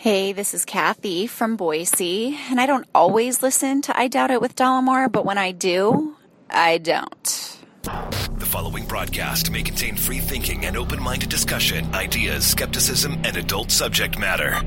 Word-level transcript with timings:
Hey, 0.00 0.32
this 0.32 0.54
is 0.54 0.64
Kathy 0.64 1.26
from 1.26 1.56
Boise, 1.56 2.38
and 2.50 2.60
I 2.60 2.66
don't 2.66 2.86
always 2.94 3.42
listen 3.42 3.82
to 3.82 3.98
I 3.98 4.06
Doubt 4.06 4.30
It 4.30 4.40
with 4.40 4.54
Dollamore, 4.54 5.10
but 5.10 5.24
when 5.24 5.38
I 5.38 5.50
do, 5.50 6.14
I 6.48 6.78
don't. 6.78 7.58
The 7.82 8.46
following 8.46 8.84
broadcast 8.84 9.50
may 9.50 9.64
contain 9.64 9.96
free 9.96 10.20
thinking 10.20 10.66
and 10.66 10.76
open 10.76 11.02
minded 11.02 11.30
discussion, 11.30 11.92
ideas, 11.96 12.46
skepticism, 12.46 13.14
and 13.24 13.36
adult 13.36 13.72
subject 13.72 14.20
matter. 14.20 14.62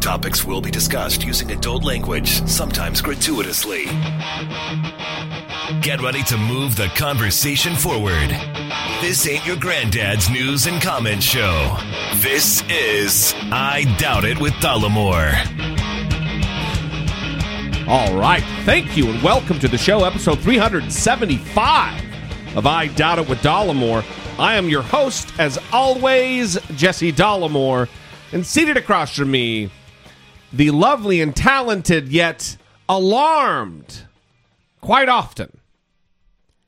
Topics 0.00 0.42
will 0.42 0.62
be 0.62 0.70
discussed 0.70 1.22
using 1.22 1.50
adult 1.50 1.84
language, 1.84 2.42
sometimes 2.48 3.02
gratuitously. 3.02 3.84
Get 5.82 6.00
ready 6.00 6.22
to 6.22 6.38
move 6.38 6.76
the 6.76 6.90
conversation 6.96 7.74
forward. 7.74 8.30
This 9.02 9.28
ain't 9.28 9.46
your 9.46 9.56
granddad's 9.56 10.30
news 10.30 10.66
and 10.66 10.80
comment 10.80 11.22
show. 11.22 11.76
This 12.14 12.62
is 12.70 13.34
I 13.52 13.84
Doubt 13.98 14.24
It 14.24 14.40
with 14.40 14.54
Dollamore. 14.54 15.34
All 17.86 18.16
right. 18.18 18.42
Thank 18.64 18.96
you 18.96 19.10
and 19.10 19.22
welcome 19.22 19.58
to 19.58 19.68
the 19.68 19.76
show, 19.76 20.04
episode 20.04 20.40
375 20.40 22.04
of 22.56 22.66
I 22.66 22.86
Doubt 22.88 23.18
It 23.18 23.28
with 23.28 23.40
Dollamore. 23.40 24.02
I 24.38 24.54
am 24.54 24.66
your 24.68 24.82
host, 24.82 25.30
as 25.38 25.58
always, 25.72 26.58
Jesse 26.74 27.12
Dollamore. 27.12 27.88
And 28.32 28.46
seated 28.46 28.78
across 28.78 29.14
from 29.14 29.30
me, 29.30 29.70
the 30.54 30.70
lovely 30.70 31.20
and 31.20 31.36
talented 31.36 32.08
yet 32.08 32.56
alarmed 32.88 34.04
quite 34.80 35.10
often. 35.10 35.55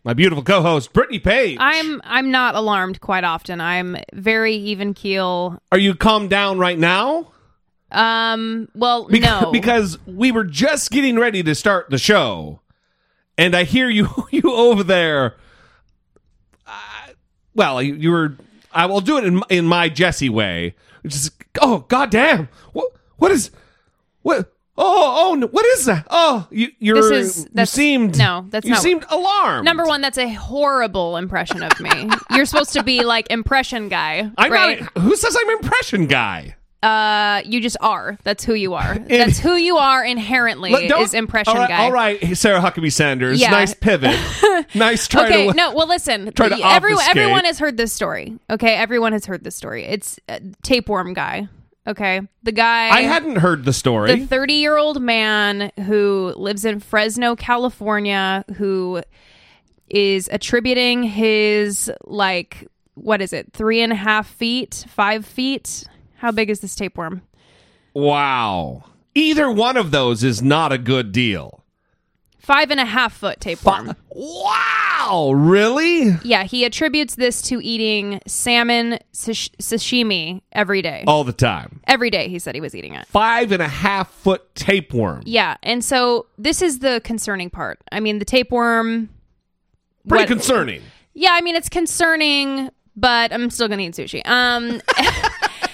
My 0.08 0.14
beautiful 0.14 0.42
co-host, 0.42 0.94
Brittany 0.94 1.18
Page. 1.18 1.58
I'm 1.60 2.00
I'm 2.02 2.30
not 2.30 2.54
alarmed 2.54 2.98
quite 2.98 3.24
often. 3.24 3.60
I'm 3.60 3.94
very 4.14 4.54
even 4.54 4.94
keel. 4.94 5.60
Are 5.70 5.76
you 5.76 5.94
calmed 5.94 6.30
down 6.30 6.58
right 6.58 6.78
now? 6.78 7.30
Um, 7.92 8.70
well, 8.74 9.06
Beca- 9.06 9.42
no, 9.42 9.52
Because 9.52 9.98
we 10.06 10.32
were 10.32 10.44
just 10.44 10.90
getting 10.90 11.18
ready 11.18 11.42
to 11.42 11.54
start 11.54 11.90
the 11.90 11.98
show, 11.98 12.62
and 13.36 13.54
I 13.54 13.64
hear 13.64 13.90
you 13.90 14.08
you 14.30 14.50
over 14.50 14.82
there. 14.82 15.36
Uh, 16.66 17.08
well, 17.54 17.82
you, 17.82 17.94
you 17.94 18.10
were. 18.10 18.34
I 18.72 18.86
will 18.86 19.02
do 19.02 19.18
it 19.18 19.24
in 19.24 19.42
in 19.50 19.66
my 19.66 19.90
Jesse 19.90 20.30
way, 20.30 20.74
which 21.02 21.14
is 21.16 21.30
oh 21.60 21.80
goddamn 21.80 22.48
what 22.72 22.92
what 23.16 23.30
is 23.30 23.50
what 24.22 24.54
oh 24.78 25.30
oh 25.30 25.34
no, 25.34 25.46
what 25.48 25.66
is 25.66 25.84
that 25.86 26.06
oh 26.10 26.46
you 26.50 26.68
you're 26.78 26.96
This 27.10 27.36
is- 27.36 27.38
you 27.44 27.50
that's- 27.52 27.70
seemed 27.70 28.16
no, 28.18 28.46
that's 28.48 28.64
you 28.64 28.72
not- 28.72 28.82
seemed 28.82 29.04
alarmed 29.10 29.64
number 29.64 29.84
one, 29.84 30.00
that's 30.00 30.18
a 30.18 30.28
horrible 30.32 31.16
impression 31.16 31.62
of 31.62 31.78
me. 31.80 32.08
You're 32.30 32.46
supposed 32.46 32.72
to 32.74 32.82
be 32.82 33.02
like 33.04 33.30
impression 33.30 33.88
guy, 33.88 34.30
I'm 34.38 34.50
right? 34.52 34.80
not 34.80 34.98
who 35.02 35.14
says 35.16 35.36
I'm 35.38 35.50
impression 35.50 36.06
guy 36.06 36.54
Uh, 36.80 37.42
you 37.44 37.60
just 37.60 37.76
are. 37.80 38.16
That's 38.22 38.44
who 38.44 38.54
you 38.54 38.74
are. 38.74 38.96
That's 39.08 39.36
who 39.40 39.54
you 39.56 39.78
are 39.78 40.04
inherently. 40.04 40.70
Is 40.72 41.12
impression 41.12 41.54
all 41.56 41.58
right, 41.62 41.68
guy. 41.68 41.82
all 41.84 41.90
right 41.90 42.36
Sarah 42.36 42.60
Huckabee 42.60 42.92
Sanders 42.92 43.40
Yeah. 43.40 43.50
nice 43.50 43.74
pivot 43.74 44.16
nice 44.76 45.08
try 45.08 45.26
Okay, 45.26 45.48
to 45.48 45.54
no. 45.54 45.74
Well, 45.74 45.88
listen. 45.88 46.30
try 46.32 46.48
to 46.48 46.54
everyone, 46.54 47.00
obfuscate. 47.02 47.16
everyone 47.16 47.44
has 47.46 47.58
heard 47.58 47.76
this 47.76 47.92
story. 47.92 48.38
Okay, 48.48 48.76
everyone 48.76 49.12
has 49.12 49.26
heard 49.26 49.42
this 49.42 49.56
story. 49.56 49.86
It's 49.86 50.20
uh, 50.28 50.38
tapeworm 50.62 51.14
guy. 51.14 51.48
Okay, 51.88 52.20
the 52.42 52.52
guy. 52.52 52.90
I 52.90 53.00
hadn't 53.00 53.36
heard 53.36 53.64
the 53.64 53.72
story. 53.72 54.14
the 54.14 54.26
30 54.26 54.52
year 54.52 54.76
old 54.76 55.00
man 55.00 55.72
who 55.86 56.34
lives 56.36 56.66
in 56.66 56.80
Fresno, 56.80 57.34
California, 57.34 58.44
who 58.56 59.02
is 59.88 60.28
attributing 60.30 61.02
his, 61.02 61.90
like, 62.04 62.68
what 62.92 63.22
is 63.22 63.32
it, 63.32 63.54
three 63.54 63.80
and 63.80 63.90
a 63.90 63.96
half 63.96 64.28
feet, 64.28 64.84
five 64.88 65.24
feet? 65.24 65.84
How 66.16 66.30
big 66.30 66.50
is 66.50 66.60
this 66.60 66.76
tapeworm? 66.76 67.22
wow. 67.94 68.84
Either 69.14 69.50
one 69.50 69.76
of 69.76 69.90
those 69.90 70.22
is 70.22 70.42
not 70.42 70.70
a 70.70 70.78
good 70.78 71.10
deal. 71.10 71.57
Five 72.48 72.70
and 72.70 72.80
a 72.80 72.86
half 72.86 73.12
foot 73.12 73.40
tapeworm. 73.40 73.94
Wow. 74.08 75.32
Really? 75.34 76.16
Yeah, 76.24 76.44
he 76.44 76.64
attributes 76.64 77.14
this 77.16 77.42
to 77.42 77.60
eating 77.62 78.20
salmon 78.26 78.98
sash- 79.12 79.50
sashimi 79.60 80.40
every 80.52 80.80
day. 80.80 81.04
All 81.06 81.24
the 81.24 81.34
time. 81.34 81.80
Every 81.86 82.08
day 82.08 82.30
he 82.30 82.38
said 82.38 82.54
he 82.54 82.62
was 82.62 82.74
eating 82.74 82.94
it. 82.94 83.06
Five 83.08 83.52
and 83.52 83.60
a 83.60 83.68
half 83.68 84.10
foot 84.10 84.54
tapeworm. 84.54 85.24
Yeah, 85.26 85.58
and 85.62 85.84
so 85.84 86.24
this 86.38 86.62
is 86.62 86.78
the 86.78 87.02
concerning 87.04 87.50
part. 87.50 87.80
I 87.92 88.00
mean, 88.00 88.18
the 88.18 88.24
tapeworm. 88.24 89.10
Pretty 90.08 90.22
what- 90.22 90.28
concerning. 90.28 90.80
Yeah, 91.12 91.32
I 91.32 91.42
mean 91.42 91.54
it's 91.54 91.68
concerning, 91.68 92.70
but 92.96 93.30
I'm 93.30 93.50
still 93.50 93.68
gonna 93.68 93.82
eat 93.82 93.92
sushi. 93.92 94.26
Um, 94.26 94.80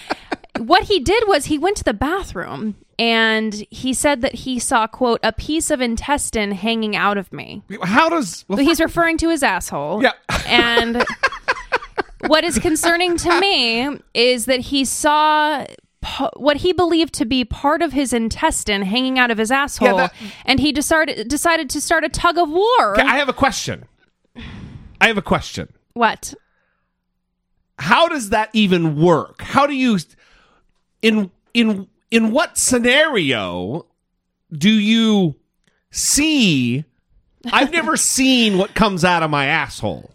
what 0.59 0.85
he 0.85 1.01
did 1.01 1.25
was 1.27 1.47
he 1.47 1.59
went 1.59 1.77
to 1.79 1.85
the 1.85 1.95
bathroom 1.95 2.77
and 2.99 3.55
he 3.71 3.93
said 3.93 4.21
that 4.21 4.35
he 4.35 4.59
saw 4.59 4.87
quote 4.87 5.21
a 5.23 5.33
piece 5.33 5.71
of 5.71 5.81
intestine 5.81 6.53
hanging 6.53 6.95
out 6.95 7.19
of 7.19 7.33
me. 7.33 7.63
How 7.83 8.09
does. 8.09 8.45
well, 8.49 8.59
He's 8.59 8.81
referring 8.81 9.19
to 9.19 9.29
his 9.31 9.43
asshole. 9.43 10.03
Yeah. 10.03 10.13
and 10.47 11.05
what 12.27 12.45
is 12.45 12.59
concerning 12.59 13.17
to 13.19 13.41
me 13.41 13.99
is 14.15 14.47
that 14.47 14.61
he 14.61 14.85
saw. 14.85 15.65
What 16.37 16.59
he 16.59 16.75
believed 16.75 17.15
to 17.15 17.25
be 17.25 17.47
part 17.47 17.81
of 17.81 17.95
his 17.95 18.13
intestine 18.13 18.83
hanging 18.83 19.19
out 19.19 19.31
of 19.31 19.39
his 19.39 19.51
asshole, 19.51 19.97
that- 19.97 20.13
and 20.45 20.61
he 20.61 20.71
decided 20.71 21.29
decided 21.29 21.71
to 21.71 21.81
start 21.81 22.05
a 22.05 22.11
tug 22.11 22.37
of 22.37 22.51
war. 22.51 23.01
I 23.01 23.17
have 23.17 23.31
a 23.31 23.33
question. 23.33 23.87
I 25.01 25.07
have 25.09 25.17
a 25.17 25.23
question. 25.23 25.73
what? 25.95 26.35
How 27.79 28.07
does 28.09 28.29
that 28.31 28.51
even 28.53 29.01
work? 29.01 29.41
How 29.41 29.67
do 29.67 29.73
you. 29.75 29.99
In. 31.05 31.31
In. 31.53 31.89
In 32.11 32.31
what 32.31 32.57
scenario 32.57 33.87
do 34.53 34.71
you 34.71 35.35
see. 35.91 36.85
I've 37.53 37.73
never 37.73 37.97
seen 37.97 38.57
what 38.57 38.75
comes 38.75 39.05
out 39.05 39.23
of 39.23 39.31
my 39.31 39.47
asshole. 39.47 40.14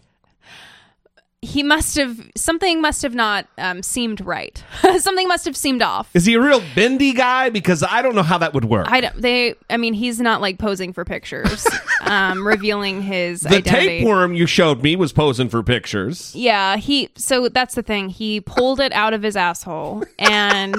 He 1.42 1.62
must 1.62 1.96
have 1.96 2.30
something 2.36 2.82
must 2.82 3.00
have 3.00 3.14
not 3.14 3.46
um, 3.56 3.82
seemed 3.82 4.20
right. 4.20 4.62
something 4.98 5.26
must 5.26 5.46
have 5.46 5.56
seemed 5.56 5.80
off. 5.80 6.10
Is 6.14 6.26
he 6.26 6.34
a 6.34 6.40
real 6.40 6.62
bendy 6.74 7.14
guy? 7.14 7.48
Because 7.48 7.82
I 7.82 8.02
don't 8.02 8.14
know 8.14 8.22
how 8.22 8.38
that 8.38 8.52
would 8.52 8.66
work. 8.66 8.86
I 8.90 9.00
don't, 9.00 9.16
they. 9.20 9.54
I 9.70 9.78
mean, 9.78 9.94
he's 9.94 10.20
not 10.20 10.42
like 10.42 10.58
posing 10.58 10.92
for 10.92 11.04
pictures, 11.04 11.66
um, 12.02 12.46
revealing 12.46 13.00
his 13.00 13.40
the 13.40 13.56
identity. 13.56 13.86
tapeworm 14.00 14.34
you 14.34 14.44
showed 14.46 14.82
me 14.82 14.96
was 14.96 15.14
posing 15.14 15.48
for 15.48 15.62
pictures. 15.62 16.34
Yeah, 16.34 16.76
he. 16.76 17.08
So 17.16 17.48
that's 17.48 17.74
the 17.74 17.82
thing. 17.82 18.10
He 18.10 18.42
pulled 18.42 18.78
it 18.78 18.92
out 18.92 19.14
of 19.14 19.22
his 19.22 19.34
asshole, 19.34 20.04
and 20.18 20.76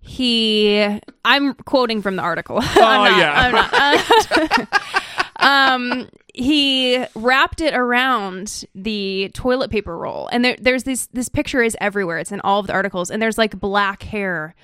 he. 0.00 0.98
I'm 1.24 1.54
quoting 1.54 2.02
from 2.02 2.16
the 2.16 2.22
article. 2.22 2.58
I'm 2.60 3.12
not, 3.12 3.18
yeah. 3.18 3.32
I'm 3.36 3.52
not. 3.52 4.70
Uh, 4.72 5.96
um, 5.96 6.08
he 6.34 7.04
wrapped 7.14 7.60
it 7.60 7.74
around 7.74 8.64
the 8.74 9.30
toilet 9.34 9.70
paper 9.70 9.96
roll, 9.96 10.28
and 10.32 10.44
there, 10.44 10.56
there's 10.60 10.84
this. 10.84 11.06
This 11.12 11.28
picture 11.28 11.62
is 11.62 11.76
everywhere. 11.80 12.18
It's 12.18 12.32
in 12.32 12.40
all 12.40 12.60
of 12.60 12.66
the 12.66 12.72
articles, 12.72 13.10
and 13.10 13.20
there's 13.20 13.38
like 13.38 13.58
black 13.58 14.02
hair 14.02 14.54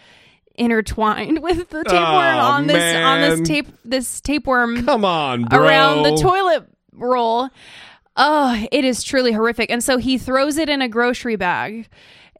intertwined 0.54 1.38
with 1.42 1.68
the 1.70 1.84
tapeworm 1.84 2.36
Oh, 2.36 2.38
on 2.40 2.66
this 2.66 2.96
on 2.96 3.20
this 3.20 3.46
tape 3.48 3.68
this 3.84 4.20
tapeworm 4.20 4.84
Come 4.84 5.04
on, 5.04 5.44
bro. 5.44 5.62
around 5.62 6.02
the 6.04 6.16
toilet 6.16 6.68
roll. 6.92 7.48
Oh, 8.16 8.66
it 8.72 8.84
is 8.84 9.02
truly 9.02 9.32
horrific. 9.32 9.70
And 9.70 9.84
so 9.84 9.98
he 9.98 10.16
throws 10.16 10.56
it 10.56 10.70
in 10.70 10.80
a 10.80 10.88
grocery 10.88 11.36
bag 11.36 11.86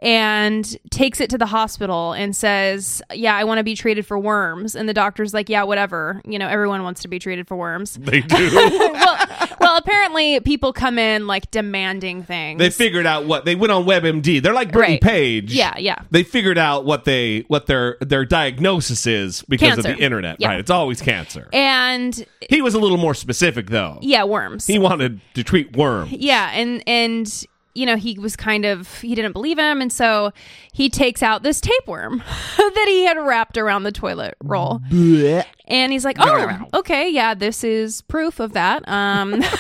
and 0.00 0.76
takes 0.90 1.20
it 1.20 1.30
to 1.30 1.38
the 1.38 1.46
hospital 1.46 2.12
and 2.12 2.34
says, 2.36 3.02
Yeah, 3.14 3.34
I 3.34 3.44
want 3.44 3.58
to 3.58 3.64
be 3.64 3.74
treated 3.74 4.06
for 4.06 4.18
worms. 4.18 4.74
And 4.76 4.88
the 4.88 4.94
doctor's 4.94 5.32
like, 5.32 5.48
Yeah, 5.48 5.62
whatever. 5.62 6.20
You 6.26 6.38
know, 6.38 6.48
everyone 6.48 6.82
wants 6.82 7.02
to 7.02 7.08
be 7.08 7.18
treated 7.18 7.48
for 7.48 7.56
worms. 7.56 7.98
They 8.06 8.20
do. 8.20 8.50
well, 8.54 9.18
well, 9.60 9.76
apparently 9.78 10.38
people 10.40 10.72
come 10.72 10.98
in 10.98 11.26
like 11.26 11.50
demanding 11.50 12.22
things. 12.22 12.58
they 12.58 12.70
figured 12.70 13.06
out 13.06 13.26
what 13.26 13.44
they 13.44 13.54
went 13.56 13.72
on 13.72 13.84
WebMD. 13.84 14.42
They're 14.42 14.52
like 14.54 14.70
Brittany 14.72 14.94
Right. 14.94 15.00
Page. 15.02 15.52
Yeah, 15.52 15.76
yeah. 15.78 16.02
They 16.10 16.22
figured 16.22 16.58
out 16.58 16.84
what 16.84 17.04
they 17.04 17.40
what 17.48 17.66
their 17.66 17.96
their 18.00 18.24
diagnosis 18.24 19.06
is 19.06 19.42
because 19.48 19.78
of 19.78 19.84
Cancer. 19.84 19.98
the 19.98 20.04
internet. 20.04 20.36
Yeah. 20.40 20.48
Right. 20.48 20.60
It's 20.60 20.70
always 20.70 21.00
cancer. 21.00 21.48
and 21.52 22.24
he 22.48 22.62
was 22.62 22.74
a 22.74 22.78
little 22.78 22.96
more 22.98 23.14
specific 23.14 23.70
though. 23.70 23.98
yeah, 24.02 24.24
worms. 24.24 24.66
He 24.66 24.78
wanted 24.78 25.20
to 25.34 25.42
treat 25.42 25.76
worms. 25.76 26.12
Yeah, 26.12 26.50
and 26.52 26.82
and 26.86 27.44
you 27.76 27.86
know 27.86 27.96
he 27.96 28.18
was 28.18 28.34
kind 28.36 28.64
of 28.64 29.00
he 29.00 29.14
didn't 29.14 29.32
believe 29.32 29.58
him, 29.58 29.80
and 29.80 29.92
so 29.92 30.32
he 30.72 30.88
takes 30.90 31.22
out 31.22 31.42
this 31.42 31.60
tapeworm 31.60 32.18
that 32.56 32.84
he 32.88 33.04
had 33.04 33.18
wrapped 33.18 33.56
around 33.58 33.82
the 33.84 33.92
toilet 33.92 34.34
roll, 34.42 34.80
and 34.90 35.92
he's 35.92 36.04
like, 36.04 36.16
"Oh, 36.18 36.58
okay, 36.74 37.08
yeah, 37.10 37.34
this 37.34 37.62
is 37.64 38.02
proof 38.02 38.40
of 38.40 38.52
that." 38.54 38.86
Um, 38.88 39.42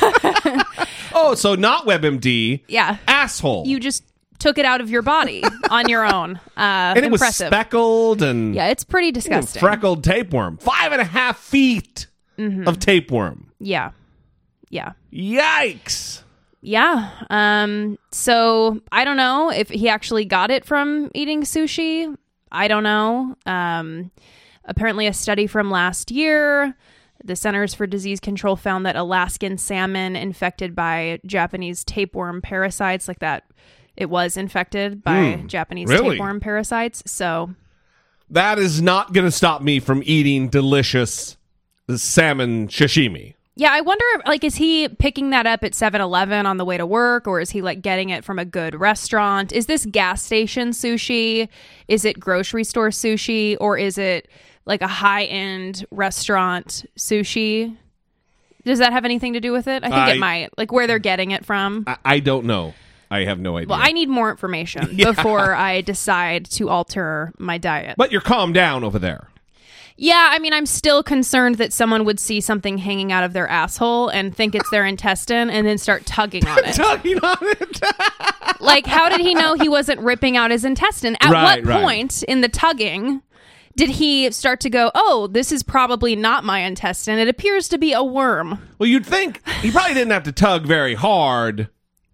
Oh, 1.18 1.34
so 1.34 1.54
not 1.54 1.86
WebMD. 1.86 2.62
yeah, 2.68 2.98
Asshole. 3.08 3.66
you 3.66 3.80
just 3.80 4.04
took 4.38 4.58
it 4.58 4.66
out 4.66 4.82
of 4.82 4.90
your 4.90 5.00
body 5.00 5.42
on 5.70 5.88
your 5.88 6.04
own. 6.04 6.36
Uh, 6.56 6.92
and 6.94 6.98
it 7.06 7.10
was 7.10 7.22
impressive. 7.22 7.46
speckled 7.46 8.20
and 8.22 8.54
yeah, 8.54 8.68
it's 8.68 8.84
pretty 8.84 9.12
disgusting. 9.12 9.60
freckled 9.60 10.04
tapeworm. 10.04 10.58
Five 10.58 10.92
and 10.92 11.00
a 11.00 11.04
half 11.04 11.38
feet 11.38 12.06
Mm-hmm. 12.38 12.68
of 12.68 12.78
tapeworm. 12.78 13.50
yeah, 13.58 13.92
yeah. 14.68 14.92
Yikes. 15.10 16.20
Yeah. 16.66 17.10
Um 17.30 17.98
so 18.10 18.80
I 18.90 19.04
don't 19.04 19.16
know 19.16 19.50
if 19.50 19.68
he 19.68 19.88
actually 19.88 20.24
got 20.24 20.50
it 20.50 20.64
from 20.64 21.10
eating 21.14 21.42
sushi. 21.42 22.16
I 22.52 22.68
don't 22.68 22.82
know. 22.82 23.36
Um, 23.44 24.10
apparently, 24.64 25.06
a 25.06 25.12
study 25.12 25.46
from 25.46 25.70
last 25.70 26.10
year, 26.10 26.74
the 27.24 27.36
Centers 27.36 27.74
for 27.74 27.86
Disease 27.86 28.20
Control 28.20 28.56
found 28.56 28.86
that 28.86 28.96
Alaskan 28.96 29.58
salmon 29.58 30.16
infected 30.16 30.74
by 30.74 31.20
Japanese 31.26 31.84
tapeworm 31.84 32.40
parasites, 32.40 33.08
like 33.08 33.18
that, 33.18 33.44
it 33.96 34.10
was 34.10 34.36
infected 34.36 35.02
by 35.02 35.42
Japanese 35.46 35.88
really? 35.88 36.10
tapeworm 36.10 36.40
parasites. 36.40 37.02
So, 37.06 37.54
That 38.30 38.58
is 38.58 38.80
not 38.80 39.12
going 39.12 39.26
to 39.26 39.30
stop 39.30 39.62
me 39.62 39.80
from 39.80 40.02
eating 40.04 40.48
delicious 40.48 41.36
salmon 41.94 42.68
sashimi. 42.68 43.34
Yeah, 43.58 43.70
I 43.72 43.80
wonder, 43.80 44.04
like, 44.26 44.44
is 44.44 44.54
he 44.56 44.86
picking 44.88 45.30
that 45.30 45.46
up 45.46 45.64
at 45.64 45.74
7 45.74 45.98
Eleven 46.00 46.44
on 46.44 46.58
the 46.58 46.64
way 46.64 46.76
to 46.76 46.84
work, 46.86 47.26
or 47.26 47.40
is 47.40 47.50
he, 47.50 47.62
like, 47.62 47.80
getting 47.80 48.10
it 48.10 48.22
from 48.24 48.38
a 48.38 48.44
good 48.44 48.74
restaurant? 48.78 49.50
Is 49.52 49.64
this 49.66 49.86
gas 49.86 50.22
station 50.22 50.70
sushi? 50.70 51.48
Is 51.88 52.04
it 52.04 52.20
grocery 52.20 52.64
store 52.64 52.90
sushi? 52.90 53.56
Or 53.58 53.78
is 53.78 53.96
it, 53.96 54.28
like, 54.66 54.82
a 54.82 54.86
high 54.88 55.24
end 55.24 55.86
restaurant 55.90 56.84
sushi? 56.98 57.76
Does 58.64 58.78
that 58.80 58.92
have 58.92 59.04
anything 59.04 59.32
to 59.32 59.40
do 59.40 59.52
with 59.52 59.68
it? 59.68 59.82
I 59.84 59.88
think 59.88 59.94
I- 60.00 60.12
it 60.12 60.18
might. 60.18 60.58
Like, 60.58 60.70
where 60.72 60.86
they're 60.86 60.98
getting 60.98 61.30
it 61.30 61.46
from. 61.46 61.84
I, 61.86 61.96
I 62.04 62.18
don't 62.20 62.44
know. 62.46 62.74
I 63.10 63.20
have 63.24 63.38
no 63.38 63.56
idea. 63.56 63.68
Well, 63.68 63.78
I 63.80 63.92
need 63.92 64.08
more 64.08 64.30
information 64.30 64.96
before 64.98 65.54
I 65.54 65.80
decide 65.80 66.46
to 66.50 66.68
alter 66.68 67.32
my 67.38 67.56
diet. 67.56 67.94
but 67.96 68.10
you're 68.12 68.20
calmed 68.20 68.54
down 68.54 68.82
over 68.84 68.98
there. 68.98 69.28
Yeah, 69.98 70.28
I 70.30 70.38
mean, 70.38 70.52
I'm 70.52 70.66
still 70.66 71.02
concerned 71.02 71.56
that 71.56 71.72
someone 71.72 72.04
would 72.04 72.20
see 72.20 72.40
something 72.40 72.76
hanging 72.76 73.12
out 73.12 73.24
of 73.24 73.32
their 73.32 73.48
asshole 73.48 74.08
and 74.08 74.34
think 74.36 74.54
it's 74.54 74.68
their 74.70 74.84
intestine 74.84 75.48
and 75.48 75.66
then 75.66 75.78
start 75.78 76.04
tugging 76.04 76.46
on 76.46 76.58
it. 76.64 76.74
Tugging 76.74 77.18
on 77.18 77.38
it. 77.40 77.80
like, 78.60 78.86
how 78.86 79.08
did 79.08 79.20
he 79.20 79.34
know 79.34 79.54
he 79.54 79.68
wasn't 79.68 80.00
ripping 80.00 80.36
out 80.36 80.50
his 80.50 80.64
intestine? 80.64 81.16
At 81.20 81.32
Right, 81.32 81.64
what 81.64 81.66
right. 81.66 81.82
point 81.82 82.22
in 82.24 82.42
the 82.42 82.48
tugging 82.48 83.22
did 83.74 83.90
he 83.90 84.30
start 84.30 84.60
to 84.60 84.70
go, 84.70 84.90
oh, 84.94 85.28
this 85.28 85.52
is 85.52 85.62
probably 85.62 86.14
not 86.16 86.44
my 86.44 86.60
intestine? 86.60 87.18
It 87.18 87.28
appears 87.28 87.68
to 87.68 87.78
be 87.78 87.92
a 87.92 88.02
worm. 88.02 88.58
well, 88.78 88.88
you'd 88.88 89.06
think 89.06 89.46
he 89.60 89.70
probably 89.70 89.94
didn't 89.94 90.12
have 90.12 90.24
to 90.24 90.32
tug 90.32 90.66
very 90.66 90.94
hard 90.94 91.68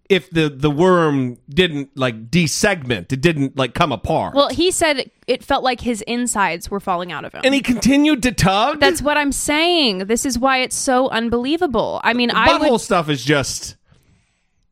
if 0.09 0.29
the 0.29 0.49
the 0.49 0.69
worm 0.69 1.37
didn't 1.49 1.95
like 1.97 2.29
desegment. 2.29 3.11
It 3.11 3.21
didn't 3.21 3.57
like 3.57 3.73
come 3.73 3.91
apart. 3.91 4.35
Well, 4.35 4.49
he 4.49 4.71
said 4.71 5.09
it 5.27 5.43
felt 5.43 5.63
like 5.63 5.81
his 5.81 6.01
insides 6.03 6.69
were 6.69 6.79
falling 6.79 7.11
out 7.11 7.25
of 7.25 7.33
him. 7.33 7.41
and 7.43 7.53
he 7.53 7.61
continued 7.61 8.21
to 8.23 8.31
tug. 8.31 8.79
That's 8.79 9.01
what 9.01 9.17
I'm 9.17 9.31
saying. 9.31 9.99
This 9.99 10.25
is 10.25 10.37
why 10.37 10.59
it's 10.59 10.75
so 10.75 11.09
unbelievable. 11.09 12.01
I 12.03 12.13
mean, 12.13 12.31
I 12.31 12.49
butthole 12.49 12.71
would 12.71 12.81
stuff 12.81 13.09
is 13.09 13.23
just. 13.23 13.77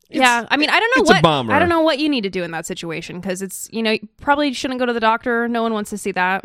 Yeah, 0.09 0.45
I 0.51 0.57
mean, 0.57 0.69
I 0.69 0.77
don't 0.77 0.97
know 0.97 1.01
it's 1.03 1.23
what. 1.23 1.49
I 1.49 1.57
don't 1.57 1.69
know 1.69 1.81
what 1.81 1.97
you 1.99 2.09
need 2.09 2.23
to 2.23 2.29
do 2.29 2.43
in 2.43 2.51
that 2.51 2.65
situation 2.65 3.21
because 3.21 3.41
it's 3.41 3.69
you 3.71 3.81
know 3.81 3.91
you 3.91 4.09
probably 4.19 4.51
shouldn't 4.51 4.79
go 4.79 4.85
to 4.85 4.91
the 4.91 4.99
doctor. 4.99 5.47
No 5.47 5.63
one 5.63 5.71
wants 5.71 5.89
to 5.91 5.97
see 5.97 6.11
that. 6.11 6.43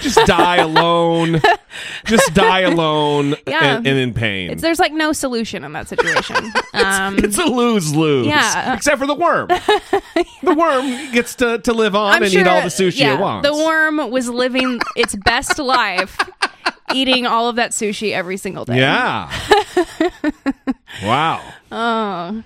Just 0.00 0.18
die 0.26 0.56
alone. 0.56 1.40
just 2.06 2.34
die 2.34 2.60
alone 2.60 3.34
Yeah. 3.46 3.76
and, 3.76 3.86
and 3.86 3.98
in 3.98 4.14
pain. 4.14 4.50
It's, 4.50 4.62
there's 4.62 4.78
like 4.78 4.92
no 4.92 5.12
solution 5.12 5.64
in 5.64 5.72
that 5.72 5.88
situation. 5.88 6.36
um, 6.74 7.18
It's 7.18 7.38
a 7.38 7.44
lose 7.44 7.94
lose. 7.94 8.26
Yeah. 8.26 8.74
Except 8.74 8.98
for 8.98 9.06
the 9.06 9.14
worm. 9.14 9.48
the 9.48 10.54
worm 10.54 11.12
gets 11.12 11.34
to, 11.36 11.58
to 11.58 11.72
live 11.72 11.94
on 11.94 12.14
I'm 12.14 12.22
and 12.22 12.32
sure, 12.32 12.40
eat 12.42 12.46
all 12.46 12.62
the 12.62 12.68
sushi 12.68 12.98
yeah, 13.00 13.14
it 13.14 13.20
wants. 13.20 13.48
The 13.48 13.54
worm 13.54 14.10
was 14.10 14.28
living 14.28 14.80
its 14.96 15.14
best 15.16 15.58
life, 15.58 16.18
eating 16.94 17.26
all 17.26 17.48
of 17.48 17.56
that 17.56 17.72
sushi 17.72 18.12
every 18.12 18.36
single 18.36 18.64
day. 18.64 18.78
Yeah. 18.78 19.30
wow. 21.02 21.42
Oh, 21.72 22.42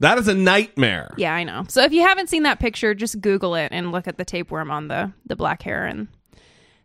That 0.00 0.18
is 0.18 0.28
a 0.28 0.34
nightmare. 0.34 1.14
yeah, 1.16 1.32
I 1.34 1.44
know. 1.44 1.64
So 1.68 1.82
if 1.82 1.92
you 1.92 2.02
haven't 2.02 2.28
seen 2.28 2.42
that 2.42 2.58
picture, 2.58 2.94
just 2.94 3.20
Google 3.20 3.54
it 3.54 3.68
and 3.72 3.92
look 3.92 4.06
at 4.08 4.18
the 4.18 4.24
tapeworm 4.24 4.70
on 4.70 4.88
the 4.88 5.12
the 5.26 5.36
black 5.36 5.62
hair 5.62 5.86
and 5.86 6.08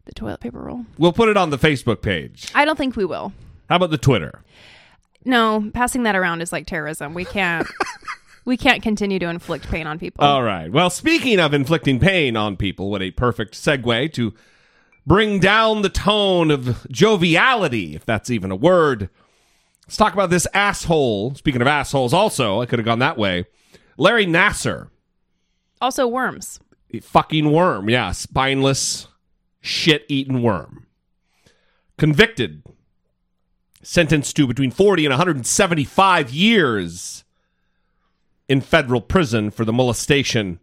the 0.06 0.14
toilet 0.14 0.40
paper 0.40 0.60
roll. 0.60 0.86
We'll 0.98 1.14
put 1.14 1.30
it 1.30 1.38
on 1.38 1.50
the 1.50 1.58
Facebook 1.58 2.02
page. 2.02 2.52
I 2.56 2.66
don't 2.66 2.78
think 2.78 2.96
we 2.96 3.06
will. 3.06 3.34
How 3.70 3.78
about 3.78 3.92
the 3.92 3.98
Twitter? 3.98 4.42
No, 5.24 5.70
passing 5.74 6.04
that 6.04 6.16
around 6.16 6.42
is 6.42 6.52
like 6.52 6.66
terrorism. 6.68 7.14
We 7.14 7.26
can't. 7.26 7.68
we 8.46 8.58
can't 8.58 8.82
continue 8.82 9.20
to 9.20 9.28
inflict 9.28 9.68
pain 9.70 9.88
on 9.88 10.00
people. 10.00 10.24
All 10.24 10.44
right. 10.44 10.72
Well, 10.72 10.90
speaking 10.90 11.40
of 11.40 11.54
inflicting 11.54 12.00
pain 12.00 12.36
on 12.36 12.58
people, 12.58 12.90
what 12.90 13.02
a 13.02 13.12
perfect 13.12 13.54
segue 13.54 14.14
to 14.14 14.34
bring 15.06 15.40
down 15.40 15.82
the 15.82 15.90
tone 15.90 16.52
of 16.52 16.86
joviality, 16.90 17.96
if 17.96 18.06
that's 18.06 18.30
even 18.30 18.52
a 18.52 18.56
word. 18.56 19.10
Let's 19.86 19.98
talk 19.98 20.14
about 20.14 20.30
this 20.30 20.48
asshole. 20.54 21.36
Speaking 21.36 21.62
of 21.62 21.68
assholes, 21.68 22.14
also, 22.14 22.62
I 22.62 22.66
could 22.66 22.80
have 22.80 22.86
gone 22.86 23.00
that 23.00 23.18
way. 23.18 23.46
Larry 23.98 24.26
Nassar, 24.26 24.90
also, 25.82 26.08
worms. 26.08 26.60
fucking 27.02 27.52
worm. 27.52 27.90
Yeah, 27.90 28.12
spineless, 28.12 29.08
shit 29.62 30.06
eating 30.10 30.42
worm. 30.42 30.88
Convicted, 31.98 32.64
sentenced 33.84 34.36
to 34.36 34.48
between 34.48 34.72
40 34.72 35.06
and 35.06 35.12
175 35.12 36.32
years 36.32 37.24
in 38.50 38.60
federal 38.60 39.02
prison 39.02 39.52
for 39.52 39.64
the 39.64 39.72
molestation 39.72 40.60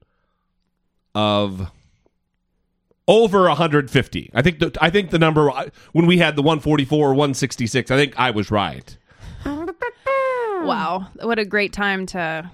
of 1.15 1.71
over 3.07 3.45
150. 3.45 4.31
I 4.35 4.43
think 4.43 4.59
the 4.59 4.77
I 4.81 4.91
think 4.91 5.11
the 5.11 5.19
number 5.19 5.51
when 5.93 6.07
we 6.07 6.19
had 6.19 6.37
the 6.37 6.43
144 6.43 6.99
or 6.99 7.15
166, 7.15 7.91
I 7.91 7.97
think 7.97 8.15
I 8.19 8.31
was 8.31 8.51
right. 8.51 8.97
Wow, 10.65 11.07
what 11.23 11.39
a 11.39 11.45
great 11.45 11.73
time 11.73 12.05
to 12.07 12.51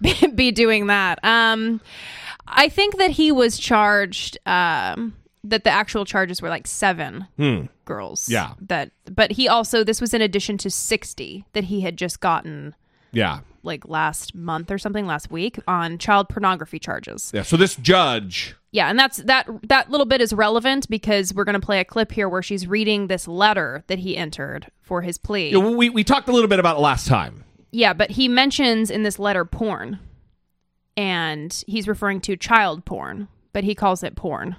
be, 0.00 0.26
be 0.34 0.50
doing 0.50 0.86
that. 0.88 1.22
Um, 1.22 1.80
I 2.46 2.68
think 2.68 2.96
that 2.96 3.10
he 3.10 3.30
was 3.30 3.58
charged. 3.58 4.38
Um, 4.46 5.14
that 5.50 5.64
the 5.64 5.70
actual 5.70 6.04
charges 6.04 6.42
were 6.42 6.48
like 6.48 6.66
seven 6.66 7.26
hmm. 7.36 7.62
girls. 7.84 8.28
Yeah. 8.28 8.54
That, 8.60 8.90
but 9.10 9.32
he 9.32 9.48
also 9.48 9.84
this 9.84 10.00
was 10.00 10.14
in 10.14 10.22
addition 10.22 10.58
to 10.58 10.70
sixty 10.70 11.44
that 11.52 11.64
he 11.64 11.80
had 11.80 11.96
just 11.96 12.20
gotten 12.20 12.74
Yeah. 13.12 13.40
like 13.62 13.88
last 13.88 14.34
month 14.34 14.70
or 14.70 14.78
something 14.78 15.06
last 15.06 15.30
week 15.30 15.58
on 15.66 15.98
child 15.98 16.28
pornography 16.28 16.78
charges. 16.78 17.30
Yeah, 17.34 17.42
so 17.42 17.56
this 17.56 17.76
judge 17.76 18.54
Yeah, 18.72 18.88
and 18.88 18.98
that's 18.98 19.18
that 19.18 19.48
that 19.68 19.90
little 19.90 20.06
bit 20.06 20.20
is 20.20 20.32
relevant 20.32 20.88
because 20.88 21.32
we're 21.34 21.44
going 21.44 21.60
to 21.60 21.66
play 21.66 21.80
a 21.80 21.84
clip 21.84 22.12
here 22.12 22.28
where 22.28 22.42
she's 22.42 22.66
reading 22.66 23.06
this 23.06 23.26
letter 23.26 23.84
that 23.86 24.00
he 24.00 24.16
entered 24.16 24.70
for 24.82 25.02
his 25.02 25.18
plea. 25.18 25.50
know, 25.52 25.70
we 25.70 25.90
we 25.90 26.04
talked 26.04 26.28
a 26.28 26.32
little 26.32 26.48
bit 26.48 26.58
about 26.58 26.76
it 26.76 26.80
last 26.80 27.06
time. 27.06 27.44
Yeah, 27.70 27.92
but 27.92 28.12
he 28.12 28.28
mentions 28.28 28.90
in 28.90 29.02
this 29.02 29.18
letter 29.18 29.44
porn. 29.44 29.98
And 30.98 31.62
he's 31.66 31.86
referring 31.86 32.22
to 32.22 32.36
child 32.38 32.86
porn, 32.86 33.28
but 33.52 33.64
he 33.64 33.74
calls 33.74 34.02
it 34.02 34.16
porn. 34.16 34.56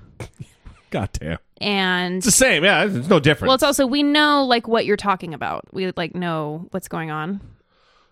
God 0.98 1.10
damn. 1.14 1.38
And 1.62 2.18
It's 2.18 2.26
the 2.26 2.32
same. 2.32 2.64
Yeah, 2.64 2.86
it's 2.86 3.08
no 3.08 3.20
different. 3.20 3.50
well, 3.50 3.56
it's 3.56 3.64
also 3.64 3.86
we 3.86 4.02
know 4.02 4.44
like 4.46 4.68
what 4.68 4.88
you're 4.88 4.98
talking 4.98 5.36
about. 5.36 5.72
We 5.72 5.92
like 5.96 6.16
know 6.16 6.66
what's 6.72 6.88
going 6.88 7.12
on. 7.12 7.40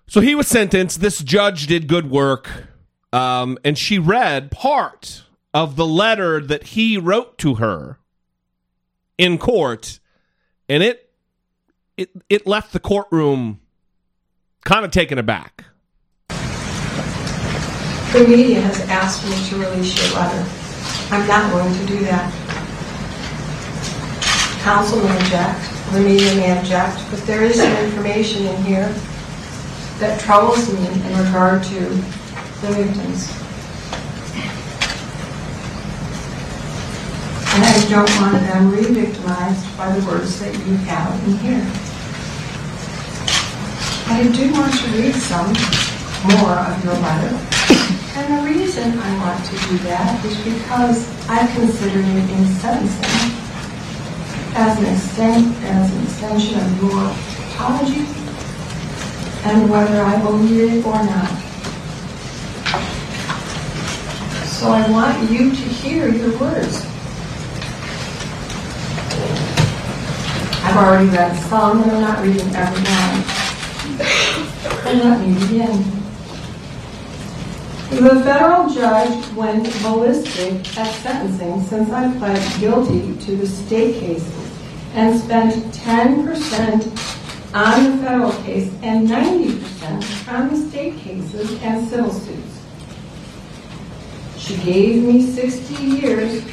So 0.06 0.22
he 0.22 0.36
was 0.36 0.48
sentenced. 0.48 1.02
This 1.02 1.24
judge 1.24 1.66
did 1.66 1.88
good 1.88 2.12
work. 2.12 2.48
Um, 3.12 3.58
and 3.64 3.76
she 3.76 3.98
read 3.98 4.52
part 4.52 5.24
of 5.52 5.78
the 5.78 5.86
letter 5.88 6.40
that 6.42 6.62
he 6.64 7.00
wrote 7.00 7.40
to 7.40 7.56
her 7.56 7.98
in 9.18 9.40
court, 9.40 10.00
and 10.70 10.84
it 10.84 11.10
it 11.98 12.12
it 12.30 12.46
left 12.46 12.72
the 12.72 12.80
courtroom 12.80 13.62
kind 14.64 14.86
of 14.86 14.92
taken 14.92 15.18
aback. 15.18 15.66
The 16.28 16.36
media 18.28 18.62
has 18.62 18.80
asked 18.90 19.26
me 19.26 19.36
to 19.50 19.56
release 19.66 19.98
your 19.98 20.14
letter. 20.22 20.48
I'm 21.10 21.28
not 21.28 21.52
going 21.52 21.74
to 21.74 21.86
do 21.88 22.00
that. 22.06 22.45
Council 24.66 24.98
may 24.98 25.16
object, 25.18 25.62
the 25.94 26.00
media 26.00 26.34
may 26.38 26.58
object, 26.58 27.00
but 27.12 27.20
there 27.28 27.44
is 27.44 27.54
some 27.54 27.72
information 27.86 28.48
in 28.48 28.64
here 28.64 28.90
that 30.00 30.20
troubles 30.20 30.74
me 30.74 30.88
in 30.88 31.18
regard 31.24 31.62
to 31.66 31.82
the 31.82 32.74
victims. 32.74 33.30
And 37.54 37.62
I 37.64 37.86
don't 37.92 38.10
want 38.20 38.42
them 38.42 38.72
re-victimized 38.72 39.78
by 39.78 39.96
the 39.96 40.04
words 40.08 40.40
that 40.40 40.52
you 40.66 40.76
have 40.90 41.14
in 41.28 41.38
here. 41.46 41.62
I 44.08 44.24
do 44.36 44.52
want 44.52 44.74
to 44.74 44.88
read 44.98 45.14
some 45.14 45.54
more 46.26 46.58
of 46.58 46.84
your 46.84 46.96
letter. 47.06 47.38
And 48.18 48.34
the 48.34 48.52
reason 48.52 48.98
I 48.98 49.18
want 49.20 49.46
to 49.46 49.52
do 49.70 49.78
that 49.86 50.26
is 50.26 50.36
because 50.44 51.30
I 51.30 51.46
consider 51.54 52.00
it 52.00 52.30
in 52.32 52.46
sentencing 52.48 53.45
as 54.56 54.80
an 54.80 54.86
extent, 54.86 55.54
as 55.64 55.94
an 55.94 56.04
extension 56.04 56.58
of 56.58 56.82
your 56.82 57.12
apology 57.52 58.06
and 59.44 59.70
whether 59.70 60.02
I 60.02 60.18
believe 60.22 60.80
it 60.80 60.86
or 60.86 60.94
not. 60.94 61.30
So 64.48 64.72
I 64.72 64.90
want 64.90 65.30
you 65.30 65.50
to 65.50 65.56
hear 65.56 66.08
your 66.08 66.32
words. 66.40 66.86
I've 70.64 70.78
already 70.78 71.10
read 71.10 71.36
some, 71.50 71.84
and 71.84 71.92
I'm 71.92 72.02
not 72.02 72.24
reading 72.24 72.56
every 72.56 72.82
one. 72.82 73.24
And 74.88 75.00
let 75.04 75.20
me 75.20 75.34
begin. 75.46 75.84
The 77.90 78.24
federal 78.24 78.70
judge 78.70 79.34
went 79.34 79.66
ballistic 79.84 80.78
at 80.78 80.94
sentencing 80.96 81.62
since 81.64 81.90
I 81.92 82.18
pled 82.18 82.60
guilty 82.62 83.18
to 83.26 83.36
the 83.36 83.46
state 83.46 84.00
cases 84.00 84.45
and 84.96 85.20
spent 85.20 85.54
10% 85.74 87.54
on 87.54 87.84
the 87.84 88.04
federal 88.04 88.32
case 88.44 88.74
and 88.82 89.08
90% 89.08 90.34
on 90.34 90.50
the 90.50 90.70
state 90.70 90.98
cases 90.98 91.62
and 91.62 91.88
civil 91.88 92.12
suits. 92.12 92.62
She 94.38 94.58
gave 94.58 95.04
me 95.04 95.22
60 95.22 95.84
years 95.84 96.44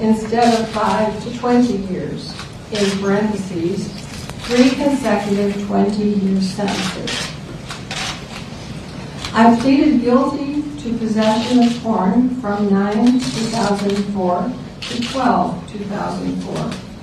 instead 0.00 0.60
of 0.60 0.68
5 0.70 1.24
to 1.24 1.38
20 1.38 1.76
years, 1.92 2.34
in 2.72 2.98
parentheses, 3.00 3.88
three 4.46 4.70
consecutive 4.70 5.54
20-year 5.62 6.40
sentences. 6.40 7.30
I 9.32 9.58
pleaded 9.60 10.00
guilty 10.02 10.62
to 10.82 10.98
possession 10.98 11.62
of 11.62 11.82
porn 11.82 12.30
from 12.40 12.70
9 12.70 13.18
2004 13.20 14.52
to 14.80 15.02
12 15.12 15.72
2004, 15.72 16.93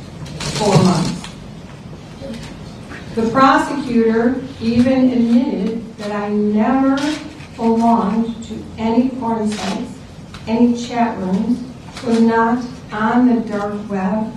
The 3.16 3.30
prosecutor 3.32 4.40
even 4.62 5.10
admitted 5.10 5.98
that 5.98 6.12
I 6.12 6.30
never 6.30 6.98
belonged 7.56 8.44
to 8.44 8.64
any 8.78 9.10
porn 9.10 9.52
sites, 9.52 9.98
any 10.46 10.78
chat 10.78 11.18
rooms, 11.18 11.64
was 12.06 12.22
not 12.22 12.64
on 12.92 13.28
the 13.28 13.42
dark 13.50 13.90
web, 13.90 14.32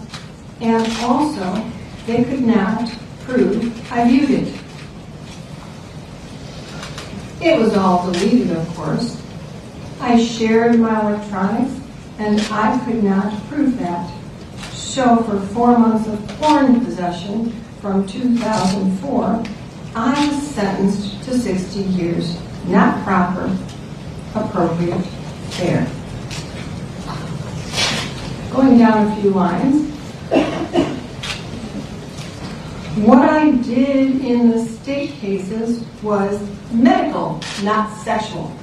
and 0.63 0.87
also 1.03 1.71
they 2.07 2.25
could 2.25 2.41
not 2.41 2.91
prove 3.25 3.93
I 3.93 4.09
viewed 4.09 4.31
it. 4.31 4.61
It 7.43 7.61
was 7.61 7.77
all 7.77 8.11
deleted, 8.11 8.57
of 8.57 8.67
course. 8.75 9.23
I 10.01 10.25
shared 10.25 10.81
my 10.81 11.03
electronics, 11.03 11.79
and 12.19 12.41
I 12.51 12.83
could 12.87 13.05
not 13.05 13.31
prove 13.49 13.79
that. 13.79 14.24
So 14.95 15.17
for 15.25 15.41
four 15.53 15.77
months 15.77 16.07
of 16.07 16.25
porn 16.39 16.85
possession 16.85 17.51
from 17.81 18.07
2004, 18.07 19.45
I 19.97 20.29
was 20.29 20.41
sentenced 20.51 21.21
to 21.25 21.37
60 21.37 21.81
years. 21.81 22.39
Not 22.67 23.03
proper, 23.03 23.59
appropriate, 24.37 25.03
fair. 25.51 25.85
Going 28.53 28.79
down 28.79 29.11
a 29.11 29.21
few 29.21 29.31
lines. 29.31 29.91
What 33.05 33.29
I 33.29 33.51
did 33.51 34.25
in 34.25 34.53
the 34.53 34.65
state 34.65 35.11
cases 35.15 35.85
was 36.05 36.41
medical, 36.71 37.41
not 37.65 37.99
sexual. 37.99 38.57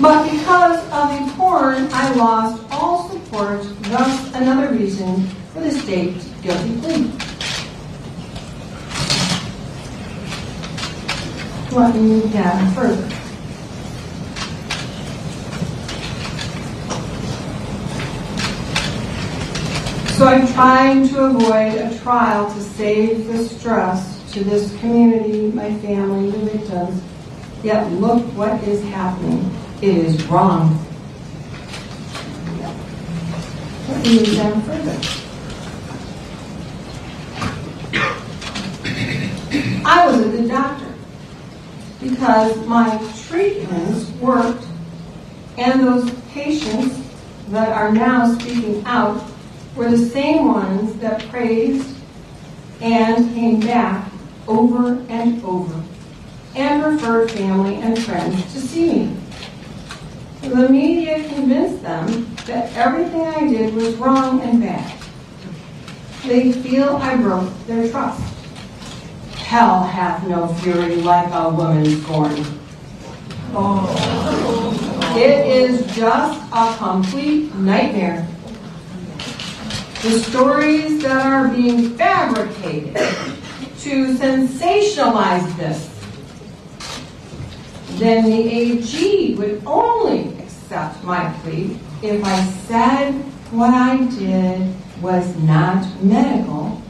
But 0.00 0.30
because 0.30 0.78
of 0.92 1.26
the 1.26 1.34
porn, 1.36 1.88
I 1.92 2.14
lost 2.14 2.62
all 2.70 3.08
support, 3.10 3.62
thus 3.82 4.32
another 4.32 4.72
reason 4.72 5.26
for 5.52 5.58
the 5.58 5.72
state's 5.72 6.24
guilty 6.40 6.80
plea. 6.80 7.10
Let 11.76 11.96
me 11.96 12.30
down 12.30 12.74
further. 12.74 13.10
So 20.14 20.26
I'm 20.26 20.46
trying 20.52 21.08
to 21.08 21.24
avoid 21.24 21.74
a 21.74 21.98
trial 21.98 22.52
to 22.54 22.60
save 22.60 23.26
the 23.26 23.38
stress 23.48 24.32
to 24.32 24.44
this 24.44 24.78
community, 24.78 25.50
my 25.50 25.74
family, 25.78 26.30
the 26.30 26.38
victims. 26.38 27.02
Yet 27.64 27.90
look 27.94 28.24
what 28.36 28.62
is 28.62 28.80
happening. 28.84 29.50
It 29.80 29.96
is 29.96 30.24
wrong. 30.24 30.84
Let 33.88 34.02
me 34.04 34.18
move 34.18 34.34
down 34.34 34.62
further. 34.62 35.18
I 39.84 40.06
was 40.06 40.20
a 40.20 40.30
good 40.30 40.48
doctor 40.48 40.92
because 42.00 42.66
my 42.66 42.98
treatments 43.28 44.10
worked 44.20 44.64
and 45.56 45.80
those 45.80 46.10
patients 46.32 47.00
that 47.50 47.68
are 47.68 47.92
now 47.92 48.36
speaking 48.36 48.82
out 48.84 49.24
were 49.76 49.90
the 49.90 49.96
same 49.96 50.46
ones 50.48 50.94
that 50.96 51.22
praised 51.28 51.96
and 52.80 53.32
came 53.32 53.60
back 53.60 54.10
over 54.48 55.00
and 55.08 55.40
over 55.44 55.84
and 56.56 56.82
referred 56.82 57.30
family 57.30 57.76
and 57.76 57.96
friends 57.96 58.42
to 58.52 58.60
see 58.60 58.92
me. 58.92 59.16
The 60.48 60.68
media 60.70 61.28
convinced 61.28 61.82
them 61.82 62.34
that 62.46 62.72
everything 62.74 63.20
I 63.20 63.46
did 63.46 63.74
was 63.74 63.94
wrong 63.96 64.40
and 64.40 64.60
bad. 64.62 64.98
They 66.26 66.52
feel 66.52 66.96
I 66.96 67.16
broke 67.16 67.52
their 67.66 67.90
trust. 67.90 68.22
Hell 69.34 69.82
hath 69.82 70.26
no 70.26 70.48
fury 70.54 70.96
like 70.96 71.30
a 71.32 71.50
woman 71.50 72.00
scorned. 72.02 72.46
Oh. 73.54 75.14
It 75.16 75.46
is 75.46 75.86
just 75.94 76.40
a 76.52 76.74
complete 76.78 77.54
nightmare. 77.54 78.26
The 80.02 80.20
stories 80.20 81.02
that 81.02 81.26
are 81.26 81.48
being 81.48 81.90
fabricated 81.96 82.96
to 83.80 84.14
sensationalize 84.14 85.56
this, 85.56 85.97
then 87.98 88.24
the 88.24 88.48
AG 88.48 89.34
would 89.34 89.62
only 89.66 90.28
accept 90.38 91.02
my 91.02 91.32
plea 91.42 91.78
if 92.02 92.24
I 92.24 92.44
said 92.68 93.12
what 93.50 93.74
I 93.74 94.04
did 94.18 94.74
was 95.02 95.36
not 95.38 95.84
medical 96.02 96.80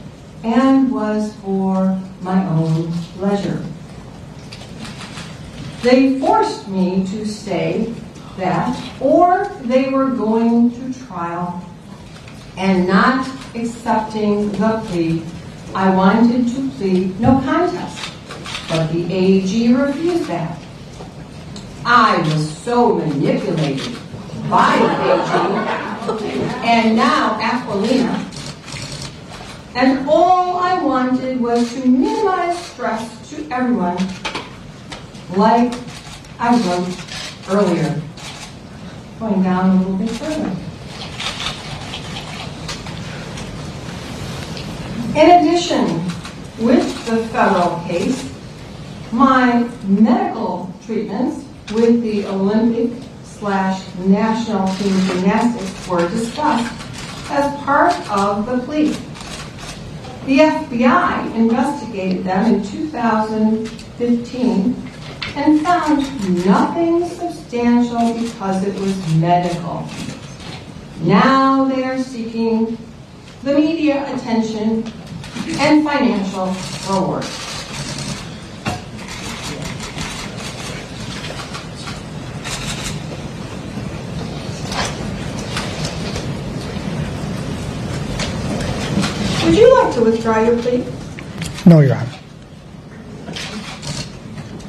and 0.43 0.91
was 0.91 1.33
for 1.37 1.99
my 2.21 2.45
own 2.47 2.91
pleasure. 3.17 3.63
They 5.81 6.19
forced 6.19 6.67
me 6.67 7.05
to 7.07 7.25
say 7.25 7.93
that, 8.37 8.77
or 9.01 9.45
they 9.63 9.89
were 9.89 10.09
going 10.11 10.71
to 10.71 11.05
trial 11.05 11.65
and 12.57 12.87
not 12.87 13.27
accepting 13.55 14.51
the 14.51 14.83
plea. 14.87 15.23
I 15.73 15.95
wanted 15.95 16.53
to 16.55 16.69
plead 16.71 17.19
no 17.19 17.39
contest, 17.41 18.11
but 18.69 18.91
the 18.91 19.11
AG 19.13 19.73
refused 19.73 20.25
that. 20.25 20.59
I 21.91 22.21
was 22.21 22.55
so 22.59 22.93
manipulated 22.93 23.97
by 24.47 24.75
AG 24.75 25.31
and 26.63 26.95
now 26.95 27.39
Aquilina. 27.41 28.29
And 29.73 30.07
all 30.07 30.57
I 30.57 30.83
wanted 30.83 31.41
was 31.41 31.73
to 31.73 31.87
minimize 31.87 32.63
stress 32.63 33.31
to 33.31 33.49
everyone, 33.49 33.97
like 35.35 35.73
I 36.37 36.55
wrote 36.61 36.95
earlier. 37.49 37.99
Going 39.19 39.41
down 39.41 39.71
a 39.71 39.79
little 39.79 39.97
bit 39.97 40.11
further. 40.11 40.55
In 45.19 45.31
addition, 45.41 45.85
with 46.63 47.05
the 47.07 47.25
federal 47.29 47.79
case, 47.87 48.31
my 49.11 49.67
medical 49.87 50.71
treatments 50.85 51.48
with 51.71 52.01
the 52.01 52.25
Olympic 52.25 52.91
slash 53.23 53.83
national 53.99 54.67
team 54.75 54.99
gymnastics 55.07 55.87
were 55.87 56.09
discussed 56.09 56.73
as 57.31 57.55
part 57.63 57.93
of 58.09 58.45
the 58.45 58.57
plea. 58.65 58.91
The 60.25 60.39
FBI 60.39 61.35
investigated 61.35 62.23
them 62.23 62.55
in 62.55 62.63
2015 62.63 64.75
and 65.35 65.61
found 65.61 65.99
nothing 66.45 67.07
substantial 67.07 68.13
because 68.19 68.63
it 68.63 68.73
was 68.79 68.95
medical. 69.15 69.87
Now 71.01 71.65
they 71.65 71.83
are 71.83 72.01
seeking 72.01 72.77
the 73.43 73.53
media 73.53 74.11
attention 74.13 74.91
and 75.59 75.83
financial 75.83 76.55
reward. 76.89 77.25
Would 89.49 89.57
you 89.57 89.83
like 89.83 89.88
to 89.99 90.11
withdraw 90.11 90.39
your 90.39 90.57
plea? 90.61 90.85
No, 91.65 91.81
Your 91.81 91.95
Honor. 91.95 92.19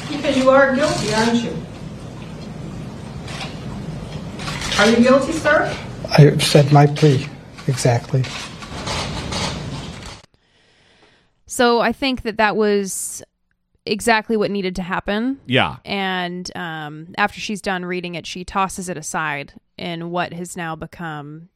Because 0.08 0.36
you 0.36 0.50
are 0.50 0.74
guilty, 0.74 1.14
aren't 1.14 1.42
you? 1.42 1.56
Are 4.78 4.90
you 4.90 4.96
guilty, 4.96 5.32
sir? 5.32 5.76
I 6.10 6.22
have 6.22 6.42
said 6.42 6.72
my 6.72 6.86
plea 6.86 7.26
exactly. 7.66 8.24
So 11.46 11.80
I 11.80 11.92
think 11.92 12.22
that 12.22 12.38
that 12.38 12.56
was 12.56 13.22
exactly 13.86 14.36
what 14.36 14.50
needed 14.50 14.76
to 14.76 14.82
happen. 14.82 15.40
Yeah. 15.46 15.76
And 15.84 16.50
um, 16.56 17.14
after 17.18 17.40
she's 17.40 17.60
done 17.60 17.84
reading 17.84 18.14
it, 18.14 18.26
she 18.26 18.44
tosses 18.44 18.88
it 18.88 18.96
aside 18.96 19.52
in 19.76 20.10
what 20.10 20.32
has 20.32 20.56
now 20.56 20.76
become 20.76 21.48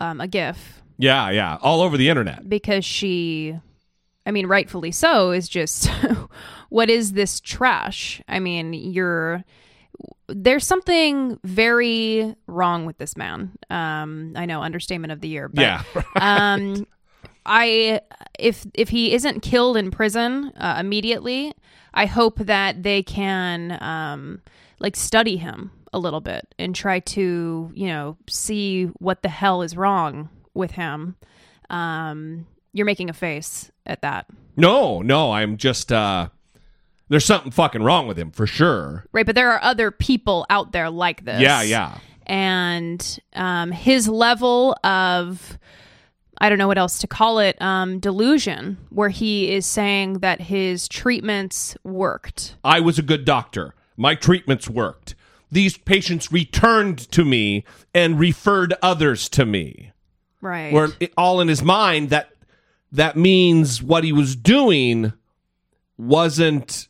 um, 0.00 0.20
a 0.20 0.28
GIF 0.28 0.82
Yeah, 0.98 1.30
yeah. 1.30 1.58
All 1.62 1.80
over 1.80 1.96
the 1.96 2.08
internet. 2.08 2.48
because 2.48 2.84
she, 2.84 3.58
I 4.26 4.30
mean, 4.30 4.46
rightfully 4.46 4.90
so, 4.92 5.30
is 5.30 5.48
just 5.48 5.88
what 6.68 6.90
is 6.90 7.12
this 7.12 7.40
trash? 7.40 8.20
I 8.28 8.38
mean, 8.40 8.72
you're. 8.72 9.44
There's 10.28 10.66
something 10.66 11.40
very 11.42 12.34
wrong 12.46 12.84
with 12.86 12.98
this 12.98 13.16
man. 13.16 13.52
Um, 13.70 14.34
I 14.36 14.44
know, 14.46 14.62
understatement 14.62 15.10
of 15.12 15.20
the 15.20 15.28
year. 15.28 15.48
But, 15.48 15.62
yeah. 15.62 15.82
um 16.16 16.86
i 17.46 18.00
if 18.38 18.66
if 18.74 18.90
he 18.90 19.14
isn't 19.14 19.40
killed 19.40 19.76
in 19.76 19.90
prison 19.90 20.52
uh, 20.58 20.76
immediately 20.78 21.52
i 21.94 22.04
hope 22.04 22.38
that 22.40 22.82
they 22.82 23.02
can 23.02 23.78
um 23.82 24.40
like 24.80 24.94
study 24.94 25.38
him 25.38 25.70
a 25.94 25.98
little 25.98 26.20
bit 26.20 26.54
and 26.58 26.74
try 26.74 27.00
to 27.00 27.70
you 27.74 27.86
know 27.86 28.16
see 28.28 28.84
what 28.98 29.22
the 29.22 29.28
hell 29.30 29.62
is 29.62 29.76
wrong 29.76 30.28
with 30.58 30.72
him 30.72 31.16
um 31.70 32.46
you're 32.74 32.84
making 32.86 33.08
a 33.08 33.14
face 33.14 33.70
at 33.86 34.02
that 34.02 34.26
no, 34.56 35.02
no. 35.02 35.30
I'm 35.32 35.56
just. 35.56 35.92
uh 35.92 36.28
There's 37.08 37.24
something 37.24 37.52
fucking 37.52 37.80
wrong 37.82 38.08
with 38.08 38.18
him 38.18 38.32
for 38.32 38.44
sure. 38.46 39.06
right 39.12 39.24
but 39.24 39.34
there 39.36 39.50
are 39.52 39.62
other 39.62 39.90
people 39.92 40.44
out 40.50 40.72
there 40.72 40.90
like 40.90 41.24
this 41.24 41.40
Yeah, 41.40 41.62
yeah. 41.62 41.98
and 42.26 43.20
um, 43.34 43.70
his 43.70 44.08
level 44.08 44.76
of 44.84 45.58
I 46.40 46.48
don't 46.48 46.58
know 46.58 46.68
what 46.68 46.78
else 46.78 46.98
to 47.00 47.06
call 47.08 47.38
it 47.40 47.60
um, 47.60 47.98
delusion, 47.98 48.78
where 48.90 49.08
he 49.08 49.50
is 49.52 49.66
saying 49.66 50.20
that 50.20 50.40
his 50.40 50.86
treatments 50.86 51.76
worked. 51.82 52.54
I 52.62 52.78
was 52.78 52.96
a 52.98 53.02
good 53.02 53.24
doctor. 53.24 53.74
My 53.96 54.14
treatments 54.14 54.68
worked. 54.68 55.16
These 55.50 55.78
patients 55.78 56.30
returned 56.30 57.10
to 57.10 57.24
me 57.24 57.64
and 57.92 58.20
referred 58.20 58.74
others 58.82 59.28
to 59.30 59.44
me. 59.46 59.90
Right. 60.40 60.72
Where 60.72 60.88
it, 61.00 61.12
all 61.16 61.40
in 61.40 61.48
his 61.48 61.62
mind 61.62 62.10
that 62.10 62.30
that 62.92 63.16
means 63.16 63.82
what 63.82 64.04
he 64.04 64.12
was 64.12 64.36
doing 64.36 65.12
wasn't 65.96 66.88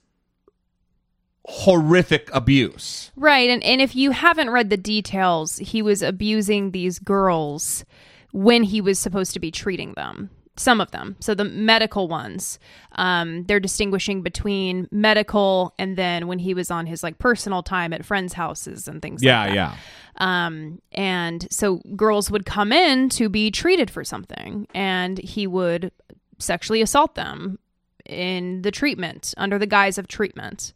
horrific 1.46 2.28
abuse. 2.34 3.10
right. 3.16 3.48
And 3.48 3.62
and 3.64 3.80
if 3.80 3.96
you 3.96 4.10
haven't 4.10 4.50
read 4.50 4.68
the 4.68 4.76
details, 4.76 5.56
he 5.58 5.80
was 5.80 6.02
abusing 6.02 6.72
these 6.72 6.98
girls 6.98 7.84
when 8.32 8.64
he 8.64 8.80
was 8.80 8.98
supposed 8.98 9.32
to 9.32 9.40
be 9.40 9.50
treating 9.50 9.94
them. 9.94 10.30
Some 10.58 10.80
of 10.80 10.90
them. 10.90 11.16
So 11.20 11.34
the 11.34 11.44
medical 11.44 12.08
ones, 12.08 12.58
um, 12.96 13.44
they're 13.44 13.60
distinguishing 13.60 14.22
between 14.22 14.88
medical 14.90 15.72
and 15.78 15.96
then 15.96 16.26
when 16.26 16.38
he 16.40 16.52
was 16.52 16.70
on 16.70 16.86
his 16.86 17.02
like 17.02 17.18
personal 17.18 17.62
time 17.62 17.92
at 17.92 18.04
friends' 18.04 18.32
houses 18.32 18.88
and 18.88 19.00
things 19.00 19.22
Yeah, 19.22 19.40
like 19.40 19.48
that. 19.50 19.54
yeah. 19.54 19.76
Um, 20.20 20.82
and 20.92 21.46
so 21.50 21.76
girls 21.94 22.28
would 22.30 22.44
come 22.44 22.72
in 22.72 23.08
to 23.10 23.28
be 23.28 23.50
treated 23.52 23.88
for 23.90 24.02
something, 24.04 24.66
and 24.74 25.18
he 25.18 25.46
would 25.46 25.92
sexually 26.40 26.82
assault 26.82 27.14
them 27.14 27.58
in 28.04 28.62
the 28.62 28.70
treatment 28.72 29.32
under 29.36 29.58
the 29.58 29.66
guise 29.66 29.96
of 29.96 30.08
treatment. 30.08 30.72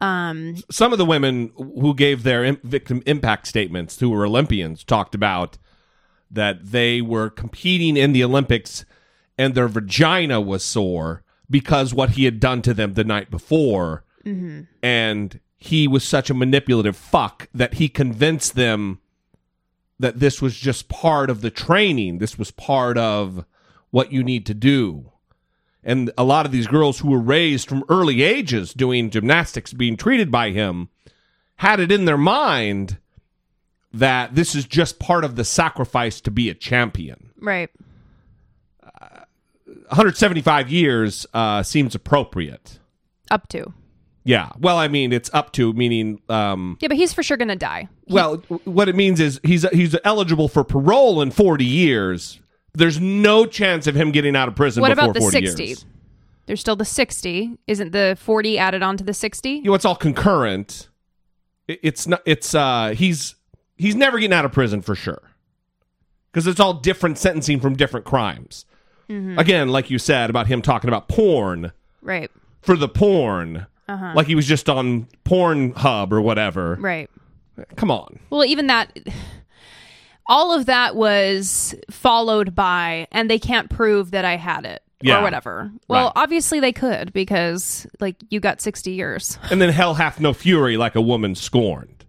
Um, 0.00 0.56
some 0.70 0.92
of 0.92 0.98
the 0.98 1.04
women 1.04 1.52
who 1.56 1.94
gave 1.94 2.22
their 2.22 2.44
im- 2.44 2.60
victim 2.62 3.02
impact 3.06 3.46
statements 3.46 3.98
who 4.00 4.10
were 4.10 4.26
Olympians 4.26 4.84
talked 4.84 5.14
about 5.14 5.56
that 6.36 6.70
they 6.70 7.02
were 7.02 7.28
competing 7.28 7.96
in 7.96 8.12
the 8.12 8.24
Olympics 8.24 8.84
and 9.36 9.54
their 9.54 9.68
vagina 9.68 10.40
was 10.40 10.64
sore 10.64 11.22
because 11.50 11.92
what 11.92 12.10
he 12.10 12.24
had 12.24 12.40
done 12.40 12.62
to 12.62 12.72
them 12.72 12.94
the 12.94 13.04
night 13.04 13.30
before. 13.30 14.04
Mm-hmm. 14.24 14.62
And 14.82 15.40
he 15.58 15.88
was 15.88 16.04
such 16.04 16.30
a 16.30 16.34
manipulative 16.34 16.96
fuck 16.96 17.48
that 17.52 17.74
he 17.74 17.88
convinced 17.88 18.54
them 18.54 19.00
that 19.98 20.20
this 20.20 20.42
was 20.42 20.56
just 20.56 20.88
part 20.88 21.30
of 21.30 21.40
the 21.40 21.50
training. 21.50 22.18
This 22.18 22.38
was 22.38 22.50
part 22.50 22.98
of 22.98 23.44
what 23.90 24.12
you 24.12 24.22
need 24.22 24.46
to 24.46 24.54
do. 24.54 25.12
And 25.82 26.10
a 26.18 26.24
lot 26.24 26.46
of 26.46 26.52
these 26.52 26.66
girls 26.66 26.98
who 26.98 27.10
were 27.10 27.20
raised 27.20 27.68
from 27.68 27.84
early 27.88 28.22
ages 28.22 28.74
doing 28.74 29.08
gymnastics, 29.08 29.72
being 29.72 29.96
treated 29.96 30.30
by 30.30 30.50
him, 30.50 30.88
had 31.56 31.80
it 31.80 31.92
in 31.92 32.04
their 32.04 32.18
mind 32.18 32.98
that 33.98 34.34
this 34.34 34.54
is 34.54 34.64
just 34.64 34.98
part 34.98 35.24
of 35.24 35.36
the 35.36 35.44
sacrifice 35.44 36.20
to 36.22 36.30
be 36.30 36.48
a 36.50 36.54
champion. 36.54 37.30
right. 37.40 37.70
175 39.88 40.68
years 40.70 41.26
uh, 41.32 41.62
seems 41.62 41.94
appropriate. 41.94 42.78
Up 43.30 43.48
to. 43.48 43.72
Yeah. 44.24 44.50
Well, 44.58 44.76
I 44.78 44.88
mean, 44.88 45.12
it's 45.12 45.30
up 45.32 45.52
to 45.52 45.72
meaning. 45.74 46.20
Um, 46.28 46.76
Yeah, 46.80 46.88
but 46.88 46.96
he's 46.96 47.12
for 47.12 47.22
sure 47.22 47.36
going 47.36 47.48
to 47.48 47.56
die. 47.56 47.88
well, 48.08 48.36
what 48.64 48.88
it 48.88 48.96
means 48.96 49.20
is 49.20 49.40
he's 49.44 49.62
he's 49.70 49.94
eligible 50.04 50.48
for 50.48 50.64
parole 50.64 51.22
in 51.22 51.30
40 51.30 51.64
years. 51.64 52.40
There's 52.74 53.00
no 53.00 53.46
chance 53.46 53.86
of 53.86 53.94
him 53.94 54.10
getting 54.10 54.34
out 54.36 54.48
of 54.48 54.56
prison 54.56 54.80
What 54.80 54.88
before 54.90 55.04
about 55.04 55.14
the 55.14 55.20
40 55.20 55.46
60? 55.46 55.64
years. 55.64 55.86
There's 56.46 56.60
still 56.60 56.76
the 56.76 56.84
60. 56.84 57.56
Isn't 57.68 57.92
the 57.92 58.16
40 58.20 58.58
added 58.58 58.82
on 58.82 58.96
to 58.96 59.04
the 59.04 59.14
60? 59.14 59.50
you 59.50 59.62
know, 59.62 59.74
it's 59.74 59.84
all 59.84 59.96
concurrent. 59.96 60.88
It- 61.68 61.80
It's 61.84 62.06
not. 62.08 62.22
It's 62.26 62.54
uh. 62.54 62.94
He's 62.96 63.35
he's 63.76 63.94
never 63.94 64.18
getting 64.18 64.32
out 64.36 64.44
of 64.44 64.52
prison 64.52 64.82
for 64.82 64.94
sure, 64.94 65.22
because 66.32 66.46
it's 66.46 66.60
all 66.60 66.74
different 66.74 67.18
sentencing 67.18 67.60
from 67.60 67.76
different 67.76 68.06
crimes. 68.06 68.64
Mm-hmm. 69.08 69.38
Again, 69.38 69.68
like 69.68 69.90
you 69.90 69.98
said 69.98 70.30
about 70.30 70.46
him 70.48 70.62
talking 70.62 70.88
about 70.88 71.08
porn 71.08 71.72
Right. 72.02 72.30
for 72.62 72.76
the 72.76 72.88
porn, 72.88 73.66
Uh-huh. 73.88 74.12
like 74.16 74.26
he 74.26 74.34
was 74.34 74.46
just 74.46 74.68
on 74.68 75.06
Pornhub 75.24 76.10
or 76.12 76.20
whatever. 76.20 76.76
Right. 76.80 77.08
Come 77.76 77.90
on. 77.90 78.18
Well, 78.30 78.44
even 78.44 78.66
that, 78.66 78.98
all 80.26 80.52
of 80.52 80.66
that 80.66 80.96
was 80.96 81.74
followed 81.90 82.54
by, 82.54 83.06
and 83.12 83.30
they 83.30 83.38
can't 83.38 83.70
prove 83.70 84.10
that 84.10 84.24
I 84.24 84.36
had 84.36 84.64
it 84.66 84.82
Yeah. 85.00 85.20
or 85.20 85.22
whatever. 85.22 85.70
Well, 85.88 86.06
Right. 86.06 86.12
obviously 86.22 86.58
they 86.60 86.72
could 86.72 87.12
because, 87.12 87.86
like, 88.00 88.16
you 88.28 88.40
got 88.40 88.60
60 88.60 88.90
years. 88.90 89.38
And 89.50 89.62
then 89.62 89.70
hell 89.70 89.94
hath 89.94 90.18
no 90.20 90.32
fury 90.32 90.76
like 90.76 90.96
a 90.96 91.00
woman 91.00 91.34
scorned. 91.36 92.04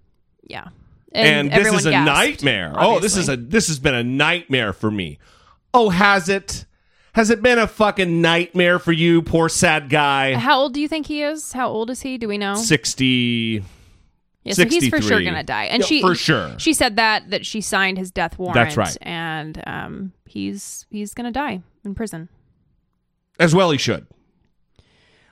Yeah. 0.48 0.70
And, 1.14 1.52
this 1.52 1.74
is 1.74 1.86
a 1.86 1.92
gasped, 1.92 2.06
nightmare. 2.06 2.74
Oh, 2.76 3.00
this 3.00 3.16
is 3.16 3.30
a 3.30 3.38
this 3.38 3.68
has 3.68 3.80
been 3.80 3.96
a 3.96 4.04
nightmare 4.04 4.74
for 4.74 4.92
me. 4.92 5.20
Oh, 5.74 5.90
has 5.90 6.30
it? 6.30 6.66
Has 7.14 7.32
it 7.32 7.42
been 7.42 7.58
a 7.58 7.68
fucking 7.68 8.22
nightmare 8.22 8.78
for 8.78 8.92
you, 8.92 9.24
poor 9.24 9.50
sad 9.50 9.90
guy? 9.90 10.36
How 10.36 10.60
old 10.60 10.76
do 10.76 10.80
you 10.80 10.88
think 10.88 11.08
he 11.08 11.24
is? 11.24 11.54
How 11.54 11.68
old 11.68 11.90
is 11.90 12.02
he? 12.02 12.20
Do 12.20 12.28
we 12.28 12.38
know? 12.38 12.54
60 12.54 13.64
Yeah, 14.44 14.54
so 14.54 14.66
he's 14.66 14.88
for 14.90 15.02
sure 15.02 15.24
gonna 15.24 15.44
die. 15.44 15.64
And 15.66 15.82
Yeah, 15.82 15.88
she 15.88 16.02
for 16.02 16.14
sure. 16.14 16.54
She 16.60 16.74
said 16.74 16.98
that 16.98 17.32
that 17.32 17.46
she 17.46 17.62
signed 17.62 17.98
his 17.98 18.12
death 18.12 18.38
warrant. 18.38 18.54
That's 18.54 18.78
right. 18.78 18.96
And 19.02 19.64
um, 19.66 20.14
he's 20.26 20.86
he's 20.92 21.14
gonna 21.16 21.32
die 21.32 21.62
in 21.84 21.96
prison. 21.96 22.30
as 23.40 23.56
well 23.56 23.72
he 23.72 23.78
should. 23.80 24.06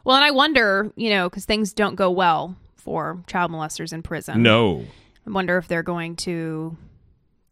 Well, 0.03 0.15
and 0.15 0.25
I 0.25 0.31
wonder, 0.31 0.91
you 0.95 1.09
know, 1.09 1.29
because 1.29 1.45
things 1.45 1.73
don't 1.73 1.95
go 1.95 2.09
well 2.11 2.55
for 2.75 3.23
child 3.27 3.51
molesters 3.51 3.91
in 3.91 4.03
prison. 4.03 4.41
No. 4.41 4.85
I 5.27 5.31
wonder 5.31 5.57
if 5.57 5.67
they're 5.67 5.83
going 5.83 6.15
to, 6.17 6.75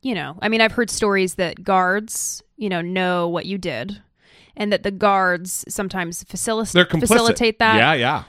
you 0.02 0.16
know, 0.16 0.38
I 0.42 0.50
mean, 0.50 0.62
I've 0.62 0.72
heard 0.74 0.90
stories 0.90 1.36
that 1.36 1.64
guards, 1.64 2.44
you 2.58 2.70
know, 2.70 2.82
know 2.82 3.28
what 3.30 3.46
you 3.46 3.58
did, 3.58 4.02
and 4.56 4.72
that 4.72 4.84
the 4.84 4.92
guards 4.92 5.66
sometimes 5.68 6.24
facil- 6.24 6.66
facilitate 7.00 7.60
that. 7.60 7.78
Yeah, 7.78 7.94
yeah. 7.94 8.24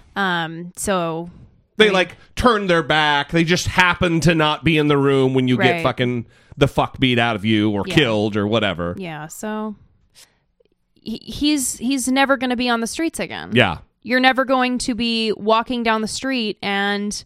Um. 0.44 0.72
So 0.76 1.30
They 1.76 1.90
like 1.90 2.16
turn 2.36 2.66
their 2.68 2.82
back. 2.82 3.30
They 3.32 3.44
just 3.44 3.66
happen 3.66 4.20
to 4.20 4.34
not 4.34 4.64
be 4.64 4.78
in 4.78 4.88
the 4.88 4.96
room 4.96 5.34
when 5.34 5.48
you 5.48 5.56
get 5.58 5.82
fucking 5.82 6.26
the 6.56 6.68
fuck 6.68 6.98
beat 7.00 7.18
out 7.18 7.34
of 7.36 7.44
you 7.44 7.70
or 7.70 7.82
Yeah. 7.86 7.94
killed 7.94 8.36
or 8.36 8.46
whatever. 8.46 8.94
yeah. 8.96 9.26
So 9.26 9.74
he, 10.94 11.18
he's 11.22 11.76
he's 11.78 12.08
never 12.08 12.36
going 12.36 12.50
to 12.50 12.56
be 12.56 12.68
on 12.68 12.80
the 12.80 12.86
streets 12.86 13.18
again. 13.20 13.50
Yeah. 13.52 13.78
You're 14.02 14.20
never 14.20 14.44
going 14.44 14.78
to 14.78 14.94
be 14.94 15.32
walking 15.32 15.82
down 15.82 16.00
the 16.02 16.08
street 16.08 16.58
and, 16.62 17.24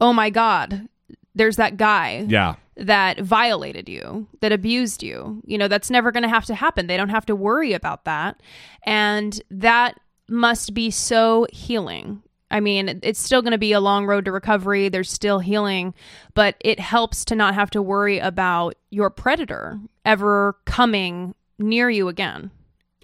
oh 0.00 0.12
my 0.12 0.30
god, 0.30 0.88
there's 1.34 1.56
that 1.56 1.76
guy. 1.76 2.24
Yeah. 2.28 2.56
that 2.76 3.20
violated 3.20 3.88
you, 3.88 4.26
that 4.40 4.52
abused 4.52 5.02
you. 5.02 5.42
You 5.44 5.58
know, 5.58 5.68
that's 5.68 5.90
never 5.90 6.10
going 6.12 6.22
to 6.22 6.28
have 6.30 6.46
to 6.46 6.54
happen. 6.54 6.86
They 6.86 6.96
don't 6.96 7.10
have 7.10 7.26
to 7.26 7.36
worry 7.36 7.74
about 7.74 8.04
that. 8.06 8.40
And 8.84 9.40
that 9.50 10.00
must 10.28 10.72
be 10.72 10.90
so 10.90 11.46
healing. 11.52 12.22
I 12.50 12.60
mean, 12.60 13.00
it's 13.02 13.20
still 13.20 13.42
going 13.42 13.52
to 13.52 13.58
be 13.58 13.72
a 13.72 13.80
long 13.80 14.06
road 14.06 14.24
to 14.24 14.32
recovery. 14.32 14.88
There's 14.88 15.10
still 15.10 15.38
healing, 15.40 15.94
but 16.34 16.56
it 16.60 16.80
helps 16.80 17.24
to 17.26 17.36
not 17.36 17.54
have 17.54 17.70
to 17.70 17.82
worry 17.82 18.18
about 18.18 18.74
your 18.90 19.10
predator 19.10 19.78
ever 20.04 20.56
coming 20.64 21.34
near 21.58 21.90
you 21.90 22.08
again. 22.08 22.50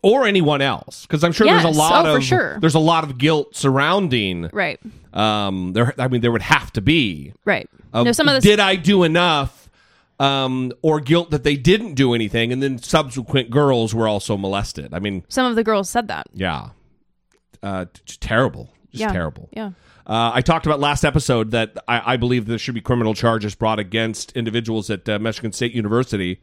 Or 0.07 0.25
anyone 0.25 0.61
else, 0.63 1.03
because 1.03 1.25
I'm 1.25 1.33
sure 1.33 1.47
there's 1.49 1.65
a 1.65 1.69
lot 1.69 2.07
Oh, 2.07 2.17
of 2.17 2.23
sure. 2.25 2.59
there's 2.61 2.77
a 2.77 2.79
lot 2.79 3.03
of 3.03 3.19
guilt 3.19 3.57
surrounding. 3.57 4.49
Right. 4.53 4.79
Um, 5.13 5.73
there, 5.73 5.95
I 5.99 6.07
mean, 6.09 6.21
there 6.21 6.31
would 6.31 6.43
have 6.43 6.73
to 6.75 6.81
be. 6.81 7.33
Right. 7.45 7.69
of, 7.93 8.05
no, 8.07 8.13
some 8.13 8.29
of 8.29 8.35
this 8.35 8.45
did 8.45 8.61
I 8.61 8.77
do 8.77 9.03
enough? 9.03 9.69
Um, 10.19 10.73
or 10.81 11.01
guilt 11.01 11.31
that 11.33 11.43
they 11.45 11.57
didn't 11.57 11.95
do 11.95 12.15
anything, 12.15 12.51
and 12.53 12.63
then 12.63 12.79
subsequent 12.79 13.51
girls 13.51 13.95
were 13.95 14.09
also 14.09 14.37
molested. 14.37 14.95
I 14.95 14.99
mean, 14.99 15.25
some 15.29 15.45
of 15.45 15.57
the 15.57 15.65
girls 15.65 15.91
said 15.91 16.09
that. 16.09 16.27
yeah, 16.33 16.71
uh, 17.63 17.87
terrible. 18.21 18.71
Just 18.93 19.01
yeah. 19.01 19.13
terrible. 19.13 19.49
Yeah. 19.53 19.73
Uh, 20.07 20.31
I 20.33 20.41
talked 20.41 20.67
about 20.67 20.79
last 20.81 21.05
episode 21.05 21.51
that 21.51 21.77
I, 21.89 22.15
I 22.15 22.17
believe 22.17 22.47
there 22.47 22.59
should 22.59 22.75
be 22.75 22.81
criminal 22.81 23.13
charges 23.13 23.55
brought 23.57 23.79
against 23.81 24.33
individuals 24.33 24.89
at 24.89 25.09
uh, 25.09 25.19
Michigan 25.19 25.53
State 25.53 25.73
University. 25.75 26.41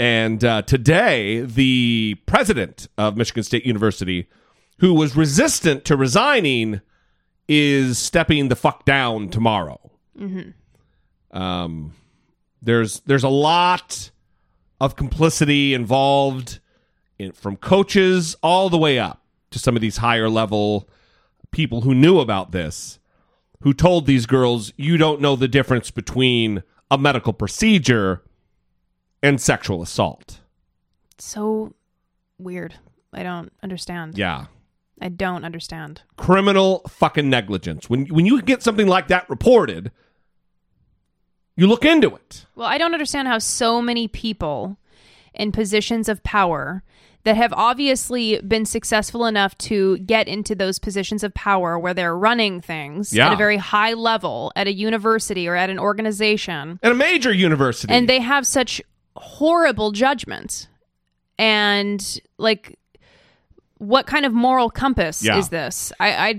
And 0.00 0.42
uh, 0.42 0.62
today, 0.62 1.42
the 1.42 2.16
president 2.24 2.88
of 2.96 3.18
Michigan 3.18 3.42
State 3.42 3.66
University, 3.66 4.30
who 4.78 4.94
was 4.94 5.14
resistant 5.14 5.84
to 5.84 5.94
resigning, 5.94 6.80
is 7.46 7.98
stepping 7.98 8.48
the 8.48 8.56
fuck 8.56 8.86
down 8.86 9.28
tomorrow. 9.28 9.78
Um, 11.32 11.92
there's 12.62 13.00
there's 13.00 13.24
a 13.24 13.28
lot 13.28 14.10
of 14.80 14.96
complicity 14.96 15.74
involved 15.74 16.60
in, 17.18 17.32
from 17.32 17.58
coaches 17.58 18.36
all 18.42 18.70
the 18.70 18.78
way 18.78 18.98
up 18.98 19.22
to 19.50 19.58
some 19.58 19.76
of 19.76 19.82
these 19.82 19.98
higher 19.98 20.30
level 20.30 20.88
people 21.50 21.82
who 21.82 21.94
knew 21.94 22.20
about 22.20 22.52
this, 22.52 22.98
who 23.60 23.74
told 23.74 24.06
these 24.06 24.24
girls, 24.24 24.72
you 24.78 24.96
don't 24.96 25.20
know 25.20 25.36
the 25.36 25.46
difference 25.46 25.90
between 25.90 26.62
a 26.90 26.96
medical 26.96 27.34
procedure 27.34 28.22
and 29.22 29.40
sexual 29.40 29.82
assault. 29.82 30.40
So 31.18 31.74
weird. 32.38 32.74
I 33.12 33.22
don't 33.22 33.52
understand. 33.62 34.16
Yeah. 34.16 34.46
I 35.00 35.08
don't 35.08 35.44
understand. 35.44 36.02
Criminal 36.16 36.82
fucking 36.88 37.28
negligence. 37.30 37.88
When 37.90 38.06
when 38.06 38.26
you 38.26 38.40
get 38.42 38.62
something 38.62 38.86
like 38.86 39.08
that 39.08 39.28
reported, 39.30 39.90
you 41.56 41.66
look 41.66 41.84
into 41.84 42.14
it. 42.14 42.46
Well, 42.54 42.66
I 42.68 42.78
don't 42.78 42.92
understand 42.94 43.28
how 43.28 43.38
so 43.38 43.82
many 43.82 44.08
people 44.08 44.76
in 45.34 45.52
positions 45.52 46.08
of 46.08 46.22
power 46.22 46.82
that 47.24 47.36
have 47.36 47.52
obviously 47.52 48.40
been 48.40 48.64
successful 48.64 49.26
enough 49.26 49.56
to 49.58 49.98
get 49.98 50.26
into 50.26 50.54
those 50.54 50.78
positions 50.78 51.22
of 51.22 51.34
power 51.34 51.78
where 51.78 51.92
they're 51.92 52.16
running 52.16 52.62
things 52.62 53.12
Yeah. 53.12 53.26
at 53.26 53.34
a 53.34 53.36
very 53.36 53.58
high 53.58 53.92
level 53.92 54.52
at 54.56 54.66
a 54.66 54.72
university 54.72 55.46
or 55.46 55.54
at 55.54 55.68
an 55.68 55.78
organization 55.78 56.78
At 56.82 56.92
a 56.92 56.94
major 56.94 57.32
university. 57.32 57.92
and 57.92 58.08
they 58.08 58.20
have 58.20 58.46
such 58.46 58.80
horrible 59.16 59.92
judgment. 59.92 60.68
And 61.38 62.20
like 62.38 62.78
what 63.78 64.06
kind 64.06 64.26
of 64.26 64.32
moral 64.32 64.68
compass 64.70 65.22
Yeah. 65.22 65.38
is 65.38 65.48
this? 65.48 65.92
I 65.98 66.12
i 66.28 66.32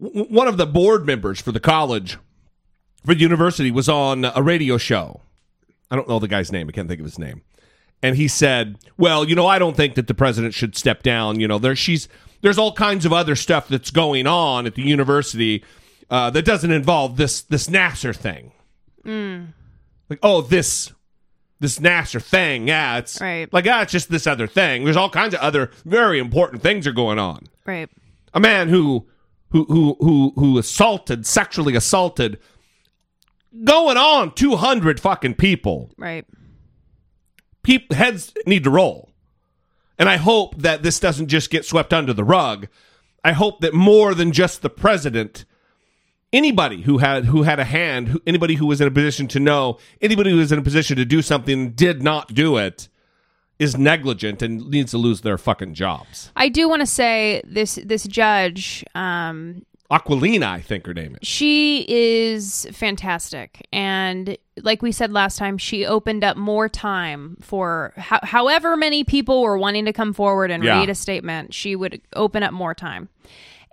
w- 0.00 0.24
one 0.26 0.48
of 0.48 0.56
the 0.56 0.66
board 0.66 1.04
members 1.06 1.40
for 1.40 1.52
the 1.52 1.60
college 1.60 2.16
for 3.04 3.14
the 3.14 3.20
university 3.20 3.70
was 3.70 3.88
on 3.88 4.24
a 4.24 4.42
radio 4.42 4.78
show. 4.78 5.20
I 5.90 5.96
don't 5.96 6.08
know 6.08 6.18
the 6.18 6.28
guy's 6.28 6.50
name. 6.50 6.68
I 6.68 6.72
can't 6.72 6.88
think 6.88 7.00
of 7.00 7.04
his 7.06 7.18
name. 7.18 7.42
And 8.02 8.16
he 8.16 8.28
said 8.28 8.76
well 8.96 9.28
you 9.28 9.34
know 9.34 9.46
i 9.46 9.58
don't 9.58 9.76
think 9.76 9.94
that 9.94 10.06
the 10.06 10.14
president 10.14 10.54
should 10.54 10.74
step 10.76 11.02
down. 11.02 11.38
You 11.40 11.46
know 11.48 11.58
there 11.58 11.76
she's 11.76 12.08
there's 12.40 12.58
all 12.58 12.72
kinds 12.72 13.04
of 13.06 13.12
other 13.12 13.36
stuff 13.36 13.68
that's 13.68 13.90
going 13.90 14.26
on 14.26 14.66
at 14.66 14.74
the 14.74 14.82
university 14.82 15.64
uh, 16.10 16.28
that 16.30 16.44
doesn't 16.44 16.70
involve 16.70 17.16
this 17.16 17.42
this 17.42 17.66
Nassar 17.68 18.14
thing. 18.16 18.52
Like 20.08 20.18
oh 20.22 20.40
this 20.42 20.92
this 21.60 21.78
Nassar 21.78 22.22
thing 22.22 22.68
yeah 22.68 22.98
it's 22.98 23.20
Right. 23.20 23.50
like 23.52 23.66
ah 23.68 23.82
it's 23.82 23.92
just 23.92 24.10
this 24.10 24.26
other 24.26 24.46
thing. 24.46 24.84
There's 24.84 24.96
all 24.96 25.10
kinds 25.10 25.34
of 25.34 25.40
other 25.40 25.70
very 25.84 26.18
important 26.18 26.62
things 26.62 26.86
are 26.86 26.92
going 26.92 27.18
on. 27.18 27.46
Right. 27.64 27.88
A 28.34 28.40
man 28.40 28.68
who 28.68 29.06
who 29.50 29.64
who 29.66 29.96
who 30.00 30.32
who 30.36 30.58
assaulted 30.58 31.26
sexually 31.26 31.76
assaulted 31.76 32.38
going 33.64 33.96
on 33.96 34.34
200 34.34 34.98
fucking 35.00 35.34
people. 35.34 35.92
Right. 35.96 36.26
Peop 37.62 37.92
heads 37.92 38.32
need 38.46 38.64
to 38.64 38.70
roll. 38.70 39.10
And 39.98 40.08
i 40.08 40.16
hope 40.16 40.56
that 40.58 40.82
this 40.82 40.98
doesn't 40.98 41.28
just 41.28 41.50
get 41.50 41.64
swept 41.64 41.92
under 41.92 42.12
the 42.12 42.24
rug. 42.24 42.68
I 43.22 43.32
hope 43.32 43.60
that 43.60 43.72
more 43.72 44.12
than 44.14 44.32
just 44.32 44.60
the 44.60 44.68
president 44.70 45.44
anybody 46.34 46.82
who 46.82 46.98
had 46.98 47.24
who 47.24 47.44
had 47.44 47.58
a 47.58 47.64
hand 47.64 48.08
who, 48.08 48.20
anybody 48.26 48.54
who 48.56 48.66
was 48.66 48.80
in 48.80 48.88
a 48.88 48.90
position 48.90 49.26
to 49.28 49.40
know 49.40 49.78
anybody 50.02 50.30
who 50.30 50.36
was 50.36 50.52
in 50.52 50.58
a 50.58 50.62
position 50.62 50.96
to 50.98 51.04
do 51.04 51.22
something 51.22 51.70
did 51.70 52.02
not 52.02 52.34
do 52.34 52.56
it 52.58 52.88
is 53.58 53.78
negligent 53.78 54.42
and 54.42 54.68
needs 54.68 54.90
to 54.90 54.98
lose 54.98 55.20
their 55.20 55.38
fucking 55.38 55.72
jobs. 55.74 56.32
I 56.34 56.48
do 56.48 56.68
want 56.68 56.80
to 56.80 56.86
say 56.86 57.40
this 57.46 57.76
this 57.84 58.04
judge 58.04 58.84
um 58.96 59.64
aquilina 59.90 60.46
i 60.46 60.60
think 60.60 60.86
her 60.86 60.94
name 60.94 61.12
is. 61.20 61.28
she 61.28 61.84
is 61.88 62.66
fantastic. 62.72 63.66
And 63.72 64.36
like 64.62 64.82
we 64.82 64.90
said 64.92 65.12
last 65.12 65.38
time 65.38 65.56
she 65.58 65.84
opened 65.86 66.24
up 66.24 66.36
more 66.36 66.68
time 66.68 67.36
for 67.40 67.92
ho- 67.96 68.18
however 68.22 68.76
many 68.76 69.04
people 69.04 69.42
were 69.42 69.58
wanting 69.58 69.84
to 69.84 69.92
come 69.92 70.12
forward 70.12 70.50
and 70.50 70.64
Yeah. 70.64 70.78
read 70.80 70.88
a 70.88 70.94
statement 70.94 71.54
she 71.54 71.76
would 71.76 72.00
open 72.14 72.42
up 72.42 72.52
more 72.52 72.74
time 72.74 73.08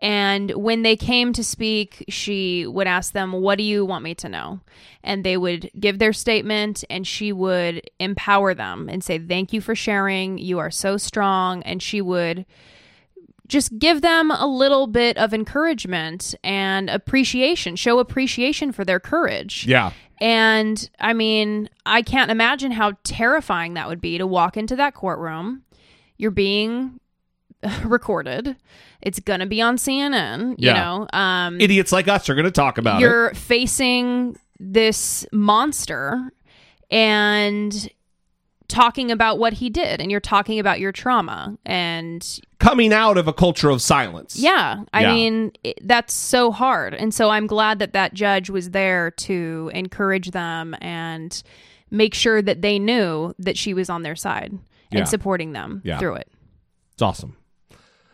and 0.02 0.52
when 0.52 0.82
they 0.82 0.96
came 0.96 1.32
to 1.34 1.44
speak 1.44 2.04
she 2.10 2.66
would 2.68 2.88
ask 2.88 3.14
them 3.14 3.32
what 3.34 3.58
do 3.58 3.64
you 3.64 3.86
want 3.86 4.04
me 4.04 4.16
to 4.16 4.28
know 4.28 4.60
and 5.04 5.24
they 5.24 5.38
would 5.38 5.70
give 5.80 6.00
their 6.00 6.14
statement 6.14 6.84
and 6.90 7.06
she 7.06 7.32
would 7.32 7.82
empower 8.00 8.54
them 8.54 8.90
and 8.90 9.04
say 9.04 9.20
thank 9.20 9.54
you 9.54 9.62
for 9.62 9.76
sharing 9.76 10.38
you 10.38 10.60
are 10.60 10.72
so 10.72 10.98
strong 10.98 11.62
and 11.64 11.82
she 11.82 12.02
would 12.02 12.46
just 13.52 13.78
give 13.78 14.02
them 14.02 14.32
a 14.32 14.48
little 14.48 14.88
bit 14.88 15.18
of 15.18 15.34
encouragement 15.34 16.34
and 16.42 16.90
appreciation, 16.90 17.76
show 17.76 18.00
appreciation 18.00 18.72
for 18.72 18.86
their 18.86 19.00
courage. 19.00 19.68
yeah 19.68 19.92
And 20.22 20.90
I 21.02 21.12
mean, 21.12 21.70
I 21.86 22.02
can't 22.02 22.32
imagine 22.32 22.72
how 22.72 22.94
terrifying 23.04 23.74
that 23.74 23.90
would 23.90 24.00
be 24.00 24.18
to 24.18 24.26
walk 24.26 24.56
into 24.56 24.78
that 24.78 24.94
courtroom. 24.94 25.64
You're 26.18 26.32
being 26.32 27.01
recorded. 27.84 28.56
It's 29.02 29.19
going 29.19 29.39
to 29.39 29.45
be 29.45 29.62
on 29.62 29.78
CNN, 29.78 30.52
you 30.52 30.67
Yeah. 30.67 30.74
know. 30.74 31.08
Um 31.13 31.60
idiots 31.62 31.91
like 31.91 32.08
us 32.08 32.30
are 32.30 32.36
going 32.36 32.45
to 32.45 32.52
talk 32.52 32.78
about 32.78 32.97
it. 33.00 33.02
you're 33.02 33.34
facing 33.34 34.38
this 34.60 35.26
monster 35.32 36.32
and 36.89 37.89
talking 38.67 39.12
about 39.12 39.38
what 39.38 39.54
he 39.54 39.69
did 39.69 40.00
and 40.00 40.10
you're 40.12 40.19
talking 40.21 40.58
about 40.60 40.80
your 40.80 40.91
trauma 40.93 41.58
and 41.65 42.39
Coming 42.60 42.93
out 42.93 43.17
of 43.17 43.28
a 43.28 43.34
culture 43.34 43.69
of 43.69 43.82
silence. 43.82 44.38
yeah, 44.38 44.84
I 44.93 45.02
Yeah. 45.02 45.13
mean, 45.13 45.52
it, 45.63 45.80
that's 45.86 46.13
so 46.13 46.52
hard. 46.52 46.93
And 46.93 47.13
so 47.13 47.30
I'm 47.30 47.47
glad 47.47 47.80
that 47.80 47.93
that 47.93 48.13
judge 48.13 48.50
was 48.50 48.69
there 48.69 49.12
to 49.12 49.71
encourage 49.74 50.32
them 50.32 50.76
and 50.80 51.41
make 51.89 52.13
sure 52.13 52.41
that 52.41 52.62
they 52.62 52.80
knew 52.80 53.34
that 53.39 53.58
she 53.58 53.74
was 53.74 53.89
on 53.89 54.04
their 54.04 54.15
side 54.15 54.54
Yeah. 54.91 55.00
and 55.00 55.08
supporting 55.10 55.52
them 55.52 55.82
Yeah. 55.84 55.97
through 55.97 56.15
it. 56.15 56.30
It's 56.93 57.02
awesome. 57.02 57.36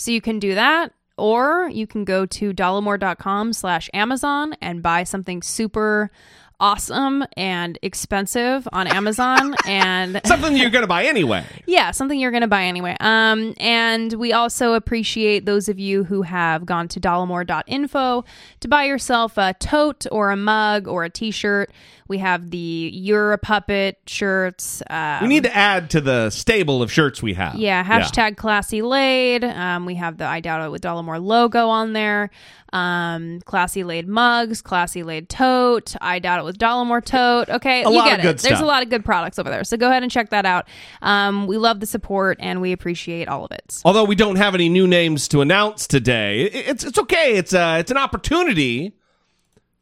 So 0.00 0.12
you 0.12 0.22
can 0.22 0.38
do 0.38 0.54
that, 0.54 0.94
or 1.18 1.68
you 1.68 1.86
can 1.86 2.06
go 2.06 2.24
to 2.24 2.54
dollamore.com 2.54 3.52
slash 3.52 3.90
Amazon 3.92 4.54
and 4.62 4.82
buy 4.82 5.04
something 5.04 5.42
super 5.42 6.10
awesome 6.58 7.24
and 7.36 7.78
expensive 7.82 8.66
on 8.72 8.86
Amazon 8.86 9.54
and 9.66 10.20
Something 10.26 10.56
you're 10.56 10.70
going 10.70 10.84
to 10.84 10.88
buy 10.88 11.04
anyway. 11.04 11.44
yeah, 11.66 11.90
something 11.90 12.18
you're 12.18 12.30
going 12.30 12.40
to 12.40 12.48
buy 12.48 12.64
anyway. 12.64 12.96
Um, 13.00 13.54
and 13.58 14.14
we 14.14 14.32
also 14.32 14.72
appreciate 14.72 15.44
those 15.44 15.68
of 15.68 15.78
you 15.78 16.04
who 16.04 16.22
have 16.22 16.64
gone 16.64 16.88
to 16.88 17.00
dollamore.info 17.00 18.24
to 18.60 18.68
buy 18.68 18.84
yourself 18.84 19.36
a 19.36 19.54
tote 19.60 20.06
or 20.10 20.30
a 20.30 20.36
mug 20.36 20.88
or 20.88 21.04
a 21.04 21.10
t-shirt. 21.10 21.70
We 22.10 22.18
have 22.18 22.50
the 22.50 22.90
You're 22.92 23.32
a 23.32 23.38
Puppet 23.38 23.98
shirts. 24.06 24.82
Um, 24.90 25.22
We 25.22 25.28
need 25.28 25.44
to 25.44 25.56
add 25.56 25.90
to 25.90 26.00
the 26.00 26.30
stable 26.30 26.82
of 26.82 26.90
shirts 26.92 27.22
we 27.22 27.34
have. 27.34 27.54
yeah, 27.54 27.84
hashtag 27.84 28.36
classy 28.36 28.82
laid. 28.82 29.44
Um, 29.44 29.86
we 29.86 29.94
have 29.94 30.18
the 30.18 30.24
I 30.26 30.40
doubt 30.40 30.66
it 30.66 30.70
with 30.72 30.82
Dollamore 30.82 31.22
logo 31.24 31.68
on 31.68 31.92
there. 31.92 32.30
Um, 32.72 33.40
classy 33.46 33.84
laid 33.84 34.08
mugs, 34.08 34.60
classy 34.60 35.02
laid 35.04 35.28
tote. 35.28 35.94
I 36.00 36.18
doubt 36.18 36.40
it 36.40 36.44
with 36.44 36.58
Dollamore 36.58 37.04
tote. 37.04 37.48
Okay, 37.48 37.82
A 37.84 37.88
you 37.90 37.96
lot 37.96 38.04
get 38.06 38.18
of 38.20 38.24
it. 38.24 38.28
good 38.28 38.38
There's 38.40 38.60
a 38.60 38.64
lot 38.66 38.82
of 38.82 38.90
good 38.90 39.04
products 39.04 39.38
over 39.38 39.48
there. 39.48 39.62
So 39.64 39.76
go 39.76 39.88
ahead 39.88 40.02
and 40.02 40.10
check 40.10 40.30
that 40.30 40.44
out. 40.46 40.66
Um, 41.02 41.46
we 41.46 41.58
love 41.58 41.78
the 41.80 41.86
support 41.86 42.38
and 42.40 42.60
we 42.60 42.72
appreciate 42.72 43.28
all 43.28 43.44
of 43.44 43.52
it. 43.52 43.80
Although 43.84 44.04
we 44.04 44.16
don't 44.16 44.36
have 44.36 44.54
any 44.56 44.68
new 44.68 44.86
names 44.88 45.28
to 45.28 45.40
announce 45.42 45.86
today, 45.86 46.42
it's 46.42 46.82
it's 46.84 46.98
okay. 46.98 47.36
It's 47.36 47.54
uh 47.54 47.76
it's 47.80 47.90
an 47.92 47.96
opportunity 47.98 48.94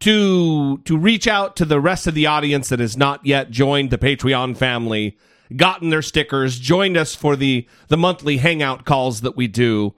to 0.01 0.79
to 0.79 0.97
reach 0.97 1.27
out 1.27 1.57
to 1.57 1.65
the 1.65 1.81
rest 1.81 2.07
of 2.07 2.15
the 2.15 2.27
audience 2.27 2.69
that 2.69 2.81
has 2.81 2.97
not 2.97 3.25
yet 3.25 3.51
joined 3.51 3.91
the 3.91 3.99
Patreon 3.99 4.57
family, 4.57 5.17
gotten 5.57 5.91
their 5.91 6.03
stickers, 6.03 6.59
joined 6.59 6.97
us 6.97 7.15
for 7.15 7.37
the 7.37 7.67
the 7.89 7.97
monthly 7.97 8.37
hangout 8.37 8.85
calls 8.85 9.23
that 9.23 9.37
we 9.37 9.49
do, 9.49 9.95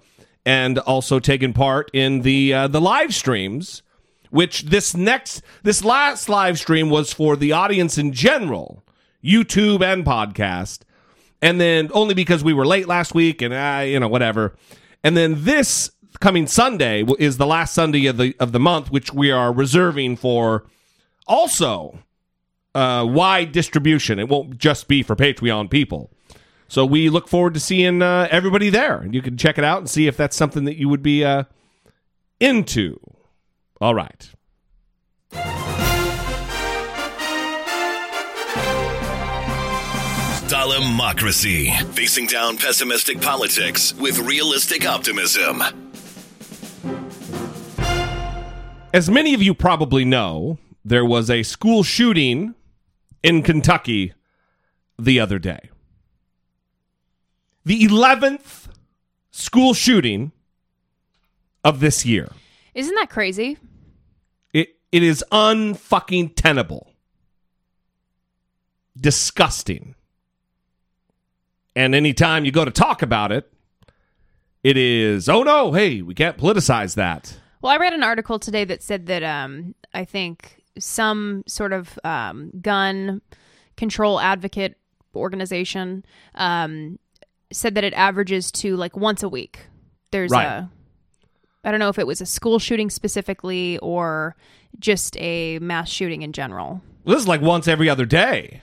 and 0.47 0.79
also 0.79 1.19
taken 1.19 1.53
part 1.53 1.91
in 1.93 2.23
the 2.23 2.53
uh, 2.53 2.69
the 2.69 2.81
live 2.81 3.15
streams. 3.15 3.83
Which 4.31 4.63
this 4.63 4.97
next 4.97 5.43
this 5.65 5.85
last 5.85 6.29
live 6.29 6.59
stream 6.59 6.89
was 6.89 7.13
for 7.13 7.35
the 7.37 7.51
audience 7.51 7.99
in 7.99 8.13
general, 8.13 8.85
YouTube 9.25 9.83
and 9.83 10.05
podcast, 10.05 10.83
and 11.43 11.61
then 11.61 11.91
only 11.93 12.15
because 12.15 12.45
we 12.45 12.55
were 12.55 12.65
late 12.65 12.87
last 12.87 13.13
week 13.13 13.43
and 13.43 13.53
uh, 13.53 13.83
you 13.85 13.99
know 13.99 14.07
whatever, 14.07 14.55
and 15.03 15.17
then 15.17 15.43
this 15.45 15.91
coming 16.21 16.47
Sunday 16.47 17.05
is 17.19 17.39
the 17.39 17.47
last 17.47 17.75
Sunday 17.75 18.07
of 18.07 18.17
the 18.17 18.37
of 18.39 18.53
the 18.53 18.61
month, 18.61 18.91
which 18.91 19.13
we 19.13 19.31
are 19.31 19.53
reserving 19.53 20.17
for 20.17 20.65
also 21.27 21.99
uh, 22.75 23.05
wide 23.09 23.53
distribution. 23.53 24.19
It 24.19 24.29
won't 24.29 24.59
just 24.59 24.87
be 24.87 25.03
for 25.03 25.17
Patreon 25.17 25.71
people. 25.71 26.11
So 26.69 26.87
we 26.87 27.11
look 27.11 27.27
forward 27.27 27.55
to 27.55 27.61
seeing 27.61 28.01
uh, 28.01 28.29
everybody 28.31 28.71
there, 28.71 28.99
and 28.99 29.13
you 29.13 29.23
can 29.23 29.37
check 29.37 29.59
it 29.59 29.65
out 29.65 29.79
and 29.79 29.91
see 29.91 30.07
if 30.07 30.17
that's 30.17 30.37
something 30.37 30.65
that 30.67 30.77
you 30.77 30.89
would 30.89 31.03
be 31.03 31.25
uh, 31.25 31.45
into. 32.39 33.01
All 33.81 33.95
right. 33.95 34.31
Democracy. 40.49 41.71
Facing 41.93 42.27
down 42.27 42.57
pessimistic 42.57 43.21
politics 43.21 43.95
with 43.95 44.19
realistic 44.19 44.87
optimism. 44.87 45.90
As 48.93 49.09
many 49.09 49.35
of 49.35 49.43
you 49.43 49.55
probably 49.55 50.05
know, 50.05 50.59
there 50.85 51.05
was 51.05 51.31
a 51.31 51.45
school 51.45 51.85
shooting 51.85 52.55
in 53.23 53.43
Kentucky 53.43 54.15
the 54.99 55.21
other 55.21 55.39
day. 55.39 55.71
The 57.65 57.87
11th 57.87 58.69
school 59.31 59.75
shooting 59.75 60.33
of 61.63 61.79
this 61.79 62.05
year. 62.05 62.33
Isn't 62.75 62.95
that 62.97 63.11
crazy? 63.11 63.59
It 64.53 64.77
it 64.91 65.03
is 65.05 65.25
unfucking 65.31 66.35
tenable. 66.35 66.93
Disgusting. 68.99 69.95
And 71.77 71.95
anytime 71.95 72.45
you 72.45 72.51
go 72.51 72.65
to 72.65 72.71
talk 72.73 73.03
about 73.03 73.31
it, 73.31 73.53
it 74.65 74.77
is, 74.77 75.29
oh 75.29 75.43
no, 75.45 75.73
hey, 75.73 76.03
we 76.03 76.15
can't 76.15 76.37
politicize 76.37 76.97
that. 76.97 77.40
Well, 77.63 77.73
I 77.73 77.77
read 77.77 77.93
an 77.93 78.03
article 78.03 78.39
today 78.39 78.65
that 78.65 78.83
said 78.83 79.07
that 79.07 79.23
um, 79.23 79.75
I 79.93 80.05
think 80.05 80.63
some 80.79 81.43
sort 81.47 81.73
of 81.73 81.99
um, 82.05 82.51
gun 82.61 83.21
control 83.77 84.19
advocate 84.21 84.77
organization 85.15 86.05
um, 86.37 86.99
said 87.53 87.75
that 87.75 87.85
it 87.85 87.93
averages 87.95 88.51
to 88.53 88.77
like 88.77 88.97
once 88.97 89.23
a 89.23 89.29
week. 89.29 89.67
There's 90.11 90.31
Right. 90.31 90.47
a, 90.47 90.71
I 91.65 91.71
don't 91.71 91.81
know 91.81 91.89
if 91.91 91.99
it 91.99 92.07
was 92.07 92.21
a 92.21 92.27
school 92.27 92.59
shooting 92.59 92.89
specifically 92.89 93.77
or 93.79 94.37
just 94.79 95.17
a 95.19 95.59
mass 95.59 95.91
shooting 95.91 96.23
in 96.23 96.33
general. 96.33 96.81
This 97.05 97.19
is 97.19 97.29
like 97.29 97.41
once 97.43 97.69
every 97.69 97.89
other 97.91 98.07
day. 98.07 98.63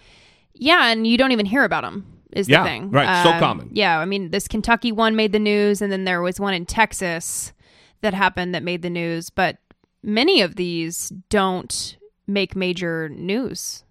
Yeah, 0.53 0.87
and 0.91 1.05
you 1.05 1.17
don't 1.17 1.31
even 1.31 1.45
hear 1.45 1.63
about 1.63 1.83
them. 1.83 2.05
Is 2.31 2.49
Yeah, 2.49 2.63
the 2.63 2.69
thing 2.69 2.91
right, 2.91 3.23
so 3.23 3.37
common. 3.39 3.69
Yeah, 3.71 3.99
I 3.99 4.05
mean, 4.05 4.31
this 4.31 4.47
Kentucky 4.47 4.91
one 4.91 5.15
made 5.15 5.31
the 5.31 5.39
news, 5.39 5.81
and 5.81 5.91
then 5.91 6.03
there 6.03 6.21
was 6.21 6.39
one 6.39 6.53
in 6.53 6.65
Texas 6.65 7.53
that 8.01 8.13
happened 8.13 8.53
that 8.53 8.63
made 8.63 8.81
the 8.81 8.89
news. 8.89 9.29
But 9.29 9.57
many 10.03 10.41
of 10.41 10.55
these 10.55 11.09
don't 11.29 11.97
make 12.27 12.55
major 12.55 13.09
news. 13.09 13.83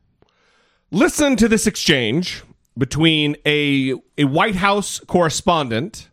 Listen 0.90 1.36
to 1.36 1.48
this 1.48 1.66
exchange 1.66 2.42
between 2.78 3.36
a 3.44 3.94
a 4.18 4.24
White 4.24 4.56
House 4.56 5.00
correspondent 5.00 6.10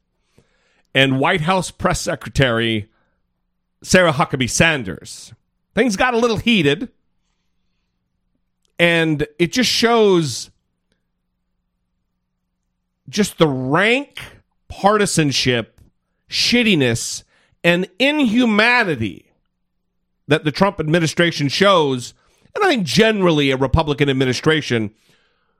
and 0.96 1.20
White 1.20 1.42
House 1.42 1.72
press 1.72 2.02
secretary 2.02 2.90
Sarah 3.84 4.14
Huckabee 4.14 4.50
Sanders. 4.50 5.34
Things 5.76 5.96
got 5.96 6.14
a 6.14 6.18
little 6.18 6.38
heated 6.38 6.90
and 8.80 9.28
it 9.40 9.52
just 9.52 9.70
shows 9.70 10.50
just 13.10 13.38
the 13.38 13.48
rank 13.48 14.20
partisanship, 14.68 15.80
shittiness 16.30 17.24
and 17.64 17.90
inhumanity 18.00 19.32
that 20.28 20.44
the 20.44 20.52
Trump 20.52 20.80
administration 20.80 21.50
shows, 21.50 22.14
and 22.56 22.64
I 22.64 22.70
think 22.70 22.86
generally 22.86 23.52
a 23.52 23.58
Republican 23.58 24.10
administration 24.10 24.92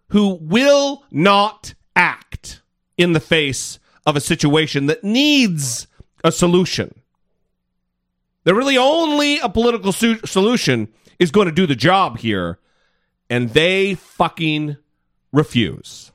who 0.10 0.38
will 0.42 1.04
not 1.12 1.74
act 1.96 2.62
in 2.98 3.14
the 3.14 3.20
face 3.20 3.80
of 4.06 4.16
a 4.16 4.22
situation 4.22 4.86
that 4.88 5.04
needs 5.04 5.88
a 6.24 6.32
solution. 6.32 6.94
That 8.44 8.56
really 8.56 8.78
only 8.78 9.40
a 9.40 9.50
political 9.50 9.92
su- 9.92 10.20
solution 10.26 10.90
is 11.20 11.32
going 11.32 11.48
to 11.48 11.54
do 11.54 11.66
the 11.66 11.76
job 11.76 12.20
here, 12.20 12.60
and 13.30 13.50
they 13.50 13.96
fucking 13.96 14.78
refuse. 15.32 16.13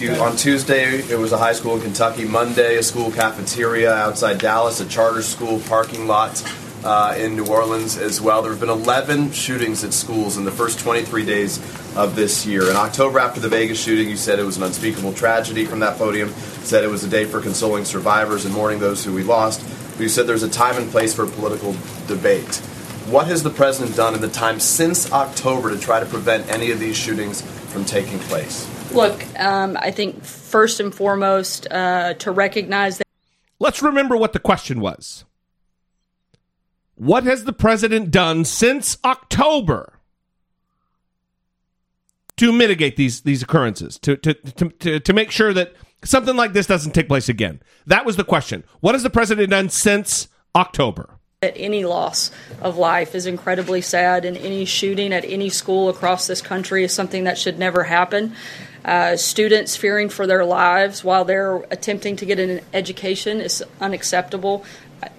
You- 0.00 0.12
On 0.22 0.36
Tuesday, 0.36 0.98
it 0.98 1.18
was 1.18 1.32
a 1.32 1.36
high 1.36 1.52
school 1.52 1.74
in 1.74 1.80
Kentucky. 1.82 2.24
Monday, 2.24 2.76
a 2.76 2.82
school 2.84 3.10
cafeteria 3.10 3.92
outside 3.92 4.38
Dallas, 4.38 4.78
a 4.78 4.86
charter 4.86 5.20
school 5.20 5.58
parking 5.68 6.06
lot 6.06 6.40
uh, 6.84 7.16
in 7.18 7.34
New 7.34 7.46
Orleans 7.46 7.96
as 7.98 8.20
well. 8.20 8.40
There 8.42 8.52
have 8.52 8.60
been 8.60 8.68
11 8.70 9.32
shootings 9.32 9.82
at 9.82 9.92
schools 9.94 10.36
in 10.36 10.44
the 10.44 10.52
first 10.52 10.78
23 10.78 11.24
days 11.26 11.58
of 11.96 12.14
this 12.14 12.46
year. 12.46 12.70
In 12.70 12.76
October, 12.76 13.18
after 13.18 13.40
the 13.40 13.48
Vegas 13.48 13.82
shooting, 13.82 14.08
you 14.08 14.16
said 14.16 14.38
it 14.38 14.44
was 14.44 14.58
an 14.58 14.62
unspeakable 14.62 15.12
tragedy 15.12 15.64
from 15.64 15.80
that 15.80 15.98
podium, 15.98 16.28
said 16.62 16.84
it 16.84 16.88
was 16.90 17.02
a 17.02 17.08
day 17.08 17.24
for 17.24 17.40
consoling 17.40 17.84
survivors 17.84 18.44
and 18.44 18.54
mourning 18.54 18.78
those 18.78 19.04
who 19.04 19.12
we 19.12 19.24
lost. 19.24 19.60
But 19.96 20.02
you 20.02 20.08
said 20.08 20.28
there's 20.28 20.44
a 20.44 20.48
time 20.48 20.76
and 20.76 20.88
place 20.88 21.14
for 21.14 21.26
political 21.26 21.74
debate. 22.06 22.54
What 23.10 23.26
has 23.26 23.42
the 23.42 23.50
president 23.50 23.96
done 23.96 24.14
in 24.14 24.20
the 24.20 24.28
time 24.28 24.60
since 24.60 25.10
October 25.10 25.70
to 25.70 25.78
try 25.80 25.98
to 25.98 26.06
prevent 26.06 26.48
any 26.48 26.70
of 26.70 26.78
these 26.78 26.96
shootings 26.96 27.42
from 27.72 27.84
taking 27.84 28.20
place? 28.20 28.68
Look, 28.94 29.40
um, 29.40 29.76
I 29.80 29.90
think 29.90 30.22
first 30.24 30.80
and 30.80 30.94
foremost 30.94 31.66
uh, 31.70 32.14
to 32.14 32.30
recognize 32.30 32.98
that 32.98 33.06
Let's 33.62 33.80
remember 33.80 34.16
what 34.16 34.32
the 34.32 34.40
question 34.40 34.80
was. 34.80 35.24
What 36.96 37.22
has 37.22 37.44
the 37.44 37.52
president 37.52 38.10
done 38.10 38.44
since 38.44 38.98
October 39.04 40.00
to 42.38 42.52
mitigate 42.52 42.96
these 42.96 43.20
these 43.20 43.40
occurrences, 43.40 44.00
to 44.00 44.16
to, 44.16 44.34
to, 44.34 44.68
to, 44.68 44.98
to 44.98 45.12
make 45.12 45.30
sure 45.30 45.52
that 45.52 45.74
something 46.02 46.34
like 46.34 46.54
this 46.54 46.66
doesn't 46.66 46.90
take 46.90 47.06
place 47.06 47.28
again? 47.28 47.62
That 47.86 48.04
was 48.04 48.16
the 48.16 48.24
question. 48.24 48.64
What 48.80 48.96
has 48.96 49.04
the 49.04 49.10
president 49.10 49.50
done 49.50 49.68
since 49.68 50.26
October? 50.56 51.20
any 51.42 51.84
loss 51.84 52.30
of 52.60 52.78
life 52.78 53.16
is 53.16 53.26
incredibly 53.26 53.80
sad, 53.80 54.24
and 54.24 54.36
any 54.36 54.64
shooting 54.64 55.12
at 55.12 55.24
any 55.24 55.48
school 55.48 55.88
across 55.88 56.26
this 56.26 56.40
country 56.40 56.84
is 56.84 56.92
something 56.92 57.24
that 57.24 57.36
should 57.36 57.58
never 57.58 57.82
happen. 57.82 58.34
Uh, 58.84 59.16
students 59.16 59.76
fearing 59.76 60.08
for 60.08 60.26
their 60.26 60.44
lives 60.44 61.04
while 61.04 61.24
they're 61.24 61.58
attempting 61.70 62.16
to 62.16 62.26
get 62.26 62.38
an 62.40 62.60
education 62.72 63.40
is 63.40 63.62
unacceptable. 63.80 64.64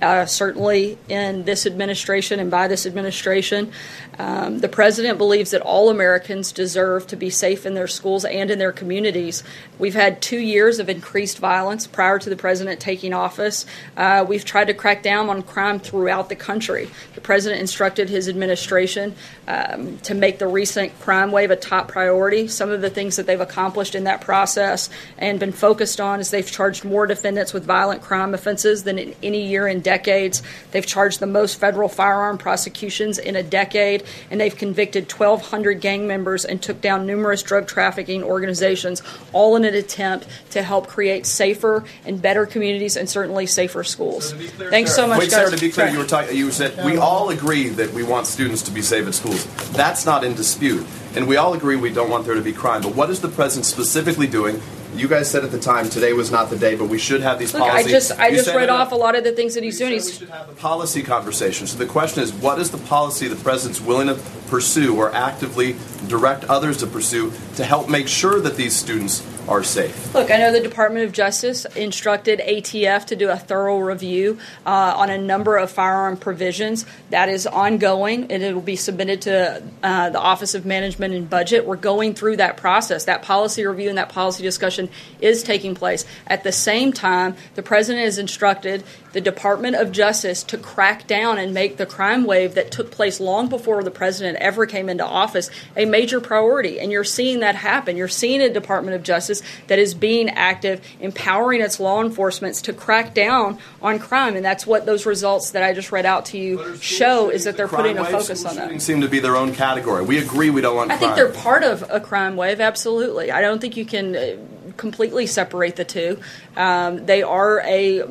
Uh, 0.01 0.25
certainly 0.25 0.97
in 1.09 1.43
this 1.43 1.65
administration 1.65 2.39
and 2.39 2.49
by 2.49 2.69
this 2.69 2.85
administration. 2.85 3.69
Um, 4.17 4.59
the 4.59 4.69
president 4.69 5.17
believes 5.17 5.51
that 5.51 5.61
all 5.61 5.89
Americans 5.89 6.51
deserve 6.53 7.07
to 7.07 7.15
be 7.17 7.29
safe 7.29 7.65
in 7.65 7.73
their 7.73 7.87
schools 7.87 8.23
and 8.23 8.49
in 8.51 8.59
their 8.59 8.71
communities. 8.71 9.43
We've 9.79 9.93
had 9.93 10.21
two 10.21 10.39
years 10.39 10.79
of 10.79 10.87
increased 10.87 11.39
violence 11.39 11.87
prior 11.87 12.19
to 12.19 12.29
the 12.29 12.35
president 12.35 12.79
taking 12.79 13.13
office. 13.13 13.65
Uh, 13.97 14.25
we've 14.27 14.45
tried 14.45 14.67
to 14.67 14.73
crack 14.73 15.03
down 15.03 15.29
on 15.29 15.41
crime 15.41 15.79
throughout 15.79 16.29
the 16.29 16.35
country. 16.35 16.89
The 17.15 17.21
president 17.21 17.59
instructed 17.59 18.09
his 18.09 18.29
administration 18.29 19.15
um, 19.47 19.97
to 19.99 20.13
make 20.13 20.39
the 20.39 20.47
recent 20.47 20.97
crime 20.99 21.31
wave 21.31 21.51
a 21.51 21.55
top 21.57 21.89
priority. 21.89 22.47
Some 22.47 22.69
of 22.69 22.81
the 22.81 22.89
things 22.89 23.15
that 23.17 23.25
they've 23.25 23.39
accomplished 23.39 23.95
in 23.95 24.05
that 24.05 24.21
process 24.21 24.89
and 25.17 25.39
been 25.39 25.51
focused 25.51 25.99
on 25.99 26.19
is 26.19 26.29
they've 26.29 26.49
charged 26.49 26.85
more 26.85 27.05
defendants 27.07 27.51
with 27.51 27.65
violent 27.65 28.01
crime 28.01 28.33
offenses 28.33 28.83
than 28.83 28.97
in 28.99 29.15
any 29.23 29.45
year 29.45 29.72
in 29.73 29.81
decades. 29.81 30.41
They've 30.71 30.85
charged 30.85 31.19
the 31.19 31.27
most 31.27 31.59
federal 31.59 31.89
firearm 31.89 32.37
prosecutions 32.37 33.17
in 33.17 33.35
a 33.35 33.43
decade, 33.43 34.03
and 34.31 34.39
they've 34.39 34.55
convicted 34.55 35.11
1,200 35.11 35.81
gang 35.81 36.07
members 36.07 36.45
and 36.45 36.61
took 36.61 36.79
down 36.79 37.05
numerous 37.05 37.43
drug 37.43 37.67
trafficking 37.67 38.23
organizations, 38.23 39.01
all 39.33 39.57
in 39.57 39.65
an 39.65 39.73
attempt 39.73 40.27
to 40.51 40.63
help 40.63 40.87
create 40.87 41.25
safer 41.25 41.83
and 42.05 42.21
better 42.21 42.45
communities 42.45 42.95
and 42.95 43.09
certainly 43.09 43.45
safer 43.45 43.83
schools. 43.83 44.31
Thanks 44.33 44.95
so 44.95 45.07
much, 45.07 45.19
Wait, 45.19 45.31
guys. 45.31 45.39
Sarah, 45.39 45.51
to 45.51 45.59
be 45.59 45.71
clear, 45.71 45.89
you 45.89 45.97
were 45.97 46.05
talking. 46.05 46.37
You 46.37 46.51
said 46.51 46.85
we 46.85 46.97
all 46.97 47.31
agree 47.31 47.69
that 47.69 47.91
we 47.93 48.03
want 48.03 48.27
students 48.27 48.61
to 48.63 48.71
be 48.71 48.81
safe 48.81 49.07
at 49.07 49.15
schools. 49.15 49.45
That's 49.71 50.05
not 50.05 50.23
in 50.23 50.35
dispute, 50.35 50.85
and 51.15 51.27
we 51.27 51.37
all 51.37 51.53
agree 51.53 51.75
we 51.75 51.91
don't 51.91 52.09
want 52.09 52.25
there 52.25 52.35
to 52.35 52.41
be 52.41 52.53
crime. 52.53 52.83
But 52.83 52.95
what 52.95 53.09
is 53.09 53.21
the 53.21 53.27
president 53.27 53.65
specifically 53.65 54.27
doing? 54.27 54.61
You 54.95 55.07
guys 55.07 55.29
said 55.29 55.43
at 55.43 55.51
the 55.51 55.59
time 55.59 55.89
today 55.89 56.13
was 56.13 56.31
not 56.31 56.49
the 56.49 56.57
day, 56.57 56.75
but 56.75 56.87
we 56.87 56.97
should 56.99 57.21
have 57.21 57.39
these 57.39 57.53
Look, 57.53 57.63
I 57.63 57.69
policies. 57.83 57.91
just 57.91 58.11
I 58.19 58.27
You 58.27 58.37
just 58.37 58.55
read 58.55 58.69
off 58.69 58.91
a 58.91 58.95
lot 58.95 59.15
of 59.15 59.23
the 59.23 59.31
things 59.31 59.55
that 59.55 59.63
he's 59.63 59.77
doing. 59.79 59.93
we 59.93 59.99
should 60.01 60.29
have 60.29 60.49
a 60.49 60.53
policy 60.53 61.01
conversation. 61.01 61.65
So 61.67 61.77
the 61.77 61.85
question 61.85 62.21
is, 62.21 62.31
what 62.33 62.59
is 62.59 62.69
the 62.69 62.77
policy 62.77 63.27
the 63.27 63.35
president's 63.35 63.81
willing 63.81 64.07
to 64.07 64.15
pursue 64.49 64.95
or 64.95 65.11
actively 65.13 65.75
direct 66.07 66.45
others 66.45 66.77
to 66.77 66.87
pursue 66.87 67.31
to 67.55 67.63
help 67.63 67.89
make 67.89 68.07
sure 68.07 68.39
that 68.39 68.55
these 68.55 68.75
students 68.75 69.21
are 69.47 69.63
safe. 69.63 70.13
Look, 70.13 70.31
I 70.31 70.37
know 70.37 70.51
the 70.51 70.61
Department 70.61 71.05
of 71.05 71.11
Justice 71.11 71.65
instructed 71.75 72.39
ATF 72.39 73.05
to 73.07 73.15
do 73.15 73.29
a 73.29 73.37
thorough 73.37 73.79
review 73.79 74.39
uh, 74.65 74.93
on 74.95 75.09
a 75.09 75.17
number 75.17 75.57
of 75.57 75.69
firearm 75.69 76.17
provisions. 76.17 76.85
That 77.09 77.29
is 77.29 77.45
ongoing, 77.45 78.31
and 78.31 78.43
it 78.43 78.53
will 78.53 78.61
be 78.61 78.75
submitted 78.75 79.23
to 79.23 79.63
uh, 79.83 80.09
the 80.09 80.19
Office 80.19 80.55
of 80.55 80.65
Management 80.65 81.13
and 81.13 81.29
Budget. 81.29 81.65
We're 81.65 81.75
going 81.75 82.13
through 82.13 82.37
that 82.37 82.57
process. 82.57 83.05
That 83.05 83.21
policy 83.23 83.65
review 83.65 83.89
and 83.89 83.97
that 83.97 84.09
policy 84.09 84.43
discussion 84.43 84.89
is 85.19 85.43
taking 85.43 85.75
place. 85.75 86.05
At 86.27 86.43
the 86.43 86.51
same 86.51 86.93
time, 86.93 87.35
the 87.55 87.63
President 87.63 88.05
has 88.05 88.17
instructed 88.17 88.83
the 89.11 89.21
Department 89.21 89.75
of 89.75 89.91
Justice 89.91 90.43
to 90.43 90.57
crack 90.57 91.05
down 91.05 91.37
and 91.37 91.53
make 91.53 91.77
the 91.77 91.85
crime 91.85 92.25
wave 92.25 92.55
that 92.55 92.71
took 92.71 92.91
place 92.91 93.19
long 93.19 93.47
before 93.47 93.83
the 93.83 93.91
President 93.91 94.37
ever 94.39 94.65
came 94.65 94.89
into 94.89 95.05
office 95.05 95.49
a 95.75 95.85
major 95.85 96.19
priority. 96.19 96.79
And 96.79 96.91
you're 96.91 97.03
seeing 97.03 97.41
that 97.41 97.55
happen. 97.55 97.97
You're 97.97 98.07
seeing 98.07 98.41
a 98.41 98.49
Department 98.49 98.95
of 98.95 99.03
Justice 99.03 99.32
that 99.67 99.79
is 99.79 99.93
being 99.93 100.29
active, 100.29 100.85
empowering 100.99 101.61
its 101.61 101.79
law 101.79 102.01
enforcement 102.03 102.55
to 102.55 102.73
crack 102.73 103.13
down 103.13 103.57
on 103.81 103.99
crime. 103.99 104.35
And 104.35 104.45
that's 104.45 104.67
what 104.67 104.85
those 104.85 105.05
results 105.05 105.51
that 105.51 105.63
I 105.63 105.73
just 105.73 105.91
read 105.91 106.05
out 106.05 106.25
to 106.27 106.37
you 106.37 106.77
show 106.77 107.29
is 107.29 107.45
that 107.45 107.57
they're 107.57 107.67
putting 107.67 107.97
a 107.97 108.05
focus 108.05 108.45
on 108.45 108.55
that. 108.55 108.81
seem 108.81 109.01
to 109.01 109.07
be 109.07 109.19
their 109.19 109.35
own 109.35 109.53
category. 109.53 110.03
We 110.03 110.17
agree 110.17 110.49
we 110.49 110.61
don't 110.61 110.75
want 110.75 110.91
I 110.91 110.97
crime. 110.97 111.15
think 111.15 111.15
they're 111.15 111.41
part 111.41 111.63
of 111.63 111.83
a 111.89 111.99
crime 111.99 112.35
wave, 112.35 112.59
absolutely. 112.59 113.31
I 113.31 113.41
don't 113.41 113.59
think 113.59 113.77
you 113.77 113.85
can 113.85 114.15
uh, 114.15 114.35
completely 114.77 115.27
separate 115.27 115.75
the 115.75 115.85
two. 115.85 116.19
Um, 116.55 117.05
they 117.05 117.23
are 117.23 117.61
a 117.61 118.03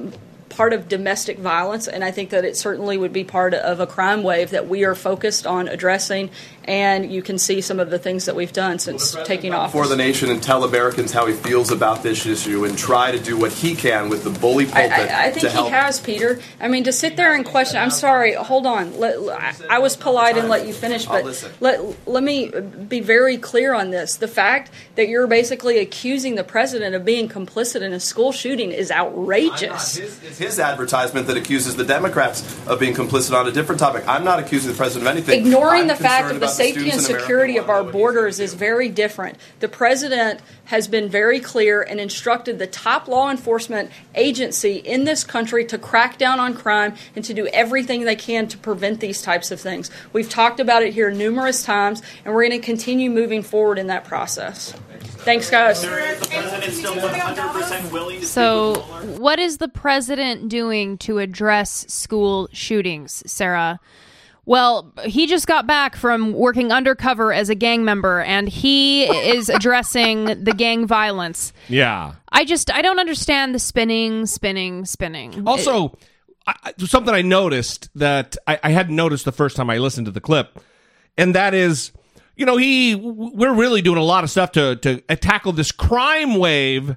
part 0.52 0.72
of 0.72 0.88
domestic 0.88 1.38
violence, 1.38 1.88
and 1.88 2.04
I 2.04 2.10
think 2.10 2.30
that 2.30 2.44
it 2.44 2.56
certainly 2.56 2.96
would 2.96 3.12
be 3.12 3.24
part 3.24 3.54
of 3.54 3.80
a 3.80 3.86
crime 3.86 4.22
wave 4.22 4.50
that 4.50 4.68
we 4.68 4.84
are 4.84 4.94
focused 4.94 5.46
on 5.46 5.68
addressing. 5.68 6.30
And 6.64 7.12
you 7.12 7.22
can 7.22 7.38
see 7.38 7.60
some 7.60 7.80
of 7.80 7.90
the 7.90 7.98
things 7.98 8.26
that 8.26 8.36
we've 8.36 8.52
done 8.52 8.78
since 8.78 9.16
taking 9.24 9.52
office. 9.52 9.72
for 9.72 9.88
the 9.88 9.96
nation 9.96 10.30
and 10.30 10.40
tell 10.40 10.62
Americans 10.62 11.10
how 11.10 11.26
he 11.26 11.34
feels 11.34 11.72
about 11.72 12.04
this 12.04 12.24
issue 12.24 12.64
and 12.64 12.78
try 12.78 13.10
to 13.10 13.18
do 13.18 13.36
what 13.36 13.50
he 13.50 13.74
can 13.74 14.08
with 14.08 14.22
the 14.22 14.30
bully 14.30 14.66
pulpit 14.66 14.92
I, 14.92 15.26
I 15.26 15.30
think 15.30 15.40
to 15.40 15.48
he 15.48 15.54
help. 15.54 15.70
has, 15.70 15.98
Peter. 15.98 16.40
I 16.60 16.68
mean, 16.68 16.84
to 16.84 16.92
sit 16.92 17.16
there 17.16 17.34
and 17.34 17.44
question. 17.44 17.78
I'm 17.78 17.90
sorry. 17.90 18.34
Hold 18.34 18.66
on. 18.66 18.96
Let, 18.98 19.18
I, 19.18 19.54
I 19.70 19.78
was 19.80 19.96
polite 19.96 20.36
and 20.36 20.48
let 20.48 20.66
you 20.66 20.72
finish, 20.72 21.04
but 21.04 21.24
let 21.60 21.80
let 22.06 22.22
me 22.22 22.50
be 22.50 23.00
very 23.00 23.38
clear 23.38 23.74
on 23.74 23.90
this. 23.90 24.16
The 24.16 24.28
fact 24.28 24.70
that 24.94 25.08
you're 25.08 25.26
basically 25.26 25.78
accusing 25.78 26.36
the 26.36 26.44
president 26.44 26.94
of 26.94 27.04
being 27.04 27.28
complicit 27.28 27.82
in 27.82 27.92
a 27.92 28.00
school 28.00 28.30
shooting 28.30 28.70
is 28.70 28.90
outrageous. 28.92 29.98
His, 30.42 30.58
advertisement 30.58 31.28
that 31.28 31.36
accuses 31.36 31.76
the 31.76 31.84
Democrats 31.84 32.42
of 32.66 32.80
being 32.80 32.94
complicit 32.94 33.38
on 33.38 33.46
a 33.46 33.52
different 33.52 33.78
topic. 33.78 34.02
I'm 34.08 34.24
not 34.24 34.40
accusing 34.40 34.72
the 34.72 34.76
president 34.76 35.08
of 35.08 35.14
anything. 35.14 35.46
Ignoring 35.46 35.82
I'm 35.82 35.88
the 35.88 35.96
fact 35.96 36.32
of 36.32 36.40
the 36.40 36.48
safety 36.48 36.80
students 36.80 37.08
and 37.08 37.20
security 37.20 37.58
of 37.58 37.68
our 37.68 37.76
wanna 37.76 37.78
know 37.78 37.84
what 37.84 37.94
he's 37.94 38.00
borders 38.00 38.40
is 38.40 38.54
very 38.54 38.88
different. 38.88 39.38
The 39.60 39.68
president 39.68 40.40
has 40.64 40.88
been 40.88 41.08
very 41.08 41.38
clear 41.38 41.82
and 41.82 42.00
instructed 42.00 42.58
the 42.58 42.66
top 42.66 43.06
law 43.06 43.30
enforcement 43.30 43.90
agency 44.14 44.76
in 44.76 45.04
this 45.04 45.22
country 45.22 45.64
to 45.66 45.78
crack 45.78 46.18
down 46.18 46.40
on 46.40 46.54
crime 46.54 46.94
and 47.14 47.24
to 47.24 47.34
do 47.34 47.46
everything 47.48 48.04
they 48.04 48.16
can 48.16 48.48
to 48.48 48.58
prevent 48.58 49.00
these 49.00 49.22
types 49.22 49.50
of 49.50 49.60
things. 49.60 49.90
We've 50.12 50.28
talked 50.28 50.58
about 50.58 50.82
it 50.82 50.92
here 50.92 51.10
numerous 51.10 51.62
times, 51.62 52.02
and 52.24 52.34
we're 52.34 52.48
going 52.48 52.60
to 52.60 52.66
continue 52.66 53.10
moving 53.10 53.42
forward 53.42 53.78
in 53.78 53.86
that 53.88 54.04
process. 54.04 54.74
Thanks, 55.02 55.50
guys. 55.50 55.80
So, 58.26 58.74
what 59.18 59.38
is 59.38 59.58
the 59.58 59.68
president 59.68 60.48
doing 60.48 60.98
to 60.98 61.18
address 61.18 61.84
school 61.92 62.48
shootings, 62.52 63.22
Sarah? 63.30 63.80
Well, 64.44 64.92
he 65.04 65.28
just 65.28 65.46
got 65.46 65.66
back 65.68 65.94
from 65.94 66.32
working 66.32 66.72
undercover 66.72 67.32
as 67.32 67.48
a 67.48 67.54
gang 67.54 67.84
member 67.84 68.20
and 68.22 68.48
he 68.48 69.04
is 69.04 69.48
addressing 69.48 70.42
the 70.42 70.52
gang 70.52 70.84
violence. 70.86 71.52
Yeah. 71.68 72.14
I 72.30 72.44
just 72.44 72.68
I 72.72 72.82
don't 72.82 72.98
understand 72.98 73.54
the 73.54 73.60
spinning, 73.60 74.26
spinning, 74.26 74.84
spinning. 74.84 75.46
Also, 75.46 75.96
I, 76.46 76.54
I- 76.64 76.72
something 76.86 77.14
I 77.14 77.22
noticed 77.22 77.88
that 77.94 78.36
I, 78.48 78.58
I 78.64 78.70
hadn't 78.70 78.96
noticed 78.96 79.24
the 79.24 79.30
first 79.32 79.54
time 79.56 79.70
I 79.70 79.78
listened 79.78 80.06
to 80.06 80.10
the 80.12 80.20
clip, 80.20 80.58
and 81.16 81.36
that 81.36 81.54
is, 81.54 81.92
you 82.36 82.46
know, 82.46 82.56
he 82.56 82.94
we're 82.94 83.54
really 83.54 83.82
doing 83.82 83.98
a 83.98 84.04
lot 84.04 84.24
of 84.24 84.30
stuff 84.30 84.52
to 84.52 84.76
to 84.76 85.02
uh, 85.08 85.16
tackle 85.16 85.52
this 85.52 85.72
crime 85.72 86.36
wave 86.36 86.96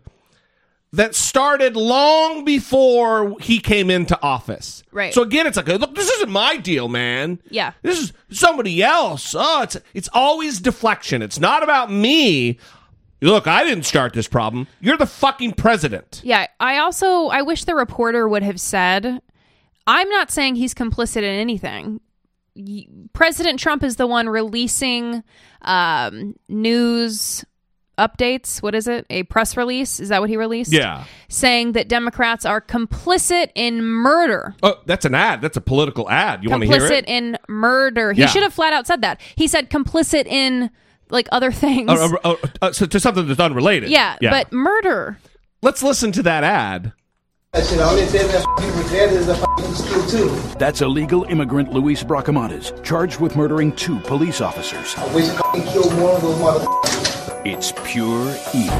that 0.95 1.13
started 1.13 1.75
long 1.75 2.45
before 2.45 3.35
he 3.41 3.59
came 3.59 3.89
into 3.89 4.19
office. 4.21 4.83
Right. 4.91 5.13
So 5.13 5.21
again, 5.23 5.45
it's 5.45 5.57
like, 5.57 5.67
look, 5.67 5.93
this 5.93 6.09
isn't 6.09 6.31
my 6.31 6.57
deal, 6.57 6.87
man. 6.87 7.39
Yeah. 7.49 7.73
This 7.81 7.99
is 7.99 8.13
somebody 8.29 8.81
else. 8.81 9.35
Oh, 9.37 9.61
it's 9.63 9.77
it's 9.93 10.09
always 10.13 10.59
deflection. 10.59 11.21
It's 11.21 11.39
not 11.39 11.63
about 11.63 11.91
me. 11.91 12.59
Look, 13.21 13.47
I 13.47 13.63
didn't 13.63 13.85
start 13.85 14.13
this 14.13 14.27
problem. 14.27 14.67
You're 14.81 14.97
the 14.97 15.05
fucking 15.05 15.53
president. 15.53 16.21
Yeah, 16.23 16.47
I 16.59 16.77
also 16.77 17.27
I 17.27 17.41
wish 17.41 17.63
the 17.63 17.75
reporter 17.75 18.27
would 18.27 18.43
have 18.43 18.59
said, 18.59 19.21
"I'm 19.87 20.09
not 20.09 20.31
saying 20.31 20.55
he's 20.55 20.73
complicit 20.73 21.17
in 21.17 21.23
anything." 21.23 22.01
President 23.13 23.59
Trump 23.59 23.83
is 23.83 23.95
the 23.97 24.07
one 24.07 24.29
releasing 24.29 25.23
um, 25.61 26.35
news 26.47 27.43
updates. 27.97 28.61
What 28.61 28.75
is 28.75 28.87
it? 28.87 29.05
A 29.09 29.23
press 29.23 29.55
release? 29.57 29.99
Is 29.99 30.09
that 30.09 30.21
what 30.21 30.29
he 30.29 30.37
released? 30.37 30.71
Yeah. 30.71 31.05
saying 31.29 31.73
that 31.73 31.87
Democrats 31.87 32.45
are 32.45 32.61
complicit 32.61 33.49
in 33.55 33.81
murder. 33.83 34.55
Oh, 34.63 34.75
that's 34.85 35.05
an 35.05 35.15
ad. 35.15 35.41
That's 35.41 35.57
a 35.57 35.61
political 35.61 36.09
ad. 36.09 36.43
You 36.43 36.49
want 36.49 36.61
to 36.63 36.67
hear 36.67 36.77
it? 36.77 36.81
complicit 36.81 36.97
it? 36.99 37.07
in 37.07 37.37
murder. 37.47 38.13
He 38.13 38.21
Yeah. 38.21 38.27
should 38.27 38.43
have 38.43 38.53
flat 38.53 38.73
out 38.73 38.85
said 38.87 39.01
that. 39.01 39.19
He 39.35 39.47
said 39.47 39.69
complicit 39.69 40.25
in 40.27 40.69
like 41.09 41.27
other 41.31 41.51
things. 41.51 41.89
Uh, 41.89 42.09
uh, 42.23 42.35
uh, 42.61 42.71
so 42.71 42.85
to 42.85 42.99
something 42.99 43.27
that's 43.27 43.39
unrelated. 43.39 43.89
Yeah, 43.89 44.17
yeah, 44.21 44.29
but 44.31 44.51
murder. 44.51 45.19
let's 45.61 45.81
listen 45.83 46.11
to 46.13 46.23
that 46.23 46.43
ad. 46.43 46.93
Shit, 47.63 47.79
I 47.79 47.89
only 47.89 48.05
tell 48.07 48.27
that 48.27 49.11
is 49.11 49.77
school 49.77 50.05
too. 50.07 50.29
That's 50.59 50.81
illegal 50.81 51.23
immigrant 51.23 51.71
Luis 51.71 52.03
Bracamontes, 52.03 52.83
charged 52.83 53.19
with 53.19 53.35
murdering 53.35 53.71
two 53.71 53.99
police 54.01 54.41
officers. 54.41 54.93
I 54.97 55.15
wish 55.15 55.29
I 55.29 55.37
fucking 55.37 55.63
killed 55.63 55.93
one 55.99 56.15
of 56.15 56.21
those 56.21 56.37
motherfuckers. 56.37 57.41
It's 57.45 57.71
pure 57.85 58.35
evil. 58.53 58.77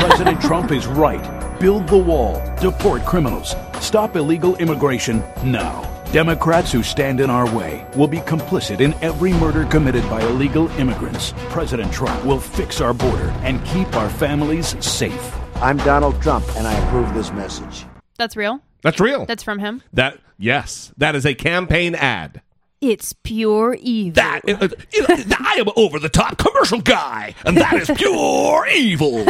President 0.00 0.40
Trump 0.40 0.72
is 0.72 0.86
right. 0.86 1.22
Build 1.60 1.86
the 1.86 1.96
wall. 1.96 2.42
Deport 2.60 3.04
criminals. 3.06 3.54
Stop 3.80 4.16
illegal 4.16 4.56
immigration 4.56 5.22
now. 5.44 5.82
Democrats 6.12 6.72
who 6.72 6.82
stand 6.82 7.20
in 7.20 7.30
our 7.30 7.52
way 7.56 7.86
will 7.96 8.08
be 8.08 8.18
complicit 8.18 8.80
in 8.80 8.92
every 9.02 9.32
murder 9.32 9.64
committed 9.66 10.02
by 10.10 10.20
illegal 10.22 10.68
immigrants. 10.78 11.32
President 11.48 11.92
Trump 11.92 12.24
will 12.24 12.40
fix 12.40 12.80
our 12.80 12.92
border 12.92 13.30
and 13.42 13.64
keep 13.64 13.94
our 13.96 14.10
families 14.10 14.76
safe. 14.84 15.34
I'm 15.56 15.76
Donald 15.78 16.20
Trump, 16.20 16.44
and 16.56 16.66
I 16.66 16.72
approve 16.86 17.14
this 17.14 17.32
message. 17.32 17.86
That's 18.18 18.36
real. 18.36 18.60
That's 18.82 19.00
real. 19.00 19.24
That's 19.24 19.42
from 19.42 19.58
him. 19.60 19.82
that 19.94 20.18
yes, 20.38 20.92
that 20.98 21.14
is 21.16 21.24
a 21.24 21.34
campaign 21.34 21.94
ad. 21.94 22.42
It's 22.82 23.14
pure 23.14 23.78
evil. 23.80 24.12
That 24.14 24.42
uh, 24.46 24.68
uh, 24.68 25.24
I 25.40 25.54
am 25.58 25.68
over 25.74 25.98
the 25.98 26.10
top 26.10 26.36
commercial 26.36 26.82
guy, 26.82 27.34
and 27.46 27.56
that 27.56 27.72
is 27.74 27.90
pure 27.96 28.66
evil. 28.74 29.24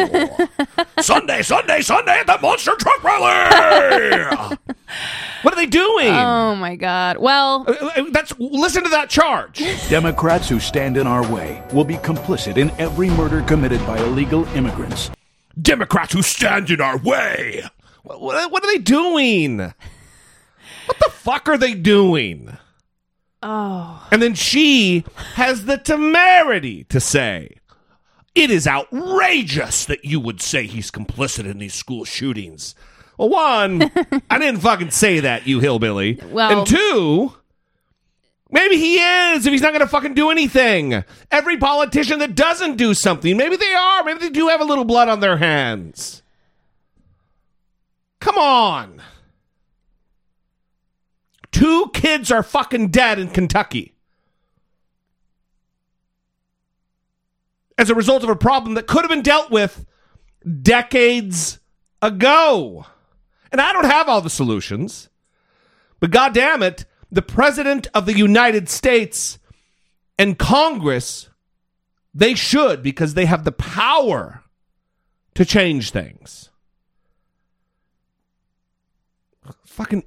Sunday, 1.01 1.43
Sunday, 1.43 1.81
Sunday 1.83 2.19
at 2.19 2.27
the 2.27 2.37
Monster 2.43 2.75
Truck 2.77 3.05
Rally. 3.05 4.57
what 5.43 5.55
are 5.55 5.57
they 5.57 5.67
doing? 5.67 6.09
Oh 6.09 6.57
my 6.57 6.75
god. 6.75 7.19
Well, 7.19 7.65
Uh, 7.69 7.91
uh, 7.97 8.05
That's 8.11 8.33
listen 8.41 8.83
to 8.83 8.89
that 8.91 9.09
charge. 9.09 9.63
Democrats 9.89 10.49
who 10.49 10.59
stand 10.59 10.97
in 10.97 11.07
our 11.07 11.25
way 11.33 11.63
will 11.73 11.85
be 11.85 11.95
complicit 11.99 12.57
in 12.57 12.73
every 12.81 13.11
murder 13.11 13.41
committed 13.43 13.79
by 13.87 13.99
illegal 13.99 14.47
immigrants. 14.57 15.13
Democrats 15.61 16.13
who 16.13 16.23
stand 16.23 16.71
in 16.71 16.81
our 16.81 16.97
way. 16.99 17.63
What, 18.03 18.21
what, 18.21 18.51
what 18.53 18.65
are 18.65 18.73
they 18.73 18.79
doing? 18.79 19.59
What 19.59 20.99
the 20.99 21.11
fuck 21.11 21.49
are 21.49 21.57
they 21.59 21.75
doing? 21.75 22.57
oh, 23.43 24.07
And 24.11 24.21
then 24.23 24.35
she 24.35 25.05
has 25.35 25.65
the 25.67 25.79
temerity 25.79 26.85
to 26.85 27.01
say, 27.01 27.57
It 28.35 28.51
is 28.51 28.67
outrageous 28.67 29.85
that 29.87 30.05
you 30.05 30.21
would 30.21 30.41
say 30.41 30.67
he's 30.67 30.91
complicit 30.91 31.47
in 31.51 31.59
these 31.59 31.75
school 31.75 32.05
shootings. 32.05 32.75
Well, 33.17 33.29
one, 33.29 33.83
I 34.31 34.39
didn't 34.39 34.61
fucking 34.61 34.91
say 34.91 35.21
that, 35.21 35.47
you 35.47 35.61
hillbilly. 35.61 36.19
Well- 36.31 36.59
and 36.61 36.67
two, 36.67 37.33
maybe 38.55 38.79
he 38.79 38.97
is 38.99 39.45
if 39.45 39.53
he's 39.53 39.61
not 39.61 39.73
going 39.73 39.81
to 39.81 39.87
fucking 39.87 40.15
do 40.15 40.31
anything. 40.31 41.05
Every 41.31 41.59
politician 41.59 42.21
that 42.21 42.35
doesn't 42.35 42.77
do 42.77 42.95
something, 42.95 43.37
maybe 43.37 43.57
they 43.57 43.75
are. 43.75 44.03
Maybe 44.05 44.21
they 44.21 44.31
do 44.31 44.49
have 44.49 44.63
a 44.63 44.65
little 44.65 44.87
blood 44.87 45.11
on 45.11 45.21
their 45.21 45.37
hands. 45.37 46.23
Come 48.21 48.39
on. 48.39 49.03
Two 51.53 51.91
kids 51.93 52.31
are 52.33 52.43
fucking 52.43 52.89
dead 52.89 53.19
in 53.19 53.29
Kentucky. 53.29 53.93
As 57.77 57.91
a 57.91 57.95
result 57.95 58.23
of 58.23 58.31
a 58.31 58.37
problem 58.37 58.75
that 58.75 58.87
could 58.87 59.03
have 59.03 59.11
been 59.11 59.23
dealt 59.23 59.51
with 59.51 59.85
decades 60.63 61.59
ago. 62.01 62.87
And 63.53 63.61
I 63.61 63.73
don't 63.73 63.85
have 63.85 64.09
all 64.09 64.21
the 64.21 64.31
solutions. 64.31 65.11
But 66.01 66.11
God 66.11 66.35
damn 66.35 66.63
it, 66.63 66.87
the 67.15 67.23
President 67.23 67.87
of 67.95 68.07
the 68.07 68.17
United 68.17 68.69
States 68.69 69.39
and 70.19 70.39
Congress, 70.39 71.29
they 72.13 72.35
should 72.35 72.83
because 72.83 73.15
they 73.15 73.27
have 73.27 73.45
the 73.45 73.53
power 73.53 74.43
to 75.35 75.45
change 75.45 75.91
things. 75.91 76.51
Fucking, 79.65 80.05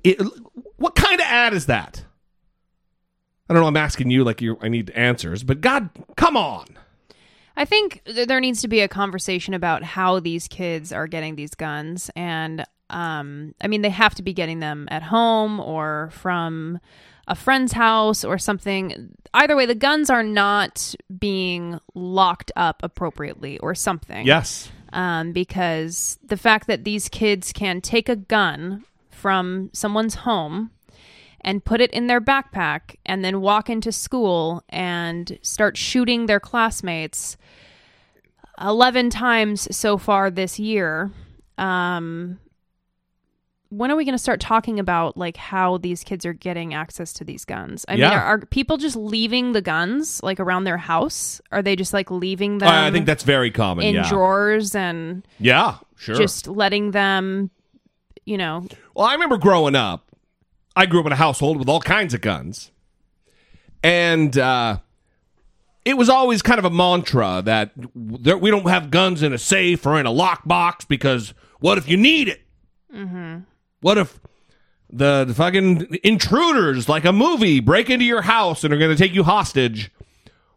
what 0.75 0.95
kind 0.95 1.19
of 1.19 1.27
ad 1.27 1.53
is 1.53 1.65
that? 1.67 2.03
I 3.49 3.53
don't 3.53 3.61
know. 3.61 3.67
I'm 3.67 3.77
asking 3.77 4.09
you 4.09 4.23
like 4.23 4.41
you. 4.41 4.57
I 4.61 4.67
need 4.67 4.89
answers, 4.91 5.43
but 5.43 5.61
God, 5.61 5.89
come 6.17 6.35
on. 6.35 6.65
I 7.55 7.65
think 7.65 8.01
there 8.05 8.39
needs 8.39 8.61
to 8.61 8.67
be 8.67 8.81
a 8.81 8.87
conversation 8.87 9.53
about 9.53 9.83
how 9.83 10.19
these 10.19 10.47
kids 10.47 10.91
are 10.91 11.07
getting 11.07 11.35
these 11.35 11.55
guns, 11.55 12.11
and 12.15 12.65
um, 12.89 13.53
I 13.61 13.67
mean, 13.67 13.81
they 13.81 13.89
have 13.89 14.15
to 14.15 14.23
be 14.23 14.33
getting 14.33 14.59
them 14.59 14.87
at 14.89 15.03
home 15.03 15.59
or 15.59 16.09
from 16.13 16.79
a 17.27 17.35
friend's 17.35 17.73
house 17.73 18.23
or 18.23 18.37
something. 18.37 19.13
Either 19.33 19.55
way, 19.55 19.65
the 19.65 19.75
guns 19.75 20.09
are 20.09 20.23
not 20.23 20.95
being 21.19 21.79
locked 21.93 22.51
up 22.55 22.81
appropriately 22.83 23.59
or 23.59 23.75
something. 23.75 24.25
Yes. 24.25 24.71
Um, 24.93 25.33
because 25.33 26.17
the 26.23 26.37
fact 26.37 26.67
that 26.67 26.85
these 26.85 27.09
kids 27.09 27.51
can 27.51 27.81
take 27.81 28.07
a 28.07 28.15
gun 28.15 28.85
from 29.09 29.69
someone's 29.73 30.15
home 30.15 30.71
and 31.41 31.63
put 31.63 31.81
it 31.81 31.91
in 31.91 32.07
their 32.07 32.21
backpack 32.21 32.95
and 33.05 33.23
then 33.23 33.41
walk 33.41 33.69
into 33.69 33.91
school 33.91 34.63
and 34.69 35.37
start 35.41 35.75
shooting 35.75 36.25
their 36.25 36.39
classmates 36.39 37.37
11 38.61 39.09
times 39.09 39.75
so 39.75 39.97
far 39.97 40.31
this 40.31 40.59
year 40.59 41.11
um 41.59 42.39
when 43.69 43.91
are 43.91 43.95
we 43.95 44.05
going 44.05 44.13
to 44.13 44.19
start 44.19 44.39
talking 44.39 44.79
about 44.79 45.17
like 45.17 45.37
how 45.37 45.77
these 45.77 46.03
kids 46.03 46.25
are 46.25 46.33
getting 46.33 46.73
access 46.73 47.11
to 47.13 47.23
these 47.23 47.43
guns 47.45 47.85
i 47.89 47.95
mean 47.95 48.03
are, 48.05 48.21
are 48.21 48.39
people 48.39 48.77
just 48.77 48.95
leaving 48.95 49.51
the 49.51 49.61
guns 49.61 50.21
like 50.23 50.39
around 50.39 50.63
their 50.63 50.77
house 50.77 51.41
are 51.51 51.61
they 51.61 51.75
just 51.75 51.93
like 51.93 52.09
leaving 52.09 52.59
them 52.59 52.69
I 52.69 52.87
I 52.87 52.91
think 52.91 53.05
that's 53.05 53.23
very 53.23 53.51
common. 53.51 53.85
in 53.85 53.95
yeah. 53.95 54.09
drawers 54.09 54.73
and 54.75 55.27
Yeah, 55.39 55.77
sure. 55.95 56.15
just 56.15 56.47
letting 56.47 56.91
them 56.91 57.51
you 58.25 58.37
know 58.37 58.67
Well, 58.95 59.05
I 59.05 59.13
remember 59.13 59.37
growing 59.37 59.75
up. 59.75 60.03
I 60.75 60.85
grew 60.85 60.99
up 60.99 61.05
in 61.07 61.11
a 61.11 61.15
household 61.17 61.57
with 61.57 61.67
all 61.67 61.81
kinds 61.81 62.13
of 62.13 62.21
guns, 62.21 62.71
and 63.81 64.37
uh, 64.37 64.77
it 65.85 65.97
was 65.97 66.07
always 66.07 66.43
kind 66.43 66.59
of 66.59 66.65
a 66.65 66.69
mantra 66.69 67.41
that 67.45 67.71
there, 67.95 68.37
we 68.37 68.51
don't 68.51 68.69
have 68.69 68.91
guns 68.91 69.23
in 69.23 69.33
a 69.33 69.39
safe 69.39 69.83
or 69.87 69.99
in 69.99 70.05
a 70.05 70.11
lockbox 70.11 70.87
because 70.87 71.33
what 71.59 71.79
if 71.79 71.89
you 71.89 71.97
need 71.97 72.27
it? 72.27 72.41
mm-hmm. 72.93 73.39
What 73.81 73.97
if 73.97 74.19
the, 74.91 75.31
fucking 75.35 75.99
intruders, 76.03 76.89
like 76.89 77.05
a 77.05 77.11
movie, 77.11 77.59
break 77.59 77.89
into 77.89 78.05
your 78.05 78.21
house 78.21 78.63
and 78.63 78.73
are 78.73 78.77
going 78.77 78.95
to 78.95 79.01
take 79.01 79.13
you 79.13 79.23
hostage? 79.23 79.91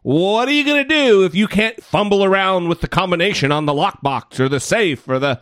What 0.03 0.47
are 0.47 0.51
you 0.51 0.65
going 0.65 0.87
to 0.87 0.89
do 0.89 1.25
if 1.25 1.35
you 1.35 1.47
can't 1.47 1.81
fumble 1.83 2.23
around 2.23 2.67
with 2.69 2.81
the 2.81 2.87
combination 2.87 3.51
on 3.51 3.65
the 3.65 3.73
lockbox 3.73 4.39
or 4.39 4.49
the 4.49 4.59
safe 4.59 5.07
or 5.07 5.19
the? 5.19 5.41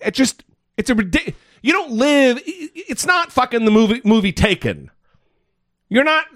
It 0.00 0.14
just 0.14 0.44
it's 0.76 0.88
a 0.88 0.94
ridiculous. 0.94 1.38
You 1.60 1.72
don't 1.72 1.92
live. 1.92 2.40
It's 2.44 3.06
not 3.06 3.32
fucking 3.32 3.64
the 3.64 3.70
movie 3.70 4.00
movie 4.04 4.32
Taken. 4.32 4.90
You're 5.88 6.04
not, 6.04 6.26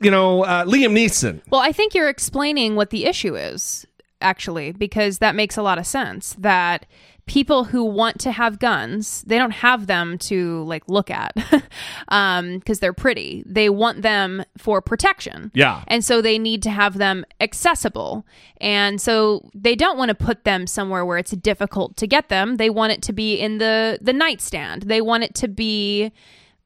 you 0.00 0.10
know, 0.10 0.44
uh, 0.44 0.64
Liam 0.64 0.92
Neeson. 0.92 1.40
Well, 1.50 1.60
I 1.60 1.72
think 1.72 1.94
you're 1.94 2.08
explaining 2.08 2.76
what 2.76 2.90
the 2.90 3.06
issue 3.06 3.36
is, 3.36 3.86
actually, 4.20 4.72
because 4.72 5.18
that 5.18 5.34
makes 5.34 5.56
a 5.56 5.62
lot 5.62 5.78
of 5.78 5.86
sense. 5.86 6.36
That 6.38 6.86
people 7.28 7.64
who 7.64 7.84
want 7.84 8.18
to 8.20 8.32
have 8.32 8.58
guns, 8.58 9.22
they 9.26 9.38
don't 9.38 9.52
have 9.52 9.86
them 9.86 10.18
to 10.18 10.64
like 10.64 10.82
look 10.88 11.10
at 11.10 11.32
um 12.08 12.58
because 12.58 12.80
they're 12.80 12.92
pretty. 12.92 13.44
They 13.46 13.68
want 13.68 14.02
them 14.02 14.44
for 14.56 14.82
protection. 14.82 15.52
Yeah. 15.54 15.84
And 15.86 16.04
so 16.04 16.20
they 16.20 16.38
need 16.38 16.62
to 16.64 16.70
have 16.70 16.98
them 16.98 17.24
accessible. 17.40 18.26
And 18.60 19.00
so 19.00 19.48
they 19.54 19.76
don't 19.76 19.96
want 19.96 20.08
to 20.08 20.14
put 20.14 20.44
them 20.44 20.66
somewhere 20.66 21.04
where 21.04 21.18
it's 21.18 21.30
difficult 21.30 21.96
to 21.98 22.06
get 22.06 22.28
them. 22.28 22.56
They 22.56 22.70
want 22.70 22.92
it 22.92 23.02
to 23.02 23.12
be 23.12 23.34
in 23.36 23.58
the 23.58 23.98
the 24.00 24.12
nightstand. 24.12 24.82
They 24.82 25.00
want 25.00 25.22
it 25.22 25.34
to 25.36 25.48
be 25.48 26.12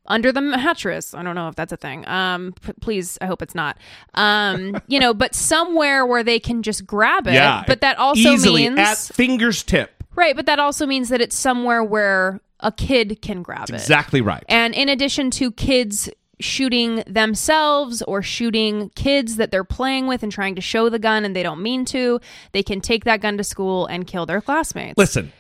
under 0.07 0.33
the 0.33 0.41
mattress. 0.41 1.15
I 1.15 1.23
don't 1.23 1.35
know 1.35 1.49
if 1.49 1.55
that's 1.55 1.73
a 1.73 1.77
thing. 1.77 2.07
Um, 2.09 2.55
p- 2.61 2.73
please, 2.81 3.19
I 3.21 3.27
hope 3.27 3.43
it's 3.43 3.55
not. 3.55 3.79
Um, 4.15 4.77
you 4.87 4.99
know, 4.99 5.15
but 5.15 5.35
somewhere 5.35 6.05
where 6.07 6.25
they 6.25 6.41
can 6.41 6.63
just 6.63 6.87
grab 6.87 7.27
it. 7.27 7.35
Yeah, 7.35 7.65
but 7.67 7.81
that 7.83 7.99
also 7.99 8.21
easily 8.21 8.69
means 8.69 8.79
at 8.79 8.99
fingers 8.99 9.63
tip. 9.63 10.02
Right. 10.15 10.37
But 10.37 10.47
that 10.47 10.59
also 10.59 10.87
means 10.87 11.09
that 11.09 11.21
it's 11.21 11.37
somewhere 11.37 11.83
where 11.83 12.41
a 12.61 12.73
kid 12.73 13.21
can 13.23 13.43
grab 13.43 13.69
it. 13.69 13.75
Exactly 13.75 14.21
right. 14.21 14.45
And 14.49 14.75
in 14.75 14.89
addition 14.89 15.31
to 15.33 15.51
kids 15.53 16.09
shooting 16.41 17.03
themselves 17.07 18.03
or 18.03 18.23
shooting 18.23 18.91
kids 18.91 19.37
that 19.37 19.51
they're 19.51 19.65
playing 19.65 20.07
with 20.07 20.23
and 20.23 20.33
trying 20.33 20.55
to 20.57 20.61
show 20.61 20.89
the 20.89 20.99
gun 20.99 21.25
and 21.25 21.37
they 21.37 21.43
don't 21.43 21.63
mean 21.63 21.85
to, 21.87 22.21
they 22.53 22.63
can 22.63 22.81
take 22.81 23.05
that 23.05 23.21
gun 23.21 23.37
to 23.37 23.45
school 23.45 23.87
and 23.87 24.07
kill 24.07 24.27
their 24.27 24.41
classmates. 24.41 24.99
Listen, 24.99 25.33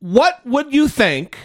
what 0.00 0.44
would 0.46 0.72
you 0.72 0.88
think? 0.88 1.38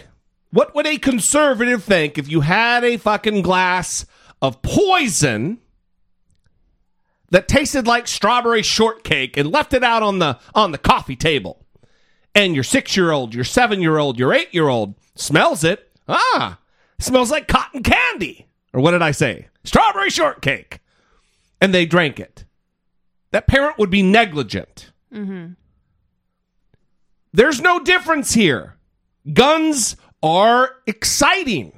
What 0.50 0.74
would 0.74 0.86
a 0.86 0.98
conservative 0.98 1.82
think 1.84 2.16
if 2.16 2.28
you 2.28 2.40
had 2.40 2.84
a 2.84 2.96
fucking 2.96 3.42
glass 3.42 4.06
of 4.40 4.62
poison 4.62 5.58
that 7.30 7.48
tasted 7.48 7.86
like 7.86 8.06
strawberry 8.06 8.62
shortcake 8.62 9.36
and 9.36 9.50
left 9.50 9.74
it 9.74 9.82
out 9.82 10.02
on 10.02 10.20
the 10.20 10.38
on 10.54 10.70
the 10.70 10.78
coffee 10.78 11.16
table? 11.16 11.63
And 12.34 12.54
your 12.54 12.64
6-year-old, 12.64 13.34
your 13.34 13.44
7-year-old, 13.44 14.18
your 14.18 14.32
8-year-old 14.32 14.94
smells 15.14 15.62
it. 15.62 15.90
Ah, 16.08 16.58
smells 16.98 17.30
like 17.30 17.48
cotton 17.48 17.82
candy. 17.82 18.48
Or 18.72 18.80
what 18.80 18.90
did 18.90 19.02
I 19.02 19.12
say? 19.12 19.48
Strawberry 19.62 20.10
shortcake. 20.10 20.80
And 21.60 21.72
they 21.72 21.86
drank 21.86 22.18
it. 22.18 22.44
That 23.30 23.46
parent 23.46 23.78
would 23.78 23.90
be 23.90 24.02
negligent. 24.02 24.90
Mm-hmm. 25.12 25.52
There's 27.32 27.60
no 27.60 27.78
difference 27.80 28.34
here. 28.34 28.76
Guns 29.32 29.96
are 30.22 30.76
exciting. 30.86 31.72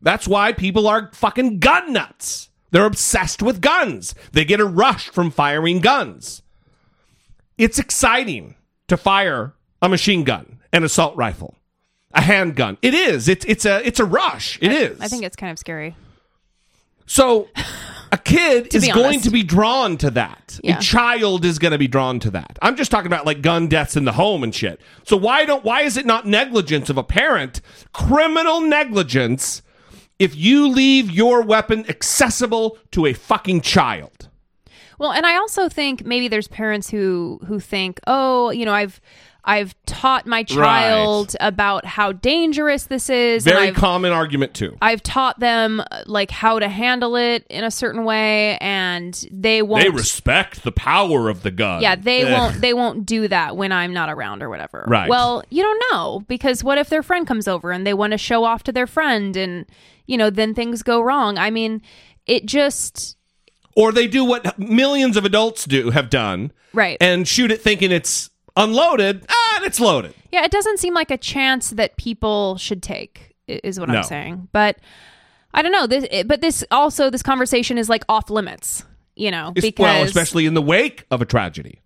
That's 0.00 0.28
why 0.28 0.52
people 0.52 0.86
are 0.86 1.10
fucking 1.12 1.58
gun 1.58 1.92
nuts. 1.92 2.50
They're 2.70 2.84
obsessed 2.86 3.42
with 3.42 3.60
guns. 3.60 4.14
They 4.32 4.44
get 4.44 4.60
a 4.60 4.66
rush 4.66 5.08
from 5.08 5.30
firing 5.30 5.80
guns. 5.80 6.42
It's 7.56 7.78
exciting 7.78 8.54
to 8.86 8.96
fire 8.96 9.54
a 9.82 9.88
machine 9.88 10.24
gun, 10.24 10.58
an 10.72 10.84
assault 10.84 11.16
rifle, 11.16 11.56
a 12.12 12.20
handgun. 12.20 12.78
It 12.82 12.94
is. 12.94 13.28
It's 13.28 13.44
it's 13.44 13.64
a 13.64 13.86
it's 13.86 14.00
a 14.00 14.04
rush. 14.04 14.58
It 14.60 14.72
is. 14.72 15.00
I 15.00 15.08
think 15.08 15.24
it's 15.24 15.36
kind 15.36 15.52
of 15.52 15.58
scary. 15.58 15.94
So 17.06 17.48
a 18.12 18.18
kid 18.18 18.74
is 18.74 18.86
going 18.88 19.20
to 19.20 19.30
be 19.30 19.42
drawn 19.42 19.96
to 19.98 20.10
that. 20.10 20.60
Yeah. 20.62 20.78
A 20.78 20.80
child 20.80 21.44
is 21.44 21.58
going 21.58 21.72
to 21.72 21.78
be 21.78 21.88
drawn 21.88 22.20
to 22.20 22.30
that. 22.32 22.58
I'm 22.62 22.76
just 22.76 22.90
talking 22.90 23.06
about 23.06 23.26
like 23.26 23.42
gun 23.42 23.66
deaths 23.68 23.96
in 23.96 24.04
the 24.04 24.12
home 24.12 24.42
and 24.44 24.54
shit. 24.54 24.80
So 25.04 25.16
why 25.16 25.44
don't 25.44 25.64
why 25.64 25.82
is 25.82 25.96
it 25.96 26.06
not 26.06 26.26
negligence 26.26 26.90
of 26.90 26.98
a 26.98 27.04
parent? 27.04 27.60
Criminal 27.92 28.60
negligence 28.60 29.62
if 30.18 30.36
you 30.36 30.68
leave 30.68 31.10
your 31.10 31.42
weapon 31.42 31.88
accessible 31.88 32.78
to 32.90 33.06
a 33.06 33.12
fucking 33.12 33.60
child. 33.60 34.28
Well, 34.98 35.12
and 35.12 35.24
I 35.24 35.36
also 35.36 35.68
think 35.68 36.04
maybe 36.04 36.26
there's 36.26 36.48
parents 36.48 36.90
who 36.90 37.40
who 37.46 37.60
think, 37.60 38.00
"Oh, 38.06 38.50
you 38.50 38.64
know, 38.64 38.72
I've 38.74 39.00
I've 39.48 39.74
taught 39.86 40.26
my 40.26 40.42
child 40.42 41.34
about 41.40 41.86
how 41.86 42.12
dangerous 42.12 42.84
this 42.84 43.08
is 43.08 43.44
Very 43.44 43.72
common 43.72 44.12
argument 44.12 44.52
too. 44.52 44.76
I've 44.82 45.02
taught 45.02 45.40
them 45.40 45.80
uh, 45.80 46.02
like 46.04 46.30
how 46.30 46.58
to 46.58 46.68
handle 46.68 47.16
it 47.16 47.46
in 47.48 47.64
a 47.64 47.70
certain 47.70 48.04
way 48.04 48.58
and 48.58 49.14
they 49.32 49.62
won't 49.62 49.82
They 49.82 49.88
respect 49.88 50.64
the 50.64 50.70
power 50.70 51.30
of 51.30 51.44
the 51.44 51.50
gun. 51.50 51.80
Yeah, 51.80 51.96
they 51.96 52.24
Ugh. 52.24 52.32
won't 52.32 52.60
they 52.60 52.74
won't 52.74 53.06
do 53.06 53.26
that 53.28 53.56
when 53.56 53.72
I'm 53.72 53.94
not 53.94 54.10
around 54.10 54.42
or 54.42 54.50
whatever. 54.50 54.84
Right. 54.86 55.08
Well, 55.08 55.42
you 55.48 55.62
don't 55.62 55.82
know 55.90 56.24
because 56.28 56.62
what 56.62 56.76
if 56.76 56.90
their 56.90 57.02
friend 57.02 57.26
comes 57.26 57.48
over 57.48 57.72
and 57.72 57.86
they 57.86 57.94
want 57.94 58.10
to 58.10 58.18
show 58.18 58.44
off 58.44 58.62
to 58.64 58.72
their 58.72 58.86
friend 58.86 59.34
and 59.34 59.64
you 60.04 60.18
know, 60.18 60.28
then 60.28 60.54
things 60.54 60.82
go 60.82 61.00
wrong. 61.00 61.38
I 61.38 61.48
mean, 61.50 61.80
it 62.26 62.44
just 62.44 63.16
Or 63.74 63.92
they 63.92 64.06
do 64.06 64.26
what 64.26 64.58
millions 64.58 65.16
of 65.16 65.24
adults 65.24 65.64
do 65.64 65.88
have 65.88 66.10
done. 66.10 66.52
Right. 66.74 66.98
And 67.00 67.26
shoot 67.26 67.50
it 67.50 67.62
thinking 67.62 67.90
it's 67.92 68.28
unloaded. 68.56 69.24
And 69.58 69.66
it's 69.66 69.80
loaded. 69.80 70.14
Yeah, 70.32 70.44
it 70.44 70.50
doesn't 70.50 70.78
seem 70.78 70.94
like 70.94 71.10
a 71.10 71.18
chance 71.18 71.70
that 71.70 71.96
people 71.96 72.56
should 72.58 72.82
take. 72.82 73.34
Is 73.46 73.78
what 73.80 73.88
No. 73.88 73.96
I'm 73.98 74.02
saying. 74.04 74.48
But 74.52 74.78
I 75.54 75.62
don't 75.62 75.72
know. 75.72 75.86
This, 75.86 76.06
it- 76.10 76.28
but 76.28 76.40
this 76.40 76.62
also 76.70 77.10
this 77.10 77.22
conversation 77.22 77.76
is 77.78 77.88
like 77.88 78.04
off 78.08 78.30
limits. 78.30 78.84
You 79.16 79.30
know, 79.32 79.52
Es- 79.56 79.62
because 79.64 79.82
well, 79.82 80.02
especially 80.04 80.46
in 80.46 80.54
the 80.54 80.62
wake 80.62 81.04
of 81.10 81.20
a 81.20 81.24
tragedy. 81.24 81.80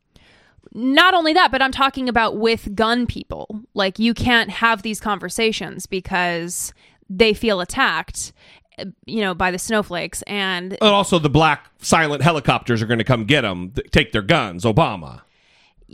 not 0.74 1.14
only 1.14 1.32
that, 1.32 1.50
but 1.50 1.62
I'm 1.62 1.72
talking 1.72 2.08
about 2.08 2.36
with 2.36 2.74
gun 2.74 3.06
people. 3.06 3.62
Like 3.74 3.98
you 3.98 4.12
can't 4.14 4.50
have 4.50 4.82
these 4.82 5.00
conversations 5.00 5.86
because 5.86 6.72
they 7.08 7.32
feel 7.34 7.60
attacked. 7.60 8.32
uh, 8.78 8.84
You 9.06 9.20
know, 9.22 9.34
by 9.34 9.50
the 9.50 9.58
snowflakes, 9.58 10.22
and 10.22 10.72
And 10.72 10.90
also, 10.90 11.18
the 11.18 11.30
black 11.30 11.70
silent 11.80 12.22
helicopters 12.22 12.82
are 12.82 12.86
going 12.86 12.98
to 12.98 13.04
come 13.04 13.24
get 13.24 13.42
them, 13.42 13.72
take 13.92 14.12
their 14.12 14.22
guns. 14.22 14.64
Obama. 14.64 15.22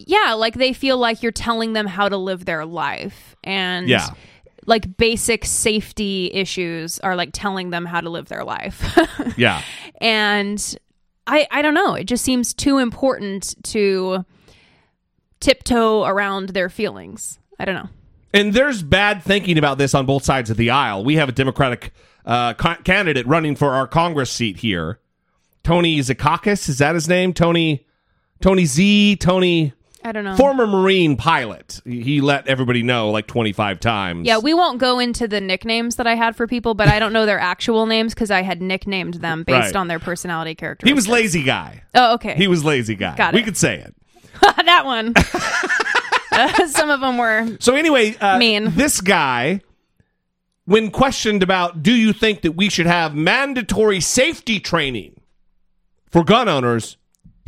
Yeah, 0.07 0.35
like 0.35 0.55
they 0.55 0.73
feel 0.73 0.99
like 0.99 1.23
you're 1.23 1.33
telling 1.33 1.73
them 1.73 1.87
how 1.87 2.09
to 2.09 2.17
live 2.17 2.45
their 2.45 2.65
life, 2.65 3.37
and 3.45 3.89
Yeah. 3.89 4.09
like 4.67 4.97
basic 4.97 5.45
safety 5.45 6.31
issues 6.33 6.99
are 7.01 7.17
like 7.17 7.31
telling 7.33 7.71
them 7.71 7.85
how 7.85 8.01
to 8.01 8.11
live 8.11 8.29
their 8.29 8.45
life. 8.45 8.97
Yeah. 9.37 9.63
and 10.01 10.77
I 11.27 11.47
I 11.51 11.63
don't 11.63 11.75
know. 11.75 11.95
It 11.95 12.05
just 12.05 12.25
seems 12.25 12.55
too 12.55 12.79
important 12.79 13.55
to 13.65 14.25
tiptoe 15.41 16.05
around 16.05 16.51
their 16.51 16.69
feelings. 16.69 17.39
I 17.59 17.65
don't 17.65 17.75
know. 17.75 17.89
And 18.33 18.53
there's 18.53 18.83
bad 18.83 19.23
thinking 19.23 19.57
about 19.59 19.79
this 19.79 19.95
on 19.95 20.05
both 20.07 20.25
sides 20.25 20.51
of 20.51 20.57
the 20.57 20.71
aisle. 20.71 21.05
We 21.05 21.17
have 21.17 21.29
a 21.29 21.33
Democratic 21.33 21.93
uh, 22.27 22.55
ca- 22.55 22.77
candidate 22.85 23.27
running 23.27 23.57
for 23.57 23.71
our 23.75 23.87
Congress 23.87 24.31
seat 24.31 24.59
here. 24.59 25.01
Tony 25.65 25.99
Zakakis, 26.01 26.69
is 26.69 26.79
that 26.79 26.95
his 26.95 27.09
name? 27.09 27.33
Tony 27.33 27.87
Tony 28.41 28.65
Z, 28.67 29.17
Tony 29.17 29.73
I 30.09 30.13
don't 30.13 30.25
know. 30.25 30.37
former 30.37 30.67
Marine 30.67 31.17
pilot. 31.17 31.81
He 31.85 32.21
let 32.21 32.49
everybody 32.49 32.83
know 32.83 33.11
like 33.11 33.27
25 33.27 33.79
times. 33.81 34.27
Yeah, 34.27 34.39
we 34.39 34.55
won't 34.55 34.79
go 34.79 34.99
into 34.99 35.29
the 35.29 35.41
nicknames 35.41 35.97
that 35.97 36.07
I 36.07 36.15
had 36.15 36.35
for 36.35 36.47
people, 36.47 36.75
but 36.75 36.89
I 36.89 36.99
don't 36.99 37.13
know 37.13 37.27
their 37.27 37.39
actual 37.39 37.87
names 37.87 38.15
because 38.15 38.31
I 38.31 38.43
had 38.43 38.63
nicknamed 38.63 39.15
them 39.15 39.45
based 39.45 39.67
Right. 39.67 39.77
on 39.77 39.89
their 39.89 39.99
personality 39.99 40.55
characteristics. 40.55 40.89
He 40.89 40.95
was 40.95 41.07
lazy 41.09 41.43
guy. 41.43 41.83
Oh, 41.95 42.15
okay. 42.15 42.35
He 42.35 42.49
was 42.49 42.65
lazy 42.65 42.95
guy. 42.95 43.15
Got 43.17 43.35
We 43.35 43.41
it. 43.41 43.45
could 43.45 43.57
say 43.57 43.79
it. 43.79 43.95
that 44.65 44.85
one. 44.85 45.13
Uh, 46.33 46.67
some 46.69 46.91
of 46.91 47.01
them 47.01 47.19
were. 47.19 47.57
So 47.61 47.75
anyway, 47.75 48.17
uh, 48.17 48.39
Mean. 48.39 48.73
this 48.77 49.01
guy, 49.01 49.61
when 50.65 50.91
questioned 50.91 51.43
about, 51.43 51.83
do 51.83 51.93
you 51.93 52.13
think 52.13 52.43
that 52.43 52.53
we 52.53 52.69
should 52.69 52.87
have 52.87 53.15
mandatory 53.15 54.01
safety 54.01 54.61
training 54.61 55.21
for 56.11 56.25
gun 56.25 56.49
owners? 56.49 56.97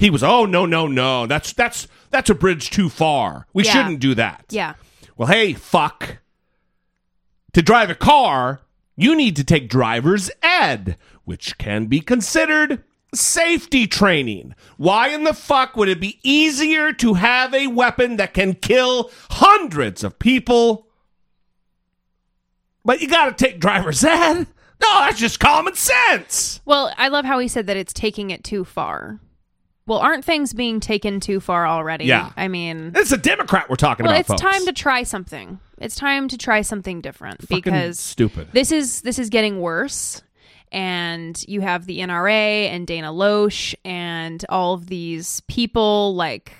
He 0.01 0.09
was, 0.09 0.23
oh 0.23 0.47
no, 0.47 0.65
no, 0.65 0.87
no. 0.87 1.27
That's 1.27 1.53
that's 1.53 1.87
that's 2.09 2.31
a 2.31 2.35
bridge 2.35 2.71
too 2.71 2.89
far. 2.89 3.47
We 3.53 3.65
Yeah. 3.65 3.73
shouldn't 3.73 4.01
do 4.01 4.15
that. 4.15 4.47
Yeah. 4.49 4.73
Well, 5.19 5.29
hey, 5.29 5.53
fuck. 5.53 6.17
To 7.53 7.61
drive 7.61 7.91
a 7.91 7.95
car, 7.95 8.63
you 8.97 9.15
need 9.15 9.37
to 9.37 9.45
take 9.45 9.69
driver's 9.69 10.31
ed, 10.43 10.97
which 11.25 11.59
can 11.59 11.85
be 11.85 12.01
considered 12.01 12.83
safety 13.15 13.87
training. 13.87 14.55
Why 14.79 15.09
in 15.09 15.25
the 15.25 15.35
fuck 15.35 15.77
would 15.77 15.91
it 15.91 16.01
be 16.01 16.19
easier 16.23 16.95
to 16.95 17.15
have 17.15 17.53
a 17.53 17.67
weapon 17.67 18.17
that 18.17 18.33
can 18.33 18.55
kill 18.55 19.11
hundreds 19.33 20.03
of 20.03 20.19
people? 20.19 20.87
But 22.87 23.03
you 23.03 23.09
got 23.09 23.37
to 23.37 23.45
take 23.45 23.61
driver's 23.61 24.03
ed? 24.03 24.47
No, 24.83 25.01
that's 25.01 25.19
just 25.19 25.41
common 25.41 25.75
sense. 25.75 26.63
Well, 26.65 26.91
I 26.97 27.09
love 27.09 27.27
how 27.27 27.39
he 27.39 27.49
said 27.49 27.67
that 27.67 27.77
it's 27.77 27.93
taking 27.93 28.31
it 28.31 28.43
too 28.43 28.65
far. 28.65 29.21
Well, 29.91 29.99
aren't 29.99 30.25
things 30.25 30.53
being 30.53 30.79
taken 30.79 31.19
too 31.19 31.41
far 31.41 31.67
already? 31.67 32.05
Yeah. 32.05 32.31
I 32.37 32.47
mean, 32.47 32.93
It's 32.95 33.11
a 33.11 33.17
Democrat 33.19 33.69
we're 33.69 33.75
talking 33.75 34.07
about. 34.07 34.13
well, 34.13 34.21
about. 34.21 34.35
it's 34.35 34.41
folks. 34.43 34.57
time 34.57 34.65
to 34.67 34.73
try 34.73 35.03
something. 35.03 35.59
It's 35.79 35.97
time 35.97 36.29
to 36.29 36.39
try 36.39 36.61
something 36.63 37.01
different 37.01 37.41
Fucking 37.41 37.57
because 37.57 37.99
stupid. 37.99 38.47
This 38.53 38.71
is 38.71 39.03
this 39.03 39.19
is 39.19 39.31
getting 39.31 39.61
worse, 39.61 40.23
and 40.71 41.45
you 41.49 41.61
have 41.61 41.87
the 41.87 41.99
NRA 41.99 42.69
and 42.69 42.87
Dana 42.87 43.09
Loesch 43.13 43.75
and 43.85 44.45
all 44.49 44.75
of 44.75 44.87
these 44.87 45.41
people 45.49 46.15
like 46.15 46.53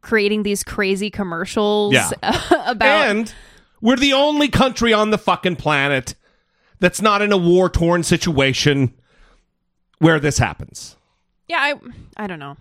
creating 0.00 0.42
these 0.42 0.64
crazy 0.64 1.10
commercials 1.10 1.94
Yeah. 1.94 2.10
about 2.66 3.06
And 3.10 3.32
we're 3.80 3.94
the 3.94 4.12
only 4.12 4.48
country 4.48 4.92
on 4.92 5.10
the 5.10 5.18
fucking 5.18 5.54
planet 5.54 6.16
that's 6.80 7.00
not 7.00 7.22
in 7.22 7.30
a 7.30 7.36
war 7.36 7.70
torn 7.70 8.02
situation 8.02 8.92
where 10.00 10.18
this 10.18 10.38
happens. 10.38 10.96
Yeah. 11.48 11.58
I 11.58 11.74
I 12.16 12.26
don't 12.26 12.38
know. 12.38 12.56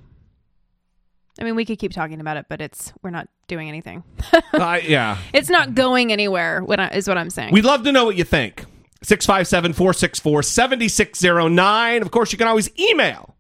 I 1.40 1.44
mean, 1.44 1.56
we 1.56 1.66
could 1.66 1.80
keep 1.80 1.92
talking 1.92 2.22
about 2.22 2.38
it, 2.38 2.46
but 2.48 2.62
it's 2.62 2.94
we're 3.02 3.10
not 3.10 3.28
doing 3.48 3.68
anything. 3.70 4.04
Uh, 4.54 4.80
yeah. 4.84 5.18
It's 5.34 5.50
not 5.50 5.74
going 5.74 6.12
anywhere. 6.12 6.64
What 6.64 6.80
I, 6.80 6.90
is 6.90 7.08
what 7.08 7.18
I'm 7.18 7.32
saying. 7.32 7.54
We'd 7.54 7.66
love 7.66 7.84
to 7.86 7.92
know 7.92 8.06
what 8.06 8.16
you 8.16 8.24
think. 8.24 8.66
657 9.02 9.74
464 9.74 10.44
7609. 10.44 12.02
Of 12.04 12.12
course, 12.12 12.32
you 12.32 12.38
can 12.38 12.48
always 12.48 12.70
email 12.80 13.36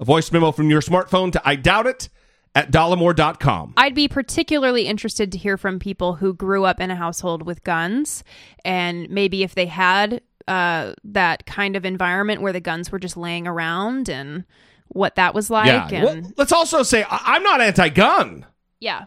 a 0.00 0.04
voice 0.04 0.32
memo 0.32 0.52
from 0.52 0.70
your 0.70 0.80
smartphone 0.80 1.30
to 1.32 1.42
I 1.44 1.56
doubt 1.56 1.86
it 1.86 2.08
at 2.54 2.72
dollemore.com. 2.72 3.74
I'd 3.76 3.94
be 3.94 4.08
particularly 4.08 4.86
interested 4.86 5.30
to 5.32 5.38
hear 5.38 5.58
from 5.58 5.78
people 5.78 6.14
who 6.14 6.32
grew 6.32 6.64
up 6.64 6.80
in 6.80 6.90
a 6.90 6.96
household 6.96 7.42
with 7.44 7.62
guns 7.62 8.24
and 8.64 9.08
maybe 9.10 9.42
if 9.42 9.54
they 9.54 9.66
had 9.66 10.22
uh, 10.48 10.94
that 11.04 11.44
kind 11.44 11.76
of 11.76 11.84
environment 11.84 12.40
where 12.40 12.54
the 12.54 12.60
guns 12.60 12.90
were 12.90 12.98
just 12.98 13.16
laying 13.16 13.46
around 13.46 14.08
and 14.08 14.44
what 14.88 15.16
that 15.16 15.34
was 15.34 15.50
like. 15.50 15.66
yeah. 15.66 15.88
And 15.90 16.04
Well, 16.24 16.32
let's 16.36 16.52
also 16.52 16.82
say 16.82 17.02
I- 17.04 17.22
I'm 17.34 17.42
not 17.42 17.60
anti 17.60 17.88
gun. 17.90 18.46
yeah. 18.80 19.04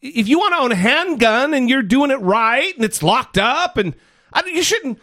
if 0.00 0.28
you 0.28 0.38
want 0.38 0.54
to 0.54 0.60
own 0.60 0.72
a 0.72 0.76
handgun 0.76 1.54
and 1.54 1.68
you're 1.68 1.82
doing 1.82 2.10
it 2.12 2.20
right 2.20 2.74
and 2.76 2.84
it's 2.84 3.02
locked 3.02 3.36
up 3.38 3.76
and 3.76 3.94
I, 4.32 4.42
you 4.46 4.62
shouldn't 4.62 5.00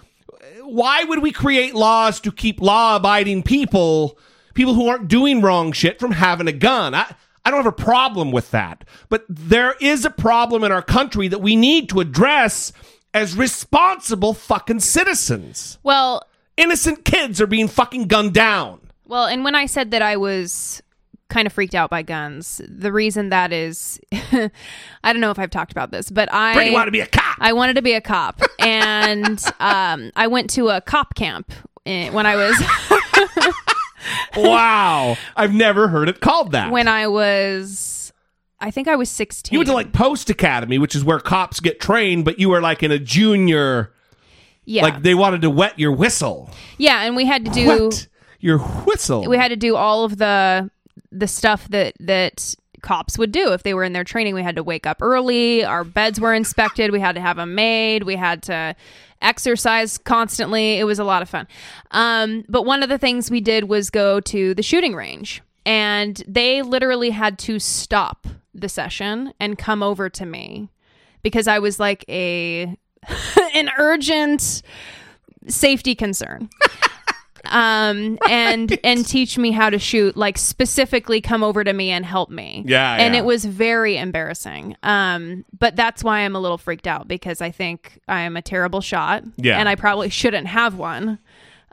why 0.61 1.03
would 1.03 1.21
we 1.21 1.31
create 1.33 1.75
laws 1.75 2.19
to 2.21 2.31
keep 2.31 2.61
law 2.61 2.95
abiding 2.95 3.43
people 3.43 4.17
people 4.53 4.73
who 4.73 4.87
aren't 4.87 5.09
doing 5.09 5.41
wrong 5.41 5.73
shit 5.73 5.99
from 5.99 6.11
having 6.11 6.47
a 6.47 6.53
gun 6.53 6.95
I, 6.95 7.13
I 7.43 7.51
don't 7.51 7.61
have 7.63 7.73
a 7.73 7.83
problem 7.83 8.31
with 8.31 8.51
that 8.51 8.85
but 9.09 9.25
there 9.27 9.75
is 9.81 10.05
a 10.05 10.09
problem 10.09 10.63
in 10.63 10.71
our 10.71 10.81
country 10.81 11.27
that 11.27 11.41
we 11.41 11.55
need 11.57 11.89
to 11.89 11.99
address 11.99 12.71
as 13.13 13.35
responsible 13.35 14.33
fucking 14.33 14.79
citizens 14.79 15.77
Well, 15.83 16.21
innocent 16.55 17.03
kids 17.03 17.41
are 17.41 17.47
being 17.47 17.67
fucking 17.67 18.07
gunned 18.07 18.33
down 18.33 18.79
Well, 19.07 19.25
and 19.25 19.43
when 19.43 19.55
I 19.55 19.65
said 19.67 19.91
that 19.91 20.01
I 20.01 20.17
was 20.17 20.81
kind 21.29 21.45
of 21.47 21.53
freaked 21.53 21.75
out 21.75 21.89
by 21.89 22.01
guns, 22.01 22.61
the 22.67 22.91
reason 22.91 23.29
that 23.29 23.51
is, 23.51 23.99
I 24.11 24.49
don't 25.03 25.19
know 25.21 25.31
if 25.31 25.39
I've 25.39 25.49
talked 25.49 25.71
about 25.71 25.91
this, 25.91 26.09
but 26.09 26.31
I 26.33 26.53
Brittany 26.53 26.73
wanted 26.73 26.85
to 26.85 26.91
be 26.91 26.99
a 27.01 27.07
cop. 27.07 27.37
I 27.39 27.53
wanted 27.53 27.75
to 27.75 27.81
be 27.81 27.93
a 27.93 28.01
cop, 28.01 28.41
and 28.59 29.39
um, 29.59 30.11
I 30.15 30.27
went 30.27 30.49
to 30.51 30.69
a 30.69 30.81
cop 30.81 31.15
camp 31.15 31.51
eh, 31.85 32.09
when 32.09 32.25
I 32.25 32.35
was 32.35 33.53
wow 34.37 35.15
i've 35.35 35.53
never 35.53 35.87
heard 35.87 36.07
it 36.09 36.19
called 36.19 36.51
that 36.51 36.71
when 36.71 36.87
I 36.87 37.07
was, 37.07 38.13
I 38.59 38.71
think 38.71 38.87
I 38.87 38.95
was 38.95 39.09
sixteen. 39.09 39.53
You 39.53 39.59
went 39.59 39.67
to 39.67 39.73
like 39.73 39.93
Post 39.93 40.29
Academy, 40.29 40.77
which 40.77 40.95
is 40.95 41.03
where 41.03 41.19
cops 41.19 41.59
get 41.59 41.79
trained, 41.79 42.25
but 42.25 42.39
you 42.39 42.49
were 42.49 42.61
like 42.61 42.81
in 42.83 42.91
a 42.91 42.97
junior. 42.99 43.93
yeah, 44.63 44.83
Like 44.83 45.01
they 45.03 45.13
wanted 45.13 45.41
to 45.41 45.49
wet 45.49 45.77
your 45.77 45.91
whistle. 45.91 46.49
yeah, 46.77 47.01
and 47.03 47.15
we 47.15 47.25
had 47.25 47.45
to 47.45 47.51
do 47.51 47.67
Wet 47.67 48.07
your 48.45 48.59
whistle. 48.59 49.25
we 49.27 49.37
had 49.37 49.49
to 49.49 49.55
do 49.55 49.75
all 49.75 50.03
of 50.03 50.17
the 50.17 50.69
the 51.11 51.27
stuff 51.27 51.67
that 51.69 51.95
that 51.99 52.55
cops 52.81 53.17
would 53.17 53.31
do. 53.31 53.51
If 53.53 53.63
they 53.63 53.73
were 53.73 53.83
in 53.83 53.93
their 53.93 54.03
training 54.03 54.35
we 54.35 54.43
had 54.43 54.55
to 54.55 54.63
wake 54.63 54.85
up 54.85 55.01
early. 55.01 55.63
Our 55.63 55.83
beds 55.83 56.19
were 56.19 56.33
inspected. 56.33 56.91
We 56.91 56.99
had 56.99 57.15
to 57.15 57.21
have 57.21 57.37
them 57.37 57.55
made. 57.55 58.03
We 58.03 58.15
had 58.15 58.43
to 58.43 58.75
exercise 59.21 59.97
constantly. 59.97 60.77
It 60.77 60.83
was 60.83 60.99
a 60.99 61.03
lot 61.03 61.23
of 61.23 61.29
fun. 61.29 61.47
Um, 61.91 62.45
but 62.47 62.63
one 62.63 62.83
of 62.83 62.89
the 62.89 62.99
things 62.99 63.31
we 63.31 63.41
did 63.41 63.63
was 63.63 63.89
go 63.89 64.19
to 64.19 64.53
the 64.53 64.61
shooting 64.61 64.93
range. 64.93 65.41
And 65.65 66.21
they 66.27 66.61
literally 66.61 67.09
had 67.09 67.39
to 67.39 67.57
stop 67.57 68.27
the 68.55 68.69
session 68.69 69.33
and 69.39 69.57
come 69.57 69.83
over 69.83 70.09
to 70.09 70.25
me 70.25 70.69
because 71.21 71.47
i 71.47 71.59
was 71.59 71.79
like 71.79 72.05
a 72.07 72.75
an 73.53 73.69
urgent 73.77 74.61
safety 75.47 75.93
concern 75.93 76.49
um 77.51 78.17
and 78.29 78.77
and 78.83 79.05
teach 79.07 79.37
me 79.37 79.51
how 79.51 79.69
to 79.69 79.79
shoot 79.79 80.15
like 80.17 80.37
specifically 80.37 81.21
come 81.21 81.43
over 81.43 81.63
to 81.63 81.73
me 81.73 81.89
and 81.91 82.05
help 82.05 82.29
me 82.29 82.63
Yeah, 82.65 82.95
and 82.95 83.13
yeah. 83.13 83.21
it 83.21 83.25
was 83.25 83.45
very 83.45 83.97
embarrassing 83.97 84.75
um 84.83 85.45
but 85.57 85.75
that's 85.75 86.03
why 86.03 86.19
i'm 86.19 86.35
a 86.35 86.39
little 86.39 86.57
freaked 86.57 86.87
out 86.87 87.07
because 87.07 87.41
i 87.41 87.51
think 87.51 87.99
i 88.07 88.21
am 88.21 88.35
a 88.37 88.41
terrible 88.41 88.81
shot 88.81 89.23
Yeah. 89.37 89.59
and 89.59 89.67
i 89.69 89.75
probably 89.75 90.09
shouldn't 90.09 90.47
have 90.47 90.75
one 90.75 91.19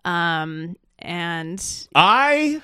um 0.04 0.76
and 0.98 1.60
I. 1.94 2.62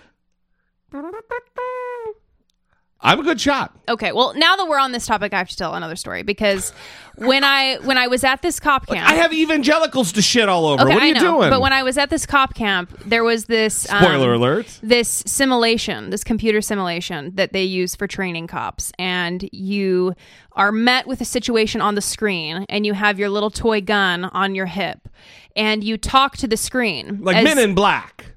I'm 3.00 3.20
a 3.20 3.22
good 3.22 3.40
shot. 3.40 3.76
okay 3.88 4.10
well 4.12 4.34
now 4.34 4.56
that 4.56 4.66
we're 4.68 4.78
on 4.80 4.90
this 4.92 5.06
topic 5.06 5.32
i 5.32 5.38
have 5.38 5.48
to 5.48 5.56
tell 5.56 5.74
another 5.74 5.94
story 5.96 6.22
because 6.24 6.72
when 7.16 7.44
i 7.44 7.76
when 7.84 7.96
i 7.96 8.08
was 8.08 8.24
at 8.24 8.42
this 8.42 8.58
cop 8.58 8.86
camp 8.88 9.08
I 9.08 9.14
have 9.14 9.32
evangelicals 9.32 10.12
to 10.12 10.22
shit 10.22 10.48
all 10.48 10.66
over. 10.66 10.82
Okay, 10.82 10.94
what 10.94 11.02
are 11.02 11.04
I 11.04 11.08
you 11.08 11.14
know. 11.14 11.20
doing? 11.20 11.50
But 11.50 11.60
when 11.60 11.72
I 11.72 11.82
was 11.84 11.96
at 11.96 12.10
this 12.10 12.26
cop 12.26 12.54
camp, 12.54 12.90
there 13.06 13.22
was 13.24 13.44
this 13.46 13.90
um, 13.92 14.02
Spoiler 14.02 14.34
alert. 14.34 14.78
This 14.82 15.22
simulation, 15.26 16.10
this 16.10 16.22
computer 16.24 16.60
simulation 16.60 17.34
that 17.36 17.52
they 17.52 17.62
use 17.64 17.94
for 17.96 18.06
training 18.06 18.46
cops, 18.48 18.92
and 18.98 19.48
you 19.52 20.14
are 20.52 20.70
met 20.72 21.06
with 21.06 21.20
a 21.20 21.24
situation 21.24 21.80
on 21.80 21.94
the 21.94 22.00
screen, 22.00 22.66
and 22.68 22.84
you 22.84 22.92
have 22.94 23.18
your 23.18 23.28
little 23.30 23.50
toy 23.50 23.80
gun 23.80 24.24
on 24.26 24.54
your 24.54 24.66
hip, 24.66 25.08
and 25.56 25.82
you 25.84 25.96
talk 25.96 26.36
to 26.38 26.46
the 26.48 26.56
screen 26.56 27.18
like 27.22 27.36
as- 27.36 27.44
Men 27.44 27.58
in 27.58 27.74
Black, 27.74 28.32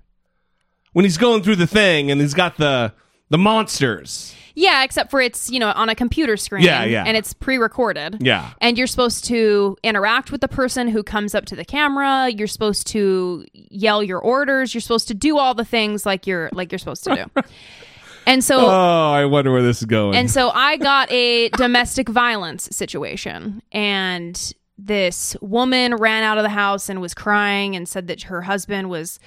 when 0.93 1.03
he's 1.05 1.17
going 1.17 1.43
through 1.43 1.57
the 1.57 1.67
thing 1.67 2.09
and 2.11 2.21
he's 2.21 2.33
got 2.35 2.57
the 2.57 2.93
the 3.29 3.37
monsters. 3.37 4.35
Yeah, 4.55 4.83
except 4.83 5.11
for 5.11 5.21
it's, 5.21 5.49
you 5.49 5.59
know, 5.59 5.71
on 5.75 5.89
a 5.89 5.95
computer 5.95 6.37
screen. 6.37 6.63
Yeah, 6.63 6.83
yeah. 6.83 7.03
And 7.05 7.15
it's 7.17 7.33
pre 7.33 7.57
recorded. 7.57 8.17
Yeah. 8.19 8.51
And 8.61 8.77
you're 8.77 8.87
supposed 8.87 9.25
to 9.25 9.77
interact 9.83 10.31
with 10.31 10.41
the 10.41 10.47
person 10.47 10.87
who 10.87 11.03
comes 11.03 11.33
up 11.35 11.45
to 11.45 11.55
the 11.55 11.65
camera. 11.65 12.29
You're 12.29 12.47
supposed 12.47 12.87
to 12.87 13.45
yell 13.53 14.03
your 14.03 14.19
orders. 14.19 14.73
You're 14.73 14.81
supposed 14.81 15.07
to 15.09 15.13
do 15.13 15.37
all 15.37 15.53
the 15.53 15.65
things 15.65 16.05
like 16.05 16.27
you're 16.27 16.49
like 16.53 16.71
you're 16.71 16.79
supposed 16.79 17.03
to 17.05 17.15
do. 17.35 17.41
and 18.25 18.43
so 18.43 18.59
Oh, 18.59 19.11
I 19.11 19.25
wonder 19.25 19.51
where 19.51 19.63
this 19.63 19.79
is 19.79 19.85
going. 19.85 20.15
and 20.15 20.29
so 20.29 20.49
I 20.49 20.77
got 20.77 21.11
a 21.11 21.49
domestic 21.49 22.07
violence 22.09 22.69
situation 22.71 23.61
and 23.71 24.53
this 24.85 25.35
woman 25.41 25.95
ran 25.95 26.23
out 26.23 26.37
of 26.37 26.43
the 26.43 26.49
house 26.49 26.89
and 26.89 27.01
was 27.01 27.13
crying 27.13 27.75
and 27.75 27.87
said 27.87 28.07
that 28.07 28.23
her 28.23 28.41
husband 28.43 28.89
was 28.89 29.19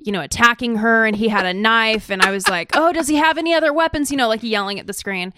you 0.00 0.12
know, 0.12 0.20
attacking 0.20 0.76
her 0.76 1.04
and 1.06 1.16
he 1.16 1.26
had 1.26 1.44
a 1.44 1.52
knife 1.52 2.08
and 2.08 2.22
I 2.22 2.30
was 2.30 2.46
like, 2.48 2.70
"Oh, 2.74 2.92
does 2.92 3.08
he 3.08 3.16
have 3.16 3.36
any 3.36 3.52
other 3.52 3.72
weapons?" 3.72 4.12
you 4.12 4.16
know, 4.16 4.28
like 4.28 4.44
yelling 4.44 4.78
at 4.78 4.86
the 4.86 4.92
screen. 4.92 5.34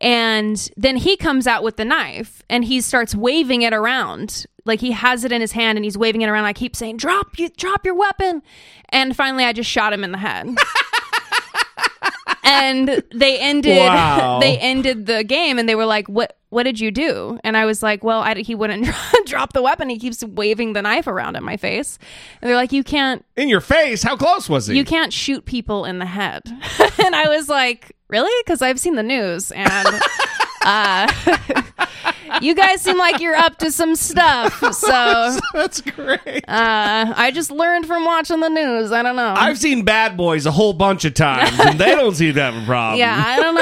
And 0.00 0.68
then 0.76 0.96
he 0.96 1.16
comes 1.16 1.46
out 1.46 1.62
with 1.62 1.76
the 1.76 1.84
knife 1.84 2.42
and 2.50 2.64
he 2.64 2.80
starts 2.80 3.14
waving 3.14 3.62
it 3.62 3.72
around. 3.72 4.46
Like 4.64 4.80
he 4.80 4.90
has 4.90 5.22
it 5.22 5.30
in 5.30 5.40
his 5.40 5.52
hand 5.52 5.78
and 5.78 5.84
he's 5.84 5.96
waving 5.96 6.22
it 6.22 6.28
around. 6.28 6.44
I 6.44 6.52
keep 6.52 6.74
saying, 6.74 6.96
"Drop 6.96 7.38
you 7.38 7.50
drop 7.50 7.84
your 7.86 7.94
weapon." 7.94 8.42
And 8.88 9.14
finally 9.14 9.44
I 9.44 9.52
just 9.52 9.70
shot 9.70 9.92
him 9.92 10.02
in 10.02 10.10
the 10.10 10.18
head. 10.18 10.48
and 12.42 13.04
they 13.14 13.38
ended 13.38 13.78
Wow. 13.78 14.40
they 14.40 14.58
ended 14.58 15.06
the 15.06 15.22
game 15.22 15.56
and 15.58 15.68
they 15.68 15.76
were 15.76 15.86
like 15.86 16.08
what 16.08 16.36
what 16.50 16.64
did 16.64 16.78
you 16.78 16.90
do? 16.90 17.38
And 17.44 17.56
i 17.56 17.64
was 17.64 17.82
like 17.82 18.04
well 18.04 18.20
I, 18.20 18.34
he 18.34 18.54
wouldn't 18.54 18.86
drop 19.26 19.52
the 19.52 19.62
weapon. 19.62 19.88
He 19.88 19.98
keeps 19.98 20.22
waving 20.24 20.72
the 20.74 20.82
knife 20.82 21.06
around 21.06 21.36
at 21.36 21.42
my 21.42 21.56
face. 21.56 21.98
And 22.42 22.48
they're 22.48 22.56
like 22.56 22.72
you 22.72 22.84
can't 22.84 23.24
In 23.36 23.48
your 23.48 23.60
face? 23.60 24.02
How 24.02 24.16
close 24.16 24.48
was 24.48 24.66
he? 24.66 24.76
you 24.76 24.84
can't 24.84 25.12
shoot 25.12 25.44
people 25.44 25.84
in 25.84 25.98
the 25.98 26.06
head. 26.06 26.42
And 27.04 27.16
i 27.16 27.28
was 27.28 27.48
like 27.48 27.96
really? 28.08 28.32
Because 28.44 28.60
i've 28.62 28.78
seen 28.80 28.96
the 28.96 29.02
news 29.02 29.50
and 29.52 29.88
uh, 30.64 31.10
you 32.42 32.54
guys 32.54 32.80
seem 32.82 32.96
like 32.98 33.20
you're 33.20 33.34
up 33.36 33.56
to 33.58 33.70
some 33.72 33.94
stuff 33.96 34.52
so 34.74 35.36
That's 35.54 35.80
great. 35.80 36.44
uh, 36.48 37.14
i 37.16 37.30
just 37.32 37.50
learned 37.50 37.86
from 37.86 38.04
watching 38.04 38.40
the 38.40 38.48
news 38.48 38.92
i 38.92 39.02
don't 39.02 39.16
know 39.16 39.34
I've 39.36 39.58
seen 39.58 39.84
Bad 39.84 40.16
Boys 40.16 40.46
a 40.46 40.50
whole 40.50 40.72
bunch 40.72 41.04
of 41.04 41.14
times, 41.14 41.58
and 41.60 41.78
they 41.78 41.94
don't 41.94 42.14
seem 42.14 42.34
to 42.34 42.40
have 42.42 42.54
a 42.62 42.64
problem. 42.66 42.98
yeah 42.98 43.22
i 43.26 43.36
don't 43.40 43.54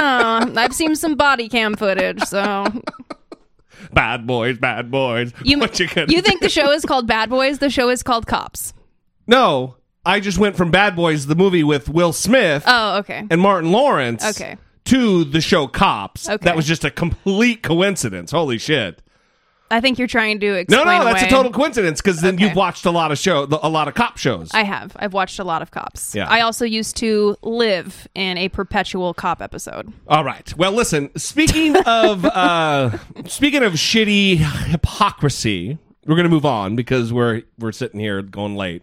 know 0.55 0.61
i've 0.61 0.75
seen 0.75 0.95
some 0.97 1.15
body 1.15 1.49
cam 1.49 1.75
footage 1.77 2.23
so 2.25 2.65
Bad 3.93 4.27
Boys, 4.27 4.59
Bad 4.59 4.91
Boys. 4.91 5.33
You, 5.43 5.59
what 5.61 5.79
you 5.81 5.89
gonna 5.89 6.13
you 6.13 6.21
think 6.21 6.41
do? 6.41 6.47
the 6.47 6.51
show 6.51 6.71
is 6.73 6.85
called 6.85 7.07
Bad 7.07 7.31
Boys? 7.31 7.59
The 7.59 7.71
show 7.71 7.89
is 7.89 8.03
called 8.03 8.27
Cops. 8.27 8.75
No, 9.27 9.77
I 10.05 10.21
just 10.21 10.37
went 10.37 10.57
from 10.57 10.71
Bad 10.71 10.95
Boys, 10.95 11.27
the 11.27 11.35
movie 11.37 11.65
with 11.65 11.89
Will 11.89 12.13
Smith 12.13 12.65
Oh, 12.67 12.99
okay. 12.99 13.25
and 13.31 13.41
Martin 13.41 13.73
Lawrence, 13.73 14.25
Okay. 14.39 14.59
To 14.89 15.25
the 15.25 15.41
show 15.41 15.67
Cops. 15.67 16.29
Okay. 16.29 16.45
That 16.45 16.57
was 16.57 16.67
just 16.67 16.85
a 16.85 16.91
complete 16.91 17.63
coincidence. 17.63 18.31
Holy 18.31 18.59
shit! 18.59 19.01
I 19.71 19.83
think 19.83 19.99
you're 19.99 20.09
trying 20.09 20.41
to 20.41 20.55
explain. 20.55 20.87
No, 20.87 20.99
no, 20.99 21.05
that's 21.05 21.21
away. 21.23 21.29
a 21.29 21.31
total 21.31 21.53
coincidence 21.53 22.01
because 22.01 22.23
then 22.23 22.37
Okay. 22.37 22.47
you've 22.47 22.57
watched 22.57 22.87
a 22.87 22.91
lot 22.91 23.13
of 23.13 23.19
show, 23.19 23.47
a 23.63 23.69
lot 23.69 23.87
of 23.87 23.95
cop 23.95 24.17
shows. 24.17 24.51
I 24.55 24.63
have. 24.63 24.97
I've 24.99 25.13
watched 25.13 25.39
a 25.39 25.45
lot 25.45 25.61
of 25.61 25.71
Cops. 25.71 26.15
Yeah. 26.15 26.27
I 26.27 26.41
also 26.41 26.65
used 26.65 26.97
to 26.99 27.37
live 27.43 28.09
in 28.15 28.39
a 28.39 28.49
perpetual 28.49 29.13
cop 29.13 29.43
episode. 29.43 29.93
All 30.09 30.25
right. 30.25 30.57
Well, 30.57 30.73
listen. 30.73 31.11
Speaking 31.19 31.77
of 31.87 32.25
uh, 32.25 32.97
speaking 33.27 33.63
of 33.63 33.75
shitty 33.75 34.39
hypocrisy, 34.39 35.77
we're 36.07 36.17
gonna 36.17 36.29
move 36.31 36.47
on 36.47 36.75
because 36.75 37.13
we're 37.13 37.43
we're 37.59 37.73
sitting 37.73 38.01
here 38.01 38.23
going 38.23 38.57
late. 38.57 38.83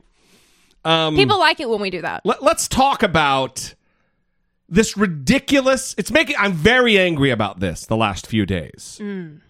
Um, 0.84 1.16
People 1.16 1.40
like 1.40 1.60
it 1.60 1.68
when 1.68 1.82
we 1.82 1.90
do 1.90 2.02
that. 2.04 2.22
let, 2.26 2.44
let's 2.44 2.68
talk 2.68 3.02
about 3.02 3.74
this 4.68 4.98
ridiculous. 4.98 5.94
It's 5.98 6.12
making. 6.12 6.36
I'm 6.40 6.54
very 6.54 6.98
angry 6.98 7.32
about 7.32 7.60
this. 7.60 7.86
The 7.86 7.98
last 7.98 8.28
few 8.28 8.46
days. 8.46 9.00
Mm. 9.02 9.42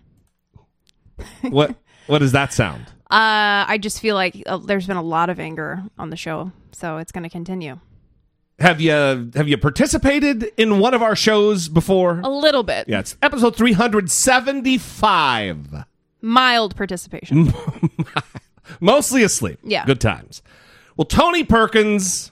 what 1.50 1.76
What 2.08 2.20
does 2.20 2.34
that 2.34 2.54
sound? 2.54 2.86
Uh, 3.10 3.66
I 3.68 3.78
just 3.80 4.00
feel 4.00 4.16
like 4.16 4.44
uh, 4.46 4.58
there's 4.58 4.86
been 4.88 4.98
a 4.98 5.02
lot 5.02 5.30
of 5.30 5.40
anger 5.40 5.84
on 5.98 6.10
the 6.12 6.18
show, 6.18 6.52
so 6.72 6.98
it's 6.98 7.12
going 7.12 7.24
to 7.24 7.30
continue. 7.30 7.80
Have 8.60 8.80
you 8.80 8.92
Have 8.92 9.48
you 9.48 9.58
participated 9.58 10.52
in 10.56 10.80
one 10.80 10.94
of 10.94 11.02
our 11.02 11.16
shows 11.16 11.68
before? 11.68 12.20
A 12.24 12.30
little 12.30 12.62
bit. 12.64 12.88
Yeah, 12.88 13.00
it's 13.00 13.18
episode 13.22 13.56
375. 13.56 15.86
Mild 16.22 16.76
participation. 16.76 17.54
Mostly 18.80 19.24
asleep. 19.24 19.60
Yeah. 19.64 19.86
Good 19.86 20.02
times. 20.02 20.42
Well, 20.98 21.06
Tony 21.06 21.44
Perkins 21.44 22.32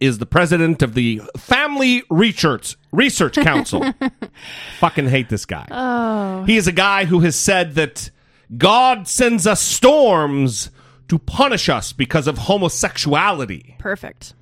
is 0.00 0.18
the 0.18 0.26
president 0.26 0.82
of 0.82 0.94
the 0.94 1.22
Family 1.36 2.02
Research 2.10 2.76
Research 2.92 3.36
Council. 3.36 3.84
Fucking 4.78 5.08
hate 5.08 5.28
this 5.28 5.46
guy. 5.46 5.66
Oh. 5.70 6.44
He 6.44 6.56
is 6.56 6.66
a 6.66 6.72
guy 6.72 7.04
who 7.04 7.20
has 7.20 7.36
said 7.36 7.74
that 7.74 8.10
God 8.56 9.08
sends 9.08 9.46
us 9.46 9.60
storms 9.60 10.70
to 11.08 11.18
punish 11.18 11.68
us 11.68 11.92
because 11.92 12.26
of 12.26 12.38
homosexuality. 12.38 13.76
Perfect. 13.78 14.34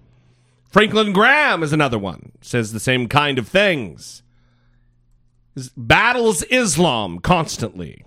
Franklin 0.68 1.12
Graham 1.12 1.62
is 1.62 1.72
another 1.72 1.98
one. 1.98 2.32
Says 2.40 2.72
the 2.72 2.80
same 2.80 3.08
kind 3.08 3.38
of 3.38 3.48
things. 3.48 4.22
Battles 5.76 6.42
Islam 6.44 7.18
constantly. 7.18 8.04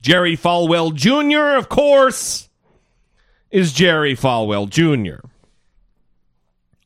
Jerry 0.00 0.36
Falwell 0.36 0.94
Jr., 0.94 1.56
of 1.56 1.68
course, 1.68 2.48
is 3.50 3.72
Jerry 3.72 4.14
Falwell 4.14 4.68
Jr. 4.68 5.26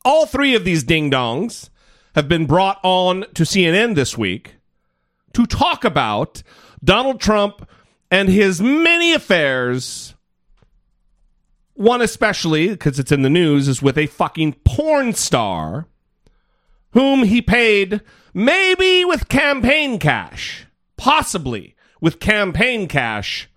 All 0.03 0.25
three 0.25 0.55
of 0.55 0.65
these 0.65 0.83
ding 0.83 1.11
dongs 1.11 1.69
have 2.15 2.27
been 2.27 2.47
brought 2.47 2.79
on 2.83 3.21
to 3.35 3.43
CNN 3.43 3.93
this 3.95 4.17
week 4.17 4.55
to 5.33 5.45
talk 5.45 5.85
about 5.85 6.41
Donald 6.83 7.21
Trump 7.21 7.69
and 8.09 8.27
his 8.27 8.59
many 8.61 9.13
affairs. 9.13 10.15
One 11.75 12.01
especially, 12.01 12.69
because 12.69 12.97
it's 12.99 13.11
in 13.11 13.21
the 13.21 13.29
news, 13.29 13.67
is 13.67 13.79
with 13.81 13.97
a 13.97 14.07
fucking 14.07 14.53
porn 14.65 15.13
star 15.13 15.87
whom 16.91 17.23
he 17.23 17.41
paid 17.41 18.01
maybe 18.33 19.05
with 19.05 19.29
campaign 19.29 19.99
cash, 19.99 20.65
possibly 20.97 21.75
with 22.01 22.19
campaign 22.19 22.87
cash, 22.87 23.49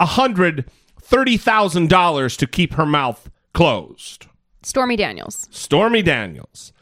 $130,000 0.00 2.36
to 2.36 2.46
keep 2.46 2.74
her 2.74 2.86
mouth 2.86 3.28
closed. 3.52 4.26
Stormy 4.62 4.96
Daniels. 4.96 5.48
Stormy 5.50 6.02
Daniels. 6.02 6.72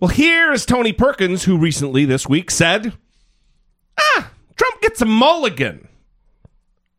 Well, 0.00 0.08
here 0.08 0.52
is 0.52 0.64
Tony 0.64 0.92
Perkins, 0.92 1.44
who 1.44 1.58
recently 1.58 2.04
this 2.04 2.28
week 2.28 2.50
said, 2.50 2.92
ah, 3.98 4.30
Trump 4.56 4.80
gets 4.80 5.02
a 5.02 5.04
mulligan 5.04 5.88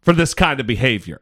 for 0.02 0.14
this 0.14 0.34
kind 0.34 0.60
of 0.60 0.68
behavior. 0.68 1.22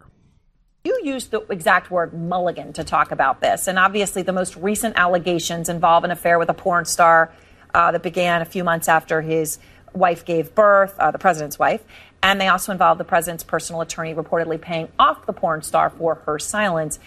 You 0.83 0.99
used 1.03 1.31
the 1.31 1.41
exact 1.49 1.91
word 1.91 2.13
mulligan 2.13 2.73
to 2.73 2.83
talk 2.83 3.11
about 3.11 3.41
this. 3.41 3.67
And 3.67 3.77
obviously, 3.77 4.21
the 4.21 4.33
most 4.33 4.55
recent 4.55 4.95
allegations 4.97 5.69
involve 5.69 6.03
an 6.03 6.11
affair 6.11 6.39
with 6.39 6.49
a 6.49 6.53
porn 6.53 6.85
star 6.85 7.31
uh, 7.73 7.91
that 7.91 8.03
began 8.03 8.41
a 8.41 8.45
few 8.45 8.63
months 8.63 8.87
after 8.87 9.21
his 9.21 9.59
wife 9.93 10.25
gave 10.25 10.55
birth, 10.55 10.97
uh, 10.99 11.11
the 11.11 11.19
president's 11.19 11.59
wife. 11.59 11.83
And 12.23 12.41
they 12.41 12.47
also 12.47 12.71
involve 12.71 12.97
the 12.97 13.03
president's 13.03 13.43
personal 13.43 13.81
attorney 13.81 14.13
reportedly 14.15 14.59
paying 14.59 14.87
off 14.97 15.25
the 15.25 15.33
porn 15.33 15.61
star 15.61 15.89
for 15.89 16.15
her 16.25 16.39
silence. 16.39 16.99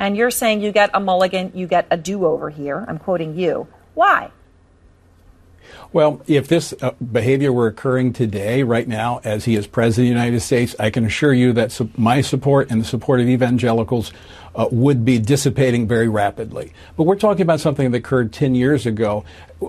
And 0.00 0.16
you're 0.16 0.30
saying 0.30 0.62
you 0.62 0.72
get 0.72 0.88
a 0.94 0.98
mulligan, 0.98 1.52
you 1.54 1.66
get 1.66 1.86
a 1.90 1.96
do 1.98 2.24
over 2.24 2.48
here. 2.48 2.86
I'm 2.88 2.98
quoting 2.98 3.38
you. 3.38 3.68
Why? 3.92 4.30
Well, 5.92 6.22
if 6.26 6.48
this 6.48 6.72
uh, 6.80 6.92
behavior 6.92 7.52
were 7.52 7.66
occurring 7.66 8.14
today, 8.14 8.62
right 8.62 8.88
now, 8.88 9.20
as 9.24 9.44
he 9.44 9.56
is 9.56 9.66
president 9.66 10.08
of 10.08 10.14
the 10.14 10.20
United 10.24 10.40
States, 10.40 10.74
I 10.78 10.88
can 10.88 11.04
assure 11.04 11.34
you 11.34 11.52
that 11.52 11.70
su- 11.70 11.90
my 11.98 12.22
support 12.22 12.70
and 12.70 12.80
the 12.80 12.84
support 12.86 13.20
of 13.20 13.28
evangelicals 13.28 14.10
uh, 14.54 14.68
would 14.70 15.04
be 15.04 15.18
dissipating 15.18 15.86
very 15.86 16.08
rapidly. 16.08 16.72
But 16.96 17.04
we're 17.04 17.16
talking 17.16 17.42
about 17.42 17.60
something 17.60 17.90
that 17.90 17.98
occurred 17.98 18.32
10 18.32 18.54
years 18.54 18.86
ago. 18.86 19.24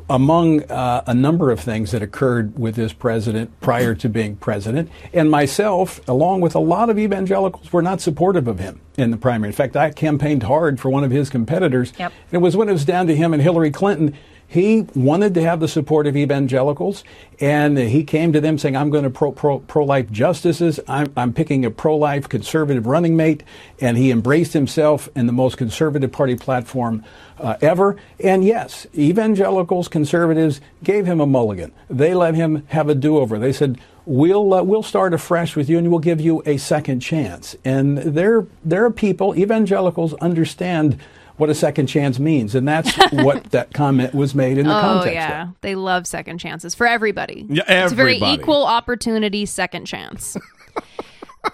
Among 0.10 0.64
uh, 0.64 1.04
a 1.06 1.14
number 1.14 1.52
of 1.52 1.60
things 1.60 1.92
that 1.92 2.02
occurred 2.02 2.58
with 2.58 2.76
this 2.76 2.94
president 2.94 3.60
prior 3.60 3.94
to 3.96 4.08
being 4.08 4.38
president, 4.38 4.90
and 5.14 5.30
myself, 5.30 6.00
along 6.08 6.40
with 6.40 6.56
a 6.56 6.60
lot 6.60 6.90
of 6.90 6.98
evangelicals, 6.98 7.74
were 7.74 7.82
not 7.82 8.00
supportive 8.00 8.48
of 8.48 8.60
him 8.60 8.80
in 8.98 9.12
the 9.12 9.18
primary. 9.18 9.50
In 9.50 9.54
fact, 9.54 9.76
I 9.76 9.92
campaigned 9.92 10.44
hard 10.44 10.80
for 10.80 10.90
one 10.90 11.04
of 11.04 11.12
his 11.12 11.30
competitors. 11.30 11.92
Yep. 12.00 12.14
And 12.32 12.34
it 12.34 12.42
was 12.42 12.56
when 12.56 12.70
it 12.70 12.74
was 12.74 12.86
down 12.86 13.08
to 13.08 13.16
him 13.16 13.34
and 13.34 13.42
Hillary 13.42 13.72
Clinton. 13.72 14.18
He 14.52 14.86
wanted 14.96 15.34
to 15.36 15.42
have 15.44 15.62
the 15.62 15.70
support 15.70 16.08
of 16.08 16.18
evangelicals, 16.18 17.06
and 17.40 17.78
he 17.78 18.04
came 18.04 18.34
to 18.34 18.42
them 18.42 18.58
saying, 18.58 18.76
I'm 18.76 18.90
going 18.90 19.06
to 19.06 19.10
pro, 19.10 19.32
pro, 19.32 19.60
pro-life 19.60 20.12
justices. 20.12 20.78
I'm, 20.90 21.14
I'm 21.16 21.32
picking 21.32 21.64
a 21.64 21.72
pro-life 21.72 22.28
conservative 22.28 22.86
running 22.86 23.16
mate, 23.16 23.46
and 23.80 23.98
he 23.98 24.12
embraced 24.12 24.52
himself 24.52 25.08
in 25.16 25.26
the 25.26 25.32
most 25.32 25.56
conservative 25.56 26.12
party 26.12 26.36
platform 26.36 27.02
uh, 27.40 27.56
ever. 27.62 27.96
And 28.20 28.44
yes, 28.44 28.88
evangelicals, 28.94 29.88
conservatives 29.88 30.60
gave 30.84 31.06
him 31.06 31.22
a 31.22 31.26
mulligan. 31.26 31.72
They 31.90 32.14
let 32.14 32.36
him 32.36 32.66
have 32.68 32.90
a 32.90 32.96
do-over. 32.96 33.40
They 33.40 33.54
said, 33.54 33.80
we'll 34.06 34.54
uh, 34.54 34.64
we'll 34.64 34.84
start 34.84 35.14
afresh 35.14 35.56
with 35.56 35.70
you 35.70 35.78
and 35.78 35.90
we'll 35.90 36.00
give 36.00 36.20
you 36.20 36.44
a 36.46 36.58
second 36.58 37.00
chance. 37.00 37.56
And 37.64 38.00
there 38.00 38.48
there 38.66 38.84
are 38.84 38.92
people, 38.92 39.34
evangelicals 39.38 40.14
understand 40.16 41.00
what 41.42 41.50
a 41.50 41.56
second 41.56 41.88
chance 41.88 42.20
means, 42.20 42.54
and 42.54 42.68
that's 42.68 42.96
what 43.12 43.46
that 43.46 43.74
comment 43.74 44.14
was 44.14 44.36
made 44.36 44.60
in 44.60 44.68
the 44.68 44.78
oh 44.78 44.80
context. 44.80 45.16
yeah, 45.16 45.48
they 45.62 45.74
love 45.74 46.06
second 46.06 46.38
chances 46.38 46.76
for 46.76 46.86
everybody. 46.86 47.48
Yeah, 47.50 47.64
It's 47.68 47.92
a 47.92 47.96
very 47.96 48.18
everybody. 48.18 48.40
equal 48.44 48.64
opportunity 48.64 49.48
second 49.48 49.86
chance. 49.86 50.38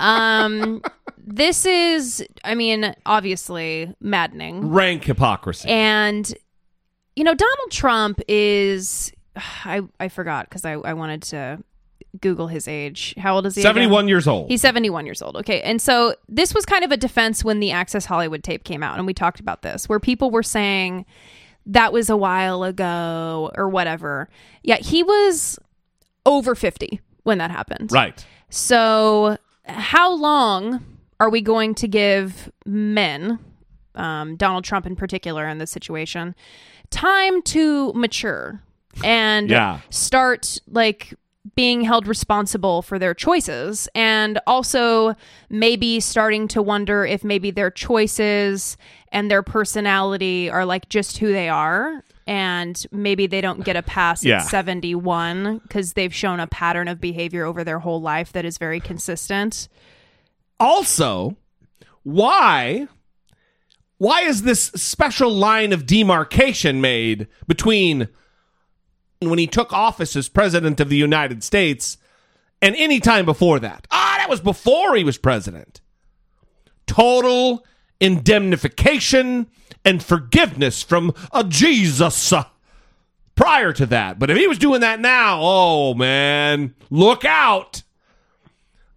um, 0.02 0.82
this 1.18 1.66
is, 1.66 2.22
I 2.44 2.54
mean, 2.56 2.94
obviously 3.06 3.96
maddening. 4.02 4.68
Rank 4.70 5.06
hypocrisy. 5.06 5.70
And 5.70 6.32
you 7.16 7.24
know, 7.24 7.34
Donald 7.34 7.72
Trump 7.72 8.20
is 8.28 9.14
I 9.64 9.84
I 10.02 10.10
forgot 10.10 10.50
because 10.50 10.66
I, 10.66 10.74
I 10.74 10.94
wanted 10.96 11.22
to 11.24 11.64
Google 12.22 12.48
his 12.48 12.68
age. 12.68 13.14
How 13.18 13.36
old 13.36 13.46
is 13.46 13.56
he? 13.56 13.62
again? 13.62 13.70
71 13.76 14.08
years 14.08 14.28
old. 14.28 14.50
He's 14.50 14.62
71 14.62 15.06
years 15.06 15.22
old. 15.22 15.36
Okay. 15.38 15.62
And 15.62 15.82
so 15.82 16.16
this 16.28 16.54
was 16.54 16.66
kind 16.66 16.84
of 16.84 16.92
a 16.92 16.98
defense 16.98 17.44
when 17.44 17.60
the 17.60 17.72
Access 17.72 18.06
Hollywood 18.06 18.44
tape 18.44 18.64
came 18.64 18.84
out. 18.84 18.98
And 18.98 19.06
we 19.08 19.14
talked 19.14 19.40
about 19.40 19.62
this, 19.62 19.88
where 19.90 20.00
people 20.00 20.32
were 20.32 20.44
saying 20.44 21.06
that 21.66 21.92
was 21.92 22.10
a 22.10 22.18
while 22.18 22.64
ago 22.64 23.52
or 23.56 23.68
whatever. 23.70 24.30
Yeah. 24.64 24.78
He 24.78 25.04
was 25.04 25.60
over 26.26 26.56
50 26.56 27.00
when 27.24 27.38
that 27.40 27.52
happened. 27.52 27.92
Right. 27.92 28.26
So, 28.50 29.38
how 29.66 30.14
long 30.14 30.86
are 31.20 31.30
we 31.30 31.42
going 31.42 31.76
to 31.76 31.88
give 31.88 32.50
men, 32.66 33.40
um, 33.96 34.36
Donald 34.38 34.64
Trump 34.64 34.86
in 34.86 34.96
particular, 34.96 35.48
in 35.48 35.58
this 35.58 35.72
situation, 35.72 36.36
time 36.90 37.42
to 37.42 37.92
mature 37.94 38.62
and 39.04 39.50
Yeah. 39.50 39.80
start 39.90 40.60
like 40.70 41.14
being 41.58 41.82
held 41.82 42.08
responsible 42.08 42.82
for 42.84 43.00
their 43.00 43.14
choices 43.16 43.90
and 43.96 44.40
also 44.46 45.16
maybe 45.50 46.00
starting 46.00 46.48
to 46.48 46.62
wonder 46.62 47.04
if 47.04 47.24
maybe 47.24 47.50
their 47.52 47.72
choices 47.72 48.78
and 49.12 49.30
their 49.32 49.42
personality 49.42 50.50
are 50.50 50.66
like 50.66 50.88
just 50.88 51.18
who 51.18 51.34
they 51.34 51.50
are 51.50 52.04
and 52.28 52.86
maybe 52.92 53.26
they 53.26 53.42
don't 53.42 53.64
get 53.66 53.76
a 53.76 53.82
pass 53.82 54.24
Yeah. 54.24 54.38
at 54.38 54.44
71 54.44 55.58
because 55.60 55.94
they've 55.94 56.14
shown 56.14 56.40
a 56.40 56.46
pattern 56.48 56.88
of 56.88 57.02
behavior 57.02 57.44
over 57.44 57.64
their 57.64 57.80
whole 57.80 58.02
life 58.02 58.32
that 58.34 58.46
is 58.46 58.58
very 58.60 58.80
consistent 58.80 59.68
Also, 60.60 61.36
why 62.04 62.88
why 63.98 64.22
is 64.22 64.44
this 64.44 64.66
special 64.76 65.32
line 65.32 65.74
of 65.74 65.88
demarcation 65.88 66.80
made 66.82 67.28
between 67.48 68.10
when 69.20 69.40
he 69.40 69.48
took 69.48 69.74
office 69.74 70.16
as 70.16 70.30
president 70.30 70.80
of 70.80 70.90
the 70.90 70.98
United 70.98 71.44
States 71.44 71.98
and 72.62 72.76
any 72.76 73.00
time 73.00 73.26
before 73.26 73.60
that? 73.60 73.88
Ah, 73.92 74.16
that 74.20 74.30
was 74.30 74.42
before 74.42 74.96
he 74.96 75.04
was 75.04 75.18
president. 75.18 75.82
Total 76.86 77.66
indemnification 78.00 79.48
and 79.84 80.04
forgiveness 80.04 80.84
from 80.84 81.14
a 81.32 81.44
Jesus 81.44 82.34
prior 83.36 83.74
to 83.74 83.86
that. 83.88 84.20
But 84.20 84.30
if 84.30 84.38
he 84.38 84.48
was 84.48 84.58
doing 84.58 84.82
that 84.82 85.00
now, 85.00 85.40
oh 85.42 85.94
man, 85.94 86.76
look 86.90 87.26
out 87.26 87.84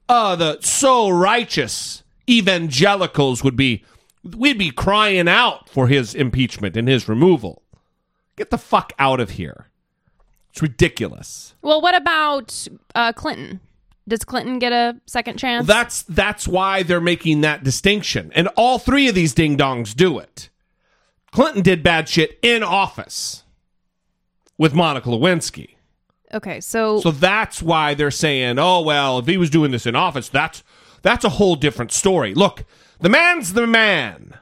uh 0.09 0.35
the 0.37 0.59
so 0.61 1.09
righteous 1.09 2.03
evangelicals 2.29 3.45
would 3.45 3.57
be 3.57 3.85
we'd 4.23 4.59
be 4.59 4.71
crying 4.71 5.29
out 5.29 5.69
for 5.69 5.89
his 5.89 6.15
impeachment 6.15 6.77
and 6.77 6.89
his 6.89 7.09
removal. 7.09 7.63
Get 8.37 8.51
the 8.51 8.59
fuck 8.59 8.93
out 8.99 9.21
of 9.21 9.31
here. 9.31 9.70
It's 10.51 10.63
ridiculous. 10.63 11.55
well 11.63 11.81
what 11.81 11.95
about 11.95 12.67
uh, 12.95 13.13
clinton 13.13 13.61
does 14.09 14.25
clinton 14.25 14.59
get 14.59 14.73
a 14.73 15.01
second 15.07 15.39
chance 15.39 15.67
That's 15.67 16.03
that's 16.03 16.49
why 16.49 16.83
they're 16.83 17.01
making 17.01 17.43
that 17.43 17.63
distinction. 17.63 18.33
And 18.35 18.49
all 18.57 18.79
three 18.79 19.09
of 19.09 19.15
these 19.15 19.33
ding 19.35 19.57
dongs 19.57 19.95
do 19.95 20.19
it. 20.19 20.49
Clinton 21.31 21.63
did 21.63 21.83
bad 21.85 22.09
shit 22.09 22.37
in 22.43 22.65
office 22.65 23.45
with 24.59 24.75
Monica 24.75 25.09
Lewinsky. 25.09 25.77
okay 26.35 26.61
so, 26.61 27.01
So 27.01 27.13
that's 27.13 27.63
why 27.63 27.95
they're 27.95 28.11
saying, 28.11 28.59
"Oh 28.59 28.81
well, 28.81 29.21
if 29.21 29.27
he 29.27 29.37
was 29.37 29.49
doing 29.51 29.71
this 29.71 29.87
in 29.87 29.95
office, 29.95 30.29
that's 30.29 30.65
that's 31.03 31.25
a 31.25 31.29
whole 31.31 31.55
different 31.55 31.93
story." 31.93 32.35
Look, 32.35 32.65
the 33.01 33.09
man's 33.09 33.53
the 33.53 33.67
man. 33.69 34.35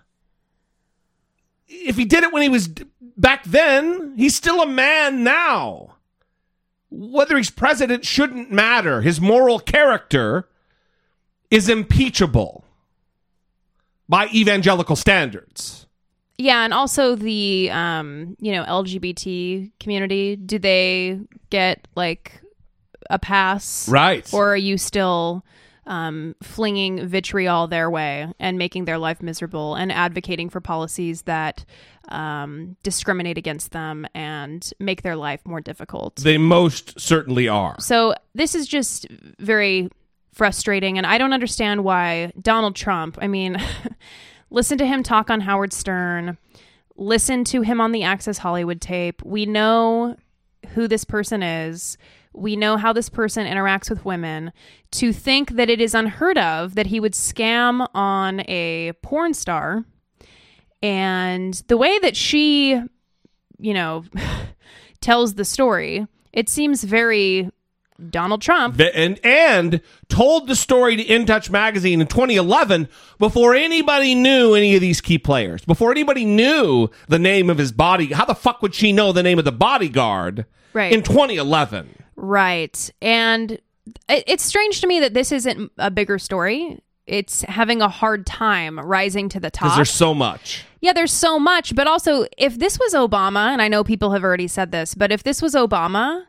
If 1.67 1.97
he 1.97 2.07
did 2.07 2.25
it 2.25 2.33
when 2.33 2.43
he 2.43 2.49
was 2.49 2.69
back 3.19 3.45
then, 3.45 4.15
he's 4.17 4.35
still 4.35 4.63
a 4.63 4.67
man 4.67 5.23
now. 5.23 5.97
Whether 6.91 7.37
he's 7.37 7.51
president 7.51 8.05
shouldn't 8.05 8.51
matter. 8.51 9.03
His 9.03 9.21
moral 9.21 9.59
character 9.61 10.49
is 11.51 11.69
impeachable 11.69 12.65
by 14.09 14.27
evangelical 14.29 14.97
standards. 14.97 15.87
yeah 16.39 16.65
and 16.65 16.73
also 16.73 17.15
the 17.15 17.71
um 17.73 18.37
you 18.41 18.53
know 18.53 18.65
lgbt 18.65 19.71
community 19.81 20.37
do 20.37 20.59
they 20.59 21.19
get 21.51 21.87
like 21.97 22.41
a 23.11 23.19
pass 23.19 23.89
Right. 23.89 24.29
or 24.33 24.53
are 24.53 24.57
you 24.57 24.79
still 24.79 25.45
um, 25.89 26.37
flinging 26.43 27.09
vitriol 27.09 27.67
their 27.67 27.91
way 27.91 28.33
and 28.39 28.59
making 28.59 28.85
their 28.85 28.99
life 28.99 29.23
miserable 29.23 29.75
and 29.75 29.91
advocating 29.91 30.51
for 30.51 30.61
policies 30.61 31.23
that 31.23 31.65
um, 32.11 32.77
discriminate 32.83 33.39
against 33.39 33.73
them 33.73 34.07
and 34.15 34.73
make 34.79 35.03
their 35.03 35.17
life 35.17 35.41
more 35.45 35.61
difficult 35.61 36.17
They 36.17 36.39
most 36.39 37.01
certainly 37.01 37.49
are. 37.49 37.75
So 37.81 38.15
this 38.35 38.55
is 38.55 38.69
just 38.69 39.07
very 39.39 39.89
frustrating, 40.33 40.99
and 40.99 41.07
I 41.07 41.19
don't 41.19 41.33
understand 41.33 41.85
why 41.85 42.33
Donald 42.41 42.77
Trump. 42.77 43.19
I 43.21 43.27
mean, 43.27 43.57
listen 44.51 44.79
to 44.79 44.87
him 44.87 45.03
talk 45.03 45.31
on 45.31 45.41
Howard 45.41 45.73
Stern. 45.73 46.39
Listen 46.97 47.45
to 47.45 47.63
him 47.63 47.81
on 47.81 47.93
the 47.93 48.03
Access 48.03 48.39
Hollywood 48.39 48.81
tape. 48.81 49.23
We 49.25 49.47
know 49.47 50.17
who 50.75 50.87
this 50.87 51.05
person 51.05 51.43
is. 51.43 51.97
We 52.35 52.57
know 52.57 52.77
how 52.77 52.93
this 52.93 53.09
person 53.09 53.47
interacts 53.47 53.91
with 53.91 54.05
women. 54.05 54.53
To 54.93 55.13
think 55.13 55.53
that 55.53 55.69
it 55.69 55.81
is 55.81 55.95
unheard 55.95 56.39
of 56.39 56.75
that 56.75 56.87
he 56.87 57.01
would 57.01 57.13
scam 57.15 57.89
on 57.95 58.41
a 58.49 58.93
porn 59.03 59.35
star 59.35 59.85
and 60.83 61.55
the 61.67 61.77
way 61.77 61.99
that 61.99 62.17
she, 62.17 62.81
you 63.59 63.75
know, 63.75 64.05
tells 65.01 65.35
the 65.35 65.45
story, 65.45 66.07
it 66.33 66.49
seems 66.49 66.85
very 66.85 67.51
Donald 68.11 68.41
Trump. 68.41 68.81
And 68.95 69.19
and 69.25 69.81
told 70.09 70.47
the 70.47 70.55
story 70.55 70.95
to 70.97 71.03
In 71.03 71.27
Touch 71.27 71.51
magazine 71.51 72.01
in 72.01 72.07
2011 72.07 72.89
before 73.19 73.55
anybody 73.57 74.15
knew 74.15 74.55
any 74.55 74.77
of 74.77 74.81
these 74.81 75.01
key 75.01 75.19
players. 75.19 75.65
Before 75.65 75.91
anybody 75.91 76.25
knew 76.25 76.91
the 77.09 77.19
name 77.19 77.51
of 77.51 77.59
his 77.59 77.73
body. 77.73 78.07
How 78.13 78.25
the 78.25 78.37
fuck 78.37 78.63
would 78.63 78.75
she 78.75 78.93
know 78.93 79.13
the 79.13 79.25
name 79.25 79.39
of 79.39 79.45
the 79.45 79.53
bodyguard 79.53 80.47
Right. 80.75 80.93
in 80.93 81.03
2011? 81.03 82.05
Right. 82.21 82.91
And 83.01 83.53
it, 83.53 84.25
it's 84.27 84.45
strange 84.45 84.81
to 84.81 84.87
me 84.87 85.01
that 85.01 85.15
this 85.15 85.31
isn't 85.33 85.71
a 85.79 85.91
bigger 85.91 86.19
story. 86.19 86.81
It's 87.07 87.43
having 87.43 87.81
a 87.81 87.89
hard 87.89 88.27
time 88.27 88.79
rising 88.79 89.29
to 89.31 89.41
the 89.41 89.51
top. 89.51 89.69
Because 89.69 89.77
there's 89.77 89.91
so 89.91 90.13
much. 90.13 90.65
yeah, 90.81 90.93
there's 90.93 91.13
so 91.13 91.39
much. 91.39 91.75
But 91.75 91.87
also, 91.87 92.27
if 92.37 92.59
this 92.59 92.79
was 92.79 92.93
Obama, 92.93 93.53
and 93.53 93.63
I 93.63 93.69
know 93.69 93.83
people 93.85 94.11
have 94.11 94.25
already 94.25 94.49
said 94.49 94.73
this, 94.73 94.95
but 94.95 95.11
if 95.13 95.23
this 95.23 95.41
was 95.41 95.55
Obama, 95.55 96.25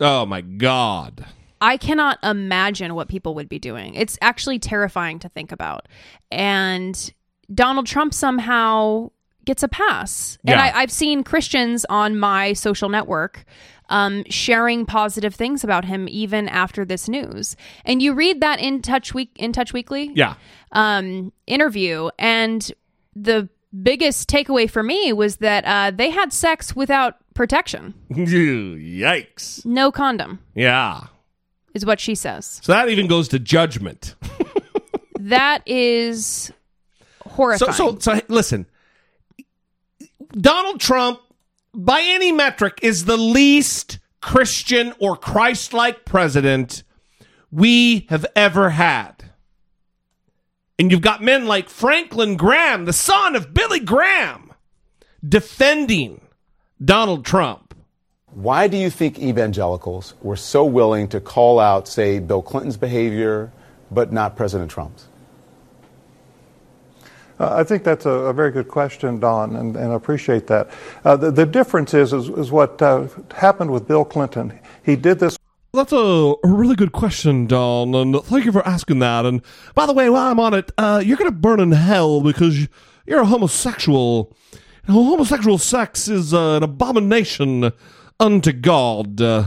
Oh 0.00 0.24
my 0.24 0.40
god. 0.40 1.26
I 1.60 1.76
cannot 1.76 2.18
imagine 2.22 2.94
what 2.94 3.08
people 3.08 3.34
would 3.36 3.48
be 3.48 3.58
doing. 3.58 3.94
It's 3.94 4.18
actually 4.20 4.58
terrifying 4.58 5.18
to 5.20 5.28
think 5.28 5.52
about. 5.52 5.86
And 6.32 7.12
Donald 7.52 7.86
Trump 7.86 8.12
somehow 8.14 9.10
gets 9.44 9.62
a 9.62 9.68
pass. 9.68 10.38
And 10.46 10.56
Yeah. 10.58 10.64
I, 10.74 10.80
I've 10.80 10.90
seen 10.90 11.22
Christians 11.22 11.84
on 11.88 12.18
my 12.18 12.54
social 12.54 12.88
network 12.88 13.44
um, 13.88 14.24
sharing 14.30 14.86
positive 14.86 15.34
things 15.34 15.62
about 15.64 15.84
him 15.84 16.08
even 16.08 16.48
after 16.48 16.84
this 16.84 17.08
news. 17.08 17.56
And 17.84 18.00
you 18.02 18.14
read 18.14 18.40
that 18.40 18.58
in 18.60 18.80
Touch 18.82 19.12
Week 19.14 19.30
in 19.36 19.52
Touch 19.52 19.72
Weekly 19.72 20.10
Yeah. 20.14 20.34
um, 20.72 21.32
interview, 21.46 22.10
and 22.18 22.70
the 23.14 23.48
biggest 23.82 24.28
takeaway 24.30 24.70
for 24.70 24.82
me 24.82 25.12
was 25.12 25.36
that 25.36 25.64
uh, 25.64 25.90
they 25.90 26.10
had 26.10 26.32
sex 26.32 26.74
without 26.76 27.16
protection, 27.34 27.92
Yikes. 28.10 29.64
no 29.66 29.90
condom, 29.92 30.38
Yeah. 30.54 31.00
is 31.74 31.84
what 31.84 31.98
she 32.00 32.14
says. 32.14 32.60
So 32.62 32.72
that 32.72 32.88
even 32.88 33.06
goes 33.08 33.28
to 33.28 33.38
judgment. 33.38 34.14
That 35.18 35.62
is 35.66 36.26
So, 36.26 37.30
horrifying. 37.30 37.72
so, 37.72 37.98
so 37.98 38.20
listen. 38.28 38.66
Donald 40.32 40.80
Trump, 40.80 41.20
by 41.74 42.02
any 42.02 42.32
metric, 42.32 42.78
is 42.82 43.04
the 43.04 43.16
least 43.16 43.98
Christian 44.20 44.94
or 44.98 45.16
Christ-like 45.16 46.04
president 46.04 46.82
we 47.50 48.06
have 48.08 48.24
ever 48.34 48.70
had. 48.70 49.30
And 50.78 50.90
you've 50.90 51.02
got 51.02 51.22
men 51.22 51.46
like 51.46 51.68
Franklin 51.68 52.36
Graham, 52.36 52.84
the 52.84 52.92
son 52.92 53.36
of 53.36 53.54
Billy 53.54 53.80
Graham, 53.80 54.52
defending 55.26 56.20
Donald 56.84 57.24
Trump. 57.24 57.74
Why 58.32 58.66
do 58.66 58.76
you 58.76 58.90
think 58.90 59.20
evangelicals 59.20 60.14
were 60.20 60.36
so 60.36 60.64
willing 60.64 61.06
to 61.08 61.20
call 61.20 61.60
out, 61.60 61.86
say, 61.86 62.18
Bill 62.18 62.42
Clinton's 62.42 62.76
behavior, 62.76 63.52
but 63.92 64.12
not 64.12 64.36
President 64.36 64.70
Trump's? 64.70 65.06
Uh, 67.44 67.56
I 67.56 67.64
think 67.64 67.84
that's 67.84 68.06
a, 68.06 68.10
a 68.10 68.32
very 68.32 68.50
good 68.50 68.68
question, 68.68 69.20
Don, 69.20 69.56
and, 69.56 69.76
and 69.76 69.92
I 69.92 69.94
appreciate 69.94 70.46
that. 70.46 70.70
Uh, 71.04 71.14
the, 71.16 71.30
the 71.30 71.44
difference 71.44 71.92
is, 71.92 72.14
is, 72.14 72.30
is 72.30 72.50
what 72.50 72.80
uh, 72.80 73.06
happened 73.34 73.70
with 73.70 73.86
Bill 73.86 74.04
Clinton. 74.04 74.58
He 74.82 74.96
did 74.96 75.18
this. 75.18 75.36
That's 75.74 75.92
a, 75.92 76.34
really 76.42 76.74
good 76.74 76.92
question, 76.92 77.46
Don, 77.46 77.94
and 77.94 78.22
thank 78.24 78.46
you 78.46 78.52
for 78.52 78.66
asking 78.66 79.00
that. 79.00 79.26
And 79.26 79.42
by 79.74 79.84
the 79.84 79.92
way, 79.92 80.08
while 80.08 80.30
I'm 80.30 80.40
on 80.40 80.54
it, 80.54 80.72
uh, 80.78 81.02
you're 81.04 81.18
going 81.18 81.30
to 81.30 81.36
burn 81.36 81.60
in 81.60 81.72
hell 81.72 82.22
because 82.22 82.66
you're 83.06 83.20
a 83.20 83.26
homosexual. 83.26 84.34
Homosexual 84.86 85.58
sex 85.58 86.08
is 86.08 86.32
uh, 86.32 86.56
an 86.56 86.62
abomination 86.62 87.72
unto 88.18 88.52
God. 88.52 89.20
Uh, 89.20 89.46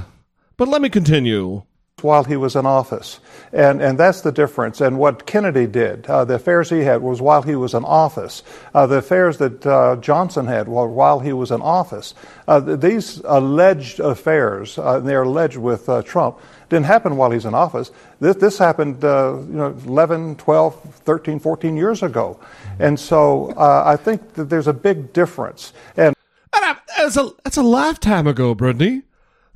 but 0.55 0.67
let 0.67 0.83
me 0.83 0.89
continue. 0.89 1.63
While 2.03 2.23
he 2.23 2.35
was 2.37 2.55
in 2.55 2.63
office. 2.63 3.19
And, 3.51 3.81
and 3.81 3.97
that's 3.97 4.21
the 4.21 4.31
difference. 4.31 4.81
And 4.81 4.99
what 4.99 5.25
Kennedy 5.25 5.65
did, 5.65 6.05
uh, 6.05 6.25
the 6.25 6.35
affairs 6.35 6.69
he 6.69 6.81
had 6.81 7.01
was 7.01 7.21
while 7.21 7.41
he 7.41 7.55
was 7.55 7.73
in 7.73 7.83
office. 7.83 8.43
Uh, 8.71 8.85
the 8.85 8.97
affairs 8.97 9.39
that 9.39 9.65
uh, 9.65 9.95
Johnson 9.95 10.45
had 10.45 10.67
were 10.67 10.87
while 10.87 11.19
he 11.19 11.33
was 11.33 11.49
in 11.49 11.59
office. 11.59 12.13
Uh, 12.47 12.59
these 12.59 13.19
alleged 13.25 13.99
affairs, 13.99 14.77
uh, 14.77 14.99
they're 14.99 15.23
alleged 15.23 15.57
with 15.57 15.89
uh, 15.89 16.03
Trump, 16.03 16.37
didn't 16.69 16.85
happen 16.85 17.17
while 17.17 17.31
he's 17.31 17.45
in 17.45 17.55
office. 17.55 17.89
This, 18.19 18.35
this 18.35 18.59
happened, 18.59 19.01
you 19.01 19.57
know, 19.57 19.75
11, 19.87 20.35
12, 20.35 20.79
13, 21.03 21.39
14 21.39 21.75
years 21.75 22.03
ago. 22.03 22.39
And 22.77 22.99
so 22.99 23.55
I 23.57 23.95
think 23.95 24.33
that 24.33 24.51
there's 24.51 24.67
a 24.67 24.73
big 24.73 25.13
difference. 25.13 25.73
And 25.95 26.15
that's 26.95 27.17
a, 27.17 27.31
that's 27.43 27.57
a 27.57 27.63
lifetime 27.63 28.27
ago, 28.27 28.53
Brittany. 28.53 29.01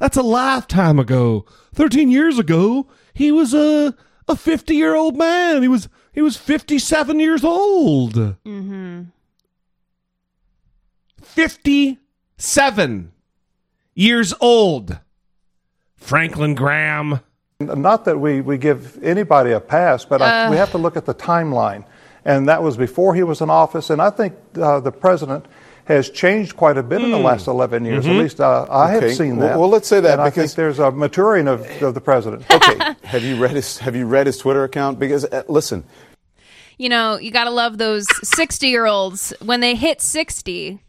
That's 0.02 0.18
a 0.18 0.24
lifetime 0.24 0.98
ago. 0.98 1.46
13 1.76 2.10
years 2.10 2.40
ago, 2.40 2.88
he 3.14 3.32
was 3.32 3.54
a 3.54 3.96
a 4.28 4.36
50 4.36 4.76
year 4.76 4.96
old 4.96 5.16
man. 5.16 5.62
He 5.62 5.68
was 5.68 5.90
he 6.12 6.24
was 6.24 6.38
57 6.38 7.20
years 7.20 7.44
old. 7.44 8.16
Mm-hmm. 8.16 9.04
57 11.22 13.12
years 13.94 14.34
old. 14.42 14.98
Franklin 15.98 16.56
Graham. 16.56 17.20
Not 17.60 18.06
that 18.06 18.18
we, 18.18 18.42
we 18.42 18.58
give 18.58 18.98
anybody 19.04 19.52
a 19.52 19.60
pass, 19.60 20.04
but 20.04 20.20
I, 20.20 20.50
we 20.50 20.56
have 20.56 20.72
to 20.72 20.80
look 20.80 20.98
at 20.98 21.06
the 21.06 21.14
timeline. 21.14 21.86
And 22.26 22.50
that 22.50 22.64
was 22.64 22.76
before 22.76 23.14
he 23.14 23.22
was 23.22 23.40
in 23.40 23.52
office. 23.52 23.92
And 23.92 24.02
I 24.02 24.10
think 24.10 24.34
uh, 24.60 24.80
the 24.80 24.92
president 24.92 25.46
has 25.92 26.10
changed 26.10 26.56
quite 26.56 26.78
a 26.78 26.84
bit 26.84 27.02
in 27.02 27.12
the 27.12 27.18
Mm. 27.18 27.24
last 27.24 27.48
11 27.48 27.86
years. 27.86 28.06
Mhm. 28.06 28.10
At 28.12 28.16
least 28.22 28.40
uh, 28.42 28.66
I 28.70 28.96
Okay. 28.96 29.08
have 29.08 29.16
seen 29.18 29.38
Well- 29.38 29.48
that. 29.50 29.60
well, 29.60 29.70
let's 29.70 29.88
say 29.88 30.00
that 30.00 30.14
and 30.14 30.22
I 30.22 30.26
because- 30.30 30.52
think 30.54 30.58
there's 30.58 30.80
a 30.80 30.92
maturing 30.92 31.48
of, 31.48 31.66
of 31.82 31.94
the 31.94 32.02
president. 32.02 32.44
Okay, 32.52 32.96
have 33.04 33.24
you 33.24 33.36
read 33.38 33.52
his 33.52 33.78
Have 33.80 33.96
you 33.96 34.06
read 34.06 34.26
his 34.28 34.38
Twitter 34.38 34.64
account? 34.64 35.00
Because 35.00 35.26
uh, 35.26 35.44
listen, 35.48 35.84
You 36.78 36.90
know, 36.90 37.18
you 37.20 37.30
got 37.30 37.44
to 37.44 37.52
love 37.52 37.78
those 37.78 38.08
60 38.28 38.68
year 38.68 38.86
olds 38.88 39.34
when 39.40 39.60
they 39.60 39.76
hit 39.76 40.02
60 40.02 40.80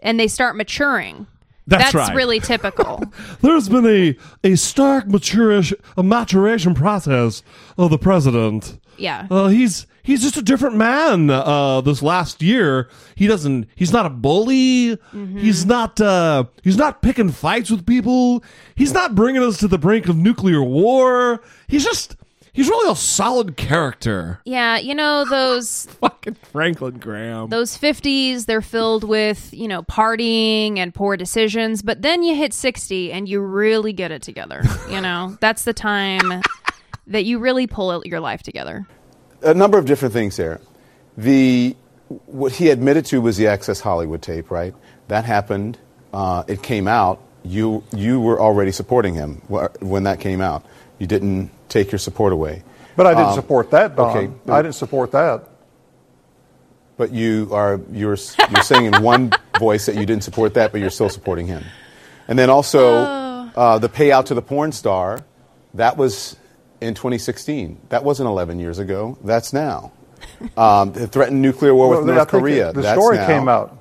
and 0.00 0.18
they 0.20 0.28
start 0.28 0.54
maturing. 0.56 1.26
That's 1.66 1.94
right. 1.94 2.14
really 2.14 2.40
typical. 2.40 3.04
There's 3.40 3.68
been 3.68 3.86
a, 3.86 4.16
a 4.44 4.56
stark 4.56 5.06
maturation, 5.06 5.78
a 5.96 6.02
maturation 6.02 6.74
process 6.74 7.42
of 7.78 7.90
the 7.90 7.98
president. 7.98 8.78
Yeah. 8.96 9.26
Uh, 9.30 9.48
he's 9.48 9.86
he's 10.02 10.22
just 10.22 10.36
a 10.36 10.42
different 10.42 10.76
man. 10.76 11.30
Uh, 11.30 11.80
this 11.80 12.02
last 12.02 12.42
year, 12.42 12.88
he 13.14 13.26
doesn't. 13.26 13.68
He's 13.74 13.92
not 13.92 14.06
a 14.06 14.10
bully. 14.10 14.98
He's 15.12 15.64
not. 15.64 16.00
Uh, 16.00 16.44
he's 16.62 16.76
not 16.76 17.02
picking 17.02 17.30
fights 17.30 17.70
with 17.70 17.86
people. 17.86 18.42
He's 18.74 18.92
not 18.92 19.14
bringing 19.14 19.42
us 19.42 19.58
to 19.58 19.68
the 19.68 19.78
brink 19.78 20.08
of 20.08 20.16
nuclear 20.16 20.62
war. 20.62 21.42
He's 21.68 21.84
just. 21.84 22.16
He's 22.54 22.68
really 22.68 22.92
a 22.92 22.96
solid 22.96 23.56
character. 23.56 24.40
yeah, 24.44 24.76
you 24.78 24.94
know, 24.94 25.24
those 25.24 25.86
Fucking 26.00 26.34
Franklin 26.52 26.98
Graham. 26.98 27.48
those 27.48 27.76
50s 27.78 28.46
they're 28.46 28.60
filled 28.60 29.04
with 29.04 29.52
you 29.54 29.66
know 29.68 29.82
partying 29.82 30.78
and 30.78 30.94
poor 30.94 31.16
decisions 31.16 31.82
but 31.82 32.02
then 32.02 32.22
you 32.22 32.34
hit 32.36 32.52
60 32.52 33.10
and 33.12 33.28
you 33.28 33.40
really 33.40 33.92
get 33.92 34.10
it 34.12 34.22
together 34.22 34.62
you 34.88 35.00
know 35.00 35.36
that's 35.40 35.64
the 35.64 35.72
time 35.72 36.42
that 37.06 37.24
you 37.24 37.38
really 37.38 37.66
pull 37.66 38.02
your 38.04 38.20
life 38.20 38.42
together 38.42 38.86
a 39.42 39.54
number 39.54 39.78
of 39.78 39.84
different 39.86 40.14
things 40.14 40.36
there. 40.36 40.60
The 41.16 41.74
what 42.26 42.52
he 42.52 42.70
admitted 42.70 43.04
to 43.06 43.20
was 43.20 43.36
the 43.36 43.48
Access 43.48 43.80
Hollywood 43.80 44.22
tape, 44.22 44.50
right? 44.50 44.74
That 45.08 45.24
happened. 45.24 45.78
Uh, 46.12 46.44
it 46.46 46.62
came 46.62 46.86
out. 46.86 47.20
You 47.42 47.82
you 47.92 48.20
were 48.20 48.40
already 48.40 48.70
supporting 48.70 49.14
him 49.14 49.42
when 49.80 50.04
that 50.04 50.20
came 50.20 50.40
out. 50.40 50.64
You 51.02 51.08
didn't 51.08 51.50
take 51.68 51.90
your 51.90 51.98
support 51.98 52.32
away. 52.32 52.62
But 52.94 53.06
I 53.08 53.14
didn't 53.14 53.30
Um, 53.30 53.34
support 53.34 53.72
that, 53.72 53.96
Don. 53.96 54.16
Okay, 54.16 54.30
I 54.48 54.62
didn't 54.62 54.76
support 54.76 55.10
that. 55.10 55.48
But 56.96 57.10
you 57.10 57.48
are 57.50 57.80
you're 57.90 58.16
you're 58.50 58.62
saying 58.62 58.84
in 58.84 59.02
one 59.02 59.32
voice 59.58 59.86
that 59.86 59.96
you 59.96 60.06
didn't 60.06 60.22
support 60.22 60.54
that, 60.54 60.70
but 60.70 60.80
you're 60.80 60.90
still 60.90 61.08
supporting 61.08 61.48
him. 61.48 61.64
And 62.28 62.38
then 62.38 62.50
also 62.50 62.98
uh, 63.02 63.78
the 63.78 63.88
payout 63.88 64.26
to 64.26 64.34
the 64.34 64.42
porn 64.42 64.70
star, 64.70 65.24
that 65.74 65.96
was 65.96 66.36
in 66.80 66.94
2016. 66.94 67.80
That 67.88 68.04
wasn't 68.04 68.28
11 68.28 68.60
years 68.60 68.78
ago. 68.78 69.18
That's 69.24 69.52
now. 69.52 69.90
Um, 70.56 70.92
the 70.92 71.08
threatened 71.08 71.42
nuclear 71.42 71.74
war 71.74 71.88
Well, 71.88 72.00
with 72.02 72.10
I 72.10 72.14
North 72.14 72.30
think 72.30 72.42
Korea. 72.42 72.72
the 72.72 72.82
that's 72.82 73.00
story 73.00 73.16
now. 73.16 73.26
came 73.26 73.48
out. 73.48 73.76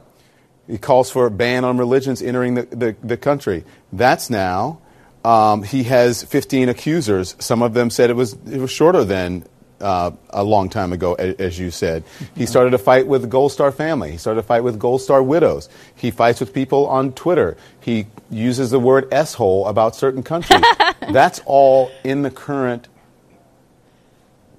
He 0.67 0.79
calls 0.79 1.11
for 1.11 1.27
a 1.27 1.31
ban 1.31 1.63
on 1.65 1.77
religions 1.77 2.19
entering 2.23 2.55
the, 2.55 2.63
the, 2.63 2.95
the 3.03 3.17
country. 3.17 3.63
That's 3.93 4.29
now. 4.31 4.79
Um, 5.23 5.63
he 5.63 5.83
has 5.83 6.23
15 6.23 6.69
accusers. 6.69 7.35
Some 7.39 7.61
of 7.61 7.73
them 7.73 7.89
said 7.89 8.09
it 8.09 8.15
was 8.15 8.33
it 8.51 8.59
was 8.59 8.71
shorter 8.71 9.03
than 9.03 9.45
uh, 9.79 10.11
a 10.31 10.43
long 10.43 10.69
time 10.69 10.93
ago, 10.93 11.15
a- 11.19 11.39
as 11.41 11.59
you 11.59 11.69
said. 11.71 12.03
He 12.35 12.45
started 12.45 12.73
a 12.73 12.77
fight 12.79 13.05
with 13.07 13.21
the 13.21 13.27
Gold 13.27 13.51
Star 13.51 13.71
family. 13.71 14.11
He 14.11 14.17
started 14.17 14.39
a 14.39 14.43
fight 14.43 14.63
with 14.63 14.79
Gold 14.79 15.01
Star 15.01 15.21
widows. 15.21 15.69
He 15.95 16.09
fights 16.11 16.39
with 16.39 16.53
people 16.53 16.87
on 16.87 17.13
Twitter. 17.13 17.55
He 17.79 18.07
uses 18.29 18.71
the 18.71 18.79
word 18.79 19.07
"s-hole" 19.11 19.67
about 19.67 19.95
certain 19.95 20.23
countries. 20.23 20.61
That's 21.11 21.41
all 21.45 21.91
in 22.03 22.21
the 22.23 22.31
current 22.31 22.87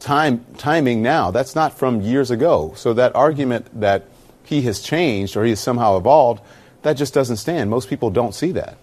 time 0.00 0.44
timing 0.58 1.02
now. 1.02 1.30
That's 1.30 1.54
not 1.54 1.76
from 1.78 2.00
years 2.00 2.30
ago. 2.30 2.72
So 2.76 2.92
that 2.94 3.14
argument 3.14 3.80
that 3.80 4.06
he 4.44 4.62
has 4.62 4.80
changed 4.80 5.36
or 5.36 5.44
he 5.44 5.50
has 5.50 5.60
somehow 5.60 5.96
evolved, 5.96 6.42
that 6.82 6.94
just 6.94 7.14
doesn't 7.14 7.36
stand. 7.36 7.70
Most 7.70 7.88
people 7.88 8.10
don't 8.10 8.34
see 8.34 8.52
that. 8.52 8.76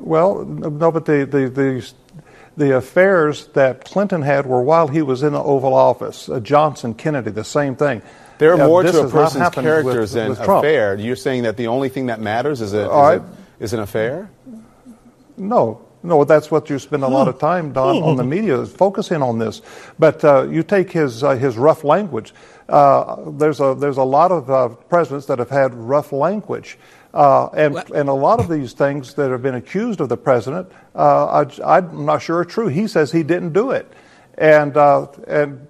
Well, 0.00 0.44
no, 0.44 0.90
but 0.90 1.04
the, 1.04 1.24
the, 1.26 1.48
the, 1.48 1.92
the 2.56 2.76
affairs 2.76 3.46
that 3.48 3.84
Clinton 3.84 4.22
had 4.22 4.46
were 4.46 4.62
while 4.62 4.88
he 4.88 5.02
was 5.02 5.22
in 5.22 5.32
the 5.32 5.42
Oval 5.42 5.74
Office. 5.74 6.28
Uh, 6.28 6.40
Johnson, 6.40 6.94
Kennedy, 6.94 7.30
the 7.30 7.44
same 7.44 7.76
thing. 7.76 8.02
There 8.38 8.52
are 8.52 8.60
Uh, 8.60 8.66
more 8.68 8.82
this 8.82 8.92
to 8.92 9.06
a 9.06 9.10
person's 9.10 9.48
characters 9.50 10.12
with, 10.12 10.12
than 10.12 10.28
with 10.30 10.40
affair. 10.40 10.94
You're 10.96 11.16
saying 11.16 11.42
that 11.42 11.56
the 11.56 11.66
only 11.66 11.88
thing 11.88 12.06
that 12.06 12.20
matters 12.20 12.60
is, 12.60 12.72
a, 12.72 12.82
is, 12.82 12.88
All 12.88 13.02
right. 13.02 13.20
a- 13.20 13.62
is 13.64 13.72
an 13.72 13.80
affair? 13.80 14.30
No, 15.36 15.80
no, 16.02 16.24
that's 16.24 16.50
what 16.50 16.70
you 16.70 16.78
spend 16.78 17.02
a 17.02 17.08
lot 17.08 17.28
of 17.28 17.38
time, 17.38 17.72
Don, 17.72 18.02
on 18.02 18.16
the 18.16 18.24
media 18.24 18.60
is 18.60 18.72
focusing 18.72 19.22
on 19.22 19.38
this. 19.38 19.62
But 19.98 20.24
uh, 20.24 20.46
you 20.48 20.62
take 20.62 20.90
his 20.92 21.22
uh, 21.24 21.34
his 21.36 21.56
rough 21.56 21.82
language. 21.84 22.32
Uh, 22.68 23.16
there's 23.30 23.60
a 23.60 23.74
there's 23.78 23.96
a 23.98 24.04
lot 24.04 24.30
of 24.30 24.50
uh, 24.50 24.68
presidents 24.88 25.26
that 25.26 25.38
have 25.38 25.50
had 25.50 25.74
rough 25.74 26.12
language. 26.12 26.78
Uh, 27.14 27.46
and 27.48 27.76
and 27.94 28.08
a 28.08 28.12
lot 28.12 28.38
of 28.38 28.48
these 28.48 28.74
things 28.74 29.14
that 29.14 29.30
have 29.30 29.42
been 29.42 29.54
accused 29.54 30.00
of 30.00 30.08
the 30.10 30.16
president, 30.16 30.70
uh, 30.94 31.44
I, 31.64 31.76
I'm 31.78 32.04
not 32.04 32.20
sure 32.20 32.38
are 32.38 32.44
true. 32.44 32.68
He 32.68 32.86
says 32.86 33.10
he 33.12 33.22
didn't 33.22 33.54
do 33.54 33.70
it, 33.70 33.90
and 34.36 34.76
uh, 34.76 35.06
and 35.26 35.66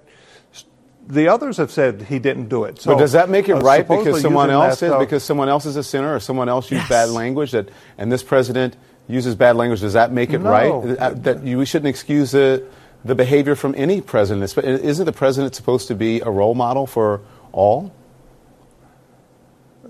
the 1.07 1.27
others 1.27 1.57
have 1.57 1.71
said 1.71 2.03
he 2.03 2.19
didn't 2.19 2.49
do 2.49 2.65
it. 2.65 2.79
So, 2.81 2.93
but 2.93 2.99
does 2.99 3.13
that 3.13 3.29
make 3.29 3.49
it 3.49 3.53
uh, 3.53 3.61
right 3.61 3.87
because 3.87 4.21
someone 4.21 4.49
else 4.49 4.81
that, 4.81 4.85
is 4.87 4.91
uh, 4.91 4.99
because 4.99 5.23
someone 5.23 5.49
else 5.49 5.65
is 5.65 5.75
a 5.75 5.83
sinner 5.83 6.13
or 6.13 6.19
someone 6.19 6.49
else 6.49 6.69
used 6.71 6.87
bad 6.87 7.09
language 7.09 7.51
that 7.51 7.69
and 7.97 8.11
this 8.11 8.21
president 8.21 8.75
uses 9.07 9.35
bad 9.35 9.55
language? 9.55 9.79
Does 9.81 9.93
that 9.93 10.11
make 10.11 10.31
it 10.31 10.39
No. 10.39 10.49
right 10.49 10.99
Uh, 10.99 11.09
that 11.11 11.43
you, 11.43 11.57
we 11.57 11.65
shouldn't 11.65 11.89
excuse 11.89 12.31
the 12.31 12.63
the 13.03 13.15
behavior 13.15 13.55
from 13.55 13.73
any 13.77 14.01
president? 14.01 14.55
Isn't 14.57 15.05
the 15.05 15.11
president 15.11 15.55
supposed 15.55 15.87
to 15.87 15.95
be 15.95 16.19
a 16.19 16.29
role 16.29 16.53
model 16.53 16.85
for 16.85 17.21
all? 17.51 17.91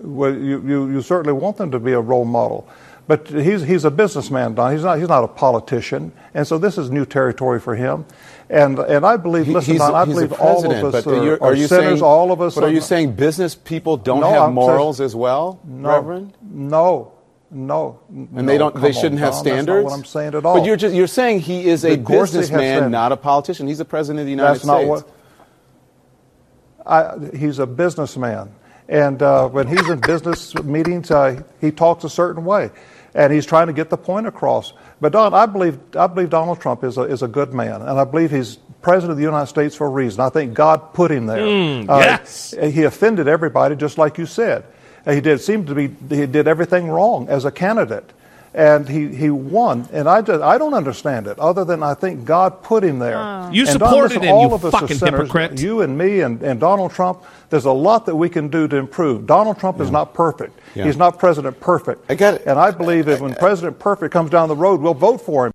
Well, 0.01 0.33
you, 0.33 0.61
you, 0.65 0.89
you 0.91 1.01
certainly 1.01 1.33
want 1.33 1.57
them 1.57 1.71
to 1.71 1.79
be 1.79 1.91
a 1.93 1.99
role 1.99 2.25
model. 2.25 2.67
But 3.07 3.27
he's, 3.27 3.63
he's 3.63 3.85
a 3.85 3.91
businessman, 3.91 4.53
Don. 4.53 4.71
He's 4.71 4.83
not, 4.83 4.99
he's 4.99 5.07
not 5.07 5.23
a 5.23 5.27
politician. 5.27 6.11
And 6.35 6.45
so 6.47 6.57
this 6.59 6.77
is 6.77 6.91
new 6.91 7.05
territory 7.05 7.59
for 7.59 7.75
him. 7.75 8.05
And, 8.51 8.77
and 8.79 9.03
I 9.05 9.17
believe, 9.17 9.47
listen, 9.47 9.73
he's, 9.73 9.81
Don, 9.81 9.95
I 9.95 10.05
believe 10.05 10.31
all 10.33 10.63
of 10.71 10.93
us 10.93 11.03
but 11.03 11.11
are, 11.13 11.23
you're- 11.23 11.39
are 11.41 11.55
you 11.55 11.67
sinners, 11.67 11.85
saying, 11.99 12.01
all 12.03 12.31
of 12.31 12.39
us 12.39 12.53
But 12.55 12.63
are 12.65 12.67
are- 12.67 12.71
you 12.71 12.81
saying 12.81 13.13
business 13.13 13.55
people 13.55 13.97
don't 13.97 14.21
No, 14.21 14.29
have 14.29 14.41
I'm 14.43 14.53
morals 14.53 15.01
as 15.01 15.15
well, 15.15 15.59
No, 15.63 15.89
Reverend? 15.89 16.33
No, 16.41 17.13
no. 17.51 17.99
And 18.09 18.47
they 18.47 18.59
don't. 18.59 18.79
They 18.79 18.91
shouldn't 18.91 19.19
have 19.21 19.33
standards. 19.33 19.65
That's 19.67 19.83
not 19.83 19.83
what 19.85 19.93
I'm 19.93 20.05
saying 20.05 20.35
at 20.35 20.45
all. 20.45 20.57
But 20.59 20.65
you're 20.67 20.75
just 20.77 20.93
you're 20.93 21.07
saying 21.07 21.39
he 21.41 21.67
is 21.67 21.83
a 21.83 21.93
Of 21.93 22.03
course 22.03 22.31
they 22.31 22.37
have 22.39 22.49
businessman, 22.49 22.91
not 22.91 23.11
a 23.11 23.17
politician. 23.17 23.67
He's 23.67 23.79
the 23.79 23.85
president 23.85 24.19
of 24.19 24.25
the 24.27 24.31
United 24.31 24.53
That's 24.53 24.65
not 24.65 24.77
States. 24.77 24.89
what. 24.89 25.15
I, 26.85 27.35
he's 27.35 27.59
a 27.59 27.67
businessman, 27.67 28.51
and 28.89 29.21
uh, 29.21 29.47
when 29.47 29.67
he's 29.67 29.87
in 29.89 29.99
business 29.99 30.53
meetings, 30.63 31.11
uh, 31.11 31.41
he 31.61 31.71
talks 31.71 32.03
a 32.03 32.09
certain 32.09 32.43
way, 32.43 32.71
and 33.13 33.31
he's 33.31 33.45
trying 33.45 33.67
to 33.67 33.73
get 33.73 33.89
the 33.89 33.97
point 33.97 34.27
across. 34.27 34.73
But 34.99 35.13
Don, 35.13 35.33
I 35.33 35.45
believe 35.45 35.79
I 35.95 36.07
believe 36.07 36.29
Donald 36.29 36.59
Trump 36.59 36.83
is 36.83 36.97
a 36.97 37.03
is 37.03 37.21
a 37.21 37.27
good 37.27 37.53
man, 37.53 37.81
and 37.81 37.99
I 37.99 38.03
believe 38.03 38.31
he's 38.31 38.57
president 38.81 39.11
of 39.11 39.17
the 39.17 39.23
United 39.23 39.47
States 39.47 39.75
for 39.75 39.87
a 39.87 39.89
reason. 39.89 40.21
I 40.21 40.29
think 40.29 40.53
God 40.53 40.93
put 40.93 41.11
him 41.11 41.25
there. 41.25 41.37
Mm, 41.39 41.89
Uh, 41.89 41.97
yes. 41.99 42.53
he 42.61 42.83
offended 42.83 43.27
everybody, 43.27 43.75
just 43.75 43.97
like 43.97 44.17
you 44.17 44.25
said. 44.25 44.63
Uh, 45.05 45.11
He 45.13 45.21
did 45.21 45.39
seem 45.41 45.65
to 45.67 45.75
be 45.75 45.87
he 46.09 46.25
did 46.25 46.47
everything 46.47 46.87
wrong 46.89 47.29
as 47.29 47.45
a 47.45 47.51
candidate. 47.51 48.11
And 48.53 48.89
he, 48.89 49.09
he 49.09 49.29
won, 49.29 49.87
and 49.93 50.09
I 50.09 50.23
just 50.23 50.41
I 50.41 50.57
don't 50.57 50.73
understand 50.73 51.27
it. 51.27 51.37
Other 51.37 51.63
than 51.63 51.83
I 51.83 51.93
think 51.93 52.25
God 52.25 52.63
put 52.63 52.83
him 52.83 52.97
there. 52.97 53.17
Oh. 53.17 53.51
You 53.51 53.61
And 53.61 53.69
supported 53.71 54.09
listen, 54.15 54.23
him, 54.23 54.33
all 54.33 54.47
you 54.49 54.55
of 54.55 54.65
us 54.65 54.73
are 54.73 54.81
fucking 54.81 54.97
sinners. 54.97 55.19
hypocrite. 55.21 55.59
You 55.61 55.81
and 55.81 55.95
me 55.95 56.21
and, 56.21 56.41
and 56.41 56.59
Donald 56.59 56.91
Trump. 56.91 57.23
There's 57.51 57.65
a 57.65 57.71
lot 57.71 58.05
that 58.07 58.15
we 58.15 58.27
can 58.27 58.47
do 58.47 58.67
to 58.67 58.75
improve. 58.75 59.27
Donald 59.27 59.59
Trump 59.59 59.79
is 59.79 59.91
not 59.91 60.13
perfect. 60.15 60.59
Yeah. 60.75 60.85
He's 60.85 60.97
not 60.97 61.17
President 61.19 61.59
Perfect. 61.59 62.05
I 62.09 62.15
got 62.15 62.35
it. 62.35 62.43
And 62.45 62.59
I 62.59 62.71
believe 62.71 63.05
that 63.05 63.19
when 63.21 63.33
President 63.35 63.79
Perfect 63.79 64.13
comes 64.13 64.29
down 64.29 64.47
the 64.49 64.55
road, 64.55 64.81
we'll 64.81 64.93
vote 64.93 65.19
for 65.21 65.47
him. 65.47 65.51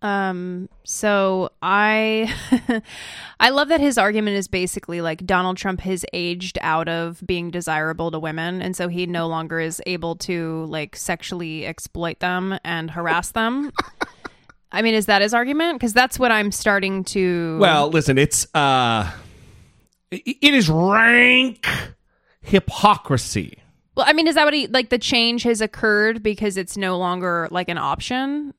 Um, 0.00 0.68
so 0.84 1.50
I, 1.60 2.32
I 3.40 3.50
love 3.50 3.68
that 3.68 3.80
his 3.80 3.98
argument 3.98 4.36
is 4.36 4.46
basically 4.46 5.00
like 5.00 5.26
Donald 5.26 5.56
Trump 5.56 5.80
has 5.80 6.04
aged 6.12 6.56
out 6.60 6.88
of 6.88 7.20
being 7.26 7.50
desirable 7.50 8.10
to 8.12 8.18
women, 8.18 8.62
and 8.62 8.76
so 8.76 8.88
he 8.88 9.06
no 9.06 9.26
longer 9.26 9.58
is 9.58 9.82
able 9.86 10.14
to 10.16 10.66
like 10.66 10.94
sexually 10.94 11.66
exploit 11.66 12.20
them 12.20 12.58
and 12.64 12.90
harass 12.90 13.32
them. 13.32 13.72
I 14.72 14.82
mean, 14.82 14.94
is 14.94 15.06
that 15.06 15.22
his 15.22 15.34
argument? 15.34 15.78
Because 15.78 15.92
that's 15.92 16.18
what 16.18 16.30
I'm 16.30 16.52
starting 16.52 17.02
to. 17.04 17.58
Well, 17.58 17.88
listen, 17.88 18.18
it's 18.18 18.46
uh, 18.54 19.10
it 20.10 20.54
is 20.54 20.68
rank 20.68 21.66
hypocrisy. 22.42 23.58
well, 23.96 24.06
I 24.08 24.12
mean, 24.12 24.28
is 24.28 24.34
that 24.36 24.44
what 24.44 24.54
he 24.54 24.66
like? 24.66 24.90
The 24.90 24.98
change 24.98 25.42
has 25.42 25.60
occurred 25.60 26.22
because 26.22 26.56
it's 26.56 26.76
no 26.76 26.98
longer 26.98 27.48
like 27.50 27.68
an 27.68 27.78
option. 27.78 28.54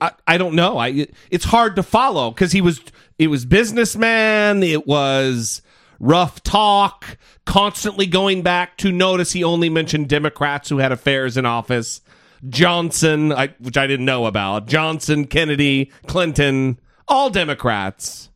I, 0.00 0.12
I 0.26 0.38
don't 0.38 0.54
know. 0.54 0.78
I 0.78 1.06
it's 1.30 1.44
hard 1.44 1.76
to 1.76 1.82
follow 1.82 2.30
because 2.30 2.52
he 2.52 2.60
was 2.60 2.80
it 3.18 3.28
was 3.28 3.44
businessman. 3.44 4.62
It 4.62 4.86
was 4.86 5.62
rough 6.00 6.42
talk. 6.42 7.18
Constantly 7.44 8.06
going 8.06 8.42
back 8.42 8.76
to 8.78 8.92
notice 8.92 9.32
he 9.32 9.42
only 9.42 9.70
mentioned 9.70 10.08
Democrats 10.08 10.68
who 10.68 10.78
had 10.78 10.92
affairs 10.92 11.36
in 11.36 11.46
office. 11.46 12.00
Johnson, 12.48 13.32
I, 13.32 13.48
which 13.58 13.76
I 13.76 13.86
didn't 13.86 14.06
know 14.06 14.26
about. 14.26 14.66
Johnson, 14.66 15.26
Kennedy, 15.26 15.90
Clinton, 16.06 16.78
all 17.08 17.30
Democrats. 17.30 18.30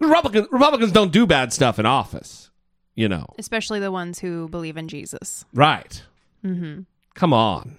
Republicans 0.00 0.46
Republicans 0.52 0.92
don't 0.92 1.10
do 1.10 1.26
bad 1.26 1.52
stuff 1.52 1.78
in 1.78 1.86
office. 1.86 2.50
You 2.94 3.08
know, 3.08 3.26
especially 3.38 3.80
the 3.80 3.92
ones 3.92 4.18
who 4.18 4.48
believe 4.48 4.76
in 4.76 4.88
Jesus. 4.88 5.44
right? 5.54 6.02
Mm-hmm. 6.44 6.82
Come 7.14 7.32
on, 7.32 7.78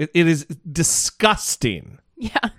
it, 0.00 0.10
it 0.14 0.26
is 0.26 0.46
disgusting. 0.72 1.98
Yeah. 2.16 2.50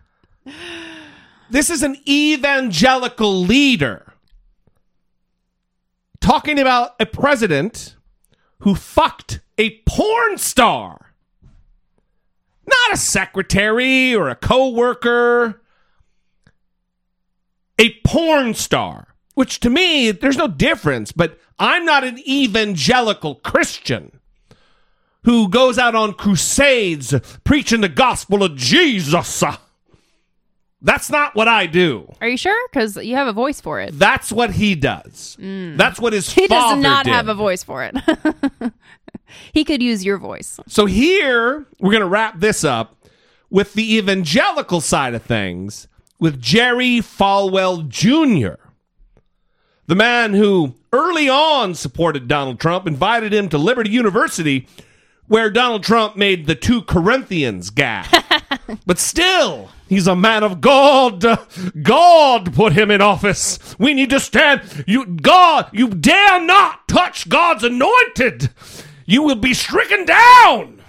This 1.50 1.72
is 1.72 1.82
an 1.82 1.98
evangelical 2.08 3.42
leader 3.42 4.14
talking 6.22 6.60
about 6.60 6.92
a 7.00 7.06
president 7.08 7.96
who 8.60 8.76
fucked 8.76 9.42
a 9.58 9.82
porn 9.88 10.38
star. 10.38 11.14
Not 12.68 12.94
a 12.94 12.98
secretary 12.98 14.16
or 14.16 14.30
a 14.30 14.36
coworker. 14.36 15.64
A 17.80 18.00
porn 18.06 18.54
star, 18.54 19.16
which 19.34 19.60
to 19.62 19.70
me 19.72 20.12
there's 20.12 20.38
no 20.38 20.48
difference, 20.48 21.12
but 21.12 21.40
I'm 21.58 21.86
not 21.86 22.04
an 22.04 22.20
evangelical 22.20 23.36
Christian 23.36 24.21
who 25.24 25.50
goes 25.50 25.78
out 25.78 25.96
on 25.96 26.14
crusades 26.14 27.14
preaching 27.44 27.82
the 27.82 27.90
gospel 27.90 28.44
of 28.44 28.56
Jesus. 28.56 29.44
That's 30.82 31.12
not 31.12 31.36
what 31.36 31.48
I 31.48 31.68
do. 31.68 32.12
Are 32.22 32.28
you 32.28 32.38
sure? 32.38 32.58
Because 32.70 32.98
you 32.98 33.16
have 33.16 33.28
a 33.28 33.34
voice 33.34 33.62
for 33.62 33.80
it. 33.80 33.98
That's 34.00 34.32
what 34.32 34.52
he 34.52 34.74
does. 34.74 35.38
Mm. 35.40 35.78
That's 35.78 36.00
what 36.00 36.14
his 36.14 36.32
He 36.32 36.48
father 36.48 36.76
does 36.76 36.84
not 36.84 37.06
did. 37.06 37.14
have 37.14 37.28
a 37.28 37.36
voice 37.36 37.64
for 37.64 37.84
it. 37.84 37.96
he 39.54 39.64
could 39.64 39.84
use 39.84 40.04
your 40.04 40.18
voice. 40.18 40.60
So 40.68 40.88
here 40.88 41.68
we're 41.80 41.92
going 41.92 42.02
to 42.02 42.08
wrap 42.08 42.40
this 42.40 42.64
up 42.64 42.98
with 43.52 43.74
the 43.74 43.98
evangelical 43.98 44.82
side 44.82 45.14
of 45.14 45.22
things 45.22 45.88
with 46.20 46.42
Jerry 46.42 46.98
Falwell 46.98 47.88
Jr. 47.88 48.60
The 49.86 49.96
man 49.96 50.34
who 50.34 50.74
early 50.92 51.30
on 51.30 51.76
supported 51.76 52.28
Donald 52.28 52.60
Trump 52.60 52.88
invited 52.88 53.32
him 53.34 53.50
to 53.50 53.58
Liberty 53.60 53.92
University 53.92 54.68
where 55.32 55.50
Donald 55.50 55.82
Trump 55.82 56.18
made 56.18 56.46
the 56.46 56.56
two 56.56 56.82
Corinthians 56.82 57.70
gag. 57.70 58.06
but 58.86 59.00
still, 59.00 59.70
he's 59.88 60.06
a 60.06 60.14
man 60.14 60.44
of 60.44 60.60
God. 60.60 61.22
God 61.82 62.54
put 62.54 62.74
him 62.74 62.92
in 62.92 63.00
office. 63.00 63.58
We 63.80 63.94
need 63.94 64.10
to 64.10 64.20
stand. 64.20 64.84
You 64.86 65.06
God, 65.06 65.70
you 65.72 65.88
dare 65.88 66.42
not 66.42 66.86
touch 66.90 67.30
God's 67.30 67.64
anointed. 67.64 68.50
You 69.06 69.24
will 69.24 69.38
be 69.38 69.54
stricken 69.54 70.04
down. 70.04 70.82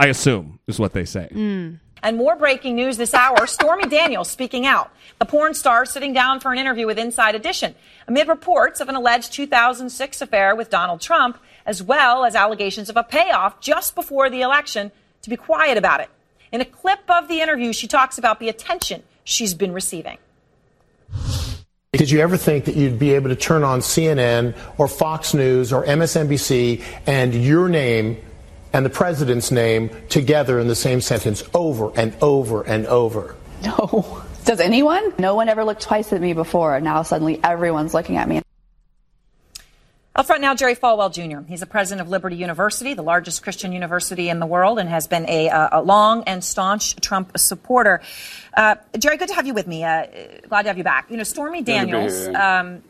I 0.00 0.08
assume 0.08 0.58
is 0.66 0.80
what 0.80 0.92
they 0.92 1.04
say. 1.04 1.28
Mm. 1.30 1.78
And 2.02 2.16
more 2.16 2.34
breaking 2.34 2.74
news 2.74 2.96
this 2.96 3.14
hour 3.14 3.46
Stormy 3.46 3.86
Daniels 3.86 4.28
speaking 4.28 4.66
out. 4.66 4.90
The 5.20 5.26
porn 5.26 5.54
star 5.54 5.86
sitting 5.86 6.12
down 6.12 6.40
for 6.40 6.52
an 6.52 6.58
interview 6.58 6.86
with 6.86 6.98
Inside 6.98 7.36
Edition 7.36 7.76
amid 8.08 8.26
reports 8.26 8.80
of 8.80 8.88
an 8.88 8.96
alleged 8.96 9.32
2006 9.32 10.20
affair 10.20 10.56
with 10.56 10.70
Donald 10.70 11.00
Trump, 11.00 11.38
as 11.66 11.82
well 11.82 12.24
as 12.24 12.34
allegations 12.34 12.88
of 12.88 12.96
a 12.96 13.02
payoff 13.02 13.60
just 13.60 13.94
before 13.94 14.30
the 14.30 14.40
election 14.40 14.92
to 15.22 15.30
be 15.30 15.36
quiet 15.36 15.78
about 15.78 16.00
it. 16.00 16.10
In 16.50 16.60
a 16.60 16.64
clip 16.64 17.00
of 17.08 17.28
the 17.28 17.40
interview, 17.40 17.72
she 17.72 17.86
talks 17.86 18.18
about 18.18 18.40
the 18.40 18.48
attention 18.48 19.02
she's 19.24 19.54
been 19.54 19.72
receiving. 19.72 20.18
Did 21.92 22.10
you 22.10 22.20
ever 22.20 22.36
think 22.36 22.64
that 22.64 22.74
you'd 22.74 22.98
be 22.98 23.12
able 23.12 23.28
to 23.28 23.36
turn 23.36 23.62
on 23.62 23.80
CNN 23.80 24.56
or 24.78 24.88
Fox 24.88 25.34
News 25.34 25.72
or 25.72 25.84
MSNBC 25.84 26.82
and 27.06 27.34
your 27.34 27.68
name 27.68 28.16
and 28.72 28.84
the 28.84 28.90
president's 28.90 29.50
name 29.50 29.90
together 30.08 30.58
in 30.58 30.68
the 30.68 30.74
same 30.74 31.02
sentence 31.02 31.44
over 31.54 31.92
and 31.98 32.14
over 32.22 32.62
and 32.62 32.86
over? 32.86 33.36
No. 33.62 34.22
Does 34.44 34.58
anyone? 34.58 35.12
No 35.18 35.34
one 35.34 35.48
ever 35.48 35.64
looked 35.64 35.82
twice 35.82 36.12
at 36.12 36.20
me 36.20 36.32
before. 36.32 36.80
Now 36.80 37.02
suddenly 37.02 37.38
everyone's 37.44 37.94
looking 37.94 38.16
at 38.16 38.28
me. 38.28 38.42
Up 40.14 40.26
front 40.26 40.42
now, 40.42 40.54
Jerry 40.54 40.76
Falwell 40.76 41.10
Jr. 41.10 41.48
He's 41.48 41.60
the 41.60 41.66
president 41.66 42.04
of 42.04 42.10
Liberty 42.10 42.36
University, 42.36 42.92
the 42.92 43.02
largest 43.02 43.42
Christian 43.42 43.72
university 43.72 44.28
in 44.28 44.40
the 44.40 44.46
world, 44.46 44.78
and 44.78 44.86
has 44.86 45.06
been 45.06 45.26
a, 45.26 45.48
uh, 45.48 45.80
a 45.80 45.82
long 45.82 46.24
and 46.24 46.44
staunch 46.44 46.96
Trump 46.96 47.38
supporter. 47.38 48.02
Uh, 48.54 48.74
Jerry, 48.98 49.16
good 49.16 49.28
to 49.28 49.34
have 49.34 49.46
you 49.46 49.54
with 49.54 49.66
me. 49.66 49.84
Uh, 49.84 50.06
glad 50.48 50.62
to 50.62 50.68
have 50.68 50.76
you 50.76 50.84
back. 50.84 51.10
You 51.10 51.16
know, 51.16 51.22
Stormy 51.22 51.62
Good 51.62 51.80
to 51.80 51.86
be 51.86 51.92
Daniels, 51.92 52.28
um, 52.28 52.82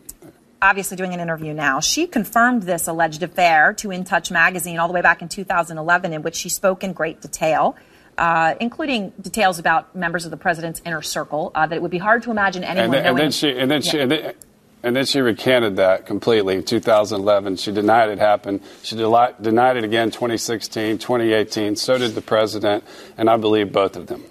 obviously 0.61 0.97
doing 0.97 1.14
an 1.14 1.20
interview 1.20 1.55
now. 1.55 1.79
She 1.79 2.09
confirmed 2.09 2.64
this 2.64 2.89
alleged 2.89 3.23
affair 3.23 3.73
to 3.75 3.93
In 3.93 4.03
Touch 4.03 4.33
magazine 4.33 4.81
all 4.81 4.89
the 4.89 4.95
way 4.95 5.03
back 5.03 5.23
in 5.23 5.29
2011, 5.29 6.12
in 6.12 6.23
which 6.23 6.35
she 6.35 6.49
spoke 6.49 6.83
in 6.83 6.93
great 6.93 7.20
detail. 7.20 7.77
Uh, 8.18 8.55
including 8.61 9.09
details 9.23 9.59
about 9.59 9.97
members 9.97 10.27
of 10.27 10.31
the 10.31 10.37
president's 10.37 10.83
inner 10.85 11.01
circle, 11.01 11.51
uh, 11.55 11.66
that 11.66 11.75
it 11.75 11.81
would 11.81 11.91
be 11.91 11.97
hard 11.97 12.23
to 12.23 12.31
imagine 12.31 12.62
anyone 12.62 12.95
and 12.95 12.95
then, 12.95 13.07
and 13.07 13.18
then 13.18 13.31
she 13.31 13.59
and 13.59 13.70
then 13.70 13.81
she 13.81 13.99
and 13.99 14.11
then, 14.11 14.35
and 14.83 14.97
then 14.97 15.07
she 15.07 15.20
recanted 15.20 15.76
that 15.76 16.07
completely 16.07 16.57
in 16.57 16.64
2011 16.64 17.57
she 17.57 17.72
denied 17.72 18.11
it 18.11 18.18
happened. 18.18 18.61
She 18.83 18.97
deli- 18.97 19.35
denied 19.41 19.76
it 19.76 19.85
again 19.85 20.11
2016 20.11 20.99
2018 20.99 21.76
so 21.76 21.99
did 21.99 22.14
the 22.14 22.22
president 22.22 22.85
and 23.16 23.30
i 23.30 23.37
believe 23.37 23.72
both 23.72 23.97
of 23.97 24.07
them. 24.07 24.24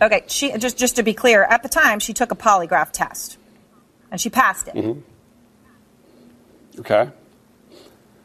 Okay, 0.00 0.24
she 0.28 0.56
just 0.56 0.78
just 0.78 0.96
to 0.96 1.02
be 1.02 1.12
clear, 1.12 1.42
at 1.44 1.62
the 1.62 1.68
time 1.68 1.98
she 1.98 2.12
took 2.12 2.30
a 2.32 2.36
polygraph 2.36 2.90
test, 2.92 3.36
and 4.10 4.20
she 4.20 4.30
passed 4.30 4.68
it. 4.68 4.74
hmm 4.74 5.00
okay. 6.78 7.10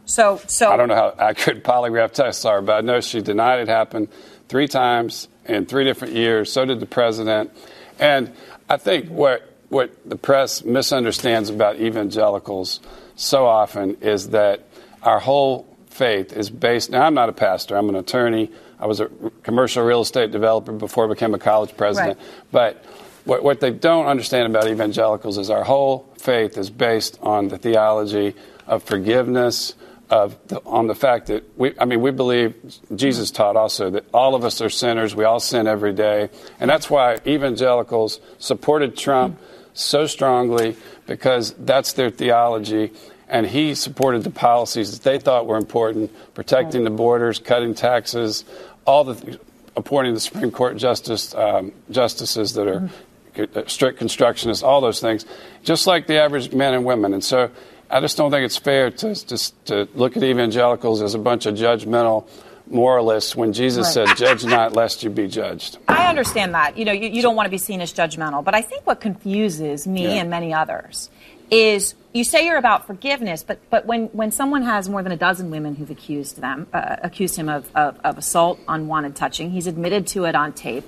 So 0.06 0.40
so 0.48 0.72
i 0.72 0.78
don't 0.78 0.88
know 0.88 0.96
how 0.96 1.16
accurate 1.20 1.64
polygraph 1.64 2.12
tests 2.12 2.46
are 2.46 2.62
but 2.62 2.74
i 2.78 2.82
know 2.82 3.02
she 3.02 3.22
denied 3.22 3.60
it 3.62 3.68
happened 3.68 4.08
three 4.48 4.68
times 4.68 5.28
in 5.46 5.66
three 5.66 5.84
different 5.84 6.14
years. 6.14 6.52
So 6.52 6.64
did 6.66 6.80
the 6.80 6.86
president. 6.86 7.52
And 8.00 8.32
i 8.70 8.78
think 8.78 9.10
what 9.10 9.55
what 9.70 9.92
the 10.08 10.16
press 10.16 10.64
misunderstands 10.64 11.50
about 11.50 11.80
evangelicals 11.80 12.80
so 13.16 13.46
often 13.46 13.96
is 14.02 14.30
that 14.30 14.68
our 15.04 15.20
whole 15.20 15.76
faith 15.90 16.34
is 16.34 16.50
based. 16.50 16.90
Now, 16.90 17.04
I'm 17.04 17.14
not 17.14 17.30
a 17.30 17.34
pastor. 17.34 17.78
I'm 17.78 17.90
an 17.90 17.96
attorney. 17.96 18.52
I 18.80 18.88
was 18.88 19.00
a 19.00 19.10
commercial 19.44 19.84
real 19.84 20.02
estate 20.02 20.32
developer 20.32 20.74
before 20.74 21.06
I 21.06 21.14
became 21.14 21.34
a 21.34 21.40
college 21.40 21.76
president. 21.78 22.20
Right. 22.20 22.28
But 22.52 22.86
what, 23.24 23.44
what 23.44 23.60
they 23.60 23.72
don't 23.72 24.06
understand 24.06 24.54
about 24.54 24.68
evangelicals 24.68 25.38
is 25.38 25.50
our 25.50 25.64
whole 25.64 26.14
faith 26.18 26.58
is 26.58 26.70
based 26.70 27.18
on 27.22 27.48
the 27.48 27.58
theology 27.58 28.36
of 28.68 28.84
forgiveness, 28.84 29.74
of 30.10 30.38
the, 30.48 30.62
on 30.66 30.88
the 30.88 30.96
fact 30.96 31.28
that 31.28 31.58
we, 31.58 31.74
I 31.80 31.86
mean, 31.86 32.02
we 32.02 32.12
believe 32.12 32.56
Jesus 32.96 33.32
taught 33.32 33.56
also 33.56 33.90
that 33.92 34.06
all 34.14 34.36
of 34.36 34.44
us 34.44 34.62
are 34.62 34.70
sinners. 34.70 35.16
We 35.16 35.24
all 35.24 35.40
sin 35.40 35.66
every 35.68 35.94
day, 35.94 36.30
and 36.60 36.70
that's 36.70 36.90
why 36.90 37.18
evangelicals 37.26 38.20
supported 38.38 38.96
Trump 38.98 39.40
so 39.76 40.08
strongly 40.08 40.76
because 41.06 41.54
that's 41.60 41.94
their 41.94 42.10
theology. 42.10 42.92
And 43.28 43.46
he 43.46 43.76
supported 43.76 44.24
the 44.24 44.32
policies 44.32 44.92
that 44.98 45.04
they 45.04 45.20
thought 45.20 45.46
were 45.46 45.58
important, 45.58 46.12
protecting 46.34 46.84
the 46.84 46.90
borders, 46.90 47.40
cutting 47.40 47.74
taxes, 47.74 48.46
all 48.86 49.04
the 49.04 49.40
appointing 49.76 50.14
the 50.14 50.20
Supreme 50.20 50.52
Court 50.52 50.78
justice 50.78 51.36
um, 51.36 51.72
justices 51.92 52.54
that 52.54 52.68
are 52.68 52.90
uh, 53.38 53.64
strict 53.68 54.00
constructionists, 54.00 54.64
all 54.64 54.80
those 54.80 55.02
things, 55.02 55.26
just 55.64 55.88
like 55.88 56.08
the 56.08 56.18
average 56.18 56.54
men 56.54 56.74
and 56.74 56.86
women. 56.86 57.14
And 57.14 57.24
so 57.24 57.52
I 57.90 58.00
just 58.00 58.16
don't 58.16 58.32
think 58.32 58.46
it's 58.46 58.58
fair 58.58 58.90
to, 58.92 59.16
to, 59.16 59.54
to 59.66 59.88
look 59.94 60.16
at 60.16 60.24
evangelicals 60.24 61.02
as 61.02 61.16
a 61.16 61.20
bunch 61.20 61.46
of 61.46 61.56
judgmental 61.56 62.28
moralists 62.68 63.36
when 63.36 63.54
Jesus 63.54 63.96
Right. 63.96 64.08
said, 64.08 64.18
Judge 64.18 64.44
not, 64.46 64.74
lest 64.74 65.04
you 65.04 65.10
be 65.10 65.28
judged. 65.28 65.78
I 65.88 66.08
understand 66.08 66.54
that. 66.56 66.78
You 66.78 66.86
know, 66.86 66.92
you, 66.92 67.10
you 67.10 67.22
don't 67.22 67.36
want 67.36 67.46
to 67.48 67.52
be 67.52 67.58
seen 67.58 67.82
as 67.82 67.94
judgmental, 67.94 68.44
but 68.44 68.56
I 68.56 68.62
think 68.62 68.86
what 68.88 69.00
confuses 69.02 69.86
me 69.88 70.04
Yeah. 70.04 70.22
and 70.22 70.30
many 70.30 70.54
others 70.54 71.10
is 71.52 71.94
you 72.12 72.24
say 72.24 72.46
you're 72.48 72.58
about 72.58 72.88
forgiveness, 72.88 73.44
but 73.44 73.60
but 73.70 73.86
when, 73.86 74.06
when 74.08 74.32
someone 74.32 74.64
has 74.64 74.90
more 74.90 75.04
than 75.04 75.12
a 75.12 75.18
dozen 75.18 75.52
women 75.52 75.76
who've 75.76 75.92
accused 75.92 76.42
them, 76.42 76.66
uh, 76.74 76.96
accused 77.04 77.36
him 77.36 77.50
of, 77.50 77.70
of, 77.76 78.00
of 78.04 78.18
assault, 78.18 78.60
unwanted 78.68 79.16
touching, 79.16 79.52
he's 79.52 79.68
admitted 79.68 80.08
to 80.08 80.26
it 80.26 80.34
on 80.36 80.54
tape. 80.54 80.86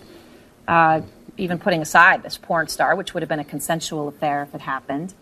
uh, 0.67 1.01
even 1.39 1.59
putting 1.59 1.83
aside 1.83 2.23
this 2.23 2.35
porn 2.35 2.67
star, 2.67 2.95
which 2.95 3.13
would 3.13 3.21
have 3.21 3.29
been 3.29 3.37
a 3.39 3.43
consensual 3.43 4.07
affair 4.07 4.41
if 4.41 4.55
it 4.55 4.61
happened. 4.61 5.13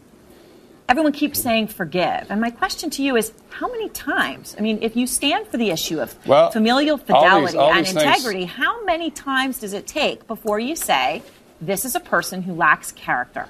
Everyone 0.88 1.14
keeps 1.14 1.42
saying 1.42 1.68
forgive. 1.68 2.28
And 2.30 2.40
my 2.40 2.52
question 2.52 2.92
to 2.92 3.04
you 3.04 3.16
is 3.16 3.32
how 3.50 3.68
many 3.72 3.90
times? 3.90 4.56
I 4.58 4.62
mean, 4.62 4.80
if 4.84 4.96
you 4.96 5.08
stand 5.08 5.48
for 5.48 5.58
the 5.58 5.72
issue 5.72 6.00
of 6.00 6.16
Well, 6.28 6.52
familial 6.52 6.92
all 6.92 6.98
these- 6.98 7.06
fidelity 7.08 7.58
all 7.58 7.72
and 7.74 7.86
these 7.86 7.94
things- 7.94 8.04
integrity, 8.06 8.46
how 8.46 8.84
many 8.86 9.10
times 9.10 9.60
does 9.60 9.74
it 9.74 9.88
take 9.88 10.28
before 10.28 10.60
you 10.60 10.76
say, 10.76 11.24
this 11.60 11.86
is 11.86 11.96
a 11.96 12.00
person 12.00 12.44
who 12.44 12.54
lacks 12.54 12.92
character? 12.92 13.48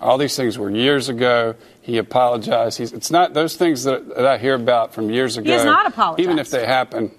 All 0.00 0.18
these 0.18 0.34
things 0.34 0.58
were 0.58 0.68
years 0.70 1.08
ago. 1.08 1.54
He 1.80 1.98
apologized. 1.98 2.78
He's, 2.78 2.92
it's 2.92 3.10
not 3.12 3.32
those 3.32 3.54
things 3.56 3.84
that, 3.84 4.08
that 4.16 4.26
I 4.26 4.38
hear 4.38 4.54
about 4.54 4.92
from 4.94 5.10
years 5.10 5.36
ago. 5.36 5.46
He 5.46 5.52
has 5.52 5.64
not 5.64 5.86
apologized. 5.86 6.24
Even 6.26 6.38
if 6.40 6.50
they 6.50 6.66
happen, 6.66 7.12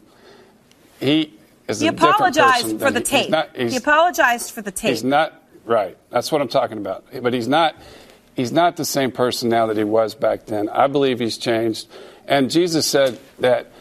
he 0.99 1.33
is 1.67 1.79
He 1.79 1.87
a 1.87 1.91
different 1.91 2.15
apologized 2.15 2.63
person 2.63 2.79
for 2.79 2.91
the 2.91 2.99
he- 2.99 3.05
tape. 3.05 3.21
He's 3.23 3.29
not, 3.31 3.55
he's, 3.55 3.71
he 3.71 3.77
apologized 3.77 4.51
for 4.51 4.61
the 4.61 4.71
tape. 4.71 4.89
He's 4.89 5.03
not 5.03 5.33
right. 5.65 5.97
That's 6.09 6.31
what 6.31 6.41
I'm 6.41 6.47
talking 6.49 6.77
about. 6.77 7.05
But 7.21 7.33
he's 7.33 7.47
not. 7.47 7.75
He's 8.35 8.51
not 8.51 8.75
the 8.77 8.85
same 8.85 9.11
person 9.11 9.49
now 9.49 9.67
that 9.67 9.77
he 9.77 9.83
was 9.83 10.13
back 10.15 10.45
then. 10.45 10.69
I 10.69 10.87
believe 10.87 11.19
he's 11.19 11.37
changed. 11.37 11.87
And 12.27 12.51
Jesus 12.51 12.85
said 12.87 13.17
that 13.39 13.71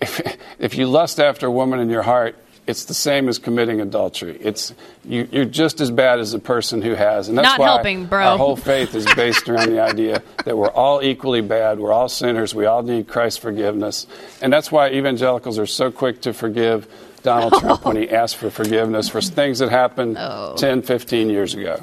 if, 0.00 0.36
if 0.58 0.76
you 0.76 0.86
lust 0.86 1.18
after 1.18 1.46
a 1.46 1.50
woman 1.50 1.80
in 1.80 1.90
your 1.90 2.02
heart, 2.02 2.36
it's 2.68 2.84
the 2.84 2.94
same 2.94 3.28
as 3.30 3.38
committing 3.38 3.80
adultery. 3.80 4.36
It's 4.42 4.74
you, 5.02 5.26
you're 5.32 5.46
just 5.46 5.80
as 5.80 5.90
bad 5.90 6.20
as 6.20 6.32
the 6.32 6.38
person 6.38 6.82
who 6.82 6.94
has, 6.94 7.28
and 7.30 7.38
that's 7.38 7.46
Not 7.48 7.58
why 7.58 7.66
helping, 7.66 8.04
bro. 8.04 8.20
our 8.22 8.36
whole 8.38 8.56
faith 8.56 8.94
is 8.94 9.06
based 9.14 9.48
around 9.48 9.70
the 9.70 9.80
idea 9.80 10.22
that 10.44 10.56
we're 10.56 10.70
all 10.70 11.02
equally 11.02 11.40
bad. 11.40 11.80
We're 11.80 11.92
all 11.94 12.10
sinners. 12.10 12.54
We 12.54 12.66
all 12.66 12.82
need 12.82 13.08
Christ's 13.08 13.38
forgiveness, 13.40 14.06
and 14.42 14.52
that's 14.52 14.70
why 14.70 14.90
evangelicals 14.90 15.58
are 15.58 15.64
so 15.66 15.90
quick 15.90 16.20
to 16.22 16.34
forgive 16.34 16.86
Donald 17.22 17.54
Trump 17.58 17.86
when 17.86 17.96
he 17.96 18.10
asked 18.10 18.36
for 18.36 18.50
forgiveness 18.50 19.08
for 19.08 19.22
things 19.22 19.60
that 19.60 19.70
happened 19.70 20.16
Oh. 20.20 20.54
10, 20.58 20.82
15 20.82 21.30
years 21.30 21.54
ago. 21.54 21.82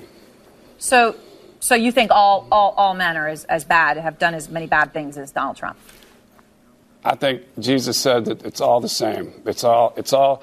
So, 0.78 1.16
so 1.68 1.76
you 1.76 1.92
think 1.92 2.12
all, 2.12 2.48
all, 2.52 2.74
all 2.78 2.94
men 2.94 3.18
are 3.18 3.28
as, 3.28 3.44
as 3.46 3.64
bad, 3.64 3.98
have 3.98 4.20
done 4.20 4.34
as 4.34 4.50
many 4.50 4.68
bad 4.68 4.94
things 4.94 5.18
as 5.18 5.32
Donald 5.32 5.58
Trump? 5.58 5.78
I 7.04 7.16
think 7.16 7.44
Jesus 7.60 7.98
said 7.98 8.26
that 8.26 8.44
it's 8.44 8.62
all 8.62 8.80
the 8.80 8.90
same. 8.90 9.34
It's 9.46 9.64
all. 9.64 9.94
It's 9.96 10.12
all. 10.14 10.42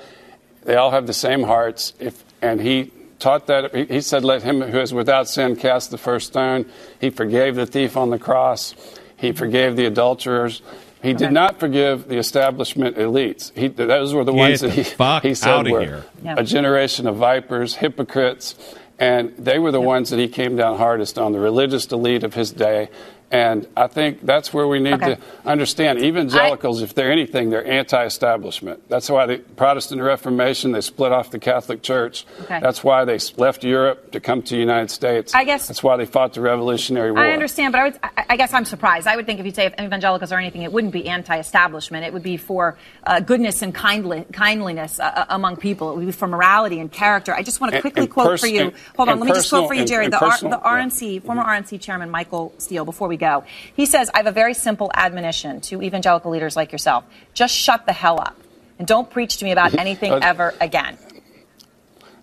They 0.64 0.76
all 0.76 0.92
have 0.92 1.08
the 1.08 1.12
same 1.12 1.42
hearts. 1.42 1.92
If 1.98 2.22
and 2.40 2.60
he 2.60 2.92
taught 3.18 3.48
that. 3.48 3.74
He 3.74 3.84
he 3.86 4.00
said, 4.00 4.24
"Let 4.24 4.44
him 4.44 4.60
who 4.60 4.78
is 4.78 4.94
without 4.94 5.28
sin 5.28 5.56
cast 5.56 5.90
the 5.90 5.98
first 5.98 6.28
stone." 6.28 6.66
He 7.00 7.10
forgave 7.10 7.56
the 7.56 7.66
thief 7.66 7.96
on 7.96 8.10
the 8.10 8.18
cross. 8.18 8.76
He 9.16 9.32
forgave 9.32 9.74
the 9.74 9.86
adulterers. 9.86 10.62
He 11.02 11.14
did 11.14 11.32
not 11.32 11.58
forgive 11.58 12.06
the 12.06 12.16
establishment 12.16 12.96
elites. 12.96 13.52
He, 13.56 13.66
those 13.66 14.14
were 14.14 14.22
the 14.22 14.30
Get 14.30 14.38
ones 14.38 14.60
that 14.60 14.68
the 14.68 14.74
he, 14.74 14.82
fuck 14.84 15.24
he 15.24 15.34
said 15.34 15.66
were 15.66 15.80
here. 15.80 16.04
Yeah. 16.22 16.36
a 16.38 16.44
generation 16.44 17.08
of 17.08 17.16
vipers, 17.16 17.74
hypocrites, 17.74 18.54
and 19.02 19.36
they 19.36 19.58
were 19.58 19.72
the 19.72 19.80
ones 19.80 20.10
that 20.10 20.20
he 20.20 20.28
came 20.28 20.54
down 20.54 20.78
hardest 20.78 21.18
on, 21.18 21.32
the 21.32 21.40
religious 21.40 21.86
elite 21.86 22.22
of 22.22 22.34
his 22.34 22.52
day. 22.52 22.88
And 23.32 23.66
I 23.74 23.86
think 23.86 24.20
that's 24.26 24.52
where 24.52 24.68
we 24.68 24.78
need 24.78 24.92
Okay. 24.92 25.14
to 25.14 25.18
understand 25.46 25.98
evangelicals, 26.00 26.82
if 26.82 26.94
they're 26.94 27.10
anything, 27.10 27.48
they're 27.48 27.66
anti-establishment. 27.66 28.88
That's 28.90 29.08
why 29.08 29.24
the 29.24 29.38
Protestant 29.38 30.02
Reformation 30.02 30.72
they 30.72 30.82
split 30.82 31.12
off 31.12 31.30
the 31.30 31.38
Catholic 31.38 31.80
Church. 31.82 32.26
Okay. 32.42 32.60
That's 32.60 32.84
why 32.84 33.06
they 33.06 33.18
left 33.38 33.64
Europe 33.64 34.12
to 34.12 34.20
come 34.20 34.42
to 34.42 34.54
the 34.54 34.60
United 34.60 34.90
States. 34.90 35.34
I 35.34 35.44
guess- 35.44 35.66
that's 35.66 35.82
why 35.82 35.96
they 35.96 36.04
fought 36.04 36.34
the 36.34 36.42
Revolutionary 36.42 37.10
War. 37.10 37.22
I 37.22 37.32
understand, 37.32 37.72
but 37.72 37.80
I, 37.80 37.84
would, 37.84 37.98
I, 38.02 38.24
I 38.30 38.36
guess 38.36 38.52
I'm 38.52 38.66
surprised. 38.66 39.06
I 39.06 39.16
would 39.16 39.24
think 39.24 39.40
if 39.40 39.46
you 39.46 39.52
say 39.52 39.64
if 39.64 39.74
evangelicals 39.80 40.30
are 40.30 40.38
anything, 40.38 40.60
it 40.62 40.72
wouldn't 40.72 40.92
be 40.92 41.08
anti-establishment. 41.08 42.04
It 42.04 42.12
would 42.12 42.22
be 42.22 42.36
for 42.36 42.76
uh, 43.06 43.20
goodness 43.20 43.62
and 43.62 43.74
kindly, 43.74 44.26
kindliness 44.32 45.00
uh, 45.00 45.04
uh, 45.04 45.24
among 45.30 45.56
people. 45.56 45.92
It 45.92 45.96
would 45.96 46.06
be 46.06 46.12
for 46.12 46.28
morality 46.28 46.80
and 46.80 46.92
character. 46.92 47.34
I 47.34 47.42
just 47.42 47.62
want 47.62 47.72
to 47.72 47.80
quickly 47.80 48.02
and 48.02 48.10
quote 48.10 48.26
pers- 48.26 48.40
for 48.42 48.46
you. 48.46 48.60
and- 48.60 48.72
Hold 48.96 49.08
on, 49.08 49.12
and 49.14 49.20
let 49.22 49.26
me 49.28 49.32
just 49.34 49.48
quote 49.48 49.68
for 49.68 49.74
you, 49.74 49.86
Jerry. 49.86 50.04
and 50.04 50.12
the, 50.12 50.20
R, 50.22 50.30
personal- 50.32 50.58
the 50.58 50.66
RNC, 50.66 51.22
former 51.22 51.42
RNC 51.44 51.80
chairman 51.80 52.10
Michael 52.10 52.52
Steele. 52.58 52.84
Before 52.84 53.08
we 53.08 53.16
go, 53.28 53.44
he 53.80 53.84
says, 53.86 54.10
"I 54.14 54.18
have 54.22 54.30
a 54.34 54.38
very 54.42 54.54
simple 54.54 54.90
admonition 55.06 55.60
to 55.68 55.80
evangelical 55.82 56.30
leaders 56.34 56.54
like 56.60 56.70
yourself: 56.72 57.04
just 57.40 57.54
shut 57.54 57.86
the 57.86 57.96
hell 58.04 58.18
up." 58.20 58.36
And 58.78 58.86
don't 58.88 59.08
preach 59.16 59.36
to 59.38 59.44
me 59.46 59.52
about 59.52 59.74
anything 59.84 60.12
Uh, 60.12 60.30
ever 60.30 60.54
again. 60.60 60.94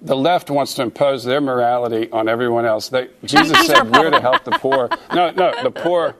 the 0.01 0.15
left 0.15 0.49
wants 0.49 0.75
to 0.75 0.81
impose 0.81 1.25
their 1.25 1.41
morality 1.41 2.09
on 2.11 2.29
everyone 2.29 2.65
else. 2.65 2.87
They, 2.87 3.09
Jesus 3.25 3.67
said 3.67 3.91
we're 3.91 4.09
to 4.11 4.21
help 4.21 4.45
the 4.45 4.51
poor. 4.51 4.89
No, 5.13 5.31
no, 5.31 5.51
the 5.61 5.71
poor. 5.71 6.15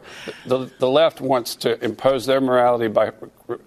The, 0.46 0.70
the 0.80 0.90
left 0.90 1.22
wants 1.22 1.56
to 1.64 1.82
impose 1.84 2.26
their 2.26 2.42
morality 2.42 2.90
by 2.90 3.12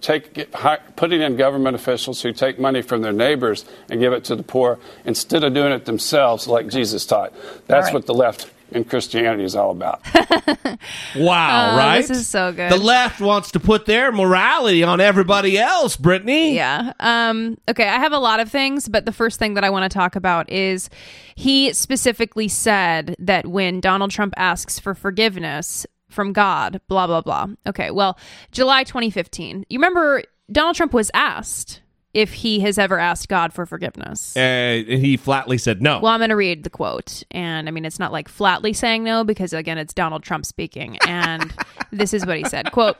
take, 0.01 0.33
get, 0.33 0.51
putting 0.95 1.21
in 1.21 1.35
government 1.35 1.75
officials 1.75 2.21
who 2.21 2.31
take 2.31 2.59
money 2.59 2.83
from 2.83 3.01
their 3.01 3.11
neighbors 3.11 3.65
and 3.89 3.99
give 3.99 4.13
it 4.13 4.23
to 4.25 4.35
the 4.35 4.43
poor 4.43 4.77
instead 5.03 5.43
of 5.43 5.53
doing 5.55 5.71
it 5.71 5.85
themselves, 5.85 6.47
like 6.47 6.67
Jesus 6.67 7.07
taught. 7.07 7.33
That's 7.65 7.85
right. 7.87 7.93
what 7.95 8.05
the 8.05 8.13
left 8.13 8.52
in 8.73 8.83
Christianity 8.83 9.43
is 9.43 9.55
all 9.55 9.71
about. 9.71 10.01
Wow, 11.15 11.73
Oh, 11.73 11.77
right? 11.77 12.01
this 12.01 12.09
is 12.09 12.27
so 12.27 12.51
good. 12.51 12.71
The 12.71 12.77
left 12.77 13.21
wants 13.21 13.51
to 13.51 13.59
put 13.59 13.85
their 13.85 14.11
morality 14.11 14.83
on 14.83 14.99
everybody 14.99 15.57
else, 15.57 15.95
Brittany. 15.95 16.55
Yeah. 16.55 16.93
Um, 16.99 17.57
okay, 17.69 17.87
I 17.87 17.99
have 17.99 18.11
a 18.13 18.17
lot 18.19 18.39
of 18.39 18.49
things, 18.49 18.89
but 18.89 19.05
the 19.05 19.11
first 19.11 19.37
thing 19.39 19.53
that 19.53 19.63
I 19.63 19.69
want 19.69 19.89
to 19.89 19.95
talk 19.95 20.15
about 20.15 20.49
is 20.49 20.89
he 21.35 21.71
specifically 21.73 22.47
said 22.47 23.15
that 23.19 23.45
when 23.47 23.79
Donald 23.79 24.11
Trump 24.11 24.33
asks 24.37 24.79
for 24.79 24.93
forgiveness 24.95 25.85
from 26.09 26.33
God, 26.33 26.81
blah, 26.87 27.05
blah, 27.07 27.21
blah. 27.21 27.47
Okay, 27.67 27.91
well, 27.91 28.17
July 28.51 28.83
2015. 28.83 29.65
You 29.69 29.77
remember 29.77 30.23
Donald 30.51 30.75
Trump 30.75 30.93
was 30.93 31.11
asked 31.13 31.81
if 32.13 32.33
he 32.33 32.59
has 32.59 32.77
ever 32.77 32.99
asked 32.99 33.27
God 33.27 33.53
for 33.53 33.65
forgiveness. 33.65 34.35
Uh, 34.37 34.39
and 34.39 35.03
he 35.03 35.17
flatly 35.17 35.57
said 35.57 35.81
no. 35.81 35.99
Well, 35.99 36.11
I'm 36.11 36.19
going 36.19 36.29
to 36.29 36.35
read 36.35 36.63
the 36.63 36.69
quote. 36.69 37.23
And 37.31 37.67
I 37.67 37.71
mean, 37.71 37.85
it's 37.85 37.99
not 37.99 38.11
like 38.11 38.27
flatly 38.27 38.73
saying 38.73 39.03
no, 39.03 39.23
because 39.23 39.53
again, 39.53 39.77
it's 39.77 39.93
Donald 39.93 40.23
Trump 40.23 40.45
speaking. 40.45 40.97
And 41.07 41.53
this 41.91 42.13
is 42.13 42.25
what 42.25 42.37
he 42.37 42.43
said 42.45 42.71
quote, 42.71 42.97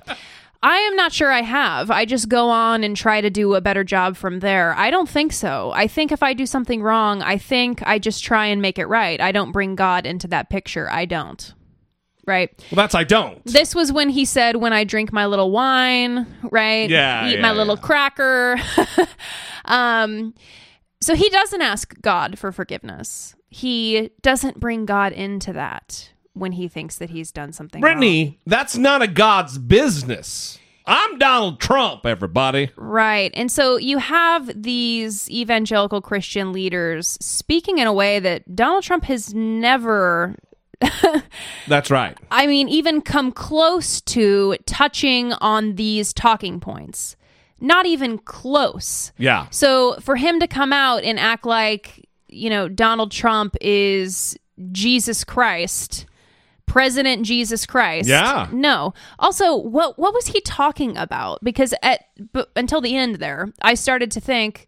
I 0.64 0.78
am 0.78 0.95
not 0.95 1.11
sure 1.11 1.30
I 1.30 1.41
have. 1.41 1.91
I 1.91 2.05
just 2.05 2.30
go 2.30 2.49
on 2.49 2.86
and 2.86 2.95
try 2.95 3.20
to 3.20 3.30
do 3.30 3.53
a 3.53 3.61
better 3.61 3.84
job 3.84 4.16
from 4.16 4.39
there. 4.39 4.74
I 4.78 4.91
don't 4.91 5.09
think 5.09 5.34
so. 5.34 5.72
I 5.76 5.88
think 5.88 6.11
if 6.14 6.24
I 6.24 6.34
do 6.34 6.45
something 6.45 6.82
wrong, 6.82 7.22
I 7.22 7.38
think 7.38 7.86
I 7.86 7.99
just 7.99 8.24
try 8.24 8.45
and 8.45 8.61
make 8.61 8.80
it 8.80 8.86
right. 8.86 9.20
I 9.20 9.34
don't 9.34 9.51
bring 9.51 9.76
God 9.76 10.05
into 10.05 10.28
that 10.30 10.49
picture. 10.49 10.89
I 10.89 11.03
don't. 11.03 11.53
Right. 12.26 12.49
well, 12.71 12.78
that's 12.78 12.95
I 12.95 13.03
don't. 13.03 13.43
This 13.45 13.76
was 13.76 13.91
when 13.91 14.09
he 14.09 14.24
said, 14.24 14.55
"When 14.57 14.71
I 14.71 14.86
drink 14.86 15.11
my 15.11 15.26
little 15.26 15.51
wine, 15.51 16.26
right? 16.51 16.89
Yeah, 16.89 17.28
eat 17.28 17.36
yeah, 17.36 17.41
my 17.41 17.51
little 17.51 17.78
cracker." 17.78 18.57
um, 19.65 20.34
so 21.01 21.15
he 21.15 21.30
doesn't 21.30 21.61
ask 21.61 21.99
God 22.01 22.39
for 22.39 22.51
forgiveness. 22.53 23.36
He 23.49 24.11
doesn't 24.21 24.59
bring 24.59 24.86
God 24.86 25.11
into 25.11 25.51
that 25.53 26.11
when 26.34 26.53
he 26.53 26.67
thinks 26.67 26.97
that 26.97 27.09
he's 27.09 27.32
done 27.32 27.51
something. 27.51 27.82
wrong. 27.82 27.93
Brittany, 27.93 28.39
that's 28.45 28.78
none 28.78 29.01
of 29.01 29.13
God's 29.13 29.57
business. 29.57 30.59
I'm 30.86 31.17
Donald 31.17 31.61
Trump, 31.61 32.05
everybody. 32.05 32.71
Right. 32.76 33.32
And 33.36 33.51
so 33.51 33.78
you 33.78 33.99
have 33.99 34.51
these 34.61 35.30
evangelical 35.30 36.01
Christian 36.01 36.51
leaders 36.51 37.17
speaking 37.21 37.78
in 37.78 37.87
a 37.87 37.93
way 37.93 38.20
that 38.20 38.55
Donald 38.55 38.83
Trump 38.83 39.05
has 39.05 39.33
never 39.33 40.36
That's 41.68 41.89
right. 41.89 42.18
I 42.32 42.47
mean, 42.47 42.70
even 42.70 43.01
come 43.01 43.32
close 43.32 44.01
to 44.01 44.58
touching 44.66 45.34
on 45.34 45.76
these 45.76 46.14
talking 46.14 46.60
points. 46.60 47.16
Not 47.60 47.86
even 47.86 48.18
close. 48.18 49.12
Yeah. 49.18 49.47
So 49.50 49.96
for 50.01 50.16
him 50.16 50.39
to 50.39 50.47
come 50.47 50.74
out 50.74 51.04
and 51.04 51.20
act 51.20 51.46
like, 51.46 52.08
you 52.28 52.50
know, 52.50 52.68
Donald 52.68 53.12
Trump 53.12 53.55
is 53.62 54.38
Jesus 54.72 55.24
Christ, 55.24 56.05
President 56.66 57.26
Jesus 57.26 57.66
Christ. 57.66 58.10
Yeah. 58.10 58.50
No. 58.51 58.93
Also, 59.20 59.55
what 59.55 59.97
what 59.97 60.14
was 60.14 60.28
he 60.28 60.42
talking 60.42 60.97
about? 60.97 61.43
Because 61.43 61.74
at 61.82 62.05
but 62.32 62.51
until 62.55 62.82
the 62.82 62.96
end 62.96 63.16
there, 63.16 63.54
I 63.62 63.76
started 63.76 64.12
to 64.12 64.20
think, 64.20 64.68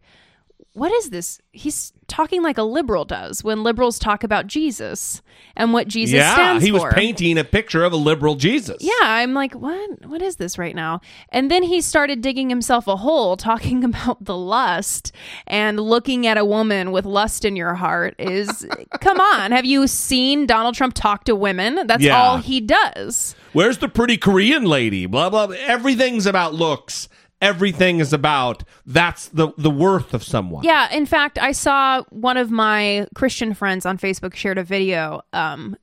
what 0.74 0.92
is 0.92 1.10
this? 1.10 1.40
He's 1.52 1.94
talking 2.07 2.44
like 2.44 2.57
a 2.57 2.64
liberal 2.64 3.06
does 3.06 3.44
when 3.44 3.64
liberals 3.64 3.98
talk 3.99 4.23
about 4.23 4.48
Jesus 4.48 5.22
and 5.56 5.73
what 5.73 5.88
Jesus 5.88 6.14
yeah, 6.15 6.34
stands 6.34 6.64
he 6.64 6.72
was 6.72 6.84
for. 6.84 6.91
painting 6.91 7.38
a 7.38 7.44
picture 7.44 7.84
of 7.84 7.91
a 7.94 7.95
liberal 7.98 8.36
Jesus. 8.36 8.77
Yeah, 8.80 8.91
I'm 9.02 9.34
like, 9.34 9.53
what? 9.53 10.06
What 10.06 10.22
is 10.22 10.36
this 10.36 10.57
right 10.57 10.76
now? 10.76 11.02
And 11.30 11.49
then 11.49 11.64
he 11.64 11.82
started 11.82 12.22
digging 12.22 12.49
himself 12.49 12.88
a 12.88 12.98
hole, 12.98 13.36
talking 13.38 13.84
about 13.84 14.23
the 14.23 14.38
lust 14.38 15.11
and 15.48 15.80
looking 15.80 16.27
at 16.27 16.38
a 16.38 16.45
woman 16.45 16.91
with 16.91 17.06
lust 17.06 17.44
in 17.45 17.56
your 17.56 17.73
heart. 17.73 18.15
Is 18.19 18.68
come 19.02 19.19
on? 19.19 19.52
Have 19.52 19.65
you 19.65 19.88
seen 19.88 20.45
Donald 20.45 20.76
Trump 20.76 20.94
talk 20.94 21.23
to 21.26 21.36
women? 21.36 21.88
That's 21.88 22.03
Yeah. 22.03 22.22
all 22.22 22.38
he 22.38 22.61
does. 22.61 23.36
Where's 23.53 23.77
the 23.80 23.88
pretty 23.90 24.18
Korean 24.18 24.65
lady? 24.65 25.06
Blah 25.06 25.30
blah. 25.30 25.48
blah. 25.48 25.56
Everything's 25.60 26.26
about 26.26 26.53
looks. 26.53 27.10
Everything 27.41 27.99
is 27.99 28.14
about 28.14 28.64
that's 28.86 29.28
the 29.28 29.49
the 29.57 29.70
worth 29.70 30.14
of 30.14 30.24
someone. 30.24 30.64
Yeah, 30.64 30.91
in 30.91 31.06
fact, 31.06 31.38
I 31.38 31.52
saw 31.52 32.03
one 32.10 32.38
of 32.38 32.49
my 32.49 33.07
Christian 33.14 33.53
friends 33.53 33.86
on 33.86 33.98
Facebook 33.98 34.36
shared 34.36 34.57
a 34.57 34.64
video 34.64 35.22
um 35.34 35.76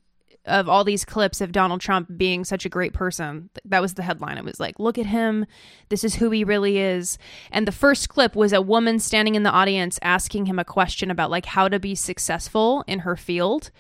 of 0.45 0.69
all 0.69 0.83
these 0.83 1.05
clips 1.05 1.41
of 1.41 1.53
Donald 1.53 1.81
Trump 1.81 2.09
being 2.17 2.45
such 2.45 2.65
a 2.67 2.69
great 2.69 2.93
person. 2.93 3.49
That 3.65 3.81
was 3.81 3.95
the 3.95 4.03
headline. 4.03 4.39
It 4.39 4.45
was 4.45 4.59
like, 4.59 4.81
"Look 4.81 4.99
at 4.99 5.07
him. 5.07 5.47
This 5.89 6.03
is 6.03 6.17
who 6.17 6.31
he 6.31 6.43
really 6.43 6.79
is." 6.79 7.17
And 7.53 7.67
the 7.67 7.73
first 7.73 8.09
clip 8.09 8.35
was 8.35 8.53
a 8.53 8.61
woman 8.61 8.99
standing 8.99 9.35
in 9.35 9.45
the 9.45 9.51
audience 9.51 10.01
asking 10.03 10.47
him 10.47 10.59
a 10.59 10.65
question 10.65 11.11
about 11.11 11.31
like 11.31 11.47
how 11.47 11.69
to 11.69 11.79
be 11.79 11.95
successful 11.95 12.83
in 12.89 13.01
her 13.01 13.15
field. 13.15 13.71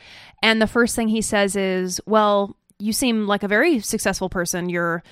And 0.40 0.62
the 0.62 0.68
first 0.68 0.94
thing 0.94 1.08
he 1.08 1.20
says 1.20 1.56
is, 1.56 2.00
"Well, 2.06 2.56
you 2.78 2.92
seem 2.92 3.26
like 3.26 3.42
a 3.42 3.48
very 3.48 3.80
successful 3.80 4.28
person. 4.28 4.68
You're 4.68 5.02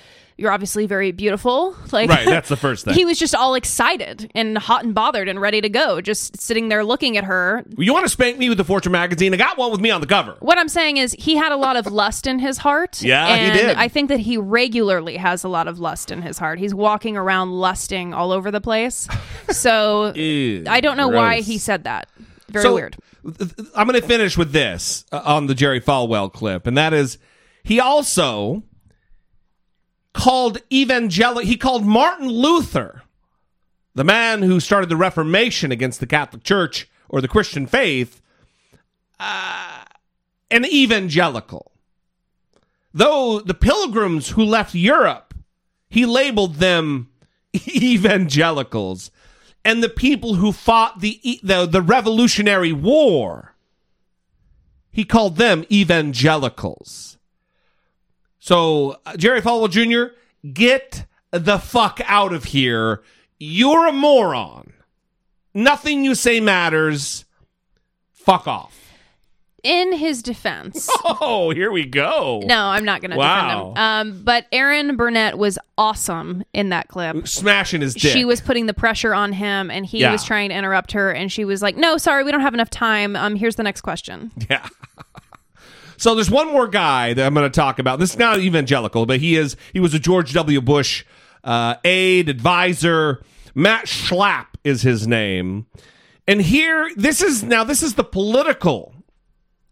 you're 0.41 0.51
obviously 0.53 0.87
very 0.87 1.13
beautiful." 1.13 1.77
Like 1.93 2.09
Right, 2.09 2.25
that's 2.25 2.49
the 2.49 2.57
first 2.57 2.85
thing. 2.85 2.95
he 3.01 3.05
was 3.05 3.19
just 3.19 3.35
all 3.35 3.55
excited 3.55 4.31
and 4.35 4.57
hot 4.57 4.85
and 4.85 4.95
bothered 4.95 5.29
and 5.29 5.41
ready 5.41 5.61
to 5.61 5.69
go, 5.69 6.01
just 6.01 6.41
sitting 6.41 6.69
there 6.69 6.85
looking 6.85 7.17
at 7.17 7.25
her. 7.25 7.65
You 7.77 7.93
want 7.93 8.05
to 8.05 8.09
spank 8.09 8.39
me 8.39 8.49
with 8.49 8.59
the 8.59 8.65
Fortune 8.65 8.93
magazine? 8.93 9.35
I 9.35 9.37
got 9.37 9.59
one 9.59 9.73
with 9.73 9.81
me 9.81 9.91
on 9.91 10.01
the 10.01 10.07
cover. 10.07 10.37
What 10.39 10.57
I'm 10.57 10.69
saying 10.69 10.99
is 10.99 11.17
he 11.19 11.35
had 11.37 11.51
a 11.51 11.57
lot 11.57 11.77
of 11.77 11.87
lust 11.89 12.27
in 12.29 12.39
his 12.39 12.59
heart. 12.59 13.03
Yeah, 13.11 13.27
he 13.27 13.33
and 13.51 13.59
did. 13.59 13.77
I 13.77 13.89
think 13.89 14.09
that 14.09 14.21
he 14.21 14.37
regularly 14.37 15.17
has 15.17 15.43
a 15.43 15.49
lot 15.49 15.67
of 15.67 15.81
lust 15.81 16.13
in 16.13 16.23
his 16.23 16.39
heart. 16.39 16.59
He's 16.61 16.73
walking 16.75 17.17
around 17.17 17.51
lusting 17.51 18.15
all 18.15 18.31
over 18.31 18.51
the 18.53 18.61
place. 18.61 19.09
So 19.51 20.15
Ew, 20.15 20.65
I 20.69 20.81
don't 20.81 20.97
know 20.97 21.09
why 21.09 21.37
gross. 21.37 21.47
he 21.47 21.59
said 21.59 21.85
that. 21.85 22.09
Very 22.49 22.63
So, 22.63 22.75
weird. 22.75 22.97
I'm 23.75 23.87
going 23.89 24.01
to 24.01 24.07
finish 24.07 24.39
with 24.39 24.53
this 24.53 25.05
uh, 25.11 25.21
on 25.25 25.47
the 25.47 25.55
Jerry 25.55 25.81
Falwell 25.81 26.33
clip, 26.33 26.67
and 26.67 26.77
that 26.79 26.93
is 26.93 27.19
he 27.65 27.81
also 27.81 28.63
called 30.13 30.59
evangelical. 30.73 31.47
He 31.47 31.57
called 31.57 31.85
Martin 31.85 32.29
Luther, 32.29 33.03
the 33.95 34.05
man 34.05 34.43
who 34.43 34.61
started 34.61 34.89
the 34.89 34.97
Reformation 34.97 35.73
against 35.73 36.01
the 36.01 36.07
Catholic 36.07 36.43
Church 36.43 36.89
or 37.09 37.21
the 37.21 37.29
Christian 37.29 37.67
faith, 37.67 38.21
uh, 39.19 39.85
an 40.51 40.65
evangelical. 40.65 41.73
Though 42.93 43.41
the 43.41 43.55
pilgrims 43.55 44.31
who 44.31 44.45
left 44.45 44.75
Europe, 44.75 45.35
he 45.89 46.07
labeled 46.07 46.57
them 46.57 47.11
evangelicals 47.55 49.11
and 49.65 49.83
the 49.83 49.89
people 49.89 50.35
who 50.35 50.53
fought 50.53 51.01
the 51.01 51.41
the, 51.43 51.67
the 51.67 51.83
Revolutionary 51.83 52.73
War. 52.73 53.55
He 54.91 55.05
called 55.05 55.37
them 55.37 55.65
evangelicals. 55.71 57.19
So, 58.41 58.97
uh, 59.07 59.17
Jerry 59.17 59.41
Falwell 59.41 59.71
Jr., 59.71 60.15
get 60.53 61.07
the 61.31 61.59
fuck 61.59 62.01
out 62.07 62.33
of 62.33 62.45
here. 62.45 63.03
You're 63.39 63.87
a 63.87 63.93
moron. 63.93 64.73
Nothing 65.55 66.05
you 66.05 66.15
say 66.15 66.41
matters. 66.41 67.25
Fuck 68.13 68.47
off. 68.49 68.77
In 69.63 69.93
his 69.93 70.23
defense. 70.23 70.89
Oh, 71.23 71.51
here 71.51 71.71
we 71.71 71.85
go. 71.85 72.41
No, 72.45 72.67
I'm 72.67 72.85
not 72.85 73.03
going 73.03 73.11
to 73.11 73.17
Wow. 73.19 73.73
defend 73.75 73.77
him. 74.15 74.17
Um, 74.19 74.25
but 74.25 74.47
Erin 74.53 74.97
Burnett 74.97 75.37
was 75.37 75.59
awesome 75.77 76.45
in 76.55 76.71
that 76.71 76.89
clip. 76.89 77.29
Smashing 77.29 77.83
his 77.83 77.95
dick. 77.95 78.13
She 78.13 78.25
was 78.25 78.41
putting 78.41 78.65
the 78.67 78.73
pressure 78.75 79.13
on 79.15 79.33
him, 79.35 79.71
and 79.71 79.85
he 79.85 80.01
Yeah. 80.01 80.13
was 80.13 80.25
trying 80.25 80.49
to 80.49 80.55
interrupt 80.55 80.93
her, 80.93 81.11
and 81.13 81.31
she 81.31 81.45
was 81.45 81.61
like, 81.63 81.77
"No, 81.77 81.99
sorry, 81.99 82.25
we 82.25 82.33
don't 82.33 82.41
have 82.41 82.55
enough 82.55 82.71
time. 82.71 83.17
Um, 83.17 83.37
here's 83.37 83.57
the 83.57 83.63
next 83.63 83.83
question." 83.83 84.31
Yeah. 84.51 84.67
So 86.01 86.15
there's 86.15 86.31
one 86.31 86.51
more 86.51 86.67
guy 86.67 87.13
that 87.13 87.27
I'm 87.27 87.35
going 87.35 87.45
to 87.45 87.55
talk 87.55 87.79
about. 87.79 87.99
This 87.99 88.13
is 88.13 88.19
not 88.19 88.39
evangelical, 88.39 89.05
but 89.05 89.21
he 89.21 89.37
is. 89.37 89.55
He 89.75 89.81
was 89.81 89.93
a 89.93 89.99
George 89.99 90.33
W. 90.33 90.63
Bush 90.63 91.05
uh, 91.45 91.75
aide, 91.85 92.31
advisor. 92.31 93.23
Matt 93.55 93.85
Schlapp 93.85 94.47
is 94.65 94.81
his 94.81 95.07
name. 95.07 95.67
And 96.27 96.41
here, 96.41 96.91
this 96.97 97.21
is 97.21 97.43
now. 97.43 97.65
This 97.65 97.83
is 97.83 97.97
the 97.97 98.05
political 98.05 98.95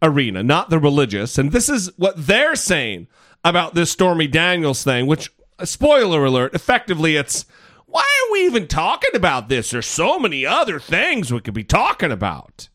arena, 0.02 0.42
not 0.42 0.68
the 0.68 0.78
religious. 0.78 1.38
And 1.38 1.50
this 1.50 1.70
is 1.70 1.90
what 1.96 2.26
they're 2.26 2.56
saying 2.56 3.08
about 3.42 3.74
this 3.74 3.90
Stormy 3.90 4.26
Daniels 4.26 4.84
thing. 4.84 5.06
Which, 5.06 5.32
uh, 5.58 5.64
spoiler 5.64 6.26
alert, 6.26 6.54
effectively, 6.54 7.16
it's 7.16 7.46
why 7.86 8.02
are 8.02 8.32
we 8.32 8.44
even 8.44 8.66
talking 8.66 9.14
about 9.14 9.48
this? 9.48 9.70
There's 9.70 9.86
so 9.86 10.18
many 10.18 10.44
other 10.44 10.78
things 10.78 11.32
we 11.32 11.40
could 11.40 11.54
be 11.54 11.64
talking 11.64 12.12
about. 12.12 12.68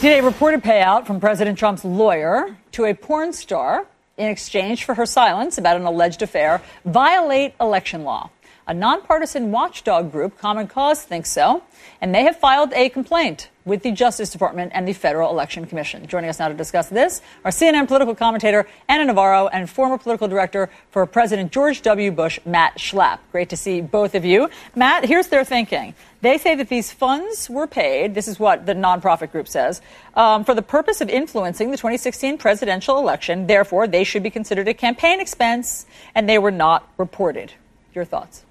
Did 0.00 0.18
a 0.18 0.22
reported 0.24 0.62
payout 0.62 1.06
from 1.06 1.20
President 1.20 1.58
Trump's 1.58 1.84
lawyer 1.84 2.56
to 2.72 2.86
a 2.86 2.94
porn 2.94 3.34
star 3.34 3.86
in 4.16 4.30
exchange 4.30 4.84
for 4.84 4.94
her 4.94 5.04
silence 5.04 5.58
about 5.58 5.76
an 5.76 5.84
alleged 5.84 6.22
affair 6.22 6.62
violate 6.86 7.52
election 7.60 8.02
law? 8.02 8.30
A 8.66 8.72
nonpartisan 8.72 9.50
watchdog 9.50 10.10
group, 10.10 10.38
Common 10.38 10.68
Cause, 10.68 11.02
thinks 11.02 11.30
so, 11.30 11.62
and 12.00 12.14
they 12.14 12.22
have 12.22 12.38
filed 12.38 12.72
a 12.72 12.88
complaint 12.88 13.50
with 13.66 13.82
the 13.82 13.92
Justice 13.92 14.30
Department 14.30 14.72
and 14.74 14.88
the 14.88 14.94
Federal 14.94 15.28
Election 15.30 15.66
Commission. 15.66 16.06
Joining 16.06 16.30
us 16.30 16.38
now 16.38 16.48
to 16.48 16.54
discuss 16.54 16.88
this 16.88 17.20
are 17.44 17.50
CNN 17.50 17.86
political 17.86 18.14
commentator 18.14 18.66
Ana 18.88 19.04
Navarro 19.04 19.48
and 19.48 19.68
former 19.68 19.98
political 19.98 20.28
director 20.28 20.70
for 20.90 21.04
President 21.04 21.52
George 21.52 21.82
W. 21.82 22.10
Bush, 22.10 22.38
Matt 22.46 22.78
Schlapp. 22.78 23.18
Great 23.32 23.50
to 23.50 23.56
see 23.56 23.82
both 23.82 24.14
of 24.14 24.24
you. 24.24 24.48
Matt, 24.74 25.04
here's 25.04 25.26
their 25.26 25.44
thinking. 25.44 25.94
They 26.22 26.36
say 26.36 26.54
that 26.54 26.68
these 26.68 26.92
funds 26.92 27.48
were 27.48 27.66
paid, 27.66 28.14
this 28.14 28.28
is 28.28 28.38
what 28.38 28.66
the 28.66 28.74
nonprofit 28.74 29.32
group 29.32 29.48
says, 29.48 29.80
um, 30.14 30.44
for 30.44 30.54
the 30.54 30.62
purpose 30.62 31.00
of 31.00 31.08
influencing 31.08 31.70
the 31.70 31.78
2016 31.78 32.36
presidential 32.36 32.98
election. 32.98 33.46
Therefore, 33.46 33.86
they 33.86 34.04
should 34.04 34.22
be 34.22 34.30
considered 34.30 34.68
a 34.68 34.74
campaign 34.74 35.20
expense, 35.20 35.86
and 36.14 36.28
they 36.28 36.38
were 36.38 36.50
not 36.50 36.90
reported. 36.98 37.54
Your 37.94 38.04
thoughts? 38.04 38.44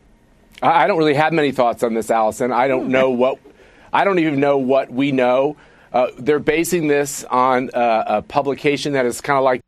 I 0.62 0.84
I 0.84 0.88
don't 0.88 0.98
really 0.98 1.14
have 1.14 1.32
many 1.32 1.52
thoughts 1.52 1.84
on 1.84 1.94
this, 1.94 2.08
Alisyn. 2.08 2.52
I 2.52 2.68
don't 2.68 2.90
know 2.90 3.12
what, 3.12 3.38
I 3.94 4.04
don't 4.04 4.20
even 4.20 4.40
know 4.40 4.58
what 4.58 4.92
we 4.92 5.12
know. 5.12 5.56
Uh, 5.94 6.08
they're 6.18 6.40
basing 6.40 6.88
this 6.88 7.24
on 7.26 7.70
uh, 7.74 8.04
a 8.08 8.22
publication 8.22 8.94
that 8.94 9.06
is 9.06 9.22
kind 9.22 9.38
of 9.38 9.44
like. 9.44 9.62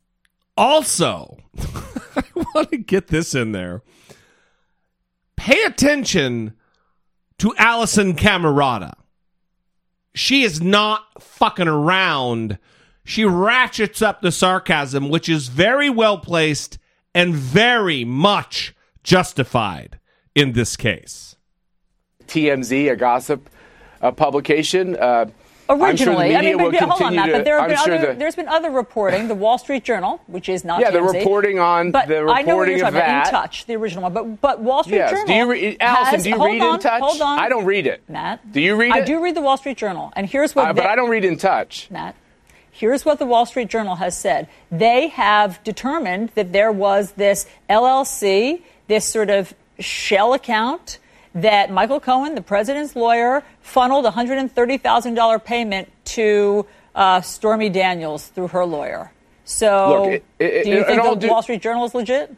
Also, 0.58 1.38
I 2.16 2.24
want 2.36 2.72
to 2.72 2.78
get 2.78 3.08
this 3.08 3.34
in 3.34 3.52
there. 3.52 3.82
Pay 5.36 5.62
attention 5.64 6.54
to 7.42 7.50
Alisyn 7.58 8.16
Camerota. 8.16 8.94
She 10.14 10.44
is 10.44 10.62
not 10.62 11.08
fucking 11.20 11.68
around. 11.68 12.60
She 13.04 13.26
ratchets 13.26 14.00
up 14.00 14.22
the 14.22 14.32
sarcasm, 14.32 15.10
which 15.10 15.28
is 15.28 15.48
very 15.48 15.90
well 15.90 16.20
placed 16.20 16.78
and 17.16 17.34
very 17.34 18.06
much 18.06 18.76
justified 19.04 20.00
in 20.36 20.52
this 20.52 20.78
case. 20.78 21.36
TMZ, 22.28 22.92
a 22.92 22.96
gossip 22.96 23.50
uh, 24.04 24.12
publication. 24.12 24.96
Uh, 24.96 25.26
Sure 25.78 25.88
Originally, 25.88 26.24
media 26.34 26.38
I 26.38 26.42
mean, 26.42 26.58
but, 26.58 26.72
but 26.72 26.90
hold 26.90 27.02
on, 27.02 27.16
Matt. 27.16 27.26
to- 27.28 27.32
But 27.34 27.46
there 27.46 27.60
have 27.60 27.70
been 27.70 27.78
sure 27.78 27.96
other, 27.96 28.08
the, 28.14 28.20
there's 28.20 28.36
been 28.36 28.48
other 28.48 28.70
reporting. 28.72 29.28
The 29.28 29.36
Wall 29.36 29.58
Street 29.58 29.84
Journal, 29.84 30.22
which 30.28 30.50
is 30.50 30.64
not 30.66 30.80
Yeah, 30.82 30.92
the 30.92 31.02
reporting 31.02 31.60
on- 31.60 31.92
but 31.92 32.08
the 32.08 32.18
I 32.18 32.42
know 32.42 32.56
what 32.58 32.68
reporting 32.68 32.78
you're 32.78 32.88
of 32.88 32.94
talking 32.94 33.10
about. 33.10 33.26
In 33.28 33.32
Touch, 33.32 33.66
the 33.66 33.76
original 33.76 34.04
one. 34.04 34.14
But 34.14 34.42
but 34.42 34.60
Wall 34.62 34.84
Street 34.84 34.98
Yes. 34.98 35.12
Journal. 35.12 35.26
Do 35.28 35.34
you 35.34 35.50
re- 35.52 35.78
Alisyn, 35.78 35.80
has- 36.06 36.24
do 36.24 36.30
you 36.30 36.46
read 36.46 36.62
on, 36.62 36.76
In 36.76 36.80
Touch? 36.82 37.02
Hold 37.02 37.22
on. 37.22 37.40
I 37.40 37.50
don't 37.50 37.66
read 37.66 37.88
it. 37.88 38.02
Matt. 38.10 38.52
Do 38.52 38.60
you 38.62 38.76
read 38.76 38.92
I 38.92 39.00
it? 39.00 39.06
do 39.06 39.22
read 39.24 39.36
the 39.36 39.42
Wall 39.42 39.58
Street 39.58 39.78
Journal, 39.78 40.12
and 40.16 40.28
here's 40.28 40.56
what. 40.56 40.66
Uh, 40.68 40.74
but 40.74 40.82
they- 40.84 40.88
I 40.90 40.96
don't 40.96 41.10
read 41.10 41.26
In 41.26 41.38
Touch. 41.38 41.88
Matt. 41.90 42.16
Here's 42.74 43.06
what 43.06 43.20
the 43.20 43.26
Wall 43.26 43.46
Street 43.46 43.68
Journal 43.68 43.96
has 43.96 44.18
said. 44.18 44.48
They 44.72 45.08
have 45.10 45.62
determined 45.64 46.30
that 46.36 46.54
there 46.54 46.72
was 46.72 47.12
this 47.12 47.46
LLC, 47.70 48.62
this 48.88 49.06
sort 49.06 49.30
of 49.30 49.54
shell 49.80 50.34
account 50.34 50.98
that 51.36 51.72
Michael 51.72 52.00
Cohen, 52.00 52.36
the 52.36 52.42
president's 52.42 52.96
lawyer, 52.96 53.44
funneled 53.62 54.06
$130,000 54.06 55.44
payment 55.44 55.90
to 56.06 56.66
uh, 56.96 57.22
Stormy 57.22 57.70
Daniels 57.70 58.28
through 58.28 58.50
her 58.50 58.66
lawyer. 58.66 59.12
So, 59.46 60.04
Look, 60.04 60.14
it- 60.14 60.24
it- 60.40 60.64
do 60.66 60.70
you 60.70 60.78
in 60.80 60.86
think 60.86 61.04
the 61.04 61.16
due- 61.16 61.30
Wall 61.30 61.42
Street 61.42 61.62
Journal 61.62 61.86
is 61.86 61.96
legit? 61.96 62.36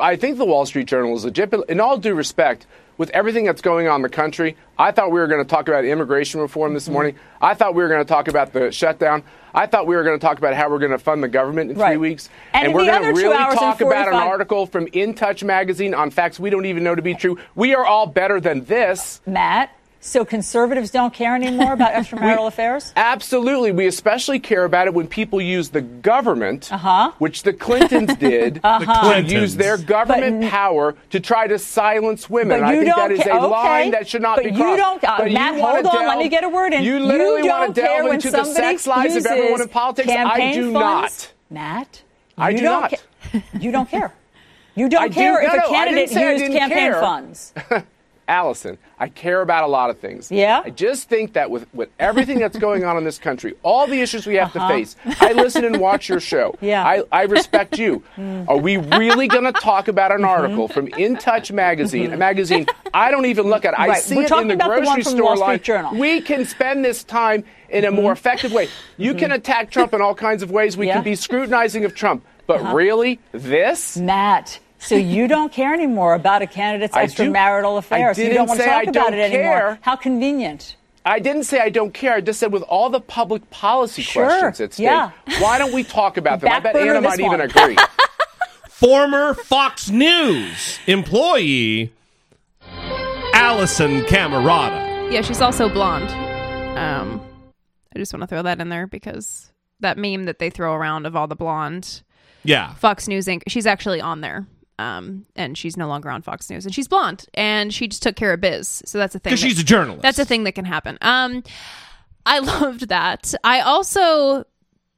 I 0.00 0.16
think 0.16 0.36
the 0.36 0.44
Wall 0.44 0.66
Street 0.66 0.86
Journal 0.86 1.16
is 1.16 1.24
legit, 1.24 1.48
but 1.50 1.68
in 1.70 1.80
all 1.80 1.96
due 1.96 2.14
respect, 2.14 2.66
with 3.00 3.08
everything 3.10 3.46
that's 3.46 3.62
going 3.62 3.88
on 3.88 3.96
in 3.96 4.02
the 4.02 4.10
country, 4.10 4.58
I 4.78 4.92
thought 4.92 5.10
we 5.10 5.20
were 5.20 5.26
going 5.26 5.42
to 5.42 5.48
talk 5.48 5.68
about 5.68 5.86
immigration 5.86 6.38
reform 6.38 6.74
this 6.74 6.84
mm-hmm. 6.84 6.92
morning. 6.92 7.16
I 7.40 7.54
thought 7.54 7.74
we 7.74 7.82
were 7.82 7.88
going 7.88 8.02
to 8.02 8.08
talk 8.08 8.28
about 8.28 8.52
the 8.52 8.70
shutdown. 8.70 9.22
I 9.54 9.64
thought 9.64 9.86
we 9.86 9.96
were 9.96 10.04
going 10.04 10.20
to 10.20 10.22
talk 10.22 10.36
about 10.36 10.52
how 10.52 10.68
we're 10.68 10.80
going 10.80 10.90
to 10.90 10.98
fund 10.98 11.22
the 11.22 11.28
government 11.28 11.70
in 11.70 11.78
three 11.78 11.96
weeks. 11.96 12.28
And 12.52 12.66
in 12.66 12.72
we're 12.74 12.84
going 12.84 13.04
to 13.04 13.18
really 13.18 13.34
and 13.34 13.58
talk 13.58 13.80
about 13.80 14.08
an 14.08 14.14
article 14.16 14.66
from 14.66 14.86
In 14.92 15.14
Touch 15.14 15.42
magazine 15.42 15.94
on 15.94 16.10
facts 16.10 16.38
we 16.38 16.50
don't 16.50 16.66
even 16.66 16.84
know 16.84 16.94
to 16.94 17.00
be 17.00 17.14
true. 17.14 17.38
We 17.54 17.74
are 17.74 17.86
all 17.86 18.06
better 18.06 18.38
than 18.38 18.66
this. 18.66 19.22
Matt, 19.24 19.74
so 20.02 20.24
conservatives 20.24 20.90
don't 20.90 21.12
care 21.12 21.34
anymore 21.34 21.74
about 21.74 21.92
extramarital 22.00 22.46
affairs? 22.48 22.92
Absolutely. 22.96 23.70
We 23.70 23.86
especially 23.86 24.38
care 24.40 24.64
about 24.64 24.86
it 24.86 24.94
when 24.94 25.06
people 25.06 25.40
use 25.40 25.68
the 25.70 25.82
government, 25.82 26.72
Uh-huh. 26.72 27.12
which 27.18 27.42
the 27.42 27.52
Clintons 27.52 28.14
did, 28.16 28.60
Uh-huh. 28.64 29.14
to 29.14 29.22
use 29.22 29.56
their 29.56 29.76
government 29.76 30.50
power 30.50 30.94
to 31.10 31.20
try 31.20 31.46
to 31.46 31.58
silence 31.58 32.30
women. 32.30 32.48
But 32.48 32.56
And 32.60 32.64
I 32.66 32.72
think 32.72 32.86
don't 32.86 33.08
that 33.08 33.12
is 33.12 33.22
ca- 33.22 33.38
a 33.38 33.46
line 33.46 33.80
okay, 33.82 33.90
that 33.90 34.08
should 34.08 34.22
not 34.22 34.36
but 34.36 34.44
be 34.44 34.50
you 34.52 34.56
crossed. 34.56 34.78
don't- 34.78 35.04
uh, 35.04 35.18
but 35.18 35.32
Matt, 35.32 35.54
you 35.56 35.60
wanna 35.62 35.88
hold 35.88 35.96
on, 36.00 36.06
let 36.08 36.18
me 36.18 36.28
get 36.28 36.44
a 36.44 36.48
word 36.48 36.72
in. 36.72 36.82
You 36.82 36.94
You 36.94 37.00
literally 37.00 37.42
don't 37.42 37.60
want 37.60 37.74
to 37.74 37.80
care 37.82 37.90
delve 37.98 38.04
when 38.04 38.14
into 38.14 38.30
the 38.30 38.44
somebody 38.44 38.54
sex 38.78 38.86
lives 38.86 39.16
of 39.16 39.26
everyone 39.26 39.60
in 39.60 39.68
politics. 39.68 40.08
I 40.10 40.52
do 40.52 40.72
funds? 40.72 40.72
not. 40.72 41.32
Matt, 41.50 42.02
I 42.38 42.50
you 42.50 42.58
do 42.58 42.62
don't 42.64 42.90
ca- 42.90 43.42
you 43.60 43.70
don't 43.70 43.88
care. 43.90 44.12
You 44.76 44.88
don't 44.88 45.02
I 45.02 45.08
do- 45.08 45.14
care 45.14 45.42
if 45.42 45.52
no, 45.52 45.58
a 45.58 45.68
candidate 45.68 46.08
didn't 46.08 46.14
say 46.14 46.26
I 46.26 46.32
used 46.32 46.52
campaign 46.52 46.78
care. 46.78 47.00
funds. 47.00 47.52
Alisyn, 48.30 48.78
I 48.98 49.08
care 49.08 49.40
about 49.42 49.64
a 49.64 49.66
lot 49.66 49.90
of 49.90 49.98
things. 49.98 50.30
Yeah? 50.30 50.62
I 50.64 50.70
just 50.70 51.08
think 51.08 51.32
that 51.32 51.50
with, 51.50 51.66
with 51.74 51.88
everything 51.98 52.38
that's 52.38 52.56
going 52.56 52.84
on 52.84 52.96
in 52.96 53.02
this 53.02 53.18
country, 53.18 53.54
all 53.64 53.88
the 53.88 54.00
issues 54.00 54.24
we 54.26 54.36
have 54.36 54.54
Uh-huh. 54.54 54.68
to 54.68 54.74
face, 54.74 54.94
I 55.20 55.32
listen 55.32 55.64
and 55.64 55.80
watch 55.80 56.08
your 56.08 56.20
show. 56.20 56.54
Yeah. 56.62 56.84
I, 56.86 57.02
I 57.10 57.22
respect 57.24 57.78
you. 57.78 58.02
Mm. 58.16 58.48
Are 58.48 58.56
we 58.56 58.76
really 58.76 59.26
going 59.26 59.44
to 59.44 59.52
talk 59.52 59.88
about 59.88 60.12
an 60.12 60.24
article 60.24 60.68
from 60.68 60.86
In 60.88 61.16
Touch 61.16 61.50
magazine, 61.50 62.12
a 62.12 62.16
magazine 62.16 62.66
I 62.94 63.10
don't 63.10 63.24
even 63.26 63.48
look 63.48 63.64
at? 63.64 63.74
I 63.78 63.82
Mm-hmm. 63.82 63.90
Right. 63.90 64.02
see 64.02 64.16
We're 64.16 64.22
it 64.24 64.32
in 64.42 64.48
the 64.48 64.56
grocery 64.56 65.02
the 65.02 65.10
store 65.10 65.36
line. 65.36 65.60
Journal. 65.60 65.90
Mm-hmm. 65.90 65.98
We 66.00 66.20
can 66.20 66.44
spend 66.44 66.84
this 66.84 67.02
time 67.02 67.42
in 67.70 67.84
a 67.84 67.90
more 67.90 68.12
effective 68.12 68.52
way. 68.52 68.68
You 68.96 69.14
can 69.14 69.32
attack 69.32 69.70
Trump 69.72 69.92
in 69.94 70.00
all 70.00 70.14
kinds 70.14 70.42
of 70.44 70.50
ways. 70.52 70.76
We 70.76 70.86
Yeah. 70.86 70.94
can 70.94 71.02
be 71.04 71.16
scrutinizing 71.16 71.84
of 71.84 71.94
Trump. 71.96 72.24
But 72.46 72.72
really, 72.74 73.18
this? 73.32 73.96
Matt, 73.96 74.58
so 74.80 74.96
you 74.96 75.28
don't 75.28 75.52
care 75.52 75.72
anymore 75.72 76.14
about 76.14 76.42
a 76.42 76.46
candidate's 76.46 76.94
I 76.96 77.06
extramarital 77.06 77.76
I 77.76 77.78
affair. 77.78 78.14
so 78.14 78.22
you 78.22 78.34
don't 78.34 78.48
want 78.48 78.58
to 78.58 78.64
say 78.64 78.70
talk 78.70 78.78
I 78.78 78.82
about 78.82 78.92
don't 78.94 79.14
it 79.14 79.18
anymore. 79.20 79.42
care. 79.58 79.78
How 79.82 79.94
convenient. 79.94 80.76
I 81.04 81.18
didn't 81.18 81.44
say 81.44 81.60
I 81.60 81.68
don't 81.70 81.94
care. 81.94 82.14
I 82.14 82.20
just 82.20 82.40
said 82.40 82.52
with 82.52 82.62
all 82.64 82.90
the 82.90 83.00
public 83.00 83.48
policy 83.50 84.02
Sure, 84.02 84.26
questions 84.26 84.60
at 84.60 84.72
stake, 84.74 84.84
yeah. 84.84 85.12
why 85.38 85.56
don't 85.58 85.72
we 85.72 85.82
talk 85.84 86.16
about 86.16 86.40
them? 86.40 86.50
I 86.52 86.60
bet 86.60 86.74
Ana 86.76 87.00
this 87.00 87.16
might 87.16 87.20
even 87.20 87.40
agree. 87.40 87.76
Former 88.68 89.34
Fox 89.34 89.90
News 89.90 90.78
employee 90.86 91.92
Alisyn 93.34 94.02
Camerota. 94.06 95.10
Yeah, 95.12 95.22
she's 95.22 95.40
also 95.40 95.68
blonde. 95.68 96.08
Um, 96.78 97.20
I 97.94 97.98
just 97.98 98.12
want 98.12 98.22
to 98.22 98.26
throw 98.26 98.42
that 98.42 98.60
in 98.60 98.68
there 98.68 98.86
because 98.86 99.52
that 99.80 99.98
meme 99.98 100.24
that 100.26 100.38
they 100.38 100.50
throw 100.50 100.74
around 100.74 101.06
of 101.06 101.16
all 101.16 101.26
the 101.26 101.36
blonde 101.36 102.02
Yeah. 102.44 102.74
Fox 102.74 103.08
News 103.08 103.26
Inc. 103.26 103.42
She's 103.48 103.66
actually 103.66 104.00
on 104.00 104.20
there. 104.20 104.46
Um, 104.80 105.26
and 105.36 105.58
she's 105.58 105.76
no 105.76 105.86
longer 105.88 106.08
on 106.10 106.22
Fox 106.22 106.48
News, 106.48 106.64
and 106.64 106.74
she's 106.74 106.88
blonde, 106.88 107.26
and 107.34 107.72
she 107.74 107.86
just 107.88 108.02
took 108.02 108.16
care 108.16 108.32
of 108.32 108.40
biz. 108.40 108.82
So 108.86 108.96
that's 108.98 109.14
a 109.14 109.18
thing. 109.18 109.30
'Cause 109.32 109.40
that- 109.42 109.48
she's 109.48 109.60
a 109.60 109.64
journalist. 109.64 110.02
That's 110.02 110.18
a 110.18 110.24
thing 110.24 110.44
that 110.44 110.52
can 110.52 110.64
happen. 110.64 110.96
Um, 111.02 111.42
I 112.24 112.38
loved 112.62 112.88
that. 112.88 113.34
I 113.44 113.60
also, 113.60 114.44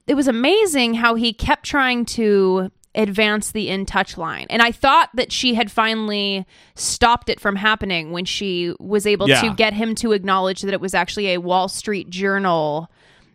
it 0.06 0.14
was 0.14 0.28
amazing 0.28 0.94
how 0.94 1.14
he 1.16 1.32
kept 1.32 1.64
trying 1.64 2.04
to 2.06 2.70
advance 2.94 3.50
the 3.52 3.68
in 3.70 3.86
touch 3.86 4.18
line, 4.18 4.46
and 4.50 4.60
I 4.62 4.70
thought 4.70 5.08
that 5.14 5.32
she 5.32 5.54
had 5.54 5.70
finally 5.72 6.46
stopped 6.74 7.28
it 7.30 7.40
from 7.40 7.56
happening 7.56 8.12
when 8.12 8.24
she 8.26 8.74
was 8.78 9.06
able 9.06 9.28
Yeah. 9.28 9.40
to 9.40 9.54
get 9.54 9.72
him 9.72 9.94
to 9.96 10.12
acknowledge 10.12 10.60
that 10.62 10.74
it 10.74 10.80
was 10.80 10.94
actually 10.94 11.28
a 11.32 11.38
Wall 11.40 11.68
Street 11.68 12.10
Journal 12.10 12.90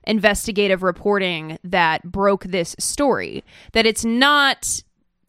investigative 0.05 0.83
reporting 0.83 1.57
that 1.63 2.03
broke 2.03 2.43
this 2.45 2.75
story. 2.79 3.43
That 3.73 3.85
it's 3.85 4.05
not 4.05 4.83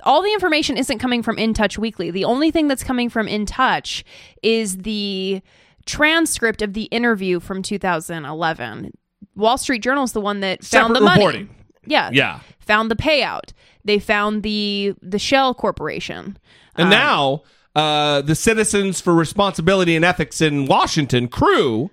all 0.04 0.22
the 0.22 0.32
information 0.32 0.76
isn't 0.76 0.98
coming 0.98 1.22
from 1.22 1.38
In 1.38 1.54
Touch 1.54 1.78
Weekly. 1.78 2.10
The 2.10 2.24
only 2.24 2.50
thing 2.50 2.68
that's 2.68 2.84
coming 2.84 3.08
from 3.08 3.28
In 3.28 3.46
Touch 3.46 4.04
is 4.42 4.78
the 4.78 5.42
transcript 5.86 6.62
of 6.62 6.74
the 6.74 6.84
interview 6.84 7.40
from 7.40 7.62
2011. 7.62 8.92
Wall 9.34 9.58
Street 9.58 9.82
Journal 9.82 10.04
is 10.04 10.12
the 10.12 10.20
one 10.20 10.40
that 10.40 10.64
found 10.64 10.94
Separate 10.94 10.98
the 10.98 11.04
money. 11.04 11.48
Yeah. 11.86 12.10
Yeah. 12.12 12.40
Found 12.60 12.90
the 12.90 12.96
payout. 12.96 13.52
They 13.84 13.98
found 13.98 14.42
the 14.42 14.94
the 15.00 15.18
Shell 15.18 15.54
Corporation. 15.54 16.36
And 16.76 16.84
Um, 16.86 16.90
now, 16.90 17.42
uh, 17.74 18.20
the 18.20 18.34
Citizens 18.34 19.00
for 19.00 19.14
Responsibility 19.14 19.96
and 19.96 20.04
Ethics 20.04 20.40
in 20.40 20.66
Washington 20.66 21.28
crew, 21.28 21.90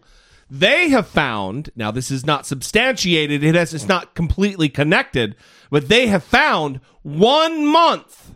they 0.49 0.89
have 0.89 1.07
found. 1.07 1.69
Now, 1.75 1.91
this 1.91 2.11
is 2.11 2.25
not 2.25 2.45
substantiated. 2.45 3.43
It 3.43 3.55
has. 3.55 3.73
It's 3.73 3.87
not 3.87 4.15
completely 4.15 4.67
connected, 4.67 5.35
but 5.75 5.89
they 5.89 6.07
have 6.07 6.23
found 6.23 6.79
one 7.01 7.65
month 7.65 8.31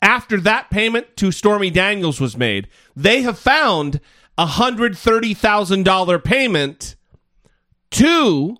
after 0.00 0.40
that 0.40 0.70
payment 0.70 1.14
to 1.18 1.30
Stormy 1.30 1.68
Daniels 1.68 2.22
was 2.22 2.38
made, 2.38 2.68
they 2.96 3.20
have 3.20 3.38
found 3.38 4.00
a 4.38 4.46
hundred 4.46 4.96
thirty 4.96 5.34
thousand 5.34 5.82
dollar 5.82 6.18
payment 6.18 6.96
to 7.90 8.56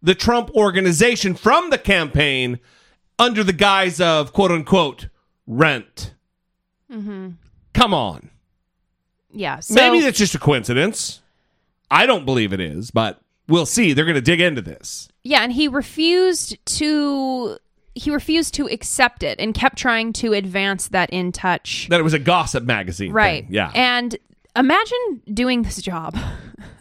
the 0.00 0.14
Trump 0.14 0.48
organization 0.54 1.34
from 1.34 1.70
the 1.70 1.78
campaign 1.78 2.60
under 3.18 3.42
the 3.42 3.52
guise 3.52 4.00
of 4.00 4.32
quote 4.32 4.52
unquote 4.52 5.08
rent. 5.44 6.14
Mm-hmm. 6.88 7.30
Come 7.74 7.94
on. 7.94 8.30
Yeah. 9.32 9.58
So, 9.58 9.74
Maybe 9.74 10.02
that's 10.02 10.18
just 10.18 10.36
a 10.36 10.38
coincidence. 10.38 11.20
I 11.90 12.06
don't 12.06 12.24
believe 12.24 12.52
it 12.52 12.60
is, 12.60 12.92
but 12.92 13.20
we'll 13.48 13.66
see. 13.66 13.92
They're 13.92 14.04
going 14.04 14.14
to 14.16 14.20
dig 14.20 14.40
into 14.40 14.62
this. 14.62 15.08
Yeah, 15.24 15.42
and 15.42 15.52
he 15.52 15.68
refused 15.68 16.56
to 16.78 17.58
he 17.94 18.10
refused 18.10 18.52
to 18.54 18.66
accept 18.68 19.22
it 19.22 19.40
and 19.40 19.54
kept 19.54 19.76
trying 19.78 20.12
to 20.12 20.34
advance 20.34 20.88
that 20.88 21.08
in 21.10 21.32
touch. 21.32 21.86
That 21.88 21.98
it 21.98 22.02
was 22.02 22.12
a 22.12 22.18
gossip 22.18 22.64
magazine. 22.64 23.10
Right. 23.12 23.44
thing. 23.44 23.54
Yeah. 23.54 23.72
And 23.74 24.16
imagine 24.54 25.22
doing 25.32 25.62
this 25.62 25.80
job. 25.80 26.14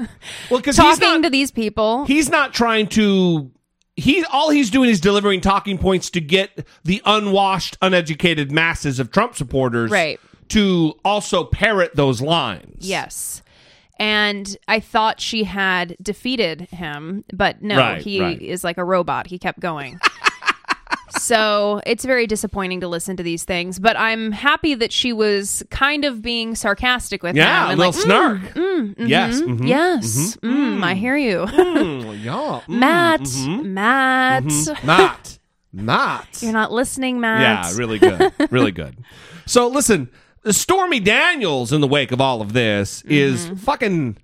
well, 0.50 0.60
because 0.60 0.76
talking 0.76 1.22
to 1.24 1.30
these 1.30 1.52
people. 1.52 2.06
He's 2.06 2.30
not 2.30 2.54
trying 2.54 2.88
to. 2.90 3.52
He 3.96 4.26
all 4.26 4.50
he's 4.50 4.70
doing 4.70 4.90
is 4.90 5.00
delivering 5.00 5.40
talking 5.40 5.78
points 5.78 6.10
to 6.12 6.22
get 6.22 6.68
the 6.84 7.02
unwashed, 7.06 7.78
uneducated 7.82 8.52
masses 8.52 9.00
of 9.00 9.10
Trump 9.10 9.36
supporters 9.36 9.90
Right. 9.90 10.20
to 10.50 11.00
also 11.06 11.46
parrot 11.46 11.96
those 11.96 12.22
lines. 12.22 12.86
Yes. 12.86 13.42
And 13.98 14.58
I 14.68 14.80
thought 14.82 15.22
she 15.22 15.44
had 15.46 15.96
defeated 16.02 16.62
him, 16.62 17.24
but 17.34 17.62
no, 17.62 17.78
Right, 17.78 18.02
he 18.02 18.20
right. 18.22 18.42
is 18.42 18.64
like 18.64 18.78
a 18.78 18.84
robot. 18.84 19.28
He 19.28 19.40
kept 19.40 19.60
going. 19.62 20.00
so 21.20 21.82
it's 21.86 22.04
very 22.04 22.28
disappointing 22.28 22.82
to 22.82 22.88
listen 22.88 23.16
to 23.18 23.24
these 23.24 23.44
things, 23.46 23.80
but 23.80 23.98
I'm 23.98 24.32
happy 24.34 24.76
that 24.76 24.92
she 24.92 25.14
was 25.14 25.64
kind 25.70 26.04
of 26.04 26.22
being 26.22 26.56
sarcastic 26.56 27.24
with 27.24 27.36
Yeah, 27.36 27.64
him. 27.64 27.68
a 27.68 27.72
and 27.72 27.80
little 27.80 27.94
like, 27.94 28.02
snark. 28.02 28.42
Mm, 28.54 28.96
mm, 28.96 29.08
Yes, 29.08 29.42
mhm, 29.42 29.58
mhm, 29.60 29.68
Yes. 29.68 30.38
Mm, 30.44 30.84
I 30.84 30.94
hear 30.96 31.16
you. 31.16 31.46
Mm, 31.46 32.24
yeah. 32.24 32.62
Mm, 32.68 32.80
Matt. 32.80 33.22
mhm, 33.22 33.64
Matt. 33.66 34.44
mhm. 34.44 34.84
Matt. 34.86 35.40
Matt. 35.72 36.40
You're 36.42 36.52
not 36.54 36.72
listening, 36.72 37.20
Matt. 37.20 37.42
Yeah, 37.72 37.78
really 37.78 38.00
good. 38.00 38.32
really 38.52 38.72
good. 38.72 38.98
So 39.48 39.68
listen, 39.68 40.10
Stormy 40.54 41.00
Daniels 41.00 41.72
in 41.74 41.82
the 41.82 41.88
wake 41.88 42.12
of 42.12 42.22
all 42.22 42.42
of 42.42 42.54
this 42.54 43.02
is 43.04 43.46
Mm-hmm. 43.48 43.56
fucking 43.56 44.18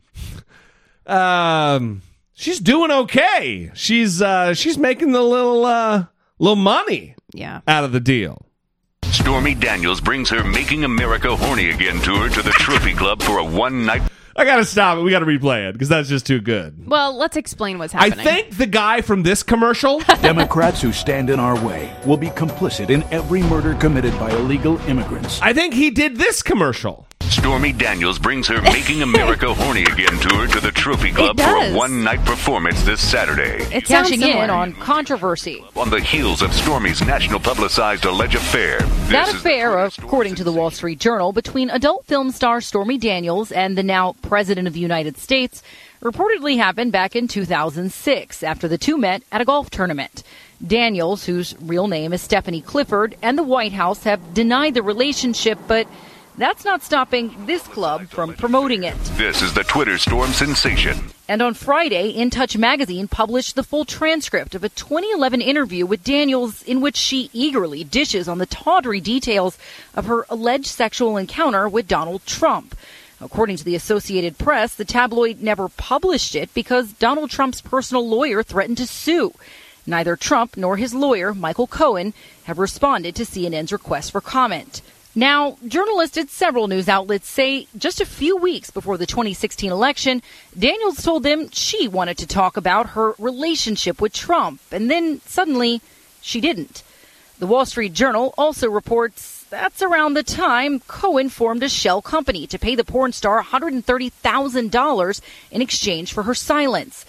um 1.08 2.02
she's 2.34 2.60
doing 2.60 2.92
okay. 2.92 3.72
She's 3.74 4.22
uh 4.22 4.54
she's 4.54 4.78
making 4.78 5.12
the 5.12 5.22
little 5.22 5.66
uh 5.66 6.06
little 6.40 6.56
money 6.56 7.16
yeah. 7.34 7.62
out 7.68 7.84
of 7.84 7.92
the 7.92 8.00
deal. 8.00 8.46
Stormy 9.06 9.56
Daniels 9.56 10.00
brings 10.00 10.30
her 10.30 10.44
Making 10.44 10.84
America 10.84 11.36
Horny 11.36 11.70
Again 11.70 12.00
tour 12.02 12.30
to 12.30 12.42
the 12.42 12.52
Trophy 12.52 12.94
Club 12.94 13.22
for 13.22 13.40
a 13.40 13.44
one 13.44 13.86
night. 13.86 14.02
I 14.36 14.46
got 14.46 14.58
to 14.58 14.66
stop 14.66 14.98
it. 14.98 15.02
We 15.02 15.12
got 15.12 15.20
to 15.20 15.26
replay 15.26 15.68
it 15.70 15.74
because 15.74 15.90
that's 15.90 16.10
just 16.10 16.26
too 16.26 16.40
good. 16.40 16.88
Well, 16.88 17.16
let's 17.18 17.38
explain 17.38 17.78
what's 17.78 17.94
happening. 17.94 18.14
I 18.14 18.22
happening. 18.24 18.44
think 18.46 18.58
the 18.58 18.66
guy 18.68 19.02
from 19.02 19.24
this 19.24 19.44
commercial 19.44 20.00
Democrats 20.22 20.82
who 20.82 20.92
stand 20.92 21.30
in 21.30 21.40
our 21.40 21.62
way 21.66 21.94
will 22.06 22.18
be 22.18 22.28
complicit 22.30 22.90
in 22.90 23.04
every 23.12 23.44
murder 23.44 23.76
committed 23.76 24.18
by 24.20 24.32
illegal 24.32 24.78
immigrants. 24.88 25.42
I 25.42 25.54
think 25.54 25.74
he 25.74 25.92
did 25.92 26.18
this 26.18 26.42
commercial. 26.42 27.08
Stormy 27.24 27.72
Daniels 27.72 28.20
brings 28.20 28.48
her 28.48 28.62
Making 28.62 29.02
America 29.02 29.54
Horny 29.54 29.84
Again 29.84 30.18
tour 30.20 30.48
to 30.48 30.60
the 30.60 30.72
Trophy 30.72 31.12
Club 31.12 31.40
for 31.40 31.56
a 31.56 31.74
one 31.74 32.04
night 32.04 32.24
performance 32.26 32.84
this 32.84 33.00
Saturday. 33.00 33.64
It's 33.74 33.88
sounds 33.88 34.10
cashing 34.10 34.22
in 34.22 34.50
on 34.50 34.74
controversy. 34.74 35.64
On 35.76 35.90
the 35.90 36.00
heels 36.00 36.42
of 36.42 36.54
Stormy's 36.54 37.02
national 37.02 37.40
publicized 37.40 38.06
alleged 38.06 38.36
affair. 38.36 38.80
That 38.80 39.26
This 39.26 39.36
is 39.36 39.44
the 39.44 39.50
affair, 39.50 39.78
according 39.86 40.36
to 40.36 40.44
the 40.44 40.52
Wall 40.52 40.72
Street 40.72 41.00
Journal, 41.00 41.32
between 41.32 41.70
adult 41.70 42.06
film 42.06 42.32
star 42.32 42.62
Stormy 42.62 42.98
Daniels 42.98 43.52
and 43.52 43.78
the 43.78 43.84
now 43.84 44.14
President 44.22 44.68
of 44.68 44.74
the 44.74 44.80
United 44.80 45.18
States 45.18 45.62
reportedly 46.02 46.58
happened 46.58 46.92
back 46.92 47.16
in 47.16 47.28
2006 47.28 48.44
after 48.44 48.68
the 48.68 48.78
two 48.78 48.98
met 48.98 49.24
at 49.32 49.42
a 49.42 49.46
golf 49.46 49.70
tournament. 49.70 50.24
Daniels, 50.66 51.26
whose 51.26 51.56
real 51.62 51.88
name 51.88 52.14
is 52.14 52.22
Stephanie 52.22 52.62
Clifford, 52.62 53.16
and 53.22 53.38
the 53.38 53.44
White 53.44 53.74
House 53.74 54.04
have 54.04 54.34
denied 54.34 54.74
the 54.74 54.84
relationship, 54.84 55.58
but 55.68 55.88
that's 56.38 56.66
not 56.66 56.82
stopping 56.82 57.46
this 57.46 57.64
club 57.64 58.08
from 58.08 58.34
promoting 58.34 58.84
it. 58.84 58.96
This 59.18 59.42
is 59.42 59.54
the 59.54 59.64
Twitter 59.64 59.98
storm 59.98 60.32
sensation. 60.32 60.98
And 61.28 61.42
on 61.42 61.54
Friday, 61.54 62.10
In 62.10 62.30
Touch 62.30 62.58
magazine 62.58 63.08
published 63.08 63.56
the 63.56 63.64
full 63.64 63.86
transcript 63.86 64.56
of 64.56 64.64
a 64.64 64.70
2011 64.70 65.42
interview 65.42 65.86
with 65.86 66.04
Daniels 66.04 66.62
in 66.64 66.82
which 66.82 66.98
she 66.98 67.30
eagerly 67.34 67.84
dishes 67.84 68.28
on 68.28 68.38
the 68.38 68.46
tawdry 68.46 69.00
details 69.00 69.58
of 69.94 70.06
her 70.06 70.26
alleged 70.30 70.68
sexual 70.68 71.18
encounter 71.18 71.70
with 71.70 71.88
Donald 71.88 72.26
Trump. 72.26 72.76
According 73.22 73.58
to 73.58 73.64
the 73.64 73.76
Associated 73.76 74.38
Press, 74.38 74.74
the 74.74 74.84
tabloid 74.84 75.42
never 75.42 75.70
published 75.70 76.36
it 76.36 76.54
because 76.54 76.94
Donald 76.94 77.30
Trump's 77.30 77.62
personal 77.62 78.08
lawyer 78.08 78.42
threatened 78.42 78.78
to 78.78 78.88
sue. 78.88 79.34
Neither 79.86 80.16
Trump 80.16 80.58
nor 80.58 80.78
his 80.78 80.94
lawyer, 80.94 81.34
Michael 81.34 81.68
Cohen, 81.68 82.14
have 82.46 82.58
responded 82.60 83.16
to 83.16 83.24
CNN's 83.24 83.72
request 83.72 84.12
for 84.12 84.22
comment. 84.22 84.82
Now, 85.14 85.58
journalists 85.68 86.18
at 86.18 86.30
several 86.30 86.70
news 86.70 86.88
outlets 86.88 87.30
say 87.30 87.68
just 87.78 88.00
a 88.00 88.06
few 88.06 88.38
weeks 88.38 88.72
before 88.72 88.98
the 88.98 89.06
2016 89.06 89.70
election, 89.70 90.22
Daniels 90.58 91.04
told 91.04 91.24
them 91.24 91.50
she 91.52 91.90
wanted 91.90 92.18
to 92.20 92.28
talk 92.28 92.56
about 92.56 92.92
her 92.92 93.14
relationship 93.20 94.00
with 94.00 94.14
Trump, 94.14 94.62
and 94.72 94.90
then 94.90 95.20
suddenly 95.26 95.82
she 96.22 96.40
didn't. 96.40 96.84
The 97.40 97.48
Wall 97.48 97.66
Street 97.66 97.92
Journal 97.92 98.34
also 98.38 98.70
reports 98.70 99.44
That's 99.50 99.82
around 99.82 100.14
the 100.14 100.24
time 100.24 100.80
Cohen 100.82 101.28
formed 101.28 101.64
a 101.64 101.68
shell 101.68 102.02
company 102.02 102.48
to 102.48 102.58
pay 102.58 102.76
the 102.76 102.86
porn 102.86 103.12
star 103.12 103.44
$130,000 103.44 105.22
in 105.52 105.62
exchange 105.62 106.14
for 106.14 106.24
her 106.24 106.36
silence. 106.36 107.06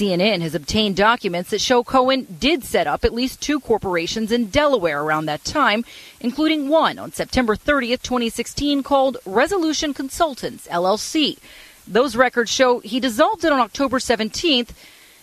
CNN 0.00 0.40
has 0.40 0.54
obtained 0.54 0.96
documents 0.96 1.50
that 1.50 1.60
show 1.60 1.84
Cohen 1.84 2.38
did 2.40 2.64
set 2.64 2.86
up 2.86 3.04
at 3.04 3.12
least 3.12 3.42
two 3.42 3.60
corporations 3.60 4.32
in 4.32 4.48
Delaware 4.48 5.02
around 5.02 5.26
that 5.26 5.44
time, 5.44 5.84
including 6.20 6.70
one 6.70 6.98
on 6.98 7.12
September 7.12 7.54
30th, 7.54 8.00
2016, 8.00 8.82
called 8.82 9.18
Resolution 9.26 9.92
Consultants, 9.92 10.66
LLC. 10.68 11.36
Those 11.86 12.16
records 12.16 12.50
show 12.50 12.78
he 12.78 12.98
dissolved 12.98 13.44
it 13.44 13.52
on 13.52 13.60
October 13.60 13.98
17th. 13.98 14.70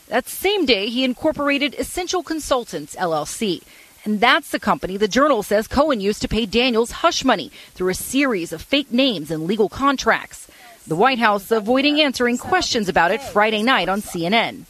That 0.10 0.30
same 0.30 0.68
day, 0.68 0.90
he 0.90 1.04
incorporated 1.04 1.74
Essential 1.80 2.22
Consultants, 2.22 2.96
LLC. 2.98 3.64
And 4.06 4.20
that's 4.20 4.52
the 4.52 4.60
company 4.60 4.96
the 4.96 5.08
journal 5.08 5.42
says 5.42 5.68
Cohen 5.68 6.02
used 6.02 6.22
to 6.22 6.28
pay 6.28 6.46
Daniels 6.46 6.92
hush 7.02 7.26
money 7.26 7.52
through 7.74 7.90
a 7.90 7.96
series 7.96 8.54
of 8.54 8.62
fake 8.62 8.92
names 8.92 9.32
and 9.32 9.48
legal 9.48 9.70
contracts. 9.70 10.48
The 10.88 10.96
White 10.96 11.20
House 11.20 11.52
avoiding 11.52 12.00
answering 12.00 12.38
questions 12.38 12.88
about 12.88 13.12
it 13.12 13.22
Friday 13.22 13.62
night 13.62 13.90
on 13.90 14.02
CNN. 14.02 14.64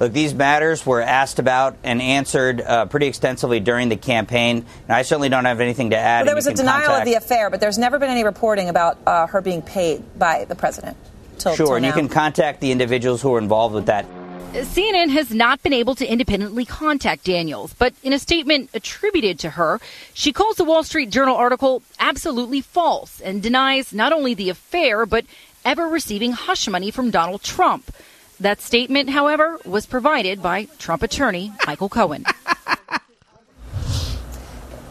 Look, 0.00 0.12
these 0.12 0.34
matters 0.34 0.84
were 0.84 1.00
asked 1.00 1.38
about 1.38 1.76
and 1.84 2.02
answered 2.02 2.60
uh, 2.60 2.86
pretty 2.86 3.06
extensively 3.06 3.60
during 3.60 3.88
the 3.88 3.96
campaign, 3.96 4.66
and 4.88 4.94
I 4.94 5.02
certainly 5.02 5.28
don't 5.28 5.44
have 5.44 5.60
anything 5.60 5.90
to 5.90 5.96
add. 5.96 6.18
Well, 6.20 6.26
there 6.26 6.34
was 6.34 6.48
a 6.48 6.52
denial 6.52 6.88
contact- 6.88 7.02
of 7.02 7.04
the 7.06 7.14
affair, 7.14 7.48
but 7.48 7.60
there's 7.60 7.78
never 7.78 7.98
been 7.98 8.10
any 8.10 8.24
reporting 8.24 8.68
about 8.68 8.98
uh, 9.06 9.26
her 9.28 9.40
being 9.40 9.62
paid 9.62 10.02
by 10.18 10.44
the 10.44 10.54
president. 10.54 10.96
Till, 11.38 11.54
Sure, 11.54 11.66
till 11.66 11.74
and 11.76 11.86
you 11.86 11.92
can 11.92 12.08
contact 12.08 12.60
the 12.60 12.72
individuals 12.72 13.22
who 13.22 13.34
are 13.34 13.38
involved 13.38 13.74
with 13.74 13.86
that. 13.86 14.04
CNN 14.52 15.10
has 15.10 15.32
not 15.32 15.62
been 15.62 15.72
able 15.72 15.94
to 15.96 16.06
independently 16.06 16.64
contact 16.64 17.24
Daniels, 17.24 17.74
but 17.74 17.94
in 18.02 18.12
a 18.12 18.18
statement 18.18 18.70
attributed 18.72 19.38
to 19.40 19.50
her, 19.50 19.80
she 20.14 20.32
calls 20.32 20.56
the 20.56 20.64
Wall 20.64 20.82
Street 20.82 21.10
Journal 21.10 21.36
article 21.36 21.82
absolutely 21.98 22.60
false 22.60 23.20
and 23.20 23.42
denies 23.42 23.92
not 23.92 24.12
only 24.12 24.34
the 24.34 24.48
affair, 24.48 25.04
but 25.04 25.26
ever 25.64 25.86
receiving 25.88 26.32
hush 26.32 26.68
money 26.68 26.90
from 26.90 27.10
Donald 27.10 27.42
Trump. 27.42 27.94
That 28.40 28.60
statement, 28.60 29.10
however, 29.10 29.58
was 29.64 29.86
provided 29.86 30.42
by 30.42 30.68
Trump 30.78 31.02
attorney 31.02 31.52
Michael 31.66 31.88
Cohen. 31.88 32.24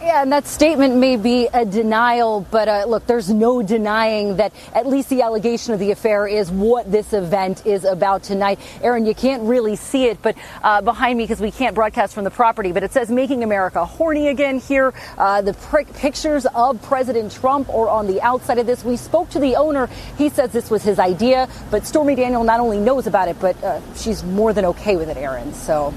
Yeah, 0.06 0.22
and 0.22 0.32
that 0.34 0.46
statement 0.46 0.98
may 0.98 1.18
be 1.18 1.48
a 1.52 1.66
denial, 1.66 2.46
but 2.52 2.68
uh, 2.68 2.86
look, 2.88 3.08
there's 3.08 3.32
no 3.32 3.64
denying 3.64 4.36
that 4.36 4.54
at 4.76 4.86
least 4.86 5.10
the 5.10 5.24
allegation 5.24 5.74
of 5.74 5.80
the 5.80 5.90
affair 5.90 6.28
is 6.28 6.52
what 6.52 6.92
this 6.92 7.12
event 7.12 7.66
is 7.66 7.86
about 7.86 8.22
tonight. 8.22 8.60
Erin, 8.84 9.08
you 9.08 9.16
can't 9.16 9.42
really 9.42 9.76
see 9.76 10.06
it, 10.06 10.22
but 10.22 10.38
uh, 10.62 10.84
behind 10.84 11.18
me 11.18 11.24
because 11.24 11.42
we 11.42 11.50
can't 11.50 11.74
broadcast 11.74 12.14
from 12.14 12.24
the 12.24 12.30
property, 12.30 12.72
but 12.72 12.84
it 12.84 12.94
says 12.94 13.10
"Making 13.10 13.44
America 13.44 13.84
Horny 13.84 14.28
Again" 14.28 14.60
here. 14.60 14.94
Uh, 15.18 15.42
the 15.42 15.56
prick 15.56 15.92
pictures 15.96 16.46
of 16.54 16.80
President 16.84 17.32
Trump 17.32 17.68
are 17.70 17.90
on 17.90 18.06
the 18.06 18.22
outside 18.22 18.60
of 18.60 18.68
this. 18.68 18.86
We 18.86 18.98
spoke 18.98 19.32
to 19.32 19.40
the 19.40 19.56
owner. 19.56 19.90
He 20.20 20.30
says 20.30 20.52
this 20.52 20.70
was 20.70 20.84
his 20.84 21.00
idea, 21.00 21.50
but 21.72 21.88
Stormy 21.88 22.14
Daniel 22.14 22.44
not 22.44 22.60
only 22.60 22.78
knows 22.78 23.08
about 23.08 23.28
it, 23.28 23.40
but 23.40 23.62
uh, 23.64 23.82
she's 23.96 24.24
more 24.24 24.54
than 24.54 24.66
okay 24.66 24.98
with 24.98 25.10
it, 25.10 25.18
Erin. 25.18 25.52
So. 25.56 25.96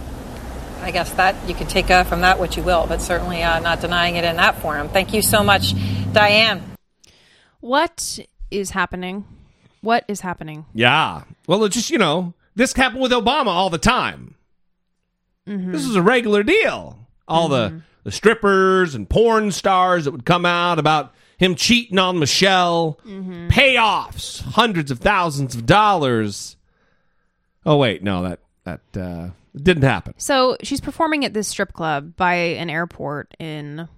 I 0.83 0.91
guess 0.91 1.13
that 1.15 1.35
you 1.49 1.55
can 1.55 1.67
take 1.67 1.91
uh, 1.91 2.05
from 2.05 2.21
that 2.23 2.39
what 2.39 2.57
you 2.57 2.63
will, 2.63 2.87
but 2.87 3.01
certainly 3.03 3.43
uh, 3.43 3.59
not 3.61 3.81
denying 3.81 4.17
it 4.17 4.25
in 4.25 4.37
that 4.37 4.61
forum. 4.61 4.89
Thank 4.89 5.13
you 5.13 5.23
so 5.23 5.43
much, 5.43 5.75
Diane. 6.13 6.63
What 7.61 8.19
is 8.51 8.71
happening? 8.71 9.25
What 9.81 10.05
is 10.09 10.21
happening? 10.21 10.67
Yeah. 10.75 11.23
Well, 11.47 11.65
it's 11.65 11.75
just, 11.77 11.91
you 11.91 11.99
know, 11.99 12.35
this 12.55 12.73
happened 12.75 13.01
with 13.03 13.13
Obama 13.13 13.49
all 13.49 13.71
the 13.71 13.79
time. 13.79 14.35
Mhm. 15.47 15.73
This 15.73 15.85
is 15.85 15.97
a 15.97 16.03
regular 16.03 16.43
deal. 16.43 16.99
All 17.27 17.49
the, 17.49 17.83
the 18.05 18.11
strippers 18.13 18.95
and 18.95 19.09
porn 19.09 19.51
stars 19.53 20.05
that 20.05 20.13
would 20.13 20.25
come 20.25 20.47
out 20.47 20.79
about 20.79 21.13
him 21.37 21.55
cheating 21.55 21.99
on 21.99 22.19
Michelle, 22.19 22.99
Mhm. 23.07 23.51
payoffs, 23.51 24.41
hundreds 24.43 24.91
of 24.91 24.99
thousands 24.99 25.55
of 25.55 25.67
dollars. 25.67 26.57
Oh 27.67 27.77
wait, 27.77 28.03
no, 28.03 28.23
that 28.23 28.41
that 28.65 28.81
uh, 29.01 29.29
didn't 29.63 29.83
happen. 29.85 30.15
So 30.17 30.57
she's 30.63 30.81
performing 30.81 31.25
at 31.25 31.35
this 31.35 31.49
strip 31.49 31.73
club 31.73 32.17
by 32.17 32.35
an 32.35 32.71
airport 32.71 33.35
in, 33.39 33.89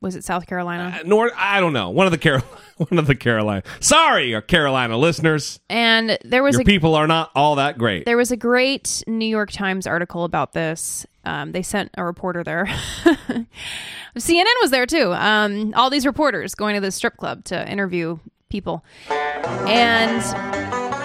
was 0.00 0.16
it 0.16 0.24
South 0.24 0.46
Carolina? 0.46 1.00
Nor 1.04 1.30
I 1.36 1.60
don't 1.60 1.72
know. 1.72 1.90
One 1.90 2.06
of 2.06 2.12
the 2.12 2.18
Carol, 2.18 2.42
one 2.76 2.98
of 2.98 3.06
the 3.06 3.14
Carolina. 3.14 3.62
Sorry, 3.80 4.34
our 4.34 4.42
Carolina 4.42 4.96
listeners. 4.96 5.60
And 5.68 6.18
there 6.24 6.42
was 6.42 6.54
Your 6.54 6.62
a 6.62 6.64
people 6.64 6.94
are 6.94 7.06
not 7.06 7.30
all 7.34 7.56
that 7.56 7.78
great. 7.78 8.04
There 8.04 8.16
was 8.16 8.30
a 8.30 8.36
great 8.36 9.02
New 9.06 9.26
York 9.26 9.50
Times 9.50 9.86
article 9.86 10.24
about 10.24 10.52
this. 10.52 11.06
Um, 11.24 11.52
they 11.52 11.62
sent 11.62 11.90
a 11.94 12.04
reporter 12.04 12.44
there. 12.44 12.66
CNN 14.16 14.44
was 14.62 14.70
there 14.70 14.86
too. 14.86 15.12
Um, 15.12 15.74
all 15.74 15.90
these 15.90 16.06
reporters 16.06 16.54
going 16.54 16.74
to 16.74 16.80
this 16.80 16.94
strip 16.94 17.16
club 17.16 17.44
to 17.46 17.70
interview 17.70 18.18
people. 18.48 18.84
And 19.10 20.22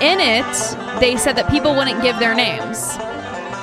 in 0.01 0.19
it, 0.19 0.99
they 0.99 1.17
said 1.17 1.35
that 1.37 1.49
people 1.49 1.75
wouldn't 1.75 2.01
give 2.01 2.19
their 2.19 2.33
names. 2.33 2.97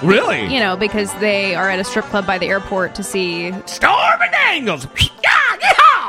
Really? 0.02 0.52
You 0.52 0.60
know, 0.60 0.76
because 0.76 1.12
they 1.14 1.54
are 1.54 1.68
at 1.70 1.78
a 1.78 1.84
strip 1.84 2.04
club 2.06 2.26
by 2.26 2.38
the 2.38 2.46
airport 2.46 2.94
to 2.96 3.02
see 3.02 3.52
Stormy 3.66 4.26
Daniels. 4.30 4.86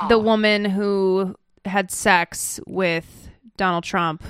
the 0.09 0.19
woman 0.19 0.65
who 0.65 1.35
had 1.65 1.91
sex 1.91 2.59
with 2.67 3.29
Donald 3.57 3.83
Trump. 3.83 4.23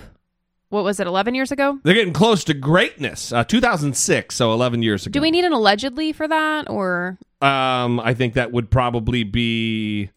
What 0.69 0.83
was 0.83 0.99
it, 0.99 1.07
11 1.07 1.33
years 1.33 1.51
ago? 1.51 1.79
They're 1.83 1.95
getting 1.95 2.13
close 2.13 2.43
to 2.45 2.53
greatness. 2.53 3.33
Uh, 3.33 3.43
2006, 3.43 4.35
so 4.35 4.53
11 4.53 4.83
years 4.83 5.05
ago. 5.05 5.13
Do 5.13 5.21
we 5.21 5.31
need 5.31 5.43
an 5.45 5.51
allegedly 5.53 6.13
for 6.13 6.27
that 6.27 6.69
or 6.69 7.17
Um, 7.41 7.99
I 7.99 8.13
think 8.13 8.35
that 8.35 8.51
would 8.51 8.69
probably 8.69 9.23
be 9.23 10.11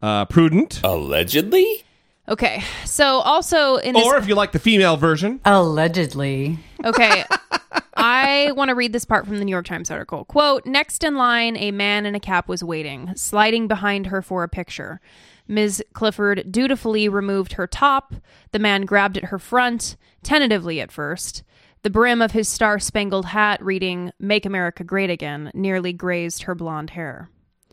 uh, 0.00 0.24
prudent. 0.24 0.80
Allegedly? 0.82 1.84
Okay. 2.28 2.62
So 2.84 3.18
also 3.20 3.76
in 3.76 3.94
this 3.94 4.04
Or 4.04 4.16
if 4.16 4.28
you 4.28 4.34
like 4.34 4.52
the 4.52 4.58
female 4.58 4.96
version. 4.96 5.40
Allegedly. 5.44 6.58
Okay. 6.84 7.24
I 7.96 8.52
want 8.52 8.68
to 8.68 8.74
read 8.74 8.92
this 8.92 9.04
part 9.04 9.26
from 9.26 9.38
the 9.38 9.44
New 9.44 9.50
York 9.50 9.66
Times 9.66 9.90
article. 9.90 10.24
Quote 10.24 10.64
Next 10.66 11.04
in 11.04 11.16
line, 11.16 11.56
a 11.56 11.70
man 11.72 12.06
in 12.06 12.14
a 12.14 12.20
cap 12.20 12.48
was 12.48 12.64
waiting, 12.64 13.12
sliding 13.16 13.68
behind 13.68 14.06
her 14.06 14.22
for 14.22 14.42
a 14.42 14.48
picture. 14.48 15.00
Ms. 15.48 15.84
Clifford 15.92 16.50
dutifully 16.50 17.08
removed 17.08 17.54
her 17.54 17.66
top. 17.66 18.14
The 18.52 18.58
man 18.58 18.82
grabbed 18.82 19.18
at 19.18 19.26
her 19.26 19.38
front, 19.38 19.96
tentatively 20.22 20.80
at 20.80 20.92
first. 20.92 21.42
The 21.82 21.90
brim 21.90 22.22
of 22.22 22.30
his 22.30 22.48
star 22.48 22.78
spangled 22.78 23.26
hat, 23.26 23.62
reading 23.62 24.12
Make 24.20 24.46
America 24.46 24.84
Great 24.84 25.10
Again, 25.10 25.50
nearly 25.52 25.92
grazed 25.92 26.44
her 26.44 26.54
blonde 26.54 26.90
hair. 26.90 27.28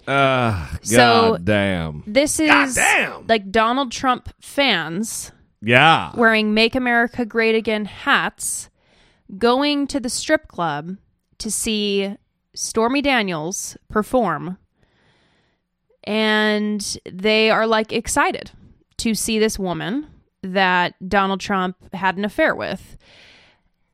Uh, 0.09 0.65
So- 0.81 1.37
damn. 1.43 2.03
This 2.07 2.39
is 2.39 2.49
Goddamn. 2.49 3.25
like 3.27 3.51
Donald 3.51 3.91
Trump 3.91 4.29
fans 4.41 5.31
Yeah. 5.61 6.11
wearing 6.15 6.53
Make 6.53 6.73
America 6.75 7.25
Great 7.25 7.53
Again 7.55 7.85
hats, 7.85 8.69
going 9.37 9.85
to 9.87 9.99
the 9.99 10.09
strip 10.09 10.47
club 10.47 10.97
to 11.37 11.51
see 11.51 12.15
Stormy 12.55 13.01
Daniels 13.01 13.77
perform. 13.89 14.57
And 16.03 16.97
they 17.09 17.51
are 17.51 17.67
like 17.67 17.91
excited 17.93 18.51
to 18.97 19.13
see 19.13 19.37
this 19.37 19.59
woman 19.59 20.07
that 20.41 20.95
Donald 21.07 21.39
Trump 21.39 21.75
had 21.93 22.17
an 22.17 22.25
affair 22.25 22.55
with. 22.55 22.97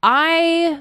I 0.01 0.79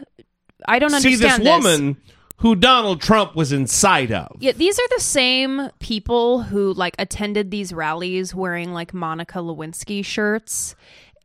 I 0.69 0.79
don't 0.79 0.91
See 0.91 0.97
understand 1.15 1.45
this 1.45 1.49
woman 1.65 1.97
who 2.39 2.55
Donald 2.57 3.01
Trump 3.01 3.35
was 3.37 3.53
inside 3.53 4.13
of. 4.13 4.37
yeah, 4.41 4.53
these 4.53 4.79
are 4.79 4.89
the 4.97 5.01
same 5.03 5.71
people 5.79 6.43
who 6.43 6.73
like 6.75 6.95
attended 6.99 7.51
these 7.51 7.73
rallies 7.73 8.35
wearing 8.35 8.73
like 8.73 8.93
Monica 8.93 9.39
Lewinsky 9.39 10.05
shirts 10.05 10.75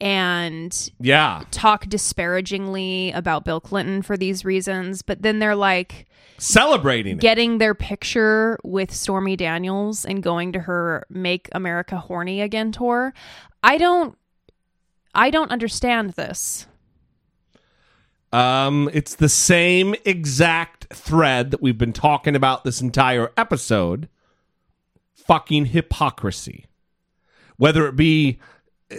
and 0.01 0.91
Yeah. 0.99 1.43
talk 1.51 1.87
disparagingly 1.87 3.11
about 3.11 3.43
Bill 3.43 3.59
Clinton 3.59 4.01
for 4.01 4.15
these 4.15 4.45
reasons, 4.45 5.01
but 5.01 5.21
then 5.23 5.39
they're 5.39 5.55
like 5.55 6.05
Celebrating 6.37 7.17
it. 7.17 7.21
getting 7.21 7.57
their 7.57 7.73
picture 7.75 8.57
with 8.63 8.93
Stormy 8.93 9.35
Daniels 9.35 10.05
and 10.05 10.23
going 10.23 10.53
to 10.53 10.59
her 10.59 11.05
Make 11.09 11.49
America 11.51 11.97
Horny 11.97 12.39
Again 12.39 12.71
tour. 12.71 13.13
I 13.61 13.77
don't 13.77 14.15
I 15.13 15.31
don't 15.31 15.51
understand 15.51 16.11
this. 16.11 16.65
Um, 18.31 18.89
it's 18.93 19.15
the 19.15 19.27
same 19.27 19.95
exact 20.05 20.78
thread 20.93 21.51
that 21.51 21.61
we've 21.61 21.77
been 21.77 21.93
talking 21.93 22.35
about 22.35 22.63
this 22.63 22.81
entire 22.81 23.31
episode. 23.37 24.09
Fucking 25.13 25.65
hypocrisy. 25.65 26.65
Whether 27.57 27.87
it 27.87 27.95
be 27.95 28.39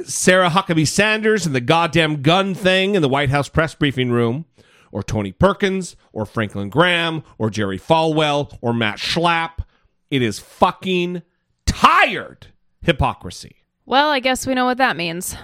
Sarah 0.05 0.51
Huckabee 0.51 0.87
Sanders 0.87 1.47
and 1.47 1.55
the 1.55 1.61
goddamn 1.61 2.23
gun 2.23 2.55
thing 2.55 2.95
in 2.95 3.03
the 3.03 3.09
White 3.09 3.31
House 3.31 3.49
press 3.49 3.75
briefing 3.75 4.11
room, 4.11 4.45
or 4.93 5.03
Tony 5.03 5.33
Perkins, 5.33 5.97
or 6.13 6.27
Franklin 6.27 6.69
Graham, 6.69 7.23
or 7.39 7.51
Jerry 7.51 7.79
Falwell, 7.79 8.57
or 8.61 8.73
Matt 8.73 8.99
Schlapp. 8.99 9.65
It 10.11 10.23
is 10.23 10.39
fucking 10.39 11.23
tired 11.67 12.49
hypocrisy. 12.83 13.57
Well, 13.87 14.11
I 14.11 14.21
guess 14.21 14.47
we 14.47 14.55
know 14.55 14.65
what 14.65 14.79
that 14.79 14.97
means. 14.97 15.37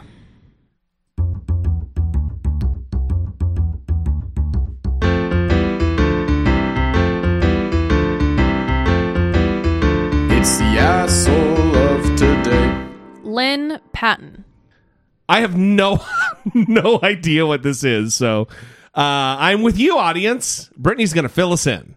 Patton. 13.93 14.45
I 15.29 15.41
have 15.41 15.57
no 15.57 16.05
no 16.55 17.01
idea 17.03 17.47
what 17.47 17.63
this 17.63 17.85
is. 17.85 18.15
So 18.15 18.49
uh, 18.95 19.37
I'm 19.39 19.63
with 19.63 19.79
you, 19.79 19.99
audience. 19.99 20.71
Brittany's 20.77 21.13
going 21.13 21.25
to 21.25 21.29
fill 21.29 21.53
us 21.53 21.67
in. 21.67 21.95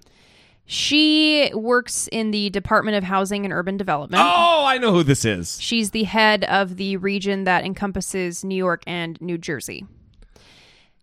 She 0.66 1.50
works 1.56 2.08
in 2.12 2.30
the 2.32 2.52
Department 2.52 2.96
of 2.96 3.04
Housing 3.04 3.44
and 3.44 3.52
Urban 3.54 3.76
Development. 3.78 4.22
Oh, 4.24 4.64
I 4.66 4.78
know 4.78 4.92
who 4.92 5.02
this 5.02 5.26
is. 5.26 5.60
She's 5.60 5.90
the 5.92 6.04
head 6.04 6.44
of 6.44 6.78
the 6.78 6.98
region 6.98 7.46
that 7.46 7.66
encompasses 7.66 8.44
New 8.44 8.56
York 8.56 8.84
and 8.86 9.20
New 9.20 9.38
Jersey. 9.40 9.86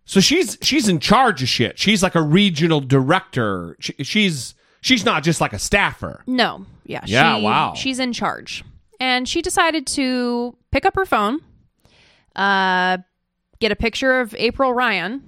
So 0.05 0.21
she's 0.21 0.57
she's 0.61 0.87
in 0.87 0.99
charge 0.99 1.41
of 1.43 1.49
shit. 1.49 1.77
She's 1.77 2.01
like 2.01 2.15
a 2.15 2.21
regional 2.21 2.79
director. 2.79 3.75
She, 3.81 3.93
she's 4.05 4.55
she's 4.79 5.03
not 5.03 5.21
just 5.23 5.41
like 5.41 5.51
a 5.51 5.59
staffer. 5.59 6.23
No, 6.27 6.65
yeah, 6.85 7.01
Yeah, 7.05 7.35
she- 7.37 7.43
wow. 7.43 7.73
She's 7.75 7.99
in 7.99 8.13
charge, 8.13 8.63
and 8.99 9.27
she 9.27 9.41
decided 9.41 9.85
to 9.87 10.55
pick 10.71 10.85
up 10.85 10.95
her 10.95 11.05
phone, 11.05 11.39
uh, 12.35 12.97
get 13.59 13.71
a 13.71 13.75
picture 13.75 14.19
of 14.19 14.35
April 14.37 14.73
Ryan. 14.73 15.23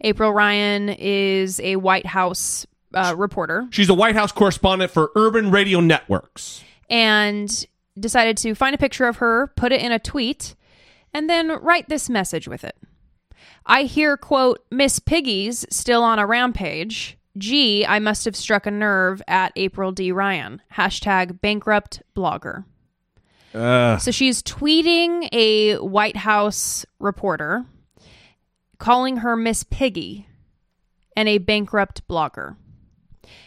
April 0.00 0.32
Ryan 0.32 0.88
is 0.88 1.60
a 1.60 1.76
White 1.76 2.06
House 2.06 2.66
uh, 2.94 3.14
reporter, 3.16 3.66
She's 3.70 3.88
a 3.88 3.94
White 3.94 4.14
House 4.16 4.32
correspondent 4.32 4.90
for 4.90 5.10
Urban 5.16 5.50
Radio 5.50 5.80
Networks. 5.80 6.62
and 6.90 7.66
decided 7.98 8.36
to 8.38 8.54
find 8.54 8.74
a 8.74 8.78
picture 8.78 9.06
of 9.06 9.16
her, 9.16 9.48
put 9.56 9.70
it 9.72 9.80
in 9.80 9.92
a 9.92 9.98
tweet, 9.98 10.54
and 11.14 11.28
then 11.30 11.48
write 11.62 11.88
this 11.88 12.08
message 12.10 12.48
with 12.48 12.64
it. 12.64 12.76
I 13.64 13.84
hear, 13.84 14.16
quote, 14.16 14.64
Miss 14.70 14.98
Piggy's 14.98 15.64
still 15.70 16.02
on 16.02 16.18
a 16.18 16.26
rampage. 16.26 17.16
Gee, 17.38 17.86
I 17.86 17.98
must 17.98 18.24
have 18.24 18.34
struck 18.36 18.66
a 18.66 18.70
nerve 18.70 19.22
at 19.28 19.52
April 19.56 19.92
D. 19.92 20.10
Ryan. 20.12 20.60
Hashtag 20.74 21.40
bankrupt 21.40 22.02
blogger. 22.16 22.64
Uh, 23.54 23.98
So 23.98 24.10
she's 24.10 24.42
tweeting 24.42 25.28
a 25.32 25.76
White 25.76 26.16
House 26.16 26.86
reporter, 26.98 27.64
calling 28.78 29.18
her 29.18 29.36
Miss 29.36 29.62
Piggy 29.64 30.26
and 31.16 31.28
a 31.28 31.38
bankrupt 31.38 32.06
blogger. 32.08 32.56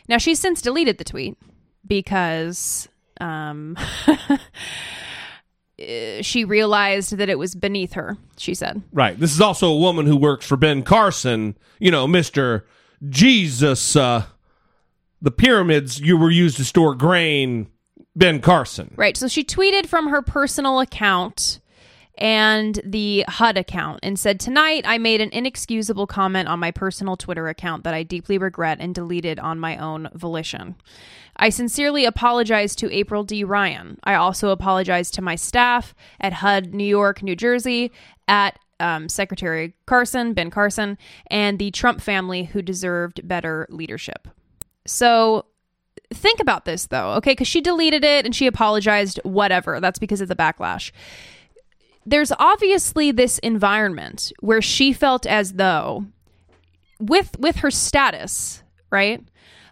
Now 0.07 0.17
she's 0.17 0.39
since 0.39 0.61
deleted 0.61 0.97
the 0.97 1.03
tweet 1.03 1.37
because 1.85 2.87
um, 3.19 3.77
she 6.21 6.45
realized 6.45 7.17
that 7.17 7.29
it 7.29 7.39
was 7.39 7.55
beneath 7.55 7.93
her. 7.93 8.17
She 8.37 8.53
said, 8.53 8.81
right. 8.93 9.19
This 9.19 9.33
is 9.33 9.41
also 9.41 9.69
a 9.69 9.77
woman 9.77 10.05
who 10.05 10.15
works 10.17 10.45
for 10.45 10.57
Ben 10.57 10.83
Carson. 10.83 11.57
You 11.79 11.91
know, 11.91 12.07
Mister 12.07 12.65
Jesus. 13.09 13.95
Uh, 13.95 14.25
the 15.21 15.31
pyramids 15.31 15.99
you 15.99 16.17
were 16.17 16.29
used 16.29 16.57
to 16.57 16.65
store 16.65 16.93
grain. 16.93 17.67
Ben 18.15 18.39
Carson. 18.39 18.93
Right. 18.95 19.17
So 19.17 19.27
she 19.27 19.43
tweeted 19.43 19.87
from 19.87 20.07
her 20.07 20.21
personal 20.21 20.79
account 20.79 21.59
and 22.17 22.79
the 22.85 23.25
HUD 23.27 23.57
account 23.57 23.99
and 24.03 24.17
said, 24.17 24.39
Tonight 24.39 24.85
I 24.87 24.97
made 24.97 25.21
an 25.21 25.29
inexcusable 25.31 26.07
comment 26.07 26.47
on 26.47 26.59
my 26.59 26.71
personal 26.71 27.17
Twitter 27.17 27.47
account 27.47 27.83
that 27.83 27.93
I 27.93 28.03
deeply 28.03 28.37
regret 28.37 28.77
and 28.79 28.95
deleted 28.95 29.39
on 29.39 29.59
my 29.59 29.77
own 29.77 30.09
volition. 30.13 30.75
I 31.35 31.49
sincerely 31.49 32.05
apologize 32.05 32.75
to 32.77 32.91
April 32.91 33.23
D. 33.23 33.43
Ryan. 33.43 33.99
I 34.05 34.15
also 34.15 34.49
apologize 34.49 35.11
to 35.11 35.21
my 35.21 35.35
staff 35.35 35.93
at 36.21 36.33
HUD 36.33 36.73
New 36.73 36.85
York, 36.85 37.21
New 37.21 37.35
Jersey, 37.35 37.91
at 38.27 38.57
um, 38.79 39.09
Secretary 39.09 39.73
Carson, 39.85 40.33
Ben 40.33 40.49
Carson, 40.49 40.97
and 41.27 41.59
the 41.59 41.71
Trump 41.71 42.01
family 42.01 42.45
who 42.45 42.61
deserved 42.61 43.27
better 43.27 43.67
leadership. 43.69 44.27
So 44.85 45.45
think 46.15 46.39
about 46.39 46.65
this 46.65 46.87
though, 46.87 47.11
okay? 47.15 47.31
Because 47.31 47.47
she 47.47 47.61
deleted 47.61 48.03
it 48.03 48.25
and 48.25 48.35
she 48.35 48.47
apologized, 48.47 49.19
whatever. 49.23 49.79
That's 49.79 49.99
because 49.99 50.21
of 50.21 50.27
the 50.27 50.35
backlash. 50.35 50.91
There's 52.05 52.31
obviously 52.37 53.11
this 53.11 53.39
environment 53.39 54.31
where 54.39 54.61
she 54.61 54.93
felt 54.93 55.25
as 55.25 55.53
though, 55.53 56.05
with 56.99 57.37
with 57.39 57.57
her 57.57 57.71
status, 57.71 58.63
right, 58.91 59.23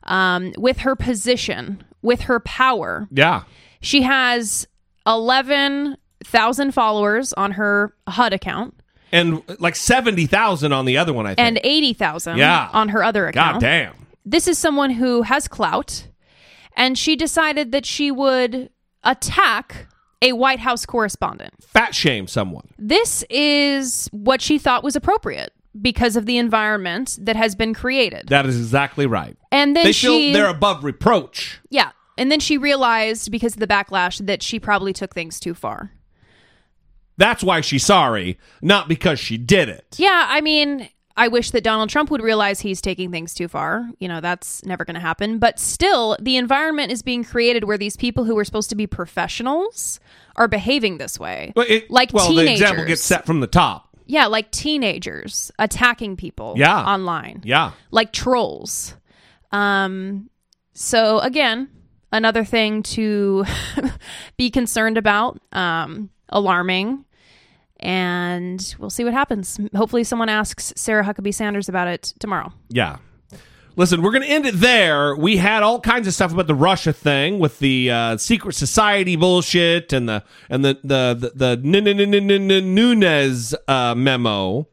um, 0.03 0.51
with 0.57 0.79
her 0.79 0.95
position, 0.95 1.83
with 2.01 2.21
her 2.21 2.39
power, 2.39 3.07
Yeah. 3.11 3.43
she 3.81 4.01
has 4.01 4.67
eleven 5.05 5.97
thousand 6.25 6.71
followers 6.73 7.33
on 7.33 7.51
her 7.51 7.93
HUD 8.07 8.33
account 8.33 8.79
And 9.11 9.43
like 9.59 9.75
70,000 9.75 10.71
on 10.73 10.85
the 10.85 10.97
other 10.97 11.11
one, 11.13 11.25
I 11.27 11.35
think. 11.35 11.39
and 11.45 11.59
eighty 11.63 11.93
thousand 11.93 12.37
Yeah. 12.37 12.69
on 12.73 12.89
her 12.89 13.03
other 13.03 13.27
account. 13.27 13.55
God 13.55 13.59
damn. 13.61 13.93
this 14.25 14.47
is 14.47 14.57
someone 14.57 14.89
who 14.89 15.21
has 15.23 15.47
clout, 15.47 16.07
and 16.75 16.97
she 16.97 17.15
decided 17.15 17.71
that 17.71 17.85
she 17.85 18.11
would 18.11 18.69
attack 19.03 19.87
a 20.21 20.33
White 20.33 20.59
House 20.59 20.85
correspondent. 20.85 21.53
Fat 21.61 21.93
shame 21.93 22.27
someone. 22.27 22.67
This 22.77 23.23
is 23.29 24.07
what 24.11 24.41
she 24.41 24.57
thought 24.57 24.83
was 24.83 24.95
appropriate 24.95 25.51
because 25.81 26.15
of 26.15 26.25
the 26.25 26.37
environment 26.37 27.17
that 27.21 27.35
has 27.35 27.55
been 27.55 27.73
created. 27.73 28.27
That 28.29 28.45
is 28.45 28.57
exactly 28.57 29.05
right. 29.05 29.35
And 29.51 29.75
then 29.75 29.85
they 29.85 29.91
she, 29.91 30.07
feel 30.07 30.33
they're 30.33 30.49
above 30.49 30.83
reproach. 30.83 31.59
yeah, 31.69 31.91
and 32.17 32.31
then 32.31 32.39
she 32.39 32.57
realized 32.57 33.31
because 33.31 33.53
of 33.53 33.59
the 33.59 33.67
backlash 33.67 34.25
that 34.25 34.41
she 34.43 34.59
probably 34.59 34.93
took 34.93 35.13
things 35.13 35.39
too 35.39 35.53
far. 35.53 35.91
That's 37.17 37.43
why 37.43 37.61
she's 37.61 37.85
sorry, 37.85 38.39
not 38.61 38.87
because 38.87 39.19
she 39.19 39.37
did 39.37 39.69
it. 39.69 39.95
Yeah, 39.97 40.25
I 40.29 40.41
mean, 40.41 40.89
I 41.15 41.27
wish 41.27 41.52
that 41.52 41.64
Donald 41.64 41.90
Trump 41.90 42.10
would 42.10 42.23
realize 42.23 42.60
he's 42.61 42.81
taking 42.81 43.11
things 43.11 43.34
too 43.35 43.48
far. 43.48 43.88
You 43.99 44.07
know, 44.07 44.19
that's 44.19 44.65
never 44.65 44.84
going 44.84 44.95
to 44.95 44.99
happen. 44.99 45.38
But 45.38 45.60
still, 45.60 46.18
the 46.19 46.38
environment 46.38 46.91
is 46.91 47.03
being 47.03 47.23
created 47.23 47.65
where 47.65 47.77
these 47.77 47.95
people 47.95 48.23
who 48.23 48.35
are 48.40 48.44
supposed 48.44 48.69
to 48.72 48.76
be 48.76 48.88
professionals 48.88 49.99
are 50.35 50.48
behaving 50.48 50.98
this 50.98 51.19
way. 51.19 51.52
But 51.56 51.69
it- 51.69 51.91
like 51.91 52.11
well, 52.14 52.27
teenagers. 52.30 52.48
the 52.48 52.53
example 52.65 52.85
gets 52.85 53.03
set 53.03 53.26
from 53.27 53.41
the 53.41 53.48
top. 53.48 53.90
Yeah, 54.07 54.26
like 54.26 54.49
teenagers 54.52 55.52
attacking 55.60 56.18
people 56.18 56.56
Yeah. 56.57 56.84
online. 56.84 57.41
Yeah. 57.45 57.72
Like 57.91 58.11
trolls. 58.11 58.95
Um 59.52 60.30
so 60.73 61.19
again, 61.19 61.69
another 62.11 62.44
thing 62.44 62.81
to 62.84 63.45
be 64.38 64.49
concerned 64.49 64.98
about, 64.98 65.40
um 65.52 66.10
alarming 66.30 67.06
and 67.84 68.76
we'll 68.80 68.89
see 68.89 69.03
what 69.03 69.14
happens. 69.14 69.60
Hopefully 69.76 70.03
someone 70.03 70.30
asks 70.30 70.73
Sarah 70.76 71.03
Huckabee 71.03 71.34
Sanders 71.34 71.69
about 71.69 71.88
it 71.88 72.14
tomorrow. 72.18 72.51
Yeah. 72.69 72.97
Listen, 73.76 74.01
we're 74.01 74.11
going 74.11 74.23
to 74.23 74.30
end 74.30 74.45
it 74.45 74.55
there. 74.55 75.15
We 75.15 75.38
had 75.38 75.64
all 75.64 75.81
kinds 75.81 76.07
of 76.07 76.14
stuff 76.14 76.31
about 76.31 76.47
the 76.47 76.55
Russia 76.55 76.93
thing 76.93 77.39
with 77.39 77.60
the 77.60 77.91
uh, 77.91 78.18
secret 78.18 78.53
society 78.53 79.15
bullshit 79.15 79.91
and 79.91 80.07
the 80.07 80.23
and 80.49 80.64
the 80.64 80.80
the 80.84 81.31
the, 81.35 81.55
the 81.55 82.61
Nunes 82.61 83.55
uh, 83.68 83.95
memo. 83.95 84.68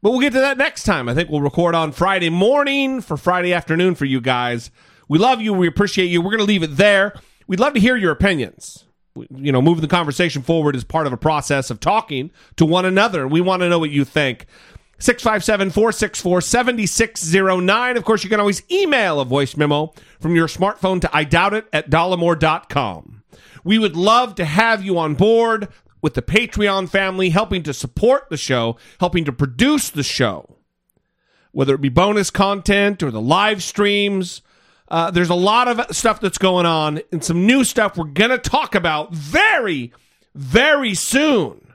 But 0.00 0.10
we'll 0.10 0.20
get 0.20 0.32
to 0.34 0.40
that 0.40 0.58
next 0.58 0.84
time. 0.84 1.08
I 1.08 1.14
think 1.14 1.28
we'll 1.28 1.40
record 1.40 1.74
on 1.74 1.90
Friday 1.90 2.30
morning 2.30 3.00
for 3.00 3.16
Friday 3.16 3.52
afternoon 3.52 3.96
for 3.96 4.04
you 4.04 4.20
guys. 4.20 4.70
We 5.08 5.18
love 5.18 5.40
you. 5.40 5.52
We 5.52 5.66
appreciate 5.66 6.06
you. 6.06 6.22
We're 6.22 6.30
going 6.30 6.38
to 6.38 6.44
leave 6.44 6.62
it 6.62 6.76
there. 6.76 7.14
We'd 7.48 7.60
love 7.60 7.74
to 7.74 7.80
hear 7.80 7.96
your 7.96 8.12
opinions. 8.12 8.85
You 9.34 9.52
know, 9.52 9.62
moving 9.62 9.82
the 9.82 9.88
conversation 9.88 10.42
forward 10.42 10.76
is 10.76 10.84
part 10.84 11.06
of 11.06 11.12
a 11.12 11.16
process 11.16 11.70
of 11.70 11.80
talking 11.80 12.30
to 12.56 12.66
one 12.66 12.84
another. 12.84 13.26
We 13.26 13.40
want 13.40 13.62
to 13.62 13.68
know 13.68 13.78
what 13.78 13.90
you 13.90 14.04
think. 14.04 14.46
657 14.98 15.70
464 15.70 16.40
7609. 16.40 17.96
Of 17.96 18.04
course, 18.04 18.24
you 18.24 18.30
can 18.30 18.40
always 18.40 18.62
email 18.70 19.20
a 19.20 19.24
voice 19.24 19.56
memo 19.56 19.92
from 20.20 20.34
your 20.34 20.46
smartphone 20.46 21.00
to 21.02 21.10
I 21.14 21.24
doubt 21.24 21.54
it 21.54 21.66
at 21.72 21.90
dollemore.com. 21.90 23.22
We 23.62 23.78
would 23.78 23.96
love 23.96 24.36
to 24.36 24.44
have 24.44 24.84
you 24.84 24.98
on 24.98 25.14
board 25.14 25.68
with 26.00 26.14
the 26.14 26.22
Patreon 26.22 26.88
family, 26.88 27.30
helping 27.30 27.62
to 27.64 27.74
support 27.74 28.30
the 28.30 28.36
show, 28.36 28.76
helping 29.00 29.24
to 29.24 29.32
produce 29.32 29.90
the 29.90 30.02
show, 30.02 30.58
whether 31.52 31.74
it 31.74 31.80
be 31.80 31.88
bonus 31.88 32.30
content 32.30 33.02
or 33.02 33.10
the 33.10 33.20
live 33.20 33.62
streams. 33.62 34.40
Uh, 34.88 35.10
there's 35.10 35.30
a 35.30 35.34
lot 35.34 35.68
of 35.68 35.94
stuff 35.96 36.20
that's 36.20 36.38
going 36.38 36.66
on 36.66 37.00
and 37.10 37.24
some 37.24 37.46
new 37.46 37.64
stuff 37.64 37.96
we're 37.96 38.04
going 38.04 38.30
to 38.30 38.38
talk 38.38 38.74
about 38.74 39.12
very, 39.12 39.92
very 40.34 40.94
soon. 40.94 41.74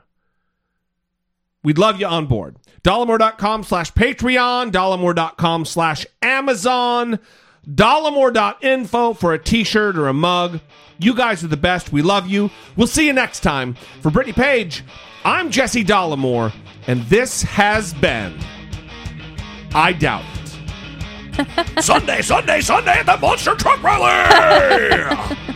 We'd 1.62 1.78
love 1.78 2.00
you 2.00 2.06
on 2.06 2.26
board. 2.26 2.56
Dollemore.com 2.82 3.62
slash 3.62 3.92
Patreon, 3.92 4.72
Dollemore.com 4.72 5.64
slash 5.64 6.06
Amazon, 6.20 7.20
Dollemore.info 7.68 9.14
for 9.14 9.32
a 9.32 9.38
t 9.38 9.62
shirt 9.62 9.96
or 9.96 10.08
a 10.08 10.12
mug. 10.12 10.60
You 10.98 11.14
guys 11.14 11.44
are 11.44 11.48
the 11.48 11.56
best. 11.56 11.92
We 11.92 12.02
love 12.02 12.28
you. 12.28 12.50
We'll 12.76 12.86
see 12.86 13.06
you 13.06 13.12
next 13.12 13.40
time. 13.40 13.74
For 14.00 14.10
Brittany 14.10 14.32
Page, 14.32 14.82
I'm 15.24 15.50
Jesse 15.50 15.84
Dollemore, 15.84 16.52
and 16.86 17.02
this 17.04 17.42
has 17.42 17.94
been 17.94 18.38
I 19.74 19.92
Doubt. 19.92 20.41
Sunday, 21.80 22.22
Sunday, 22.22 22.60
Sunday 22.60 22.98
at 22.98 23.06
the 23.06 23.16
Monster 23.18 23.54
Truck 23.54 23.82
Rally! 23.82 25.36